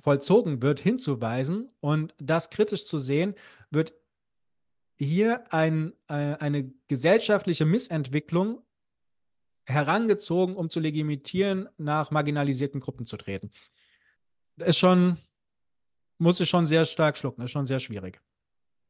vollzogen 0.00 0.62
wird, 0.62 0.80
hinzuweisen 0.80 1.70
und 1.80 2.14
das 2.18 2.50
kritisch 2.50 2.86
zu 2.86 2.98
sehen, 2.98 3.34
wird 3.70 3.94
hier 4.96 5.52
ein, 5.52 5.92
äh, 6.08 6.36
eine 6.38 6.72
gesellschaftliche 6.88 7.64
Missentwicklung 7.64 8.62
herangezogen, 9.66 10.56
um 10.56 10.70
zu 10.70 10.80
legitimieren, 10.80 11.68
nach 11.78 12.10
marginalisierten 12.10 12.80
Gruppen 12.80 13.06
zu 13.06 13.16
treten. 13.16 13.50
Ist 14.56 14.78
schon, 14.78 15.18
muss 16.18 16.38
ich 16.40 16.48
schon 16.48 16.66
sehr 16.66 16.84
stark 16.84 17.16
schlucken, 17.16 17.42
ist 17.42 17.50
schon 17.50 17.66
sehr 17.66 17.80
schwierig. 17.80 18.20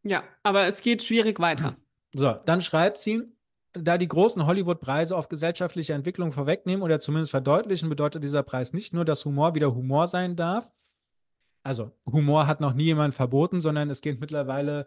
Ja, 0.03 0.25
aber 0.43 0.67
es 0.67 0.81
geht 0.83 1.03
schwierig 1.03 1.39
weiter. 1.41 1.77
So, 2.17 2.33
dann 2.33 2.61
schreibt 2.61 2.99
sie, 2.99 3.25
da 3.73 3.99
die 3.99 4.07
großen 4.07 4.47
Hollywood-Preise 4.47 5.17
auf 5.17 5.29
gesellschaftliche 5.29 5.95
Entwicklung 5.95 6.31
vorwegnehmen 6.31 6.85
oder 6.85 7.01
zumindest 7.01 7.33
verdeutlichen, 7.33 7.89
bedeutet 7.89 8.23
dieser 8.23 8.45
Preis 8.45 8.73
nicht 8.73 8.93
nur, 8.93 9.05
dass 9.05 9.25
Humor 9.25 9.57
wieder 9.57 9.75
Humor 9.75 10.07
sein 10.07 10.37
darf. 10.37 10.71
Also 11.65 11.91
Humor 12.07 12.47
hat 12.47 12.61
noch 12.61 12.75
nie 12.75 12.85
jemand 12.85 13.15
verboten, 13.15 13.61
sondern 13.61 13.91
es 13.91 14.03
geht 14.03 14.21
mittlerweile 14.21 14.87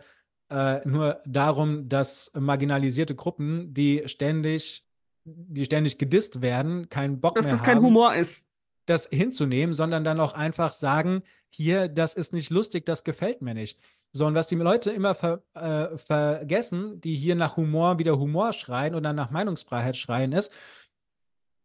äh, 0.50 0.88
nur 0.88 1.22
darum, 1.26 1.90
dass 1.90 2.32
marginalisierte 2.34 3.16
Gruppen, 3.16 3.74
die 3.74 4.04
ständig, 4.06 4.86
die 5.26 5.66
ständig 5.66 5.98
gedisst 5.98 6.42
werden, 6.42 6.88
keinen 6.90 7.20
Bock 7.20 7.36
dass 7.36 7.44
mehr 7.44 7.52
haben. 7.52 7.58
Dass 7.58 7.66
das 7.66 7.74
kein 7.74 7.84
Humor 7.84 8.16
ist. 8.16 8.46
Das 8.86 9.10
hinzunehmen, 9.12 9.74
sondern 9.74 10.06
dann 10.06 10.22
auch 10.22 10.34
einfach 10.34 10.72
sagen, 10.72 11.24
hier, 11.50 11.90
das 11.90 12.14
ist 12.14 12.32
nicht 12.32 12.52
lustig, 12.52 12.86
das 12.86 13.04
gefällt 13.04 13.42
mir 13.42 13.54
nicht. 13.54 13.78
So, 14.14 14.26
und 14.26 14.36
was 14.36 14.48
die 14.48 14.56
Leute 14.56 14.92
immer 14.92 15.14
ver, 15.14 15.42
äh, 15.56 15.98
vergessen, 15.98 17.02
die 17.02 17.16
hier 17.16 17.36
nach 17.36 17.58
Humor 17.58 18.00
wieder 18.00 18.18
Humor 18.18 18.54
schreien 18.54 18.96
oder 18.96 19.12
nach 19.12 19.30
Meinungsfreiheit 19.30 19.98
schreien, 19.98 20.32
ist, 20.32 20.52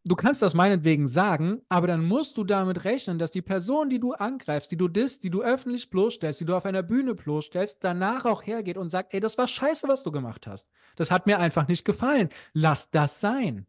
du 0.04 0.16
kannst 0.16 0.42
das 0.42 0.54
meinetwegen 0.54 1.08
sagen, 1.08 1.62
aber 1.68 1.86
dann 1.86 2.04
musst 2.04 2.36
du 2.36 2.44
damit 2.44 2.84
rechnen, 2.84 3.18
dass 3.18 3.30
die 3.30 3.42
Person, 3.42 3.88
die 3.88 4.00
du 4.00 4.12
angreifst, 4.12 4.70
die 4.70 4.76
du 4.76 4.88
disst, 4.88 5.22
die 5.22 5.30
du 5.30 5.42
öffentlich 5.42 5.90
bloßstellst, 5.90 6.40
die 6.40 6.44
du 6.44 6.56
auf 6.56 6.64
einer 6.64 6.82
Bühne 6.82 7.14
bloßstellst, 7.14 7.78
danach 7.80 8.24
auch 8.24 8.44
hergeht 8.44 8.76
und 8.76 8.90
sagt, 8.90 9.14
ey, 9.14 9.20
das 9.20 9.38
war 9.38 9.48
scheiße, 9.48 9.88
was 9.88 10.02
du 10.02 10.10
gemacht 10.10 10.46
hast. 10.46 10.68
Das 10.96 11.10
hat 11.10 11.26
mir 11.26 11.38
einfach 11.38 11.68
nicht 11.68 11.84
gefallen. 11.84 12.28
Lass 12.52 12.90
das 12.90 13.20
sein. 13.20 13.66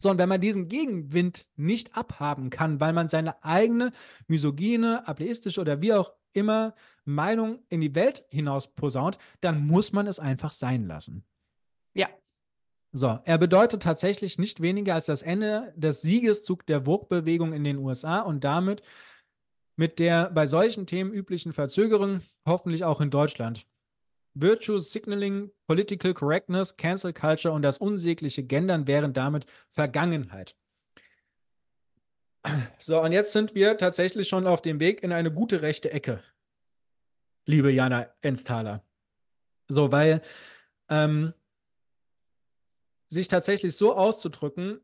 So, 0.00 0.10
und 0.10 0.18
wenn 0.18 0.28
man 0.28 0.40
diesen 0.40 0.68
Gegenwind 0.68 1.46
nicht 1.56 1.96
abhaben 1.96 2.50
kann, 2.50 2.78
weil 2.80 2.92
man 2.92 3.08
seine 3.08 3.42
eigene 3.42 3.90
misogyne, 4.28 5.08
ableistische 5.08 5.60
oder 5.60 5.80
wie 5.80 5.92
auch 5.92 6.12
immer 6.32 6.74
Meinung 7.04 7.58
in 7.68 7.80
die 7.80 7.96
Welt 7.96 8.24
hinaus 8.28 8.72
posaunt, 8.74 9.18
dann 9.40 9.66
muss 9.66 9.92
man 9.92 10.06
es 10.06 10.20
einfach 10.20 10.52
sein 10.52 10.86
lassen. 10.86 11.24
So, 12.92 13.18
er 13.24 13.38
bedeutet 13.38 13.82
tatsächlich 13.82 14.38
nicht 14.38 14.62
weniger 14.62 14.94
als 14.94 15.06
das 15.06 15.22
Ende 15.22 15.72
des 15.76 16.00
Siegeszugs 16.00 16.64
der 16.66 16.86
Vogue-Bewegung 16.86 17.52
in 17.52 17.64
den 17.64 17.78
USA 17.78 18.20
und 18.20 18.44
damit 18.44 18.82
mit 19.76 19.98
der 19.98 20.30
bei 20.30 20.46
solchen 20.46 20.86
Themen 20.86 21.12
üblichen 21.12 21.52
Verzögerung, 21.52 22.22
hoffentlich 22.46 22.84
auch 22.84 23.00
in 23.00 23.10
Deutschland. 23.10 23.66
Virtue 24.34 24.80
Signaling, 24.80 25.50
Political 25.66 26.14
Correctness, 26.14 26.76
Cancel 26.76 27.12
Culture 27.12 27.54
und 27.54 27.62
das 27.62 27.78
unsägliche 27.78 28.42
Gendern 28.42 28.86
wären 28.86 29.12
damit 29.12 29.46
Vergangenheit. 29.70 30.56
So, 32.78 33.00
und 33.02 33.12
jetzt 33.12 33.32
sind 33.32 33.54
wir 33.54 33.76
tatsächlich 33.76 34.28
schon 34.28 34.46
auf 34.46 34.62
dem 34.62 34.80
Weg 34.80 35.02
in 35.02 35.12
eine 35.12 35.30
gute 35.30 35.60
rechte 35.60 35.90
Ecke, 35.90 36.22
liebe 37.44 37.70
Jana 37.70 38.08
Ensthaler. 38.22 38.82
So, 39.68 39.92
weil 39.92 40.22
ähm, 40.88 41.34
sich 43.08 43.28
tatsächlich 43.28 43.76
so 43.76 43.94
auszudrücken, 43.94 44.80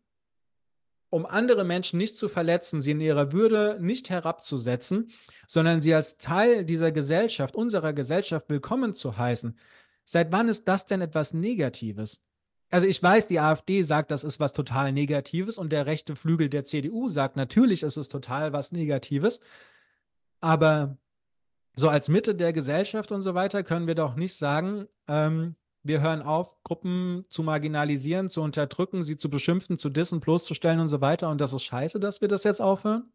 um 1.11 1.27
andere 1.27 1.64
Menschen 1.64 1.99
nicht 1.99 2.18
zu 2.18 2.29
verletzen, 2.29 2.81
sie 2.81 2.91
in 2.91 3.01
ihrer 3.01 3.33
Würde 3.33 3.79
nicht 3.81 4.11
herabzusetzen, 4.11 5.12
sondern 5.47 5.81
sie 5.81 5.95
als 5.95 6.18
Teil 6.18 6.64
dieser 6.64 6.91
Gesellschaft, 6.91 7.55
unserer 7.55 7.93
Gesellschaft 7.93 8.51
willkommen 8.51 8.95
zu 8.95 9.16
heißen. 9.16 9.57
Seit 10.05 10.33
wann 10.33 10.49
ist 10.49 10.66
das 10.66 10.87
denn 10.87 11.01
etwas 11.01 11.33
Negatives? 11.33 12.20
Also 12.70 12.89
ich 12.89 13.01
weiß, 13.01 13.29
die 13.29 13.39
AfD 13.39 13.85
sagt, 13.85 14.11
das 14.11 14.25
ist 14.25 14.41
was 14.41 14.53
total 14.53 14.91
Negatives 14.91 15.59
und 15.59 15.70
der 15.70 15.87
rechte 15.87 16.16
Flügel 16.16 16.49
der 16.49 16.64
CDU 16.64 17.09
sagt, 17.09 17.37
natürlich 17.37 17.85
ist 17.85 17.97
es 17.97 18.09
total 18.09 18.53
was 18.53 18.72
Negatives, 18.72 19.39
aber 20.41 20.99
so 21.77 21.89
als 21.89 22.09
Mitte 22.09 22.35
der 22.35 22.53
Gesellschaft 22.53 23.12
und 23.12 23.22
so 23.22 23.35
weiter 23.35 23.62
können 23.62 23.87
wir 23.87 23.95
doch 23.95 24.16
nicht 24.16 24.35
sagen, 24.35 24.89
ähm, 25.07 25.55
wir 25.85 26.01
hören 26.01 26.22
auf, 26.22 26.57
Gruppen 26.64 27.26
zu 27.28 27.43
marginalisieren, 27.43 28.30
zu 28.30 28.41
unterdrücken, 28.41 29.03
sie 29.03 29.18
zu 29.18 29.28
beschimpfen, 29.28 29.78
zu 29.78 29.91
dissen, 29.91 30.20
bloßzustellen 30.20 30.80
und 30.80 30.89
so 30.89 31.01
weiter. 31.01 31.28
Und 31.28 31.41
das 31.41 31.53
ist 31.53 31.62
scheiße, 31.62 32.01
dass 32.01 32.20
wir 32.20 32.28
das 32.28 32.45
jetzt 32.45 32.62
aufhören? 32.62 33.12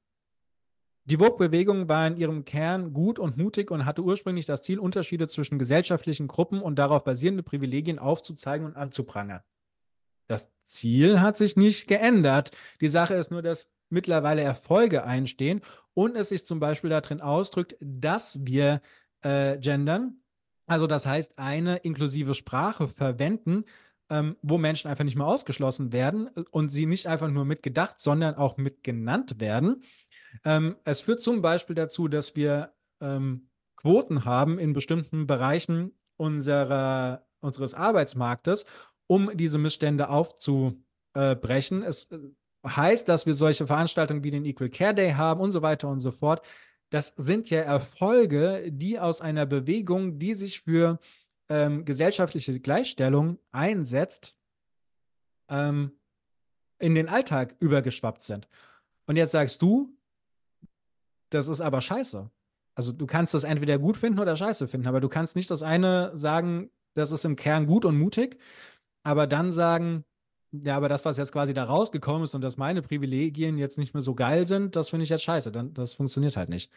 Die 1.06 1.18
Vogue-Bewegung 1.18 1.90
war 1.90 2.06
in 2.06 2.18
ihrem 2.18 2.46
Kern 2.46 2.94
gut 2.94 3.18
und 3.18 3.36
mutig 3.36 3.72
und 3.72 3.86
hatte 3.86 4.04
ursprünglich 4.04 4.46
das 4.46 4.62
Ziel, 4.62 4.78
Unterschiede 4.78 5.28
zwischen 5.28 5.58
gesellschaftlichen 5.58 6.28
Gruppen 6.28 6.62
und 6.62 6.78
darauf 6.78 7.04
basierende 7.04 7.42
Privilegien 7.42 7.98
aufzuzeigen 7.98 8.68
und 8.68 8.76
anzuprangern. 8.76 9.42
Das 10.28 10.52
Ziel 10.68 11.22
hat 11.22 11.38
sich 11.38 11.58
nicht 11.58 11.88
geändert. 11.88 12.52
Die 12.82 12.88
Sache 12.88 13.16
ist 13.16 13.32
nur, 13.32 13.42
dass 13.42 13.72
mittlerweile 13.90 14.44
Erfolge 14.44 15.04
einstehen 15.04 15.62
und 15.96 16.16
es 16.16 16.30
sich 16.30 16.46
zum 16.46 16.60
Beispiel 16.60 16.92
darin 16.92 17.22
ausdrückt, 17.22 17.76
dass 17.80 18.46
wir 18.46 18.82
äh, 19.22 19.58
gendern, 19.58 20.22
also 20.70 20.88
das 20.88 21.06
heißt, 21.06 21.38
eine 21.38 21.78
inklusive 21.78 22.34
Sprache 22.36 22.88
verwenden, 22.88 23.66
ähm, 24.10 24.38
wo 24.42 24.58
Menschen 24.58 24.90
einfach 24.90 25.04
nicht 25.04 25.18
mehr 25.18 25.28
ausgeschlossen 25.28 25.92
werden 25.92 26.30
äh, 26.36 26.44
und 26.52 26.70
sie 26.70 26.86
nicht 26.86 27.08
einfach 27.08 27.30
nur 27.30 27.46
mitgedacht, 27.46 27.96
sondern 28.00 28.36
auch 28.36 28.58
mitgenannt 28.58 29.40
werden. 29.40 29.84
Ähm, 30.44 30.76
es 30.84 31.02
führt 31.02 31.22
zum 31.22 31.42
Beispiel 31.42 31.76
dazu, 31.76 32.08
dass 32.08 32.36
wir 32.36 32.74
ähm, 33.02 33.50
Quoten 33.76 34.26
haben 34.26 34.60
in 34.60 34.74
bestimmten 34.74 35.28
Bereichen 35.28 35.92
unserer, 36.18 37.26
unseres 37.40 37.74
Arbeitsmarktes, 37.74 38.66
um 39.08 39.36
diese 39.36 39.58
Missstände 39.58 40.10
aufzubrechen. 40.10 41.84
Es 41.84 42.12
äh, 42.12 42.20
heißt, 42.68 43.08
dass 43.08 43.26
wir 43.26 43.34
solche 43.34 43.68
Veranstaltungen 43.68 44.24
wie 44.24 44.32
den 44.32 44.46
Equal 44.46 44.70
Care 44.70 44.94
Day 44.94 45.14
haben 45.14 45.40
und 45.40 45.52
so 45.52 45.62
weiter 45.62 45.88
und 45.88 46.00
so 46.00 46.12
fort, 46.12 46.46
das 46.90 47.14
sind 47.18 47.50
ja 47.50 47.62
Erfolge, 47.62 48.72
die 48.72 49.00
aus 49.00 49.22
einer 49.22 49.46
Bewegung, 49.46 50.20
die 50.20 50.34
sich 50.34 50.62
für 50.62 51.00
ähm, 51.48 51.86
gesellschaftliche 51.86 52.60
Gleichstellung 52.60 53.40
einsetzt, 53.52 54.36
ähm, 55.50 55.92
in 56.80 56.96
den 56.96 57.10
Alltag 57.10 57.56
übergeschwappt 57.60 58.24
sind. 58.24 58.48
Und 59.06 59.16
jetzt 59.18 59.32
sagst 59.32 59.62
du, 59.62 59.96
das 61.30 61.48
ist 61.48 61.62
aber 61.62 61.82
scheiße. 61.82 62.30
Also 62.76 62.92
du 62.92 63.06
kannst 63.06 63.34
das 63.34 63.44
entweder 63.44 63.78
gut 63.78 63.98
finden 63.98 64.20
oder 64.20 64.38
scheiße 64.38 64.68
finden, 64.68 64.88
aber 64.88 65.02
du 65.02 65.10
kannst 65.10 65.36
nicht 65.36 65.52
das 65.52 65.64
eine 65.64 66.12
sagen, 66.18 66.72
das 66.94 67.12
ist 67.12 67.26
im 67.26 67.36
Kern 67.36 67.68
gut 67.68 67.86
und 67.86 67.98
mutig, 67.98 68.40
aber 69.04 69.28
dann 69.28 69.52
sagen, 69.52 70.06
ja, 70.52 70.76
aber 70.76 70.90
das, 70.90 71.06
was 71.06 71.18
jetzt 71.18 71.32
quasi 71.32 71.54
da 71.54 71.64
rausgekommen 71.66 72.24
ist 72.24 72.34
und 72.34 72.42
dass 72.42 72.58
meine 72.58 72.82
Privilegien 72.82 73.58
jetzt 73.58 73.78
nicht 73.78 73.94
mehr 73.94 74.02
so 74.02 74.16
geil 74.16 74.48
sind, 74.48 74.76
das 74.76 74.90
finde 74.90 75.04
ich 75.04 75.10
jetzt 75.10 75.24
scheiße. 75.24 75.52
Dann, 75.52 75.74
das 75.74 75.94
funktioniert 75.94 76.38
halt 76.38 76.50
nicht. 76.50 76.72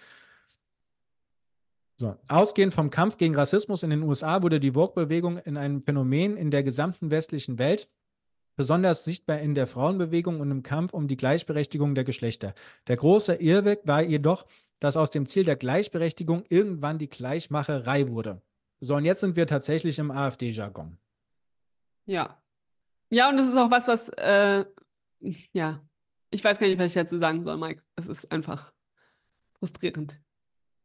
So. 1.96 2.16
Ausgehend 2.28 2.74
vom 2.74 2.90
Kampf 2.90 3.16
gegen 3.16 3.34
Rassismus 3.34 3.82
in 3.82 3.90
den 3.90 4.02
USA 4.02 4.42
wurde 4.42 4.60
die 4.60 4.72
Vogue-Bewegung 4.72 5.38
in 5.38 5.56
einem 5.56 5.82
Phänomen 5.82 6.36
in 6.36 6.50
der 6.50 6.62
gesamten 6.62 7.10
westlichen 7.10 7.58
Welt, 7.58 7.88
besonders 8.56 9.04
sichtbar 9.04 9.38
in 9.38 9.54
der 9.54 9.66
Frauenbewegung 9.66 10.40
und 10.40 10.50
im 10.50 10.62
Kampf 10.62 10.92
um 10.92 11.08
die 11.08 11.16
Gleichberechtigung 11.16 11.94
der 11.94 12.04
Geschlechter. 12.04 12.54
Der 12.88 12.96
große 12.96 13.34
Irrweg 13.36 13.80
war 13.84 14.02
jedoch, 14.02 14.46
dass 14.80 14.96
aus 14.96 15.10
dem 15.10 15.26
Ziel 15.26 15.44
der 15.44 15.56
Gleichberechtigung 15.56 16.44
irgendwann 16.48 16.98
die 16.98 17.08
Gleichmacherei 17.08 18.08
wurde. 18.08 18.42
So, 18.80 18.96
und 18.96 19.04
jetzt 19.04 19.20
sind 19.20 19.36
wir 19.36 19.46
tatsächlich 19.46 19.98
im 19.98 20.10
AfD-Jargon. 20.10 20.98
Ja, 22.04 22.41
ja, 23.12 23.28
und 23.28 23.36
das 23.36 23.46
ist 23.46 23.56
auch 23.56 23.70
was, 23.70 23.88
was, 23.88 24.08
äh, 24.10 24.64
ja, 25.52 25.80
ich 26.30 26.42
weiß 26.42 26.58
gar 26.58 26.66
nicht, 26.66 26.78
was 26.78 26.86
ich 26.86 26.94
dazu 26.94 27.18
sagen 27.18 27.44
soll, 27.44 27.58
Mike. 27.58 27.82
Es 27.94 28.06
ist 28.06 28.32
einfach 28.32 28.72
frustrierend. 29.58 30.18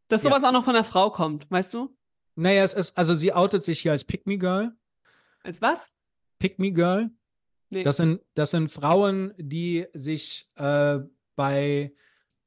Dass 0.09 0.23
sowas 0.23 0.41
ja. 0.43 0.49
auch 0.49 0.53
noch 0.53 0.65
von 0.65 0.75
einer 0.75 0.83
Frau 0.83 1.09
kommt, 1.09 1.49
weißt 1.49 1.73
du? 1.73 1.95
Naja, 2.35 2.63
es 2.63 2.73
ist, 2.73 2.97
also 2.97 3.15
sie 3.15 3.33
outet 3.33 3.63
sich 3.63 3.79
hier 3.79 3.91
als 3.91 4.03
Pick-Me-Girl. 4.03 4.75
Als 5.43 5.61
was? 5.61 5.93
Pick-Me-Girl. 6.39 7.11
Nee. 7.69 7.83
Das, 7.83 7.97
sind, 7.97 8.21
das 8.33 8.51
sind 8.51 8.69
Frauen, 8.69 9.33
die 9.37 9.87
sich 9.93 10.49
äh, 10.55 10.99
bei 11.35 11.93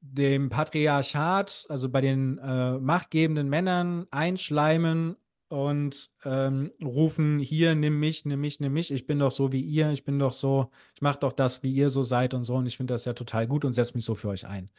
dem 0.00 0.50
Patriarchat, 0.50 1.66
also 1.68 1.88
bei 1.88 2.02
den 2.02 2.38
äh, 2.38 2.78
machtgebenden 2.78 3.48
Männern 3.48 4.06
einschleimen 4.10 5.16
und 5.50 6.10
ähm, 6.24 6.70
rufen, 6.82 7.40
hier, 7.40 7.74
nimm 7.74 7.98
mich, 7.98 8.24
nimm 8.24 8.40
mich, 8.40 8.60
nimm 8.60 8.72
mich, 8.72 8.92
ich 8.92 9.06
bin 9.06 9.18
doch 9.18 9.32
so 9.32 9.50
wie 9.50 9.60
ihr, 9.60 9.90
ich 9.90 10.04
bin 10.04 10.16
doch 10.20 10.32
so, 10.32 10.70
ich 10.94 11.02
mache 11.02 11.18
doch 11.18 11.32
das, 11.32 11.64
wie 11.64 11.74
ihr 11.74 11.90
so 11.90 12.04
seid 12.04 12.34
und 12.34 12.44
so 12.44 12.54
und 12.54 12.66
ich 12.66 12.76
finde 12.76 12.94
das 12.94 13.04
ja 13.04 13.14
total 13.14 13.48
gut 13.48 13.64
und 13.64 13.74
setze 13.74 13.94
mich 13.94 14.04
so 14.04 14.14
für 14.14 14.28
euch 14.28 14.46
ein. 14.46 14.70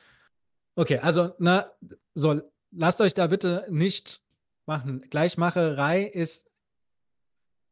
Okay, 0.75 0.99
also, 0.99 1.33
na, 1.39 1.69
so, 2.15 2.41
lasst 2.71 3.01
euch 3.01 3.13
da 3.13 3.27
bitte 3.27 3.65
nicht 3.69 4.21
machen. 4.65 5.01
Gleichmacherei 5.09 6.03
ist, 6.03 6.49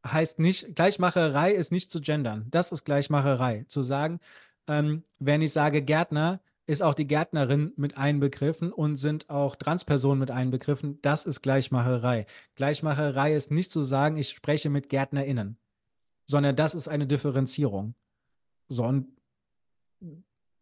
heißt 0.06 0.38
nicht, 0.38 0.74
Gleichmacherei 0.76 1.52
ist 1.52 1.72
nicht 1.72 1.90
zu 1.90 2.02
gendern. 2.02 2.48
Das 2.50 2.70
ist 2.70 2.84
Gleichmacherei. 2.84 3.64
Zu 3.66 3.80
sagen, 3.80 4.20
ähm, 4.66 5.04
wenn 5.18 5.40
ich 5.40 5.52
sage 5.52 5.80
Gärtner, 5.80 6.40
ist 6.70 6.82
auch 6.82 6.94
die 6.94 7.06
Gärtnerin 7.06 7.72
mit 7.76 7.96
einbegriffen 7.96 8.72
und 8.72 8.96
sind 8.96 9.28
auch 9.28 9.56
Transpersonen 9.56 10.20
mit 10.20 10.30
einbegriffen. 10.30 11.00
Das 11.02 11.26
ist 11.26 11.42
Gleichmacherei. 11.42 12.26
Gleichmacherei 12.54 13.34
ist 13.34 13.50
nicht 13.50 13.72
zu 13.72 13.80
sagen, 13.80 14.16
ich 14.16 14.28
spreche 14.28 14.70
mit 14.70 14.88
GärtnerInnen, 14.88 15.58
sondern 16.26 16.54
das 16.54 16.76
ist 16.76 16.86
eine 16.86 17.08
Differenzierung. 17.08 17.94
So, 18.68 18.84
und 18.84 19.08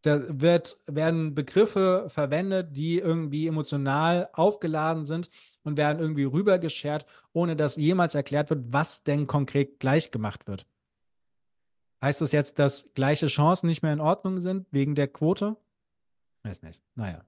da 0.02 0.40
wird, 0.40 0.78
werden 0.86 1.34
Begriffe 1.34 2.06
verwendet, 2.08 2.74
die 2.74 2.98
irgendwie 2.98 3.46
emotional 3.46 4.30
aufgeladen 4.32 5.04
sind 5.04 5.28
und 5.62 5.76
werden 5.76 5.98
irgendwie 5.98 6.24
rübergeschert, 6.24 7.04
ohne 7.34 7.54
dass 7.54 7.76
jemals 7.76 8.14
erklärt 8.14 8.48
wird, 8.48 8.64
was 8.72 9.02
denn 9.02 9.26
konkret 9.26 9.78
gleich 9.78 10.10
gemacht 10.10 10.46
wird. 10.46 10.66
Heißt 12.00 12.22
das 12.22 12.32
jetzt, 12.32 12.58
dass 12.58 12.94
gleiche 12.94 13.26
Chancen 13.26 13.66
nicht 13.66 13.82
mehr 13.82 13.92
in 13.92 14.00
Ordnung 14.00 14.40
sind 14.40 14.66
wegen 14.70 14.94
der 14.94 15.08
Quote? 15.08 15.56
Weiß 16.48 16.62
nicht. 16.62 16.82
Naja. 16.94 17.24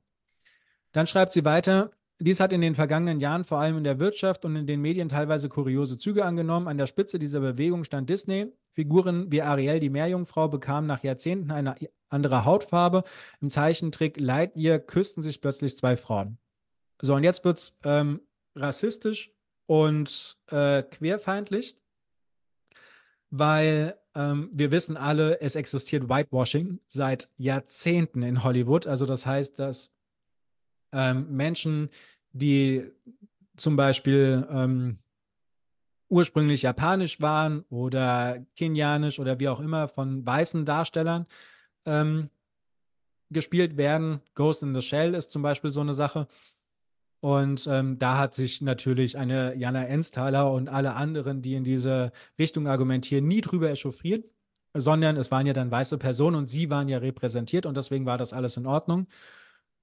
Dann 0.92 1.06
schreibt 1.06 1.32
sie 1.32 1.44
weiter, 1.44 1.90
dies 2.18 2.40
hat 2.40 2.52
in 2.52 2.60
den 2.60 2.74
vergangenen 2.74 3.20
Jahren 3.20 3.44
vor 3.44 3.58
allem 3.58 3.76
in 3.78 3.84
der 3.84 3.98
Wirtschaft 3.98 4.44
und 4.44 4.56
in 4.56 4.66
den 4.66 4.80
Medien 4.80 5.08
teilweise 5.08 5.48
kuriose 5.48 5.98
Züge 5.98 6.24
angenommen. 6.24 6.68
An 6.68 6.78
der 6.78 6.86
Spitze 6.86 7.18
dieser 7.18 7.40
Bewegung 7.40 7.84
stand 7.84 8.08
Disney. 8.08 8.52
Figuren 8.72 9.30
wie 9.30 9.42
Ariel, 9.42 9.80
die 9.80 9.90
Meerjungfrau, 9.90 10.48
bekamen 10.48 10.86
nach 10.86 11.02
Jahrzehnten 11.02 11.50
eine 11.50 11.76
andere 12.08 12.44
Hautfarbe. 12.44 13.04
Im 13.40 13.50
Zeichentrick 13.50 14.18
Lightyear 14.18 14.78
küssten 14.78 15.22
sich 15.22 15.40
plötzlich 15.40 15.76
zwei 15.76 15.96
Frauen. 15.96 16.38
So, 17.02 17.14
und 17.14 17.24
jetzt 17.24 17.44
wird 17.44 17.58
es 17.58 17.76
ähm, 17.84 18.20
rassistisch 18.54 19.32
und 19.66 20.38
äh, 20.48 20.82
queerfeindlich, 20.82 21.76
weil 23.30 23.96
ähm, 24.14 24.50
wir 24.52 24.72
wissen 24.72 24.96
alle, 24.96 25.40
es 25.40 25.54
existiert 25.54 26.08
Whitewashing 26.08 26.80
seit 26.88 27.28
Jahrzehnten 27.36 28.22
in 28.22 28.42
Hollywood. 28.42 28.86
Also 28.86 29.06
das 29.06 29.24
heißt, 29.24 29.58
dass 29.58 29.90
ähm, 30.92 31.26
Menschen, 31.30 31.90
die 32.32 32.90
zum 33.56 33.76
Beispiel 33.76 34.46
ähm, 34.50 34.98
ursprünglich 36.08 36.62
japanisch 36.62 37.20
waren 37.20 37.64
oder 37.70 38.44
kenianisch 38.56 39.20
oder 39.20 39.38
wie 39.38 39.48
auch 39.48 39.60
immer 39.60 39.86
von 39.88 40.26
weißen 40.26 40.64
Darstellern 40.64 41.26
ähm, 41.86 42.30
gespielt 43.30 43.76
werden. 43.76 44.20
Ghost 44.34 44.62
in 44.62 44.74
the 44.74 44.82
Shell 44.82 45.14
ist 45.14 45.30
zum 45.30 45.42
Beispiel 45.42 45.70
so 45.70 45.80
eine 45.80 45.94
Sache. 45.94 46.26
Und 47.20 47.66
ähm, 47.70 47.98
da 47.98 48.16
hat 48.18 48.34
sich 48.34 48.62
natürlich 48.62 49.18
eine 49.18 49.54
Jana 49.54 49.84
Ensthaler 49.86 50.50
und 50.52 50.68
alle 50.68 50.94
anderen, 50.94 51.42
die 51.42 51.54
in 51.54 51.64
diese 51.64 52.12
Richtung 52.38 52.66
argumentieren, 52.66 53.28
nie 53.28 53.42
drüber 53.42 53.70
echauffiert, 53.70 54.24
sondern 54.74 55.16
es 55.16 55.30
waren 55.30 55.46
ja 55.46 55.52
dann 55.52 55.70
weiße 55.70 55.98
Personen 55.98 56.36
und 56.36 56.48
sie 56.48 56.70
waren 56.70 56.88
ja 56.88 56.98
repräsentiert 56.98 57.66
und 57.66 57.76
deswegen 57.76 58.06
war 58.06 58.16
das 58.16 58.32
alles 58.32 58.56
in 58.56 58.66
Ordnung. 58.66 59.06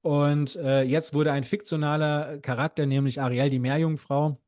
Und 0.01 0.55
äh, 0.55 0.83
jetzt 0.83 1.13
wurde 1.13 1.31
ein 1.31 1.43
fiktionaler 1.43 2.39
Charakter, 2.39 2.85
nämlich 2.85 3.21
Ariel, 3.21 3.49
die 3.49 3.59
Meerjungfrau, 3.59 4.39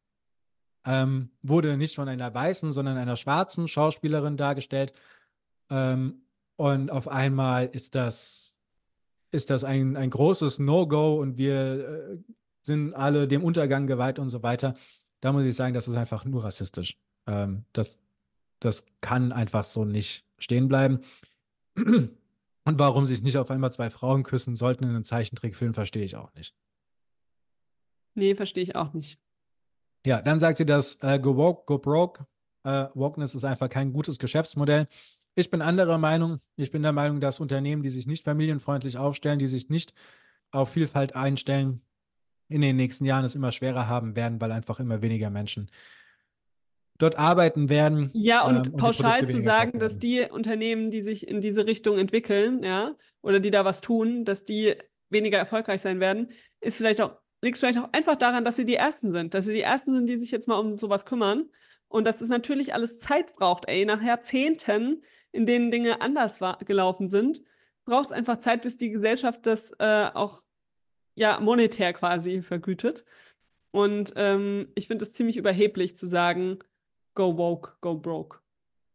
ähm, 0.85 1.29
wurde 1.43 1.77
nicht 1.77 1.95
von 1.95 2.07
einer 2.07 2.33
weißen, 2.33 2.71
sondern 2.71 2.97
einer 2.97 3.17
schwarzen 3.17 3.67
Schauspielerin 3.67 4.37
dargestellt. 4.37 4.93
Ähm, 5.69 6.23
und 6.55 6.91
auf 6.91 7.07
einmal 7.07 7.67
ist 7.67 7.95
das, 7.95 8.57
ist 9.31 9.49
das 9.49 9.63
ein, 9.63 9.95
ein 9.97 10.09
großes 10.09 10.59
No-Go 10.59 11.19
und 11.19 11.37
wir 11.37 12.15
äh, 12.15 12.17
sind 12.69 12.93
alle 12.93 13.27
dem 13.27 13.43
Untergang 13.43 13.87
geweiht 13.87 14.19
und 14.19 14.29
so 14.29 14.43
weiter. 14.43 14.75
Da 15.21 15.33
muss 15.33 15.45
ich 15.45 15.55
sagen, 15.55 15.73
das 15.73 15.87
ist 15.87 15.95
einfach 15.95 16.23
nur 16.23 16.43
rassistisch. 16.43 16.97
Ähm, 17.27 17.65
das, 17.73 17.99
das 18.59 18.85
kann 19.01 19.31
einfach 19.31 19.65
so 19.65 19.85
nicht 19.85 20.25
stehen 20.37 20.67
bleiben. 20.67 20.99
Und 22.65 22.77
warum 22.77 23.05
sich 23.07 23.23
nicht 23.23 23.37
auf 23.37 23.49
einmal 23.49 23.71
zwei 23.71 23.89
Frauen 23.89 24.21
küssen 24.21 24.55
sollten 24.55 24.83
in 24.83 24.91
einem 24.91 25.05
Zeichentrickfilm, 25.05 25.73
verstehe 25.73 26.03
ich 26.03 26.15
auch 26.15 26.31
nicht. 26.35 26.53
Nee, 28.13 28.35
verstehe 28.35 28.63
ich 28.63 28.75
auch 28.75 28.93
nicht. 28.93 29.19
Ja, 30.05 30.21
dann 30.21 30.39
sagt 30.39 30.59
sie, 30.59 30.65
dass 30.65 30.95
äh, 31.01 31.19
Go 31.19 31.35
Woke, 31.35 31.63
Go 31.65 31.79
Broke, 31.79 32.27
äh, 32.63 32.85
Wokeness 32.93 33.33
ist 33.33 33.43
einfach 33.43 33.69
kein 33.69 33.91
gutes 33.91 34.19
Geschäftsmodell. 34.19 34.87
Ich 35.35 35.49
bin 35.49 35.61
anderer 35.61 35.97
Meinung. 35.97 36.41
Ich 36.57 36.69
bin 36.69 36.83
der 36.83 36.91
Meinung, 36.91 37.21
dass 37.21 37.39
Unternehmen, 37.39 37.81
die 37.81 37.89
sich 37.89 38.07
nicht 38.07 38.23
familienfreundlich 38.23 38.97
aufstellen, 38.97 39.39
die 39.39 39.47
sich 39.47 39.69
nicht 39.69 39.93
auf 40.51 40.69
Vielfalt 40.69 41.15
einstellen, 41.15 41.81
in 42.49 42.61
den 42.61 42.75
nächsten 42.75 43.05
Jahren 43.05 43.23
es 43.23 43.35
immer 43.35 43.51
schwerer 43.51 43.87
haben 43.87 44.15
werden, 44.15 44.41
weil 44.41 44.51
einfach 44.51 44.79
immer 44.79 45.01
weniger 45.01 45.29
Menschen 45.29 45.69
dort 46.97 47.17
arbeiten 47.17 47.69
werden. 47.69 48.09
Ja, 48.13 48.43
und 48.45 48.67
ähm, 48.67 48.73
pauschal 48.73 49.25
zu 49.25 49.39
sagen, 49.39 49.79
dass 49.79 49.97
die 49.97 50.27
Unternehmen, 50.29 50.91
die 50.91 51.01
sich 51.01 51.27
in 51.27 51.39
diese 51.39 51.65
Richtung 51.65 51.97
entwickeln, 51.97 52.61
ja, 52.63 52.95
oder 53.21 53.39
die 53.39 53.51
da 53.51 53.63
was 53.65 53.81
tun, 53.81 54.25
dass 54.25 54.43
die 54.43 54.75
weniger 55.09 55.37
erfolgreich 55.37 55.81
sein 55.81 55.99
werden, 55.99 56.29
ist 56.59 56.77
vielleicht 56.77 57.01
auch, 57.01 57.17
liegt 57.41 57.57
vielleicht 57.57 57.79
auch 57.79 57.89
einfach 57.93 58.17
daran, 58.17 58.43
dass 58.43 58.57
sie 58.57 58.65
die 58.65 58.75
Ersten 58.75 59.11
sind, 59.11 59.33
dass 59.33 59.45
sie 59.45 59.53
die 59.53 59.61
Ersten 59.61 59.93
sind, 59.93 60.07
die 60.07 60.17
sich 60.17 60.31
jetzt 60.31 60.47
mal 60.47 60.57
um 60.59 60.77
sowas 60.77 61.05
kümmern 61.05 61.45
und 61.87 62.05
dass 62.05 62.21
es 62.21 62.29
natürlich 62.29 62.73
alles 62.73 62.99
Zeit 62.99 63.33
braucht, 63.35 63.67
ey, 63.67 63.85
nach 63.85 64.01
Jahrzehnten, 64.01 65.03
in 65.31 65.45
denen 65.45 65.71
Dinge 65.71 66.01
anders 66.01 66.39
gelaufen 66.65 67.07
sind, 67.07 67.41
braucht 67.85 68.07
es 68.07 68.11
einfach 68.11 68.39
Zeit, 68.39 68.61
bis 68.61 68.77
die 68.77 68.89
Gesellschaft 68.89 69.45
das 69.45 69.71
äh, 69.79 70.09
auch 70.13 70.41
ja 71.19 71.39
monetär 71.39 71.93
quasi 71.93 72.41
vergütet. 72.41 73.03
Und 73.71 74.13
ähm, 74.15 74.69
ich 74.75 74.87
finde 74.87 75.05
es 75.05 75.13
ziemlich 75.13 75.37
überheblich 75.37 75.95
zu 75.95 76.07
sagen, 76.07 76.59
go 77.13 77.37
woke, 77.37 77.73
go 77.81 77.95
broke. 77.95 78.39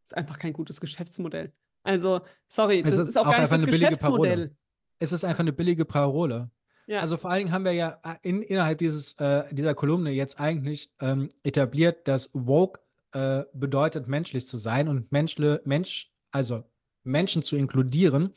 Ist 0.02 0.16
einfach 0.16 0.38
kein 0.38 0.52
gutes 0.52 0.80
Geschäftsmodell. 0.80 1.52
Also, 1.84 2.22
sorry, 2.48 2.82
das 2.82 2.96
ist, 2.96 3.08
ist 3.08 3.18
auch, 3.18 3.26
auch 3.26 3.32
gar 3.32 3.40
nicht 3.40 3.52
das 3.52 3.64
Geschäftsmodell. 3.64 4.56
Es 4.98 5.12
ist 5.12 5.24
einfach 5.24 5.40
eine 5.40 5.52
billige 5.52 5.84
Parole. 5.84 6.50
Ja. 6.86 7.00
Also 7.00 7.16
vor 7.16 7.30
allem 7.30 7.50
haben 7.50 7.64
wir 7.64 7.72
ja 7.72 8.00
in, 8.22 8.42
innerhalb 8.42 8.78
dieses, 8.78 9.14
äh, 9.14 9.44
dieser 9.52 9.74
Kolumne 9.74 10.10
jetzt 10.10 10.38
eigentlich 10.38 10.90
ähm, 11.00 11.30
etabliert, 11.42 12.06
dass 12.06 12.30
woke 12.32 12.80
äh, 13.12 13.44
bedeutet, 13.54 14.06
menschlich 14.06 14.46
zu 14.46 14.58
sein 14.58 14.88
und 14.88 15.10
Menschle, 15.10 15.62
Mensch, 15.64 16.12
also 16.30 16.64
Menschen 17.02 17.42
zu 17.42 17.56
inkludieren. 17.56 18.34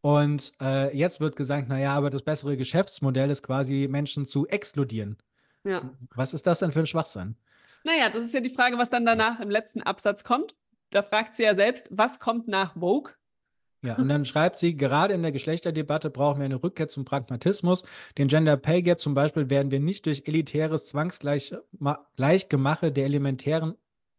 Und 0.00 0.52
äh, 0.60 0.96
jetzt 0.96 1.20
wird 1.20 1.36
gesagt, 1.36 1.68
naja, 1.68 1.94
aber 1.94 2.10
das 2.10 2.22
bessere 2.22 2.56
Geschäftsmodell 2.56 3.30
ist 3.30 3.42
quasi, 3.42 3.88
Menschen 3.90 4.28
zu 4.28 4.46
exkludieren. 4.46 5.16
Ja. 5.64 5.90
Was 6.14 6.34
ist 6.34 6.46
das 6.46 6.60
denn 6.60 6.72
für 6.72 6.80
ein 6.80 6.86
Schwachsinn? 6.86 7.36
Naja, 7.84 8.08
das 8.08 8.24
ist 8.24 8.34
ja 8.34 8.40
die 8.40 8.50
Frage, 8.50 8.78
was 8.78 8.90
dann 8.90 9.04
danach 9.04 9.40
im 9.40 9.50
letzten 9.50 9.82
Absatz 9.82 10.24
kommt. 10.24 10.54
Da 10.90 11.02
fragt 11.02 11.36
sie 11.36 11.42
ja 11.42 11.54
selbst, 11.54 11.88
was 11.90 12.20
kommt 12.20 12.48
nach 12.48 12.74
Vogue? 12.74 13.12
Ja, 13.82 13.96
und 13.96 14.08
dann 14.08 14.24
schreibt 14.24 14.58
sie, 14.58 14.76
gerade 14.76 15.14
in 15.14 15.22
der 15.22 15.30
Geschlechterdebatte 15.30 16.10
brauchen 16.10 16.40
wir 16.40 16.46
eine 16.46 16.60
Rückkehr 16.60 16.88
zum 16.88 17.04
Pragmatismus. 17.04 17.84
Den 18.16 18.26
Gender 18.26 18.56
Pay 18.56 18.82
Gap 18.82 19.00
zum 19.00 19.14
Beispiel 19.14 19.50
werden 19.50 19.70
wir 19.70 19.78
nicht 19.78 20.06
durch 20.06 20.24
elitäres 20.26 20.86
Zwangsgleichgemache 20.86 22.90
der 22.90 23.04
elementären 23.04 23.76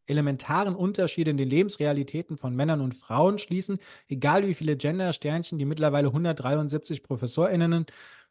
elementaren 0.09 0.75
Unterschiede 0.75 1.31
in 1.31 1.37
den 1.37 1.49
Lebensrealitäten 1.49 2.37
von 2.37 2.55
Männern 2.55 2.81
und 2.81 2.95
Frauen 2.95 3.37
schließen, 3.37 3.79
egal 4.07 4.47
wie 4.47 4.53
viele 4.53 4.75
Gender-Sternchen 4.75 5.57
die 5.57 5.65
mittlerweile 5.65 6.07
173 6.07 7.03
ProfessorInnen 7.03 7.85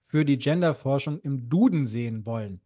für 0.06 0.24
die 0.24 0.38
Genderforschung 0.38 1.20
im 1.20 1.48
Duden 1.48 1.86
sehen 1.86 2.26
wollen. 2.26 2.60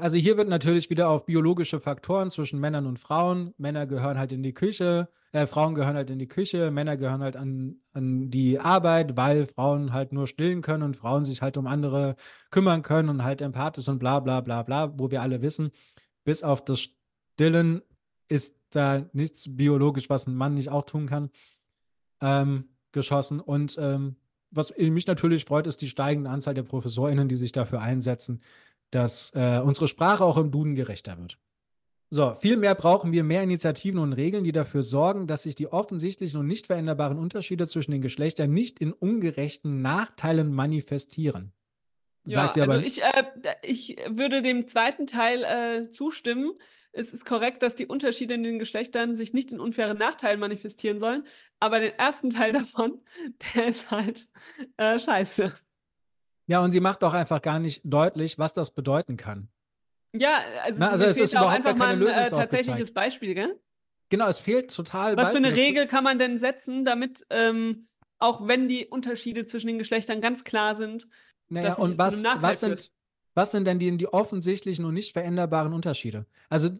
Also 0.00 0.16
hier 0.16 0.36
wird 0.36 0.48
natürlich 0.48 0.90
wieder 0.90 1.08
auf 1.08 1.26
biologische 1.26 1.80
Faktoren 1.80 2.30
zwischen 2.30 2.60
Männern 2.60 2.86
und 2.86 2.98
Frauen. 2.98 3.54
Männer 3.58 3.86
gehören 3.86 4.18
halt 4.18 4.32
in 4.32 4.42
die 4.42 4.54
Küche, 4.54 5.08
äh, 5.32 5.46
Frauen 5.46 5.74
gehören 5.74 5.96
halt 5.96 6.10
in 6.10 6.18
die 6.18 6.28
Küche, 6.28 6.70
Männer 6.70 6.96
gehören 6.96 7.22
halt 7.22 7.36
an, 7.36 7.76
an 7.92 8.30
die 8.30 8.58
Arbeit, 8.58 9.16
weil 9.16 9.46
Frauen 9.46 9.92
halt 9.92 10.12
nur 10.12 10.26
stillen 10.26 10.62
können 10.62 10.82
und 10.82 10.96
Frauen 10.96 11.24
sich 11.24 11.42
halt 11.42 11.56
um 11.56 11.66
andere 11.66 12.16
kümmern 12.50 12.82
können 12.82 13.08
und 13.08 13.24
halt 13.24 13.40
empathisch 13.42 13.88
und 13.88 13.98
bla 13.98 14.20
bla 14.20 14.40
bla 14.40 14.62
bla, 14.62 14.98
wo 14.98 15.10
wir 15.10 15.22
alle 15.22 15.42
wissen, 15.42 15.70
bis 16.24 16.42
auf 16.42 16.64
das 16.64 16.90
Dylan 17.38 17.82
ist 18.28 18.56
da 18.70 19.06
nichts 19.12 19.56
biologisch, 19.56 20.10
was 20.10 20.26
ein 20.26 20.34
Mann 20.34 20.54
nicht 20.54 20.68
auch 20.68 20.84
tun 20.84 21.06
kann, 21.06 21.30
ähm, 22.20 22.68
geschossen. 22.92 23.40
Und 23.40 23.76
ähm, 23.80 24.16
was 24.50 24.76
mich 24.76 25.06
natürlich 25.06 25.44
freut, 25.44 25.66
ist 25.66 25.80
die 25.80 25.88
steigende 25.88 26.30
Anzahl 26.30 26.54
der 26.54 26.62
ProfessorInnen, 26.62 27.28
die 27.28 27.36
sich 27.36 27.52
dafür 27.52 27.80
einsetzen, 27.80 28.40
dass 28.90 29.32
äh, 29.34 29.60
unsere 29.62 29.88
Sprache 29.88 30.24
auch 30.24 30.36
im 30.36 30.50
Duden 30.50 30.74
gerechter 30.74 31.18
wird. 31.18 31.38
So, 32.10 32.34
vielmehr 32.34 32.74
brauchen 32.74 33.12
wir 33.12 33.22
mehr 33.22 33.42
Initiativen 33.42 34.00
und 34.00 34.14
Regeln, 34.14 34.42
die 34.42 34.52
dafür 34.52 34.82
sorgen, 34.82 35.26
dass 35.26 35.42
sich 35.42 35.54
die 35.54 35.70
offensichtlichen 35.70 36.40
und 36.40 36.46
nicht 36.46 36.66
veränderbaren 36.66 37.18
Unterschiede 37.18 37.68
zwischen 37.68 37.90
den 37.90 38.00
Geschlechtern 38.00 38.50
nicht 38.50 38.78
in 38.78 38.94
ungerechten 38.94 39.82
Nachteilen 39.82 40.54
manifestieren. 40.54 41.52
Ja, 42.24 42.50
also 42.50 42.76
ich, 42.78 43.02
äh, 43.02 43.24
ich 43.62 43.96
würde 44.08 44.40
dem 44.42 44.68
zweiten 44.68 45.06
Teil 45.06 45.44
äh, 45.44 45.90
zustimmen 45.90 46.52
es 46.92 47.12
ist 47.12 47.24
korrekt, 47.24 47.62
dass 47.62 47.74
die 47.74 47.86
Unterschiede 47.86 48.34
in 48.34 48.42
den 48.42 48.58
Geschlechtern 48.58 49.14
sich 49.14 49.32
nicht 49.32 49.52
in 49.52 49.60
unfairen 49.60 49.98
Nachteilen 49.98 50.40
manifestieren 50.40 50.98
sollen, 50.98 51.24
aber 51.60 51.80
den 51.80 51.92
ersten 51.98 52.30
Teil 52.30 52.52
davon, 52.54 53.00
der 53.54 53.66
ist 53.66 53.90
halt 53.90 54.28
äh, 54.76 54.98
scheiße. 54.98 55.52
Ja, 56.46 56.60
und 56.60 56.72
sie 56.72 56.80
macht 56.80 57.04
auch 57.04 57.12
einfach 57.12 57.42
gar 57.42 57.58
nicht 57.58 57.82
deutlich, 57.84 58.38
was 58.38 58.54
das 58.54 58.70
bedeuten 58.70 59.16
kann. 59.16 59.48
Ja, 60.14 60.40
also, 60.64 60.80
Na, 60.80 60.90
also 60.90 61.04
es 61.04 61.18
ist 61.18 61.36
auch 61.36 61.50
einfach 61.50 61.76
mal 61.76 61.94
ein 61.94 62.02
äh, 62.02 62.30
tatsächliches 62.30 62.94
Beispiel, 62.94 63.34
gell? 63.34 63.60
Genau, 64.08 64.26
es 64.26 64.38
fehlt 64.38 64.74
total. 64.74 65.16
Was 65.18 65.32
für 65.32 65.36
eine 65.36 65.54
Regel 65.54 65.86
kann 65.86 66.02
man 66.02 66.18
denn 66.18 66.38
setzen, 66.38 66.86
damit, 66.86 67.26
ähm, 67.28 67.88
auch 68.18 68.48
wenn 68.48 68.68
die 68.68 68.86
Unterschiede 68.86 69.44
zwischen 69.44 69.66
den 69.66 69.78
Geschlechtern 69.78 70.22
ganz 70.22 70.44
klar 70.44 70.74
sind, 70.74 71.06
naja, 71.50 71.74
und 71.74 71.98
was, 71.98 72.22
was, 72.22 72.60
sind, 72.60 72.92
was 73.38 73.52
sind 73.52 73.66
denn 73.66 73.78
die, 73.78 73.96
die 73.96 74.12
offensichtlichen 74.12 74.84
und 74.84 74.94
nicht 74.94 75.12
veränderbaren 75.12 75.72
Unterschiede? 75.72 76.26
Also 76.48 76.70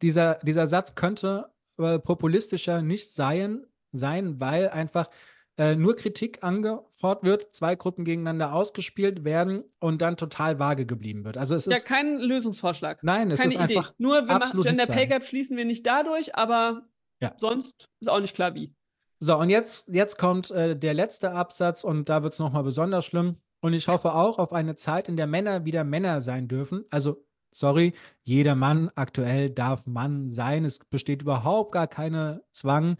dieser, 0.00 0.36
dieser 0.42 0.66
Satz 0.66 0.94
könnte 0.94 1.50
äh, 1.78 1.98
populistischer 1.98 2.80
nicht 2.80 3.12
sein, 3.12 3.66
sein, 3.92 4.40
weil 4.40 4.70
einfach 4.70 5.10
äh, 5.58 5.76
nur 5.76 5.94
Kritik 5.94 6.42
angefordert 6.42 7.24
wird, 7.24 7.54
zwei 7.54 7.76
Gruppen 7.76 8.06
gegeneinander 8.06 8.54
ausgespielt 8.54 9.24
werden 9.24 9.64
und 9.78 10.00
dann 10.00 10.16
total 10.16 10.58
vage 10.58 10.86
geblieben 10.86 11.24
wird. 11.26 11.36
Also 11.36 11.54
es 11.54 11.66
ist 11.66 11.72
ja 11.74 11.80
kein 11.80 12.18
Lösungsvorschlag. 12.18 13.02
Nein, 13.02 13.30
es 13.30 13.40
Keine 13.40 13.54
ist 13.54 13.60
Idee. 13.60 13.76
einfach 13.76 13.92
Nur 13.98 14.26
wir 14.26 14.38
machen 14.38 14.60
Gender 14.62 14.86
Pay. 14.86 15.06
Gap 15.08 15.22
schließen 15.22 15.56
wir 15.58 15.66
nicht 15.66 15.86
dadurch, 15.86 16.34
aber 16.34 16.88
Ja. 17.20 17.34
sonst 17.38 17.88
ist 18.00 18.08
auch 18.08 18.20
nicht 18.20 18.34
klar 18.34 18.54
wie. 18.54 18.74
So, 19.18 19.36
und 19.36 19.50
jetzt, 19.50 19.88
jetzt 19.88 20.18
kommt 20.18 20.50
äh, 20.50 20.76
der 20.78 20.94
letzte 20.94 21.32
Absatz 21.32 21.84
und 21.84 22.08
da 22.08 22.22
wird 22.22 22.32
es 22.34 22.38
nochmal 22.38 22.62
besonders 22.62 23.04
schlimm. 23.04 23.36
Und 23.66 23.72
ich 23.72 23.88
hoffe 23.88 24.14
auch 24.14 24.38
auf 24.38 24.52
eine 24.52 24.76
Zeit, 24.76 25.08
in 25.08 25.16
der 25.16 25.26
Männer 25.26 25.64
wieder 25.64 25.82
Männer 25.82 26.20
sein 26.20 26.46
dürfen. 26.46 26.84
Also, 26.88 27.26
sorry, 27.50 27.94
jeder 28.22 28.54
Mann 28.54 28.92
aktuell 28.94 29.50
darf 29.50 29.88
Mann 29.88 30.30
sein. 30.30 30.64
Es 30.64 30.78
besteht 30.78 31.22
überhaupt 31.22 31.72
gar 31.72 31.88
keine 31.88 32.44
Zwang, 32.52 32.96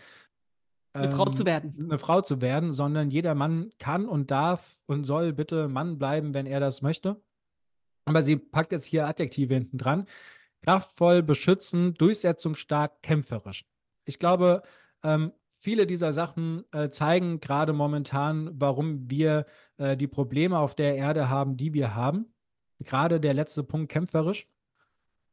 Eine 0.92 1.08
Frau 1.12 1.26
ähm, 1.26 1.32
zu 1.34 1.46
werden. 1.46 1.76
eine 1.78 2.00
Frau 2.00 2.20
zu 2.20 2.40
werden, 2.40 2.72
sondern 2.72 3.12
jeder 3.12 3.36
Mann 3.36 3.70
kann 3.78 4.08
und 4.08 4.32
darf 4.32 4.82
und 4.86 5.04
soll 5.04 5.32
bitte 5.32 5.68
Mann 5.68 6.00
bleiben, 6.00 6.34
wenn 6.34 6.46
er 6.46 6.58
das 6.58 6.82
möchte. 6.82 7.22
Aber 8.04 8.22
sie 8.22 8.34
packt 8.34 8.72
jetzt 8.72 8.86
hier 8.86 9.06
Adjektive 9.06 9.54
hinten 9.54 9.78
dran. 9.78 10.06
Kraftvoll, 10.62 11.22
beschützend, 11.22 12.00
durchsetzungsstark, 12.00 13.02
kämpferisch. 13.02 13.64
Ich 14.04 14.18
glaube, 14.18 14.62
ähm, 15.04 15.30
viele 15.56 15.86
dieser 15.86 16.12
Sachen 16.12 16.64
äh, 16.72 16.90
zeigen 16.90 17.40
gerade 17.40 17.72
momentan, 17.72 18.50
warum 18.54 19.10
wir 19.10 19.46
äh, 19.78 19.96
die 19.96 20.06
Probleme 20.06 20.58
auf 20.58 20.74
der 20.74 20.96
Erde 20.96 21.28
haben, 21.28 21.56
die 21.56 21.74
wir 21.74 21.94
haben. 21.94 22.32
Gerade 22.78 23.20
der 23.20 23.34
letzte 23.34 23.64
Punkt, 23.64 23.90
kämpferisch. 23.90 24.48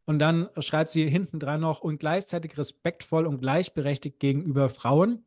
Und 0.06 0.20
dann 0.20 0.50
schreibt 0.60 0.92
sie 0.92 1.08
hinten 1.08 1.40
dran 1.40 1.62
noch 1.62 1.82
und 1.82 2.00
gleichzeitig 2.00 2.58
respektvoll 2.58 3.26
und 3.26 3.40
gleichberechtigt 3.40 4.20
gegenüber 4.20 4.70
Frauen. 4.70 5.26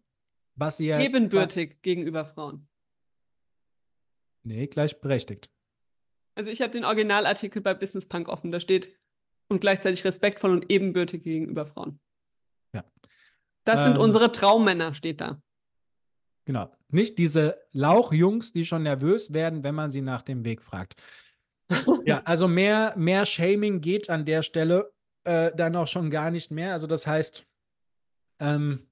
Was 0.54 0.78
sie 0.78 0.86
ja. 0.86 1.00
Ebenbürtig 1.00 1.82
gegenüber 1.82 2.24
Frauen. 2.24 2.66
Nee, 4.42 4.66
gleichberechtigt. 4.66 5.50
Also 6.34 6.50
ich 6.50 6.60
habe 6.60 6.70
den 6.70 6.84
Originalartikel 6.84 7.62
bei 7.62 7.74
Business 7.74 8.06
Punk 8.06 8.28
offen. 8.28 8.50
Da 8.50 8.60
steht 8.60 8.94
und 9.48 9.60
gleichzeitig 9.60 10.04
respektvoll 10.04 10.52
und 10.52 10.70
ebenbürtig 10.70 11.22
gegenüber 11.22 11.66
Frauen. 11.66 12.00
Das 13.66 13.84
sind 13.84 13.96
Ähm, 13.96 14.02
unsere 14.02 14.32
Traummänner, 14.32 14.94
steht 14.94 15.20
da. 15.20 15.42
Genau. 16.46 16.70
Nicht 16.88 17.18
diese 17.18 17.58
Lauchjungs, 17.72 18.52
die 18.52 18.64
schon 18.64 18.84
nervös 18.84 19.34
werden, 19.34 19.64
wenn 19.64 19.74
man 19.74 19.90
sie 19.90 20.00
nach 20.00 20.22
dem 20.22 20.44
Weg 20.44 20.62
fragt. 20.62 21.02
ja, 22.04 22.22
also 22.24 22.46
mehr, 22.46 22.94
mehr 22.96 23.26
Shaming 23.26 23.80
geht 23.80 24.08
an 24.08 24.24
der 24.24 24.42
Stelle 24.42 24.92
äh, 25.24 25.50
dann 25.54 25.74
auch 25.74 25.88
schon 25.88 26.10
gar 26.10 26.30
nicht 26.30 26.52
mehr. 26.52 26.72
Also 26.72 26.86
das 26.86 27.08
heißt, 27.08 27.44
ähm, 28.38 28.86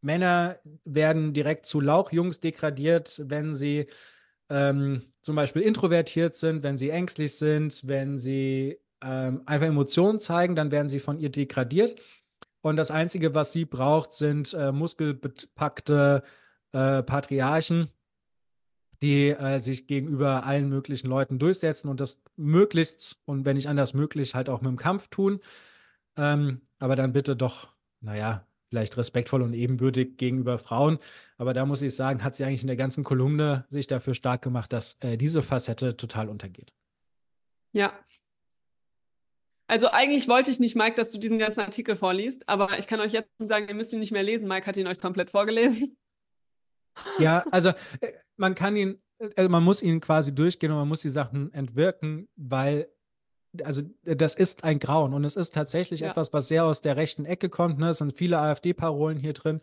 Männer 0.00 0.60
werden 0.84 1.32
direkt 1.32 1.66
zu 1.66 1.80
Lauchjungs 1.80 2.38
degradiert, 2.38 3.20
wenn 3.24 3.56
sie 3.56 3.86
ähm, 4.48 5.02
zum 5.22 5.34
Beispiel 5.34 5.62
introvertiert 5.62 6.36
sind, 6.36 6.62
wenn 6.62 6.76
sie 6.76 6.90
ängstlich 6.90 7.34
sind, 7.34 7.88
wenn 7.88 8.18
sie 8.18 8.78
ähm, 9.02 9.42
einfach 9.46 9.66
Emotionen 9.66 10.20
zeigen, 10.20 10.54
dann 10.54 10.70
werden 10.70 10.88
sie 10.88 11.00
von 11.00 11.18
ihr 11.18 11.30
degradiert. 11.30 12.00
Und 12.62 12.76
das 12.76 12.90
Einzige, 12.90 13.34
was 13.34 13.52
sie 13.52 13.64
braucht, 13.64 14.12
sind 14.14 14.54
äh, 14.54 14.72
muskelbepackte 14.72 16.22
äh, 16.72 17.02
Patriarchen, 17.02 17.90
die 19.02 19.30
äh, 19.30 19.58
sich 19.58 19.88
gegenüber 19.88 20.44
allen 20.46 20.68
möglichen 20.68 21.08
Leuten 21.08 21.38
durchsetzen 21.38 21.88
und 21.88 22.00
das 22.00 22.22
möglichst 22.36 23.18
und 23.24 23.44
wenn 23.44 23.56
nicht 23.56 23.68
anders 23.68 23.94
möglich, 23.94 24.34
halt 24.34 24.48
auch 24.48 24.60
mit 24.60 24.70
dem 24.70 24.76
Kampf 24.76 25.08
tun. 25.08 25.40
Ähm, 26.16 26.60
aber 26.78 26.94
dann 26.96 27.12
bitte 27.12 27.36
doch, 27.36 27.68
naja, 28.00 28.46
vielleicht 28.68 28.96
respektvoll 28.96 29.42
und 29.42 29.54
ebenbürtig 29.54 30.16
gegenüber 30.16 30.56
Frauen. 30.56 30.98
Aber 31.36 31.52
da 31.52 31.66
muss 31.66 31.82
ich 31.82 31.94
sagen, 31.94 32.24
hat 32.24 32.36
sie 32.36 32.44
eigentlich 32.44 32.62
in 32.62 32.68
der 32.68 32.76
ganzen 32.76 33.04
Kolumne 33.04 33.66
sich 33.68 33.86
dafür 33.86 34.14
stark 34.14 34.40
gemacht, 34.40 34.72
dass 34.72 34.96
äh, 35.00 35.18
diese 35.18 35.42
Facette 35.42 35.96
total 35.96 36.28
untergeht. 36.28 36.72
Ja. 37.72 37.92
Also 39.68 39.88
eigentlich 39.90 40.28
wollte 40.28 40.50
ich 40.50 40.60
nicht, 40.60 40.76
Mike, 40.76 40.96
dass 40.96 41.10
du 41.10 41.18
diesen 41.18 41.38
ganzen 41.38 41.60
Artikel 41.60 41.96
vorliest, 41.96 42.48
aber 42.48 42.78
ich 42.78 42.86
kann 42.86 43.00
euch 43.00 43.12
jetzt 43.12 43.30
sagen, 43.38 43.68
ihr 43.68 43.74
müsst 43.74 43.92
ihn 43.92 44.00
nicht 44.00 44.12
mehr 44.12 44.22
lesen. 44.22 44.48
Mike 44.48 44.66
hat 44.66 44.76
ihn 44.76 44.86
euch 44.86 44.98
komplett 44.98 45.30
vorgelesen. 45.30 45.96
Ja, 47.18 47.44
also 47.50 47.70
äh, 48.00 48.12
man 48.36 48.54
kann 48.54 48.76
ihn, 48.76 49.00
äh, 49.36 49.48
man 49.48 49.62
muss 49.62 49.82
ihn 49.82 50.00
quasi 50.00 50.34
durchgehen 50.34 50.72
und 50.72 50.78
man 50.78 50.88
muss 50.88 51.00
die 51.00 51.10
Sachen 51.10 51.52
entwirken, 51.54 52.28
weil 52.36 52.88
also 53.64 53.82
äh, 54.04 54.16
das 54.16 54.34
ist 54.34 54.64
ein 54.64 54.78
Grauen 54.78 55.14
und 55.14 55.24
es 55.24 55.36
ist 55.36 55.54
tatsächlich 55.54 56.00
Ja. 56.00 56.10
etwas, 56.10 56.32
was 56.32 56.48
sehr 56.48 56.64
aus 56.64 56.80
der 56.80 56.96
rechten 56.96 57.24
Ecke 57.24 57.48
kommt. 57.48 57.78
Ne? 57.78 57.90
Es 57.90 57.98
sind 57.98 58.16
viele 58.16 58.38
AfD-Parolen 58.38 59.18
hier 59.18 59.32
drin. 59.32 59.60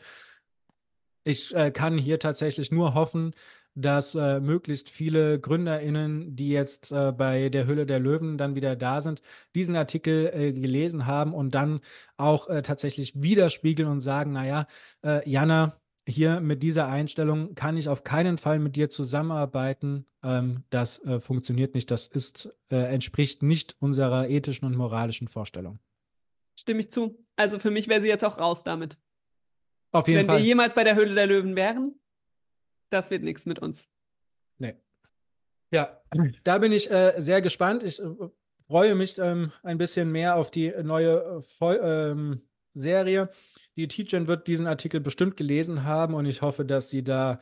Ich 1.23 1.53
äh, 1.55 1.71
kann 1.71 1.97
hier 1.97 2.19
tatsächlich 2.19 2.71
nur 2.71 2.93
hoffen, 2.93 3.33
dass 3.81 4.15
äh, 4.15 4.39
möglichst 4.39 4.89
viele 4.89 5.39
GründerInnen, 5.39 6.35
die 6.35 6.49
jetzt 6.49 6.91
äh, 6.91 7.11
bei 7.11 7.49
der 7.49 7.67
Hülle 7.67 7.85
der 7.85 7.99
Löwen 7.99 8.37
dann 8.37 8.55
wieder 8.55 8.75
da 8.75 9.01
sind, 9.01 9.21
diesen 9.55 9.75
Artikel 9.75 10.31
äh, 10.33 10.53
gelesen 10.53 11.05
haben 11.05 11.33
und 11.33 11.55
dann 11.55 11.81
auch 12.17 12.49
äh, 12.49 12.61
tatsächlich 12.61 13.21
widerspiegeln 13.21 13.89
und 13.89 14.01
sagen, 14.01 14.33
naja, 14.33 14.67
äh, 15.03 15.27
Jana, 15.29 15.79
hier 16.07 16.39
mit 16.39 16.63
dieser 16.63 16.87
Einstellung 16.87 17.55
kann 17.55 17.77
ich 17.77 17.87
auf 17.87 18.03
keinen 18.03 18.37
Fall 18.37 18.59
mit 18.59 18.75
dir 18.75 18.89
zusammenarbeiten. 18.89 20.05
Ähm, 20.23 20.63
das 20.69 21.03
äh, 21.05 21.19
funktioniert 21.19 21.75
nicht. 21.75 21.91
Das 21.91 22.07
ist, 22.07 22.49
äh, 22.71 22.77
entspricht 22.77 23.43
nicht 23.43 23.75
unserer 23.79 24.27
ethischen 24.27 24.65
und 24.65 24.75
moralischen 24.75 25.27
Vorstellung. 25.27 25.79
Stimme 26.55 26.81
ich 26.81 26.91
zu. 26.91 27.23
Also 27.35 27.59
für 27.59 27.71
mich 27.71 27.87
wäre 27.87 28.01
sie 28.01 28.07
jetzt 28.07 28.25
auch 28.25 28.37
raus 28.37 28.63
damit. 28.63 28.97
Auf 29.91 30.07
jeden 30.07 30.19
Wenn 30.19 30.25
Fall. 30.27 30.37
wir 30.39 30.45
jemals 30.45 30.73
bei 30.73 30.83
der 30.83 30.95
Höhle 30.95 31.15
der 31.15 31.25
Löwen 31.25 31.55
wären, 31.55 31.95
das 32.89 33.11
wird 33.11 33.23
nichts 33.23 33.45
mit 33.45 33.59
uns. 33.59 33.87
Nee. 34.57 34.75
Ja, 35.71 36.01
da 36.43 36.57
bin 36.57 36.71
ich 36.71 36.89
äh, 36.91 37.15
sehr 37.17 37.41
gespannt. 37.41 37.83
Ich 37.83 37.99
äh, 37.99 38.05
freue 38.67 38.95
mich 38.95 39.17
ähm, 39.17 39.51
ein 39.63 39.77
bisschen 39.77 40.11
mehr 40.11 40.35
auf 40.35 40.51
die 40.51 40.73
neue 40.83 41.41
äh, 41.61 41.65
ähm, 41.65 42.41
Serie. 42.73 43.29
Die 43.75 43.87
Teacherin 43.87 44.27
wird 44.27 44.47
diesen 44.47 44.67
Artikel 44.67 44.99
bestimmt 44.99 45.37
gelesen 45.37 45.83
haben 45.83 46.13
und 46.13 46.25
ich 46.25 46.41
hoffe, 46.41 46.65
dass 46.65 46.89
sie 46.89 47.03
da, 47.03 47.39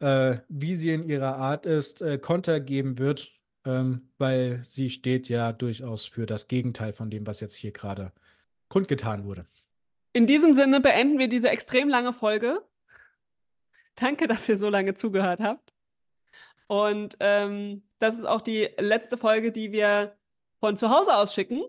äh, 0.00 0.38
wie 0.48 0.76
sie 0.76 0.92
in 0.92 1.08
ihrer 1.08 1.36
Art 1.36 1.66
ist, 1.66 2.02
äh, 2.02 2.18
Konter 2.18 2.60
geben 2.60 2.98
wird, 2.98 3.32
ähm, 3.64 4.10
weil 4.18 4.62
sie 4.64 4.90
steht 4.90 5.28
ja 5.28 5.52
durchaus 5.52 6.06
für 6.06 6.26
das 6.26 6.48
Gegenteil 6.48 6.92
von 6.92 7.10
dem, 7.10 7.26
was 7.26 7.40
jetzt 7.40 7.56
hier 7.56 7.72
gerade 7.72 8.12
kundgetan 8.68 9.24
wurde. 9.24 9.46
In 10.12 10.26
diesem 10.26 10.54
Sinne 10.54 10.80
beenden 10.80 11.18
wir 11.18 11.28
diese 11.28 11.48
extrem 11.48 11.88
lange 11.88 12.12
Folge. 12.12 12.62
Danke, 14.00 14.26
dass 14.28 14.48
ihr 14.48 14.56
so 14.56 14.68
lange 14.68 14.94
zugehört 14.94 15.40
habt. 15.40 15.72
Und 16.68 17.16
ähm, 17.20 17.82
das 17.98 18.16
ist 18.16 18.26
auch 18.26 18.40
die 18.40 18.68
letzte 18.78 19.16
Folge, 19.16 19.50
die 19.50 19.72
wir 19.72 20.16
von 20.60 20.76
zu 20.76 20.90
Hause 20.90 21.16
aus 21.16 21.34
schicken. 21.34 21.62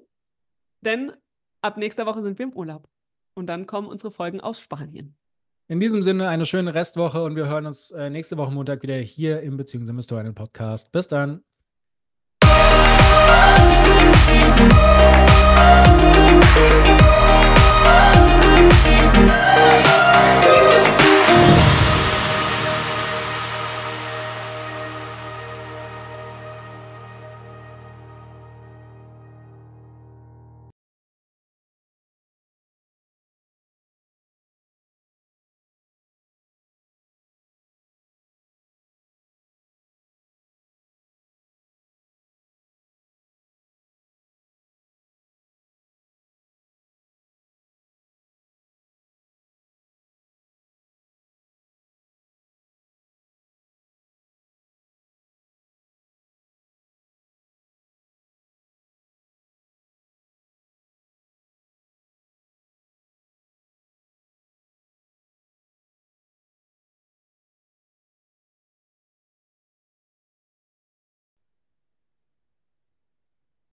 Denn 0.82 1.14
ab 1.62 1.78
nächster 1.78 2.06
Woche 2.06 2.22
sind 2.22 2.38
wir 2.38 2.46
im 2.46 2.54
Urlaub. 2.54 2.88
Und 3.34 3.48
dann 3.48 3.66
kommen 3.66 3.88
unsere 3.88 4.12
Folgen 4.12 4.42
aus 4.42 4.60
Spanien. 4.60 5.16
In 5.68 5.80
diesem 5.80 6.04
Sinne 6.04 6.28
eine 6.28 6.46
schöne 6.46 6.74
Restwoche 6.74 7.24
und 7.24 7.36
wir 7.36 7.48
hören 7.48 7.66
uns 7.66 7.92
äh, 7.92 8.10
nächste 8.10 8.38
Woche 8.38 8.52
Montag 8.52 8.82
wieder 8.82 8.96
hier 8.96 9.42
im 9.42 9.56
Beziehungsinvestoren 9.56 10.34
Podcast. 10.34 10.92
Bis 10.92 11.08
dann. 11.08 11.44